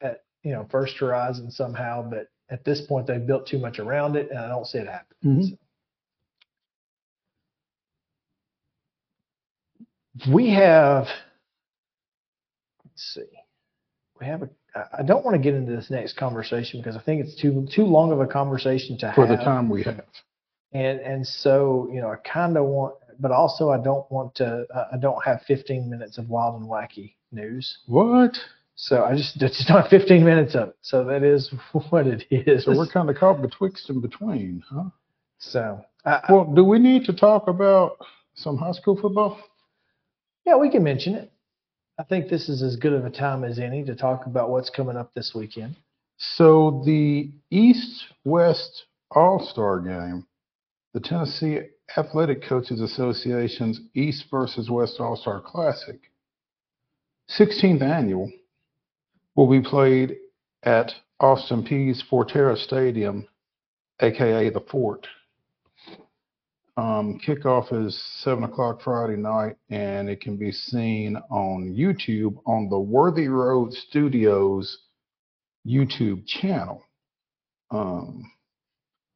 at 0.00 0.24
you 0.42 0.52
know 0.52 0.66
First 0.70 0.96
Horizon 0.98 1.50
somehow. 1.50 2.08
But 2.08 2.28
at 2.50 2.64
this 2.64 2.80
point, 2.80 3.06
they've 3.06 3.24
built 3.26 3.46
too 3.46 3.58
much 3.58 3.78
around 3.78 4.16
it, 4.16 4.30
and 4.30 4.38
I 4.38 4.48
don't 4.48 4.66
see 4.66 4.78
it 4.78 4.88
happen. 4.88 5.16
Mhm. 5.24 5.58
We 10.32 10.50
have, 10.50 11.06
let's 13.00 13.14
see, 13.14 13.36
we 14.20 14.26
have 14.26 14.42
a. 14.42 14.50
I 14.96 15.02
don't 15.02 15.24
want 15.24 15.34
to 15.36 15.42
get 15.42 15.54
into 15.54 15.74
this 15.74 15.90
next 15.90 16.16
conversation 16.16 16.80
because 16.80 16.96
I 16.96 17.00
think 17.00 17.24
it's 17.24 17.40
too 17.40 17.66
too 17.74 17.84
long 17.84 18.12
of 18.12 18.20
a 18.20 18.26
conversation 18.26 18.96
to 18.98 19.12
For 19.14 19.26
have. 19.26 19.28
For 19.30 19.36
the 19.36 19.42
time 19.42 19.68
we 19.68 19.82
have. 19.84 20.04
And 20.72 21.00
and 21.00 21.26
so 21.26 21.88
you 21.92 22.00
know 22.00 22.08
I 22.10 22.16
kind 22.16 22.56
of 22.56 22.66
want, 22.66 22.94
but 23.18 23.32
also 23.32 23.70
I 23.70 23.78
don't 23.82 24.10
want 24.10 24.34
to. 24.36 24.66
I- 24.74 24.94
I 24.94 24.96
don't 24.98 25.22
have 25.24 25.42
15 25.42 25.88
minutes 25.90 26.18
of 26.18 26.28
wild 26.28 26.60
and 26.60 26.68
wacky 26.68 27.14
news. 27.32 27.78
What? 27.86 28.36
So 28.76 29.04
I 29.04 29.16
just 29.16 29.40
it's 29.42 29.68
not 29.68 29.90
15 29.90 30.24
minutes 30.24 30.54
of 30.54 30.68
it. 30.70 30.76
So 30.82 31.04
that 31.04 31.22
is 31.22 31.52
what 31.90 32.06
it 32.06 32.24
is. 32.30 32.64
So 32.64 32.76
we're 32.76 32.86
kind 32.86 33.10
of 33.10 33.16
caught 33.16 33.42
betwixt 33.42 33.90
and 33.90 34.00
between, 34.00 34.62
huh? 34.70 34.84
So 35.38 35.80
I, 36.04 36.20
Well, 36.28 36.44
do 36.44 36.64
we 36.64 36.78
need 36.78 37.04
to 37.06 37.12
talk 37.12 37.48
about 37.48 37.96
some 38.34 38.56
high 38.56 38.72
school 38.72 38.96
football? 38.96 39.38
yeah, 40.46 40.56
we 40.56 40.70
can 40.70 40.82
mention 40.82 41.14
it. 41.14 41.32
I 42.00 42.02
think 42.04 42.30
this 42.30 42.48
is 42.48 42.62
as 42.62 42.76
good 42.76 42.94
of 42.94 43.04
a 43.04 43.10
time 43.10 43.44
as 43.44 43.58
any 43.58 43.84
to 43.84 43.94
talk 43.94 44.24
about 44.24 44.48
what's 44.48 44.70
coming 44.70 44.96
up 44.96 45.12
this 45.12 45.32
weekend. 45.34 45.76
So 46.16 46.82
the 46.86 47.30
East 47.50 48.06
West 48.24 48.86
All 49.10 49.38
Star 49.38 49.80
game, 49.80 50.26
the 50.94 51.00
Tennessee 51.00 51.58
Athletic 51.98 52.42
Coaches 52.42 52.80
Association's 52.80 53.82
East 53.92 54.24
versus 54.30 54.70
West 54.70 54.98
All 54.98 55.14
Star 55.14 55.42
Classic, 55.42 56.00
16th 57.38 57.82
annual, 57.82 58.32
will 59.36 59.50
be 59.50 59.60
played 59.60 60.16
at 60.62 60.94
Austin 61.20 61.62
Peay's 61.64 62.02
Fortera 62.10 62.56
Stadium, 62.56 63.28
aka 64.00 64.48
the 64.48 64.64
Fort. 64.70 65.06
Um, 66.80 67.20
kickoff 67.20 67.74
is 67.74 68.02
seven 68.22 68.44
o'clock 68.44 68.80
Friday 68.80 69.16
night, 69.16 69.56
and 69.68 70.08
it 70.08 70.22
can 70.22 70.38
be 70.38 70.50
seen 70.50 71.14
on 71.28 71.76
YouTube 71.78 72.40
on 72.46 72.70
the 72.70 72.78
Worthy 72.78 73.28
Road 73.28 73.74
Studios 73.74 74.78
YouTube 75.68 76.26
channel. 76.26 76.82
Um, 77.70 78.32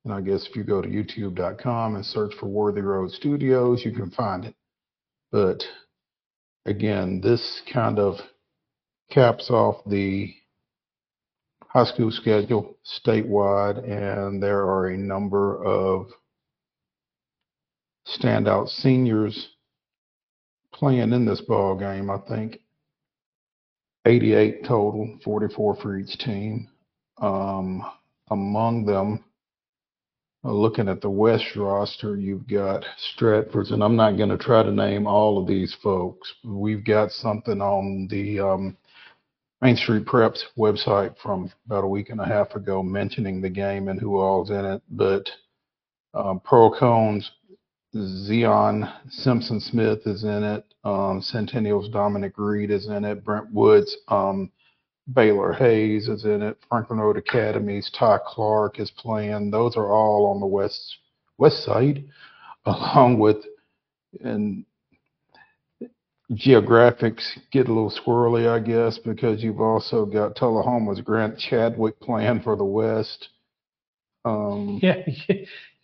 and 0.04 0.12
I 0.12 0.20
guess 0.20 0.46
if 0.46 0.54
you 0.54 0.62
go 0.62 0.82
to 0.82 0.88
youtube.com 0.88 1.94
and 1.96 2.04
search 2.04 2.34
for 2.38 2.48
Worthy 2.48 2.82
Road 2.82 3.10
Studios, 3.12 3.82
you 3.82 3.92
can 3.92 4.10
find 4.10 4.44
it. 4.44 4.54
But 5.32 5.64
again, 6.66 7.22
this 7.22 7.62
kind 7.72 7.98
of 7.98 8.16
caps 9.10 9.48
off 9.48 9.76
the 9.86 10.34
high 11.68 11.86
school 11.86 12.10
schedule 12.10 12.76
statewide, 12.84 13.78
and 13.90 14.42
there 14.42 14.64
are 14.64 14.88
a 14.88 14.98
number 14.98 15.64
of 15.64 16.08
standout 18.06 18.68
seniors 18.68 19.50
playing 20.72 21.12
in 21.12 21.24
this 21.24 21.40
ball 21.40 21.76
game. 21.76 22.10
I 22.10 22.18
think 22.28 22.60
88 24.06 24.64
total, 24.64 25.18
44 25.24 25.76
for 25.76 25.96
each 25.96 26.18
team. 26.18 26.68
Um, 27.18 27.84
among 28.30 28.84
them, 28.84 29.24
uh, 30.44 30.52
looking 30.52 30.88
at 30.88 31.00
the 31.00 31.08
West 31.08 31.56
roster, 31.56 32.16
you've 32.16 32.46
got 32.46 32.84
Stratford's, 33.14 33.70
and 33.70 33.82
I'm 33.82 33.96
not 33.96 34.18
going 34.18 34.28
to 34.28 34.36
try 34.36 34.62
to 34.62 34.72
name 34.72 35.06
all 35.06 35.38
of 35.38 35.46
these 35.46 35.74
folks. 35.82 36.32
We've 36.44 36.84
got 36.84 37.12
something 37.12 37.62
on 37.62 38.08
the 38.10 38.40
um, 38.40 38.76
Main 39.62 39.76
Street 39.76 40.04
Preps 40.04 40.42
website 40.58 41.16
from 41.22 41.50
about 41.64 41.84
a 41.84 41.88
week 41.88 42.10
and 42.10 42.20
a 42.20 42.26
half 42.26 42.54
ago 42.54 42.82
mentioning 42.82 43.40
the 43.40 43.48
game 43.48 43.88
and 43.88 43.98
who 43.98 44.18
all's 44.18 44.50
in 44.50 44.64
it. 44.64 44.82
But 44.90 45.30
um, 46.12 46.40
Pearl-Cohn's, 46.40 47.30
Zion 47.96 48.88
Simpson 49.08 49.60
Smith 49.60 50.00
is 50.06 50.24
in 50.24 50.42
it. 50.42 50.64
Um, 50.84 51.22
Centennial's 51.22 51.88
Dominic 51.88 52.32
Reed 52.36 52.70
is 52.70 52.88
in 52.88 53.04
it. 53.04 53.24
Brentwood's, 53.24 53.96
um, 54.08 54.50
Baylor 55.12 55.52
Hayes 55.52 56.08
is 56.08 56.24
in 56.24 56.42
it. 56.42 56.58
Franklin 56.68 56.98
Road 56.98 57.16
Academy's 57.16 57.90
Ty 57.96 58.18
Clark 58.26 58.80
is 58.80 58.90
playing. 58.90 59.50
Those 59.50 59.76
are 59.76 59.92
all 59.92 60.26
on 60.26 60.40
the 60.40 60.46
west 60.46 60.96
west 61.38 61.64
side, 61.64 62.04
along 62.66 63.18
with 63.18 63.44
and 64.22 64.64
geographics 66.32 67.22
get 67.52 67.68
a 67.68 67.72
little 67.72 67.90
squirrely, 67.92 68.48
I 68.48 68.58
guess, 68.58 68.98
because 68.98 69.42
you've 69.42 69.60
also 69.60 70.06
got 70.06 70.36
Tullahoma's 70.36 71.00
Grant 71.00 71.38
Chadwick 71.38 72.00
playing 72.00 72.40
for 72.42 72.56
the 72.56 72.64
West. 72.64 73.28
Um, 74.24 74.80
Yeah, 74.82 75.02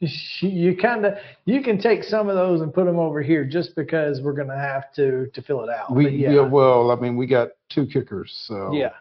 you 0.40 0.76
kind 0.76 1.04
of 1.04 1.14
you 1.44 1.62
can 1.62 1.78
take 1.78 2.02
some 2.02 2.30
of 2.30 2.34
those 2.34 2.62
and 2.62 2.72
put 2.72 2.86
them 2.86 2.98
over 2.98 3.20
here 3.20 3.44
just 3.44 3.76
because 3.76 4.22
we're 4.22 4.32
going 4.32 4.48
to 4.48 4.56
have 4.56 4.92
to 4.94 5.26
to 5.34 5.42
fill 5.42 5.62
it 5.62 5.68
out. 5.68 5.94
we 5.94 6.04
But 6.04 6.12
yeah, 6.14 6.32
yeah, 6.32 6.48
well, 6.48 6.90
I 6.90 6.96
mean, 6.96 7.16
we 7.16 7.26
got 7.26 7.50
two 7.68 7.86
kickers, 7.86 8.32
so 8.46 8.72
yeah. 8.72 8.92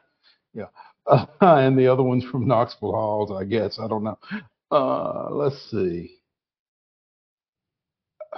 yeah, 0.53 0.65
uh, 1.07 1.25
and 1.41 1.79
the 1.79 1.87
other 1.87 2.03
one's 2.03 2.25
from 2.25 2.47
Knoxville 2.47 2.91
Halls, 2.91 3.31
I 3.31 3.45
guess. 3.45 3.79
I 3.81 3.87
don't 3.87 4.03
know. 4.03 4.19
Uh, 4.71 5.29
let's 5.31 5.71
see. 5.71 6.17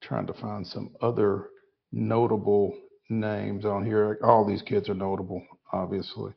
Trying 0.00 0.26
to 0.28 0.34
find 0.34 0.66
some 0.66 0.96
other 1.02 1.50
notable 1.92 2.74
names 3.10 3.66
on 3.66 3.84
here. 3.84 4.18
All 4.24 4.46
these 4.46 4.62
kids 4.62 4.88
are 4.88 4.94
notable, 4.94 5.44
obviously. 5.72 6.32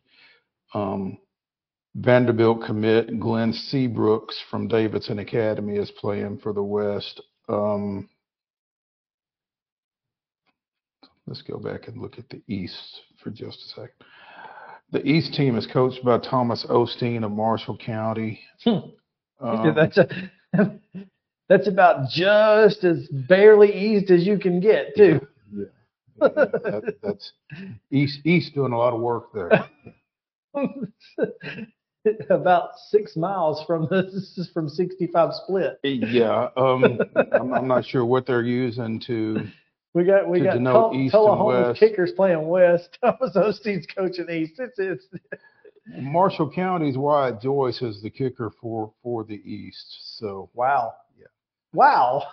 Um, 0.73 1.17
Vanderbilt 1.95 2.65
commit 2.65 3.19
Glenn 3.21 3.53
Seabrooks 3.53 4.35
from 4.51 4.67
Davidson 4.67 5.19
Academy 5.19 5.77
is 5.77 5.91
playing 5.91 6.39
for 6.39 6.51
the 6.51 6.63
West. 6.63 7.21
Um, 7.47 8.09
let's 11.25 11.41
go 11.41 11.57
back 11.57 11.87
and 11.87 12.01
look 12.01 12.19
at 12.19 12.27
the 12.27 12.41
East 12.49 13.01
for 13.23 13.29
just 13.29 13.59
a 13.61 13.69
second. 13.69 13.93
The 14.91 15.07
East 15.07 15.33
team 15.33 15.57
is 15.57 15.65
coached 15.65 16.03
by 16.03 16.17
Thomas 16.17 16.65
Osteen 16.69 17.23
of 17.23 17.31
Marshall 17.31 17.77
County. 17.77 18.41
Um, 18.65 18.93
that's 19.75 19.97
a, 19.97 20.07
that's 21.49 21.67
about 21.67 22.09
just 22.09 22.83
as 22.83 23.07
barely 23.29 23.73
east 23.73 24.11
as 24.11 24.27
you 24.27 24.37
can 24.37 24.59
get 24.59 24.95
too. 24.97 25.21
that, 26.19 26.95
that's 27.01 27.31
East 27.89 28.19
East 28.25 28.53
doing 28.53 28.73
a 28.73 28.77
lot 28.77 28.93
of 28.93 28.99
work 28.99 29.31
there. 29.33 29.69
about 32.29 32.71
six 32.89 33.15
miles 33.15 33.63
from 33.65 33.87
the 33.89 34.03
this 34.13 34.37
is 34.37 34.49
from 34.53 34.69
65 34.69 35.33
split. 35.33 35.79
Yeah, 35.83 36.49
um, 36.57 36.99
I'm, 37.33 37.53
I'm 37.53 37.67
not 37.67 37.85
sure 37.85 38.05
what 38.05 38.25
they're 38.25 38.41
using 38.41 38.99
to. 39.07 39.47
We 39.93 40.03
got 40.03 40.27
we 40.27 40.41
got 40.41 40.55
denote 40.55 40.91
Tull- 40.91 41.01
east 41.01 41.13
Tullahoma 41.13 41.57
and 41.57 41.67
west. 41.67 41.79
kickers 41.79 42.11
playing 42.11 42.47
west. 42.47 42.97
Thomas 43.01 43.35
Osteen's 43.35 43.87
coaching 43.87 44.29
east. 44.29 44.59
It's 44.59 44.77
it's 44.77 45.05
Marshall 45.87 46.51
County's 46.51 46.97
Wyatt 46.97 47.41
Joyce 47.41 47.81
is 47.81 48.01
the 48.01 48.09
kicker 48.09 48.51
for 48.61 48.91
for 49.03 49.23
the 49.23 49.35
East. 49.35 50.17
So 50.17 50.49
wow. 50.53 50.93
Yeah. 51.17 51.27
Wow. 51.73 52.23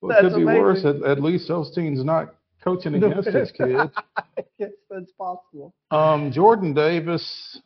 well, 0.00 0.18
it 0.26 0.32
could 0.32 0.38
be 0.38 0.44
worse. 0.44 0.84
At, 0.84 1.02
at 1.02 1.22
least 1.22 1.50
Osteen's 1.50 2.04
not 2.04 2.34
coaching 2.62 2.94
against 2.94 3.28
his 3.28 3.52
kids. 3.52 3.92
yes, 4.58 4.70
that's 4.90 5.12
possible. 5.12 5.74
Um, 5.90 6.32
Jordan 6.32 6.74
Davis 6.74 7.60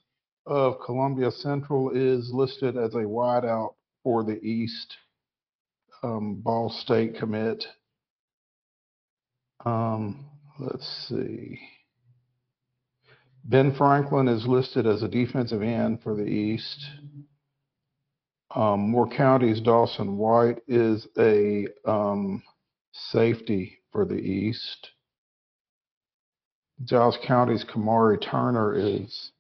of 0.46 0.80
Columbia 0.84 1.30
Central 1.30 1.90
is 1.90 2.30
listed 2.32 2.76
as 2.76 2.94
a 2.94 2.98
wideout 2.98 3.74
for 4.02 4.24
the 4.24 4.40
East 4.42 4.96
um, 6.02 6.40
Ball 6.42 6.70
State 6.70 7.16
commit. 7.16 7.64
Um, 9.64 10.26
let's 10.58 11.06
see. 11.08 11.60
Ben 13.44 13.74
Franklin 13.74 14.28
is 14.28 14.46
listed 14.46 14.86
as 14.86 15.02
a 15.02 15.08
defensive 15.08 15.62
end 15.62 16.02
for 16.02 16.14
the 16.14 16.24
East. 16.24 16.84
Um, 18.54 18.90
Moore 18.90 19.08
County's 19.08 19.60
Dawson 19.60 20.16
White 20.16 20.58
is 20.66 21.06
a 21.18 21.66
um, 21.84 22.42
safety 22.92 23.78
for 23.92 24.04
the 24.04 24.16
East. 24.16 24.90
Giles 26.84 27.18
County's 27.26 27.64
Kamari 27.64 28.20
Turner 28.20 28.74
is 28.74 29.30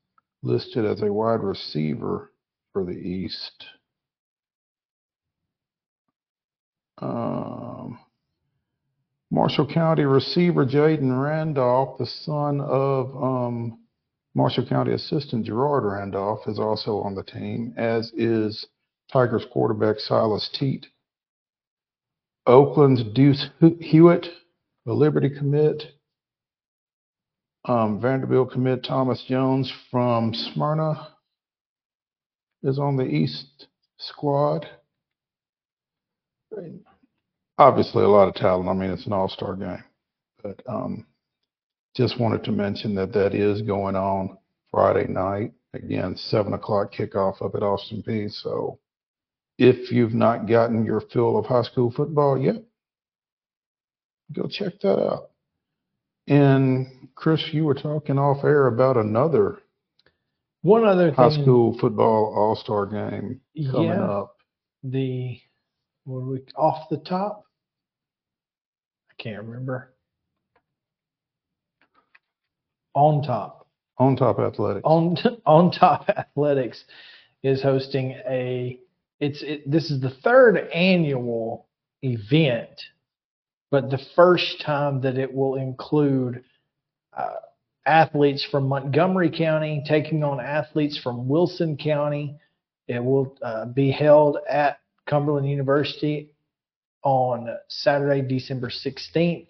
listed 0.42 0.84
as 0.84 1.02
a 1.02 1.12
wide 1.12 1.42
receiver 1.42 2.32
for 2.72 2.84
the 2.84 2.92
East. 2.92 3.64
Um, 6.98 7.98
Marshall 9.30 9.66
County 9.66 10.04
receiver 10.04 10.66
Jaden 10.66 11.22
Randolph, 11.22 11.98
the 11.98 12.06
son 12.06 12.60
of 12.60 13.14
um, 13.22 13.78
Marshall 14.34 14.66
County 14.66 14.92
assistant 14.92 15.46
Gerard 15.46 15.84
Randolph, 15.84 16.46
is 16.46 16.58
also 16.58 17.00
on 17.00 17.14
the 17.14 17.22
team, 17.22 17.74
as 17.76 18.12
is 18.14 18.66
Tigers 19.12 19.46
quarterback 19.52 19.98
Silas 19.98 20.50
Teat. 20.52 20.86
Oakland's 22.46 23.04
Deuce 23.14 23.48
Hewitt, 23.80 24.26
a 24.86 24.92
Liberty 24.92 25.30
commit. 25.30 25.84
Um, 27.66 28.00
Vanderbilt 28.00 28.52
commit 28.52 28.84
Thomas 28.84 29.22
Jones 29.28 29.72
from 29.90 30.32
Smyrna 30.32 31.08
is 32.62 32.78
on 32.78 32.96
the 32.96 33.04
East 33.04 33.66
squad. 33.98 34.66
Obviously, 37.58 38.02
a 38.02 38.08
lot 38.08 38.28
of 38.28 38.34
talent. 38.34 38.68
I 38.68 38.72
mean, 38.72 38.90
it's 38.90 39.06
an 39.06 39.12
all-star 39.12 39.56
game, 39.56 39.84
but 40.42 40.62
um, 40.66 41.06
just 41.94 42.18
wanted 42.18 42.44
to 42.44 42.52
mention 42.52 42.94
that 42.94 43.12
that 43.12 43.34
is 43.34 43.62
going 43.62 43.96
on 43.96 44.38
Friday 44.70 45.06
night. 45.06 45.52
Again, 45.74 46.16
seven 46.16 46.54
o'clock 46.54 46.92
kickoff 46.92 47.44
up 47.44 47.54
at 47.54 47.62
Austin 47.62 48.02
Peay 48.02 48.32
So, 48.32 48.80
if 49.58 49.92
you've 49.92 50.14
not 50.14 50.48
gotten 50.48 50.84
your 50.84 51.00
fill 51.00 51.38
of 51.38 51.46
high 51.46 51.62
school 51.62 51.92
football 51.92 52.38
yet, 52.40 52.64
go 54.32 54.48
check 54.48 54.80
that 54.80 54.98
out. 54.98 55.30
And 56.30 56.86
Chris, 57.16 57.42
you 57.52 57.64
were 57.64 57.74
talking 57.74 58.16
off 58.18 58.44
air 58.44 58.68
about 58.68 58.96
another 58.96 59.58
One 60.62 60.84
other 60.84 61.10
high 61.10 61.28
thing, 61.30 61.42
school 61.42 61.76
football 61.80 62.32
all-star 62.36 62.86
game 62.86 63.40
coming 63.70 63.88
Yeah. 63.88 64.04
up. 64.04 64.36
the 64.84 65.40
what 66.04 66.22
were 66.22 66.32
we 66.32 66.44
off 66.56 66.88
the 66.88 66.96
top? 66.98 67.44
I 69.10 69.14
can't 69.22 69.42
remember. 69.44 69.92
On 72.94 73.22
top. 73.22 73.66
On 73.98 74.16
top 74.16 74.38
athletics. 74.38 74.82
on 74.84 75.16
on 75.46 75.70
top 75.72 76.08
athletics 76.08 76.84
is 77.42 77.60
hosting 77.62 78.12
a 78.28 78.78
it's 79.18 79.42
it, 79.42 79.68
this 79.70 79.90
is 79.90 80.00
the 80.00 80.10
third 80.22 80.56
annual 80.72 81.66
event 82.02 82.80
but 83.70 83.90
the 83.90 84.00
first 84.14 84.62
time 84.64 85.00
that 85.02 85.18
it 85.18 85.32
will 85.32 85.56
include 85.56 86.42
uh, 87.16 87.34
athletes 87.86 88.46
from 88.50 88.68
Montgomery 88.68 89.30
County 89.30 89.82
taking 89.86 90.22
on 90.22 90.40
athletes 90.40 90.98
from 90.98 91.28
Wilson 91.28 91.76
County 91.76 92.36
it 92.88 93.02
will 93.02 93.36
uh, 93.42 93.66
be 93.66 93.90
held 93.90 94.38
at 94.48 94.80
Cumberland 95.06 95.48
University 95.48 96.30
on 97.02 97.48
Saturday 97.68 98.20
December 98.26 98.68
16th 98.68 99.46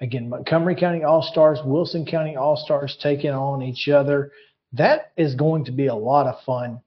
Again, 0.00 0.30
Montgomery 0.30 0.76
County 0.76 1.04
All 1.04 1.22
Stars, 1.22 1.58
Wilson 1.64 2.06
County 2.06 2.34
All 2.34 2.56
Stars 2.56 2.96
taking 3.02 3.30
on 3.30 3.62
each 3.62 3.88
other. 3.88 4.32
That 4.72 5.12
is 5.16 5.34
going 5.34 5.66
to 5.66 5.72
be 5.72 5.88
a 5.88 5.94
lot 5.94 6.26
of 6.26 6.42
fun. 6.44 6.80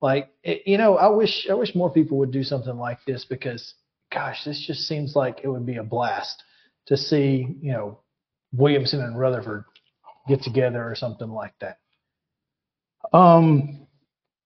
Like, 0.00 0.30
it, 0.42 0.62
you 0.66 0.78
know, 0.78 0.96
I 0.96 1.08
wish 1.08 1.46
I 1.50 1.54
wish 1.54 1.74
more 1.74 1.90
people 1.90 2.18
would 2.18 2.30
do 2.30 2.42
something 2.42 2.76
like 2.76 2.98
this 3.06 3.26
because, 3.26 3.74
gosh, 4.14 4.44
this 4.44 4.64
just 4.66 4.86
seems 4.86 5.16
like 5.16 5.40
it 5.42 5.48
would 5.48 5.66
be 5.66 5.76
a 5.76 5.82
blast 5.82 6.42
to 6.86 6.96
see, 6.96 7.48
you 7.60 7.72
know, 7.72 7.98
Williamson 8.52 9.00
and 9.00 9.18
Rutherford 9.18 9.64
get 10.28 10.42
together 10.42 10.88
or 10.88 10.94
something 10.94 11.28
like 11.28 11.54
that. 11.60 11.78
Um, 13.12 13.86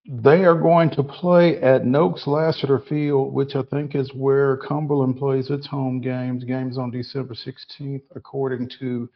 they 0.08 0.44
are 0.44 0.58
going 0.58 0.90
to 0.90 1.02
play 1.02 1.60
at 1.60 1.84
Nokes-Lasater 1.84 2.80
Field, 2.88 3.32
which 3.34 3.54
I 3.54 3.62
think 3.62 3.94
is 3.94 4.10
where 4.14 4.56
Cumberland 4.56 5.18
plays 5.18 5.50
its 5.50 5.66
home 5.66 6.00
games. 6.00 6.44
Games 6.44 6.78
on 6.78 6.90
December 6.90 7.34
16th, 7.34 8.02
according 8.16 8.70
to 8.80 9.10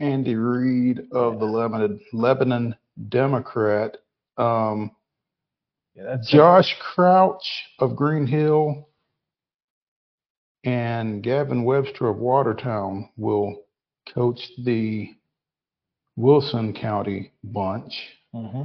Andy 0.00 0.34
Reid 0.34 1.00
of 1.12 1.38
the 1.38 1.46
Lebanon, 1.46 1.98
Lebanon 2.12 2.74
Democrat. 3.08 3.96
Um, 4.36 4.90
Yeah, 5.94 6.02
that's 6.04 6.30
Josh 6.30 6.76
Crouch 6.78 7.64
of 7.78 7.96
Green 7.96 8.26
Hill 8.26 8.88
and 10.64 11.22
Gavin 11.22 11.64
Webster 11.64 12.08
of 12.08 12.16
Watertown 12.18 13.10
will 13.16 13.62
coach 14.14 14.40
the 14.64 15.10
Wilson 16.16 16.72
County 16.74 17.32
bunch. 17.42 17.92
hmm 18.32 18.62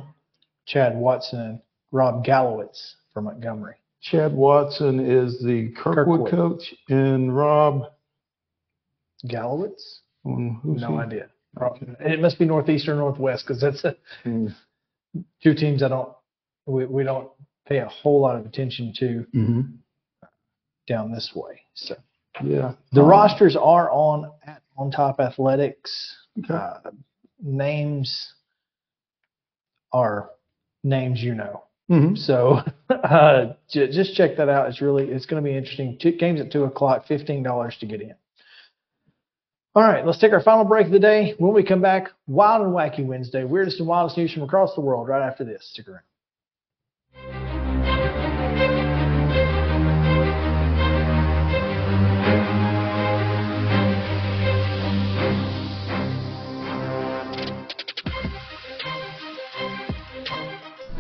Chad 0.66 0.96
Watson 0.96 1.62
Rob 1.92 2.24
Gallowitz 2.24 2.94
from 3.14 3.26
Montgomery. 3.26 3.76
Chad 4.02 4.34
Watson 4.34 5.00
is 5.00 5.40
the 5.44 5.70
Kirkwood, 5.76 6.30
Kirkwood. 6.30 6.32
coach, 6.32 6.74
and 6.90 7.36
Rob. 7.36 7.86
Gallowitz? 9.28 10.00
um, 10.26 10.60
who's 10.64 10.82
No 10.82 10.90
he? 10.94 10.98
idea. 11.04 11.30
And 12.00 12.14
it 12.14 12.22
must 12.22 12.38
be 12.40 12.46
northeastern 12.46 12.98
Northwest 12.98 13.46
because 13.46 13.60
that's 13.62 13.84
a, 13.84 13.96
Mm. 14.24 14.54
two 15.42 15.54
teams 15.56 15.82
I 15.82 15.88
don't 15.88 16.14
we, 16.68 16.86
we 16.86 17.04
don't 17.04 17.30
pay 17.68 17.80
a 17.80 17.88
whole 17.88 18.22
lot 18.22 18.36
of 18.36 18.46
attention 18.46 18.94
to 19.00 19.26
Mhm. 19.34 19.74
Down 20.90 21.12
this 21.14 21.32
way. 21.34 21.62
So 21.76 21.96
Yeah. 22.44 22.74
the 22.92 23.02
Um, 23.02 23.08
rosters 23.08 23.56
are 23.56 23.90
on 23.92 24.30
at 24.46 24.62
on 24.78 24.92
top 24.92 25.20
athletics. 25.22 26.18
Okay. 26.44 26.54
Uh, 26.54 26.92
names 27.42 28.34
are 29.94 30.30
names 30.84 31.22
you 31.24 31.36
know. 31.36 31.64
Mhm. 31.90 32.18
So 32.18 32.60
uh, 32.90 33.54
j- 33.70 33.92
just 33.92 34.16
check 34.16 34.38
that 34.38 34.50
out. 34.50 34.68
It's 34.70 34.82
really 34.82 35.10
it's 35.10 35.26
going 35.26 35.42
to 35.44 35.48
be 35.50 35.56
interesting. 35.56 35.98
Two 35.98 36.12
games 36.12 36.40
at 36.42 36.52
two 36.52 36.64
o'clock, 36.66 37.06
fifteen 37.08 37.44
dollars 37.44 37.78
to 37.80 37.86
get 37.86 38.02
in. 38.02 38.16
All 39.76 39.84
right, 39.84 40.06
let's 40.06 40.18
take 40.20 40.34
our 40.34 40.42
final 40.42 40.66
break 40.66 40.88
of 40.88 40.92
the 40.92 41.00
day. 41.00 41.36
When 41.38 41.54
we 41.54 41.64
come 41.64 41.82
back, 41.82 42.10
Wild 42.28 42.64
and 42.66 42.74
Wacky 42.76 43.06
Wednesday, 43.06 43.44
weirdest 43.44 43.80
and 43.80 43.88
wildest 43.88 44.18
news 44.18 44.34
from 44.34 44.44
across 44.44 44.74
the 44.76 44.82
world. 44.82 45.08
Right 45.08 45.26
after 45.26 45.44
this, 45.44 45.70
stick 45.72 45.88
around. 45.88 46.04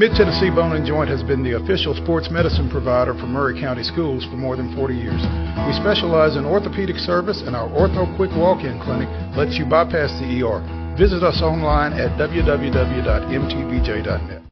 Mid 0.00 0.12
Tennessee 0.12 0.48
Bone 0.48 0.76
and 0.76 0.86
Joint 0.86 1.10
has 1.10 1.22
been 1.22 1.42
the 1.42 1.60
official 1.60 1.94
sports 1.94 2.30
medicine 2.30 2.70
provider 2.70 3.12
for 3.12 3.26
Maury 3.26 3.60
County 3.60 3.82
Schools 3.82 4.24
for 4.24 4.36
more 4.36 4.56
than 4.56 4.74
40 4.74 4.94
years. 4.94 5.20
We 5.68 5.74
specialize 5.74 6.36
in 6.36 6.46
orthopedic 6.46 6.96
service, 6.96 7.42
and 7.44 7.54
our 7.54 7.68
Ortho 7.68 8.16
Quick 8.16 8.30
Walk 8.34 8.64
In 8.64 8.80
Clinic 8.80 9.10
lets 9.36 9.58
you 9.58 9.66
bypass 9.66 10.18
the 10.18 10.40
ER. 10.40 10.62
Visit 10.96 11.22
us 11.22 11.42
online 11.42 11.92
at 11.92 12.18
www.mtbj.net. 12.18 14.42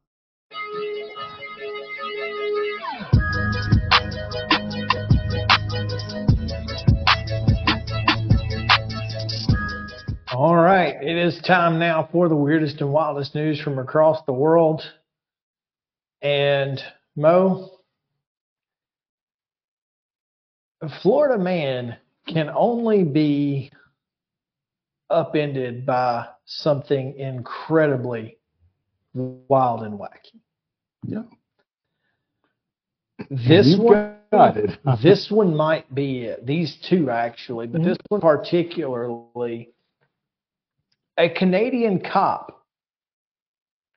All 10.31 10.57
right, 10.57 11.03
it 11.03 11.16
is 11.16 11.41
time 11.41 11.79
now 11.79 12.07
for 12.12 12.29
the 12.29 12.37
weirdest 12.37 12.83
and 12.83 12.93
wildest 12.93 13.35
news 13.35 13.59
from 13.59 13.79
across 13.79 14.23
the 14.27 14.35
world. 14.35 14.83
And 16.23 16.82
Mo, 17.16 17.70
a 20.81 20.89
Florida 21.01 21.43
man 21.43 21.97
can 22.27 22.51
only 22.51 23.05
be 23.05 23.70
upended 25.11 25.86
by 25.86 26.27
something 26.45 27.16
incredibly 27.16 28.39
wild 29.15 29.82
and 29.82 29.99
wacky. 29.99 30.40
Yeah. 31.07 31.23
This 33.31 33.77
one, 33.78 34.16
this 35.03 35.31
one 35.31 35.55
might 35.55 35.93
be 35.95 36.23
it. 36.23 36.47
These 36.47 36.77
two 36.89 37.11
actually, 37.11 37.66
but 37.66 37.81
Mm-hmm. 37.81 37.89
this 37.89 37.99
one 38.09 38.20
particularly, 38.20 39.70
a 41.16 41.28
Canadian 41.28 42.01
cop 42.01 42.65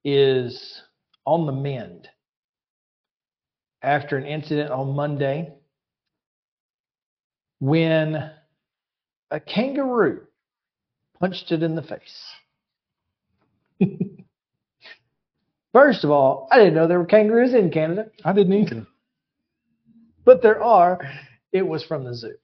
is 0.04 0.82
on 1.26 1.46
the 1.46 1.52
mend 1.52 2.08
after 3.82 4.18
an 4.18 4.26
incident 4.26 4.72
on 4.72 4.96
Monday 4.96 5.54
when 7.60 8.32
a 9.30 9.40
kangaroo 9.40 10.22
punched 11.20 11.52
it 11.52 11.64
in 11.64 11.76
the 11.76 11.84
face. 11.84 12.26
First 15.74 16.04
of 16.04 16.12
all, 16.12 16.48
I 16.52 16.58
didn't 16.58 16.74
know 16.74 16.88
there 16.88 17.00
were 17.00 17.06
kangaroos 17.06 17.54
in 17.54 17.72
Canada. 17.72 18.08
I 18.26 18.34
didn't 18.34 18.54
either. 18.54 18.88
But 20.26 20.42
there 20.42 20.62
are. 20.62 21.00
It 21.54 21.66
was 21.66 21.84
from 21.84 22.04
the 22.04 22.14
zoo. 22.14 22.36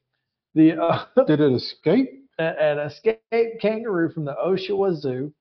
The 0.56 0.82
uh, 0.82 1.06
Did 1.26 1.42
it 1.42 1.54
escape? 1.54 2.10
an 2.40 2.80
escaped 2.80 3.62
kangaroo 3.62 4.12
from 4.12 4.26
the 4.26 4.36
Oshawa 4.36 4.96
Zoo, 4.96 5.34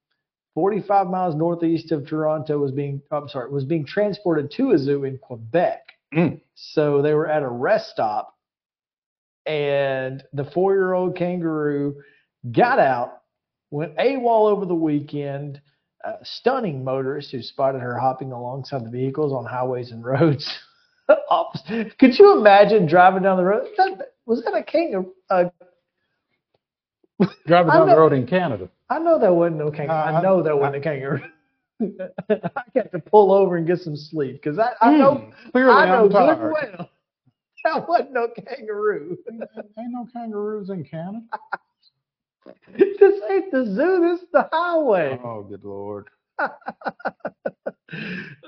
45 0.56 1.08
miles 1.08 1.34
northeast 1.34 1.92
of 1.92 2.08
Toronto, 2.08 2.58
was 2.58 2.72
being 2.72 3.02
I'm 3.12 3.28
sorry 3.28 3.50
was 3.50 3.64
being 3.64 3.84
transported 3.84 4.50
to 4.52 4.70
a 4.70 4.78
zoo 4.78 5.04
in 5.04 5.18
Quebec. 5.18 5.92
Mm. 6.14 6.40
So 6.54 7.02
they 7.02 7.12
were 7.12 7.28
at 7.28 7.42
a 7.42 7.48
rest 7.48 7.90
stop, 7.90 8.34
and 9.44 10.24
the 10.32 10.46
four-year-old 10.46 11.14
kangaroo 11.14 11.96
got 12.52 12.78
out, 12.78 13.20
went 13.70 13.96
AWOL 13.98 14.50
over 14.50 14.64
the 14.64 14.74
weekend, 14.74 15.60
uh, 16.02 16.14
stunning 16.22 16.82
motorists 16.82 17.32
who 17.32 17.42
spotted 17.42 17.82
her 17.82 17.98
hopping 17.98 18.32
alongside 18.32 18.82
the 18.82 18.90
vehicles 18.90 19.34
on 19.34 19.44
highways 19.44 19.90
and 19.90 20.02
roads. 20.02 20.58
Could 21.98 22.18
you 22.18 22.38
imagine 22.38 22.86
driving 22.86 23.24
down 23.24 23.36
the 23.36 23.44
road? 23.44 23.68
That, 23.76 24.12
was 24.24 24.42
that 24.44 24.54
a 24.54 24.62
kangaroo? 24.64 25.12
Uh, 25.28 25.50
Driving 27.46 27.72
I 27.72 27.78
down 27.78 27.88
the 27.88 27.96
road 27.96 28.12
in 28.12 28.26
Canada. 28.26 28.68
I 28.90 28.98
know 28.98 29.18
that 29.18 29.32
wasn't 29.34 29.58
no 29.58 29.70
kangaroo. 29.70 29.96
Uh, 29.96 30.04
I 30.18 30.22
know 30.22 30.42
that 30.42 30.56
wasn't 30.56 30.76
a 30.76 30.80
kangaroo. 30.80 31.20
I 31.80 32.62
got 32.74 32.92
to 32.92 32.98
pull 32.98 33.32
over 33.32 33.56
and 33.56 33.66
get 33.66 33.80
some 33.80 33.96
sleep 33.96 34.40
because 34.42 34.58
I, 34.58 34.72
I 34.80 34.90
know 34.92 35.14
Mm, 35.14 35.52
clearly 35.52 35.72
I 35.72 35.86
know 35.86 36.04
I'm 36.04 36.08
good 36.08 36.52
well 36.52 36.90
that 37.64 37.88
wasn't 37.88 38.12
no 38.12 38.28
kangaroo. 38.28 39.18
Ain't 39.30 39.92
no 39.92 40.06
kangaroos 40.12 40.70
in 40.70 40.84
Canada. 40.84 41.24
this 42.78 43.20
ain't 43.30 43.50
the 43.50 43.64
zoo. 43.66 44.08
This 44.10 44.22
is 44.22 44.28
the 44.32 44.48
highway. 44.52 45.18
Oh, 45.22 45.42
good 45.42 45.64
lord. 45.64 46.08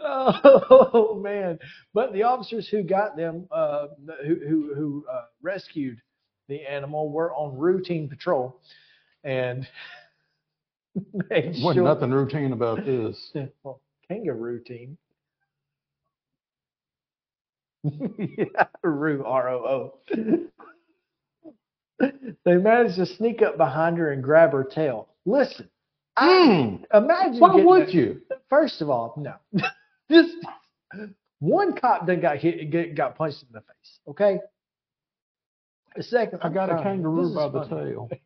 oh 0.04 1.20
man! 1.22 1.58
But 1.94 2.12
the 2.12 2.22
officers 2.22 2.68
who 2.68 2.82
got 2.82 3.16
them, 3.16 3.46
uh, 3.50 3.88
who 4.26 4.36
who, 4.48 4.74
who 4.74 5.04
uh, 5.10 5.24
rescued 5.42 6.00
the 6.48 6.62
animal, 6.66 7.10
were 7.10 7.32
on 7.34 7.56
routine 7.58 8.08
patrol, 8.08 8.60
and 9.24 9.66
made 11.30 11.56
Wasn't 11.62 11.74
sure- 11.74 11.84
nothing 11.84 12.10
routine 12.10 12.52
about 12.52 12.84
this. 12.84 13.30
well, 13.62 13.80
kangaroo 14.08 14.60
team. 14.60 14.96
yeah, 17.84 18.64
Roo, 18.82 19.22
R 19.24 19.48
O 19.50 19.94
O. 20.02 20.44
They 22.44 22.56
managed 22.56 22.96
to 22.96 23.06
sneak 23.06 23.42
up 23.42 23.56
behind 23.56 23.98
her 23.98 24.12
and 24.12 24.22
grab 24.22 24.52
her 24.52 24.64
tail. 24.64 25.08
Listen, 25.26 25.68
I, 26.16 26.78
imagine. 26.94 27.34
Hmm. 27.34 27.38
Why 27.40 27.54
would 27.56 27.88
a- 27.88 27.92
you? 27.92 28.22
First 28.48 28.80
of 28.82 28.90
all, 28.90 29.14
no. 29.16 29.34
Just 30.10 30.34
one 31.40 31.76
cop 31.76 32.06
then 32.06 32.20
got 32.20 32.38
hit, 32.38 32.94
got 32.96 33.16
punched 33.16 33.42
in 33.42 33.48
the 33.52 33.60
face. 33.60 33.98
Okay. 34.08 34.38
The 35.96 36.02
second, 36.02 36.40
I 36.42 36.48
got 36.50 36.70
a 36.70 36.82
kangaroo 36.82 37.34
by 37.34 37.48
the 37.48 37.64
tail. 37.66 38.08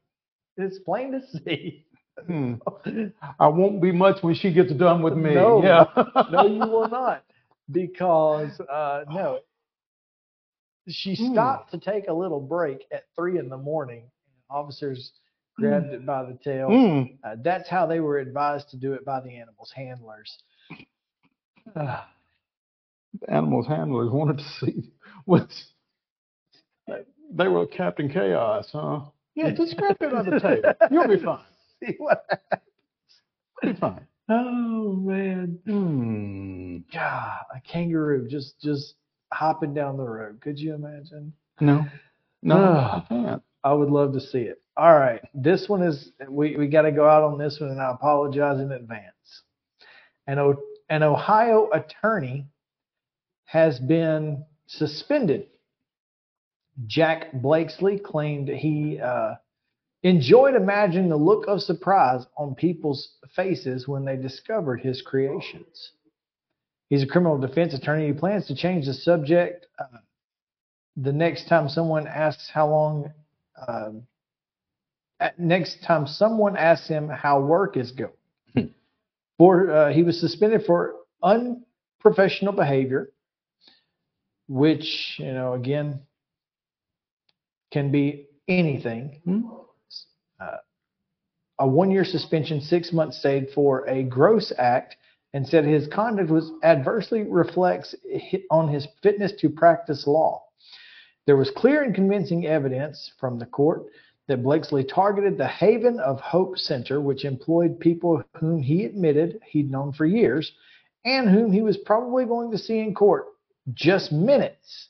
It's 0.58 0.78
plain 0.80 1.12
to 1.12 1.20
see. 1.38 1.86
Hmm. 2.26 2.54
I 3.40 3.48
won't 3.48 3.80
be 3.80 3.90
much 3.90 4.22
when 4.22 4.34
she 4.34 4.52
gets 4.52 4.70
done 4.74 5.02
with 5.02 5.14
me. 5.14 5.34
No, 5.34 5.62
yeah. 5.62 5.84
no, 6.30 6.46
you 6.46 6.60
will 6.60 6.90
not. 6.90 7.24
because 7.70 8.60
uh, 8.70 9.04
no, 9.08 9.38
she 10.88 11.14
Hmm. 11.16 11.32
stopped 11.32 11.70
to 11.72 11.78
take 11.78 12.08
a 12.08 12.12
little 12.12 12.38
break 12.40 12.84
at 12.92 13.04
three 13.16 13.38
in 13.38 13.48
the 13.48 13.56
morning. 13.56 14.10
Officers 14.50 15.12
grabbed 15.58 15.86
Hmm. 15.86 15.94
it 15.94 16.04
by 16.06 16.24
the 16.24 16.38
tail. 16.44 16.68
Mm. 16.68 17.16
Uh, 17.24 17.36
that's 17.42 17.68
how 17.70 17.86
they 17.86 18.00
were 18.00 18.18
advised 18.18 18.68
to 18.70 18.76
do 18.76 18.92
it 18.92 19.06
by 19.06 19.20
the 19.20 19.34
animal's 19.36 19.72
handlers. 19.74 20.36
The 21.74 23.30
animals 23.30 23.66
handlers 23.66 24.10
wanted 24.10 24.38
to 24.38 24.44
see 24.60 24.92
what's. 25.24 25.71
They 27.34 27.48
were 27.48 27.66
Captain 27.66 28.08
Chaos, 28.10 28.68
huh? 28.72 29.00
Yeah, 29.34 29.50
just 29.50 29.76
grab 29.76 29.96
it 30.00 30.12
on 30.12 30.28
the 30.28 30.38
table. 30.40 30.74
You'll 30.90 31.08
be 31.08 31.22
fine. 31.22 31.40
See 31.84 31.94
what 31.98 32.24
happens. 32.28 32.62
You'll 33.62 33.72
be 33.72 33.78
fine. 33.80 34.06
Oh 34.28 34.92
man. 34.94 35.58
Hmm. 35.66 36.78
God, 36.92 37.38
a 37.54 37.60
kangaroo 37.60 38.28
just 38.28 38.60
just 38.60 38.94
hopping 39.32 39.72
down 39.74 39.96
the 39.96 40.04
road. 40.04 40.40
Could 40.40 40.58
you 40.58 40.74
imagine? 40.74 41.32
No. 41.60 41.84
No, 42.42 42.56
Ah. 42.56 43.04
I 43.04 43.08
can't. 43.08 43.42
I 43.64 43.72
would 43.72 43.90
love 43.90 44.12
to 44.14 44.20
see 44.20 44.40
it. 44.40 44.60
All 44.76 44.94
right. 44.98 45.20
This 45.34 45.68
one 45.68 45.82
is 45.82 46.10
we, 46.28 46.56
we 46.56 46.66
got 46.66 46.82
to 46.82 46.92
go 46.92 47.08
out 47.08 47.22
on 47.22 47.38
this 47.38 47.58
one 47.60 47.70
and 47.70 47.80
I 47.80 47.90
apologize 47.92 48.60
in 48.60 48.72
advance. 48.72 49.42
An 50.26 50.38
o, 50.38 50.54
an 50.88 51.02
Ohio 51.02 51.70
attorney 51.72 52.46
has 53.44 53.78
been 53.78 54.44
suspended. 54.66 55.46
Jack 56.86 57.32
Blakeslee 57.32 57.98
claimed 57.98 58.48
he 58.48 59.00
uh, 59.00 59.34
enjoyed 60.02 60.54
imagining 60.54 61.08
the 61.08 61.16
look 61.16 61.46
of 61.46 61.60
surprise 61.60 62.24
on 62.36 62.54
people's 62.54 63.16
faces 63.34 63.86
when 63.86 64.04
they 64.04 64.16
discovered 64.16 64.80
his 64.80 65.02
creations. 65.02 65.92
He's 66.88 67.02
a 67.02 67.06
criminal 67.06 67.38
defense 67.38 67.74
attorney. 67.74 68.06
He 68.06 68.12
plans 68.12 68.46
to 68.46 68.54
change 68.54 68.86
the 68.86 68.94
subject 68.94 69.66
uh, 69.78 69.98
the 70.96 71.12
next 71.12 71.48
time 71.48 71.68
someone 71.68 72.06
asks 72.06 72.50
how 72.52 72.68
long. 72.68 73.12
Um, 73.68 74.06
at- 75.20 75.38
next 75.38 75.82
time 75.84 76.06
someone 76.06 76.56
asks 76.56 76.88
him 76.88 77.08
how 77.08 77.40
work 77.40 77.76
is 77.76 77.92
going. 77.92 78.74
For 79.38 79.70
uh, 79.70 79.92
he 79.92 80.02
was 80.02 80.20
suspended 80.20 80.64
for 80.66 80.94
unprofessional 81.22 82.52
behavior, 82.52 83.12
which 84.48 85.16
you 85.18 85.32
know 85.32 85.54
again 85.54 86.00
can 87.72 87.90
be 87.90 88.26
anything. 88.48 89.20
Uh, 90.40 90.56
a 91.58 91.66
one-year 91.66 92.04
suspension, 92.04 92.60
six 92.60 92.92
months 92.92 93.18
stayed 93.18 93.48
for 93.54 93.88
a 93.88 94.02
gross 94.02 94.52
act, 94.58 94.96
and 95.32 95.46
said 95.46 95.64
his 95.64 95.88
conduct 95.88 96.30
was 96.30 96.50
adversely 96.62 97.22
reflects 97.22 97.94
on 98.50 98.68
his 98.68 98.86
fitness 99.02 99.32
to 99.40 99.48
practice 99.48 100.06
law. 100.06 100.42
There 101.26 101.36
was 101.36 101.50
clear 101.50 101.82
and 101.82 101.94
convincing 101.94 102.46
evidence 102.46 103.12
from 103.18 103.38
the 103.38 103.46
court 103.46 103.84
that 104.28 104.42
Blakeslee 104.42 104.84
targeted 104.84 105.38
the 105.38 105.46
Haven 105.46 106.00
of 106.00 106.20
Hope 106.20 106.58
Center, 106.58 107.00
which 107.00 107.24
employed 107.24 107.80
people 107.80 108.22
whom 108.36 108.60
he 108.60 108.84
admitted 108.84 109.40
he'd 109.46 109.70
known 109.70 109.92
for 109.92 110.04
years 110.04 110.52
and 111.04 111.28
whom 111.28 111.52
he 111.52 111.62
was 111.62 111.76
probably 111.78 112.24
going 112.24 112.50
to 112.50 112.58
see 112.58 112.78
in 112.78 112.94
court 112.94 113.26
just 113.74 114.12
minutes 114.12 114.88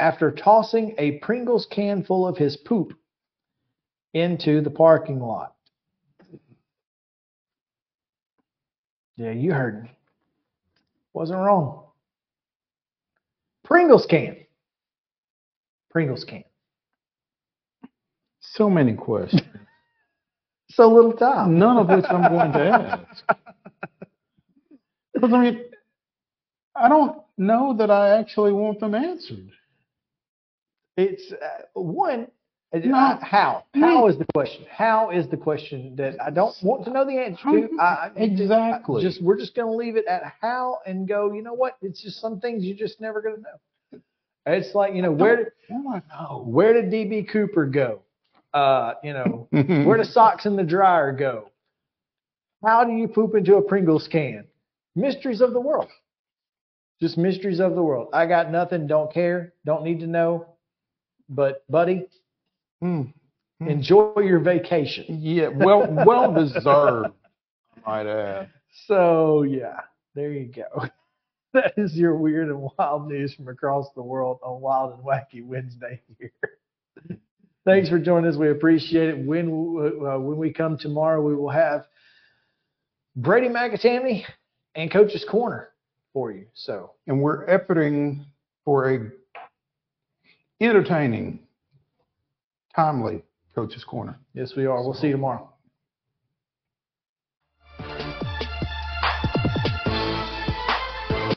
after 0.00 0.30
tossing 0.30 0.94
a 0.98 1.18
Pringles 1.18 1.66
can 1.70 2.02
full 2.02 2.26
of 2.26 2.36
his 2.36 2.56
poop 2.56 2.94
into 4.14 4.60
the 4.60 4.70
parking 4.70 5.20
lot. 5.20 5.54
Yeah, 9.16 9.32
you 9.32 9.52
heard 9.52 9.84
me. 9.84 9.90
Wasn't 11.12 11.38
wrong. 11.38 11.84
Pringles 13.64 14.06
can. 14.06 14.36
Pringles 15.90 16.24
can. 16.24 16.44
So 18.40 18.70
many 18.70 18.94
questions. 18.94 19.42
So 20.72 20.88
little 20.88 21.14
time. 21.14 21.58
None 21.58 21.78
of 21.78 21.88
which 21.88 22.04
I'm 22.08 22.30
going 22.32 22.52
to 22.52 22.60
ask. 22.60 23.24
Because 25.12 25.32
I 25.32 25.40
mean, 25.40 25.64
I 26.76 26.88
don't 26.88 27.20
know 27.36 27.74
that 27.76 27.90
I 27.90 28.18
actually 28.20 28.52
want 28.52 28.78
them 28.78 28.94
answered. 28.94 29.50
It's 30.96 31.32
uh, 31.32 31.62
one. 31.80 32.28
uh, 32.74 32.78
No. 32.78 33.18
How? 33.22 33.64
How 33.74 34.06
is 34.08 34.18
the 34.18 34.26
question? 34.34 34.64
How 34.70 35.10
is 35.10 35.28
the 35.28 35.36
question 35.36 35.94
that 35.96 36.16
I 36.24 36.30
don't 36.30 36.54
want 36.62 36.84
to 36.84 36.90
know 36.90 37.04
the 37.04 37.18
answer 37.18 37.42
to? 37.44 37.80
I, 37.80 38.10
Exactly. 38.16 39.02
Just 39.02 39.22
we're 39.22 39.38
just 39.38 39.54
going 39.54 39.70
to 39.70 39.76
leave 39.76 39.96
it 39.96 40.06
at 40.06 40.22
how 40.40 40.78
and 40.86 41.06
go. 41.08 41.32
You 41.32 41.42
know 41.42 41.54
what? 41.54 41.76
It's 41.82 42.02
just 42.02 42.20
some 42.20 42.40
things 42.40 42.64
you're 42.64 42.76
just 42.76 43.00
never 43.00 43.20
going 43.22 43.36
to 43.36 43.40
know. 43.42 44.00
It's 44.46 44.74
like 44.74 44.94
you 44.94 45.02
know 45.02 45.12
where 45.12 45.36
did 45.36 45.46
where 46.46 46.72
did 46.72 46.90
DB 46.92 47.28
Cooper 47.30 47.66
go? 47.66 48.00
Uh, 48.52 48.94
you 49.04 49.12
know 49.12 49.46
where 49.86 49.96
do 49.96 50.04
socks 50.04 50.46
in 50.46 50.56
the 50.56 50.64
dryer 50.64 51.12
go? 51.12 51.50
How 52.64 52.84
do 52.84 52.92
you 52.92 53.06
poop 53.08 53.34
into 53.34 53.56
a 53.56 53.62
Pringles 53.62 54.08
can? 54.10 54.44
Mysteries 54.96 55.40
of 55.40 55.52
the 55.52 55.60
world. 55.60 55.88
Just 57.00 57.16
mysteries 57.16 57.60
of 57.60 57.74
the 57.74 57.82
world. 57.82 58.08
I 58.12 58.26
got 58.26 58.50
nothing. 58.50 58.86
Don't 58.86 59.12
care. 59.12 59.54
Don't 59.64 59.82
need 59.84 60.00
to 60.00 60.06
know. 60.06 60.46
But 61.30 61.64
buddy, 61.70 62.06
enjoy 63.60 64.14
your 64.18 64.40
vacation. 64.40 65.06
Yeah, 65.08 65.48
well, 65.48 65.86
well 66.04 66.34
deserved, 66.34 67.12
I 67.86 67.90
might 67.90 68.06
add. 68.06 68.50
So 68.86 69.42
yeah, 69.42 69.80
there 70.14 70.32
you 70.32 70.46
go. 70.46 70.86
That 71.52 71.72
is 71.76 71.96
your 71.96 72.14
weird 72.14 72.48
and 72.48 72.70
wild 72.78 73.08
news 73.08 73.34
from 73.34 73.48
across 73.48 73.86
the 73.96 74.02
world 74.02 74.38
on 74.44 74.60
Wild 74.60 74.94
and 74.94 75.02
Wacky 75.04 75.44
Wednesday 75.44 76.00
here. 76.16 76.30
Thanks 77.64 77.88
for 77.88 77.98
joining 77.98 78.30
us. 78.30 78.36
We 78.36 78.50
appreciate 78.50 79.08
it. 79.08 79.18
When 79.18 79.48
uh, 79.48 80.20
when 80.20 80.38
we 80.38 80.52
come 80.52 80.78
tomorrow, 80.78 81.20
we 81.20 81.34
will 81.34 81.50
have 81.50 81.86
Brady 83.16 83.48
McAtamney 83.48 84.22
and 84.76 84.92
Coach's 84.92 85.24
Corner 85.24 85.70
for 86.12 86.30
you. 86.30 86.46
So 86.54 86.92
And 87.08 87.20
we're 87.20 87.46
efforting 87.48 88.24
for 88.64 88.94
a 88.94 89.10
entertaining, 90.68 91.40
timely 92.74 93.22
Coach's 93.54 93.84
Corner. 93.84 94.18
yes, 94.34 94.54
we 94.56 94.66
are. 94.66 94.82
We'll 94.82 94.94
see 94.94 95.08
you 95.08 95.12
tomorrow. 95.14 95.49